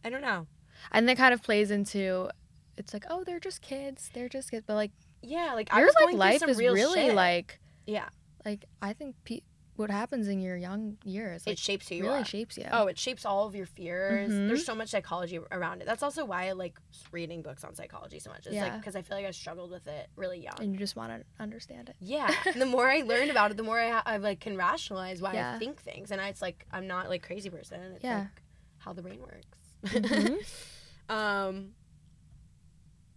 I 0.04 0.10
don't 0.10 0.22
know. 0.22 0.46
And 0.92 1.08
that 1.08 1.16
kind 1.16 1.34
of 1.34 1.42
plays 1.42 1.70
into 1.70 2.30
it's 2.76 2.94
like, 2.94 3.04
oh, 3.10 3.24
they're 3.24 3.40
just 3.40 3.60
kids. 3.60 4.10
They're 4.14 4.28
just 4.28 4.50
kids. 4.50 4.64
But 4.66 4.74
like 4.74 4.92
Yeah, 5.22 5.52
like 5.54 5.68
I 5.72 5.80
your 5.80 5.90
like 6.04 6.14
life 6.16 6.38
some 6.40 6.50
is 6.50 6.58
real 6.58 6.74
really 6.74 7.06
shit. 7.06 7.14
like 7.14 7.58
yeah, 7.86 8.08
like 8.44 8.64
I 8.80 8.92
think 8.92 9.16
pe- 9.24 9.42
what 9.80 9.90
happens 9.90 10.28
in 10.28 10.40
your 10.40 10.56
young 10.56 10.96
years 11.04 11.46
like 11.46 11.54
it 11.54 11.58
shapes 11.58 11.88
who 11.88 11.94
you 11.96 12.04
are. 12.04 12.08
really 12.08 12.20
are. 12.22 12.24
shapes 12.24 12.56
you. 12.56 12.66
Oh, 12.70 12.86
it 12.86 12.98
shapes 12.98 13.24
all 13.24 13.46
of 13.46 13.54
your 13.54 13.66
fears. 13.66 14.30
Mhm. 14.30 14.46
There's 14.48 14.64
so 14.64 14.74
much 14.74 14.88
psychology 14.90 15.38
around 15.50 15.80
it. 15.82 15.86
That's 15.86 16.02
also 16.02 16.24
why 16.24 16.48
I 16.48 16.52
like 16.52 16.78
reading 17.12 17.42
books 17.42 17.64
on 17.64 17.74
psychology 17.74 18.18
so 18.20 18.30
much. 18.30 18.46
It's 18.46 18.54
like 18.56 18.76
because 18.78 18.94
I 18.94 19.02
feel 19.02 19.16
like 19.16 19.26
I 19.26 19.30
struggled 19.32 19.70
with 19.70 19.86
it 19.88 20.08
really 20.16 20.40
young. 20.42 20.54
and 20.60 20.72
you 20.72 20.78
just 20.78 20.94
want 20.96 21.12
to 21.12 21.24
understand 21.42 21.88
it. 21.88 21.96
Yeah, 22.00 22.32
and 22.46 22.60
the 22.60 22.66
more 22.66 22.88
I 22.88 23.00
learn 23.02 23.30
about 23.30 23.50
it, 23.50 23.56
the 23.56 23.62
more 23.62 23.78
I, 23.80 23.88
ha- 23.90 24.02
I 24.06 24.18
like 24.18 24.40
can 24.40 24.56
rationalize 24.56 25.20
why 25.20 25.32
I 25.32 25.58
think 25.58 25.80
things, 25.82 26.10
and 26.12 26.20
I, 26.20 26.28
it's 26.28 26.42
like 26.42 26.66
I'm 26.70 26.86
not 26.86 27.08
like 27.08 27.22
crazy 27.22 27.50
person. 27.50 27.80
It's 27.94 28.04
Yeah. 28.04 28.18
like 28.20 28.42
how 28.78 28.92
the 28.92 29.02
brain 29.02 29.20
works. 29.20 29.58
Mhm. 29.86 30.36
um, 31.14 31.70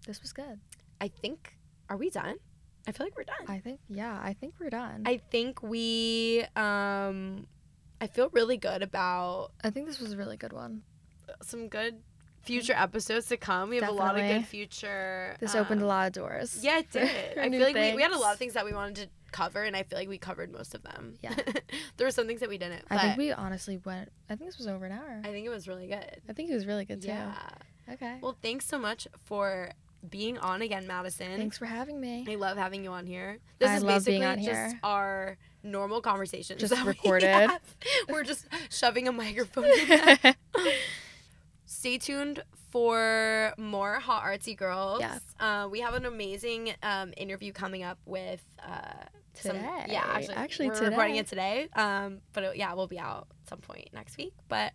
this 0.07 0.22
was 0.22 0.34
good. 0.34 0.59
I 1.01 1.07
think 1.07 1.57
are 1.89 1.97
we 1.97 2.09
done? 2.09 2.38
I 2.88 2.92
feel 2.92 3.06
like 3.06 3.16
we're 3.16 3.24
done. 3.24 3.46
I 3.48 3.60
think 3.60 3.80
yeah, 3.90 4.20
I 4.22 4.34
think 4.34 4.56
we're 4.60 4.70
done. 4.70 5.04
I 5.06 5.18
think 5.18 5.64
we 5.64 6.46
um, 6.56 7.48
I 8.02 8.08
feel 8.08 8.30
really 8.30 8.58
good 8.58 8.82
about 8.82 9.52
I 9.64 9.70
think 9.70 9.88
this 9.88 10.00
was 10.00 10.12
a 10.12 10.18
really 10.18 10.38
good 10.38 10.54
one. 10.54 10.84
some 11.42 11.70
good 11.70 12.02
future 12.44 12.74
episodes 12.74 13.28
to 13.28 13.38
come. 13.38 13.70
We 13.70 13.78
have 13.78 13.90
a 13.90 13.92
lot 13.92 14.20
of 14.20 14.22
good 14.22 14.46
future. 14.46 15.36
This 15.40 15.56
opened 15.56 15.82
a 15.82 15.84
um, 15.86 15.88
lot 15.88 16.08
of 16.08 16.14
doors. 16.14 16.60
Yeah, 16.62 16.80
it 16.80 16.92
did. 16.92 17.34
for 17.34 17.42
I 17.42 17.50
feel 17.50 17.62
like 17.62 17.76
we, 17.76 17.94
we 17.96 18.02
had 18.02 18.12
a 18.12 18.18
lot 18.18 18.34
of 18.34 18.40
things. 18.40 18.40
things 18.40 18.54
that 18.56 18.66
we 18.66 18.74
wanted 18.74 18.96
to 18.96 19.10
cover, 19.32 19.64
and 19.64 19.76
I 19.76 19.84
feel 19.84 19.98
like 19.98 20.10
we 20.10 20.18
covered 20.18 20.52
most 20.52 20.76
of 20.76 20.84
them. 20.84 21.16
Yeah. 21.22 21.34
there 21.98 22.06
were 22.08 22.12
some 22.12 22.28
things 22.28 22.42
that 22.42 22.50
we 22.50 22.58
didn't. 22.58 22.84
I 22.90 23.00
think 23.00 23.18
we 23.18 23.32
honestly 23.32 23.78
went. 23.84 24.12
I 24.30 24.36
think 24.36 24.50
this 24.50 24.58
was 24.58 24.68
over 24.68 24.86
an 24.86 24.92
hour. 24.92 25.22
I 25.24 25.30
think 25.30 25.46
it 25.46 25.50
was 25.50 25.68
really 25.68 25.88
good. 25.88 26.22
I 26.30 26.34
think 26.34 26.52
it 26.52 26.54
was 26.54 26.66
really 26.66 26.86
good 26.86 27.02
too. 27.02 27.10
Yeah. 27.10 27.34
Okay. 27.92 28.18
Well, 28.22 28.38
thanks 28.42 28.66
so 28.66 28.78
much 28.78 29.08
for 29.26 29.72
being 30.10 30.38
on 30.38 30.62
again, 30.62 30.86
Madison. 30.88 31.38
Thanks 31.38 31.58
for 31.58 31.66
having 31.66 31.99
me. 31.99 32.26
I 32.30 32.36
love 32.36 32.58
having 32.58 32.84
you 32.84 32.91
on 32.91 33.06
here. 33.06 33.39
This 33.60 33.70
I 33.70 33.76
is 33.78 33.84
love 33.84 33.95
basically 33.95 34.14
being 34.20 34.24
on 34.26 34.36
just 34.38 34.47
here. 34.49 34.80
our 34.84 35.38
normal 35.64 36.01
conversations. 36.01 36.60
Just 36.60 36.74
we 36.82 36.88
recorded. 36.88 37.30
have. 37.30 37.62
We're 38.10 38.24
just 38.24 38.47
shoving 38.70 39.08
a 39.08 39.12
microphone. 39.12 39.66
Stay 41.66 41.97
tuned 41.97 42.43
for 42.72 43.54
more 43.58 43.99
hot 43.99 44.24
artsy 44.24 44.56
girls. 44.58 44.99
Yeah. 45.01 45.20
Uh, 45.39 45.68
we 45.70 45.80
have 45.82 45.93
an 45.93 46.06
amazing 46.06 46.74
um, 46.84 47.14
interview 47.18 47.51
coming 47.54 47.84
up 47.84 47.99
with. 48.06 48.43
Uh, 48.66 49.06
some- 49.36 49.56
Today. 49.58 49.86
yeah, 49.89 50.04
actually, 50.06 50.36
Actually, 50.36 50.68
we're 50.70 50.89
recording 50.89 51.16
it 51.16 51.28
today. 51.28 51.68
Um, 51.76 52.20
but 52.34 52.43
it, 52.43 52.56
yeah, 52.58 52.74
we'll 52.76 52.86
be 52.88 52.99
out 52.99 53.28
at 53.41 53.49
some 53.49 53.60
point 53.60 53.89
next 53.91 54.16
week. 54.18 54.34
But 54.47 54.74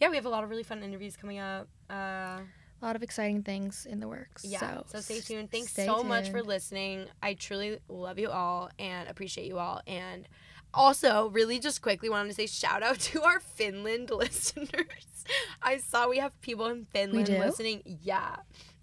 yeah, 0.00 0.08
we 0.08 0.16
have 0.16 0.24
a 0.24 0.30
lot 0.30 0.44
of 0.44 0.50
really 0.50 0.62
fun 0.62 0.82
interviews 0.82 1.14
coming 1.16 1.38
up. 1.38 1.68
Uh, 1.90 2.38
a 2.82 2.84
lot 2.84 2.96
of 2.96 3.02
exciting 3.02 3.42
things 3.42 3.86
in 3.88 4.00
the 4.00 4.08
works. 4.08 4.44
yeah. 4.44 4.58
So, 4.60 4.84
So, 4.88 5.00
stay 5.00 5.20
tuned. 5.20 5.50
Thanks 5.50 5.72
stay 5.72 5.86
so 5.86 6.02
much 6.02 6.30
for 6.30 6.42
listening. 6.42 7.06
I 7.22 7.34
truly 7.34 7.78
love 7.88 8.18
you 8.18 8.28
all 8.30 8.70
and 8.78 9.08
appreciate 9.08 9.46
you 9.46 9.58
all. 9.58 9.80
And 9.86 10.28
also, 10.74 11.28
really 11.28 11.58
just 11.58 11.82
quickly 11.82 12.08
wanted 12.08 12.28
to 12.30 12.34
say 12.34 12.46
shout 12.46 12.82
out 12.82 12.98
to 13.10 13.22
our 13.22 13.40
Finland 13.40 14.10
listeners. 14.56 15.24
I 15.62 15.76
saw 15.78 16.08
we 16.08 16.18
have 16.18 16.38
people 16.40 16.66
in 16.66 16.86
Finland 16.86 17.26
do? 17.26 17.38
listening. 17.38 17.82
Yeah. 18.02 18.36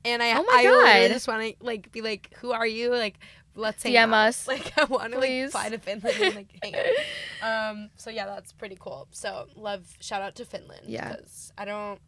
And 0.06 0.24
I 0.24 0.32
Oh 0.40 0.44
my 0.44 0.54
I 0.60 0.64
really 0.64 1.10
just 1.10 1.28
want 1.28 1.42
to 1.44 1.66
like 1.66 1.92
be 1.92 2.02
like, 2.02 2.34
who 2.40 2.52
are 2.52 2.66
you? 2.66 2.92
Like 2.92 3.20
let's 3.56 3.84
hang 3.84 3.94
DM 3.94 4.14
out. 4.14 4.28
us, 4.30 4.48
Like 4.54 4.72
I 4.78 4.86
want 4.86 5.12
to 5.12 5.20
like 5.20 5.50
fly 5.52 5.68
to 5.70 5.78
Finland 5.78 6.16
and 6.22 6.36
like 6.36 6.58
hang 6.64 6.76
out. 7.42 7.72
Um 7.72 7.90
so 7.98 8.10
yeah, 8.10 8.26
that's 8.26 8.54
pretty 8.54 8.78
cool. 8.80 9.10
So 9.12 9.48
love 9.56 9.98
shout 10.00 10.22
out 10.22 10.36
to 10.36 10.46
Finland. 10.46 10.84
Yeah. 10.88 11.10
Because 11.10 11.52
I 11.58 11.66
don't 11.66 12.00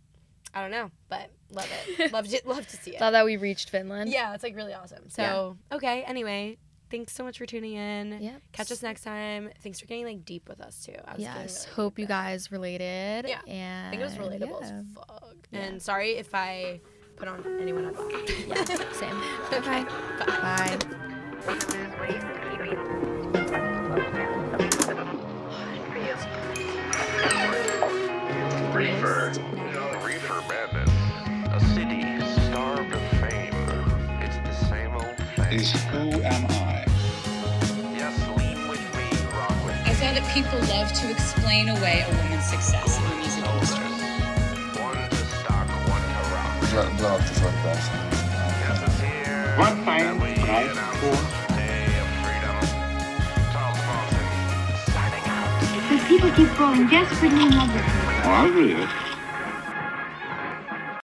I 0.53 0.61
don't 0.61 0.71
know, 0.71 0.91
but 1.09 1.29
love 1.51 1.69
it. 1.97 2.11
love 2.13 2.27
to 2.27 2.41
love 2.45 2.67
to 2.67 2.77
see 2.77 2.91
it. 2.91 2.99
Thought 2.99 3.11
that 3.11 3.25
we 3.25 3.37
reached 3.37 3.69
Finland. 3.69 4.11
Yeah, 4.11 4.33
it's 4.33 4.43
like 4.43 4.55
really 4.55 4.73
awesome. 4.73 5.09
So, 5.09 5.57
okay, 5.71 6.03
anyway, 6.03 6.57
thanks 6.89 7.13
so 7.13 7.23
much 7.23 7.37
for 7.37 7.45
tuning 7.45 7.73
in. 7.73 8.21
Yep. 8.21 8.41
Catch 8.51 8.71
us 8.71 8.83
next 8.83 9.03
time. 9.03 9.49
Thanks 9.63 9.79
for 9.79 9.85
getting 9.85 10.05
like 10.05 10.25
deep 10.25 10.47
with 10.49 10.59
us 10.61 10.83
too. 10.85 10.95
I 11.07 11.13
was 11.13 11.21
Yes. 11.21 11.65
really 11.65 11.75
Hope 11.75 11.99
you 11.99 12.05
guys 12.05 12.51
related. 12.51 13.25
Yeah. 13.27 13.39
And 13.47 13.87
I 13.87 13.89
think 13.91 14.01
it 14.01 14.05
was 14.05 14.15
relatable 14.15 14.61
yeah. 14.61 14.67
as 14.67 14.85
fuck. 14.93 15.35
Yeah. 15.51 15.59
And 15.61 15.81
sorry 15.81 16.11
if 16.17 16.35
I 16.35 16.81
put 17.15 17.27
on 17.27 17.43
anyone 17.61 17.85
on 17.85 17.93
blast. 17.93 18.33
Yeah. 18.47 18.91
Same. 18.93 19.21
Okay. 19.53 19.83
Bye. 20.19 20.77
Bye. 21.45 21.91
Reefer 28.73 29.31
Madness. 30.51 30.91
A 31.53 31.59
city 31.73 32.03
starved 32.49 32.93
of 32.93 33.01
fame. 33.21 33.55
It's 34.19 34.35
the 34.35 34.53
same 34.67 34.93
old 34.93 35.15
thing. 35.15 35.59
Is 35.59 35.71
who 35.85 36.21
am 36.23 36.45
I? 36.51 36.83
Yes, 37.95 38.19
lean 38.35 38.67
with 38.67 38.83
me, 38.97 39.07
rock 39.31 39.55
with 39.63 39.75
me. 39.75 39.85
I 39.85 39.93
find 39.95 40.17
that 40.17 40.27
people 40.33 40.59
love 40.67 40.91
to 40.91 41.09
explain 41.09 41.69
away 41.69 42.03
a 42.05 42.07
woman's 42.17 42.43
success 42.43 42.97
in 42.99 43.03
the 43.09 43.15
music 43.15 43.45
industry. 43.47 43.85
One 44.83 44.99
to 45.09 45.23
stock, 45.39 45.67
one 45.87 46.03
to 46.03 46.21
rock. 46.35 46.51
Glad, 46.67 46.99
glad 46.99 47.19
to 47.27 47.33
find 47.39 47.57
that. 47.63 47.81
Yes, 48.59 48.83
it's 48.83 48.99
here. 48.99 49.55
What 49.55 49.73
time, 49.87 50.03
that 50.03 50.15
we 50.19 50.35
right, 50.51 50.67
announce 50.67 50.99
for? 50.99 51.15
Day 51.55 51.87
of 51.95 52.11
freedom. 52.27 52.59
Charles 53.55 53.79
Bronson, 53.87 54.27
signing 54.91 55.25
out. 55.31 55.47
But 55.87 56.01
people 56.11 56.31
keep 56.35 56.51
growing 56.59 56.83
desperately 56.91 57.39
in 57.39 57.55
love 57.55 57.71
with 57.71 57.87
me. 57.87 57.91
Oh, 58.23 58.35
I'll 58.35 58.49
agree 58.49 58.75
with 58.75 58.83
it. 58.83 59.10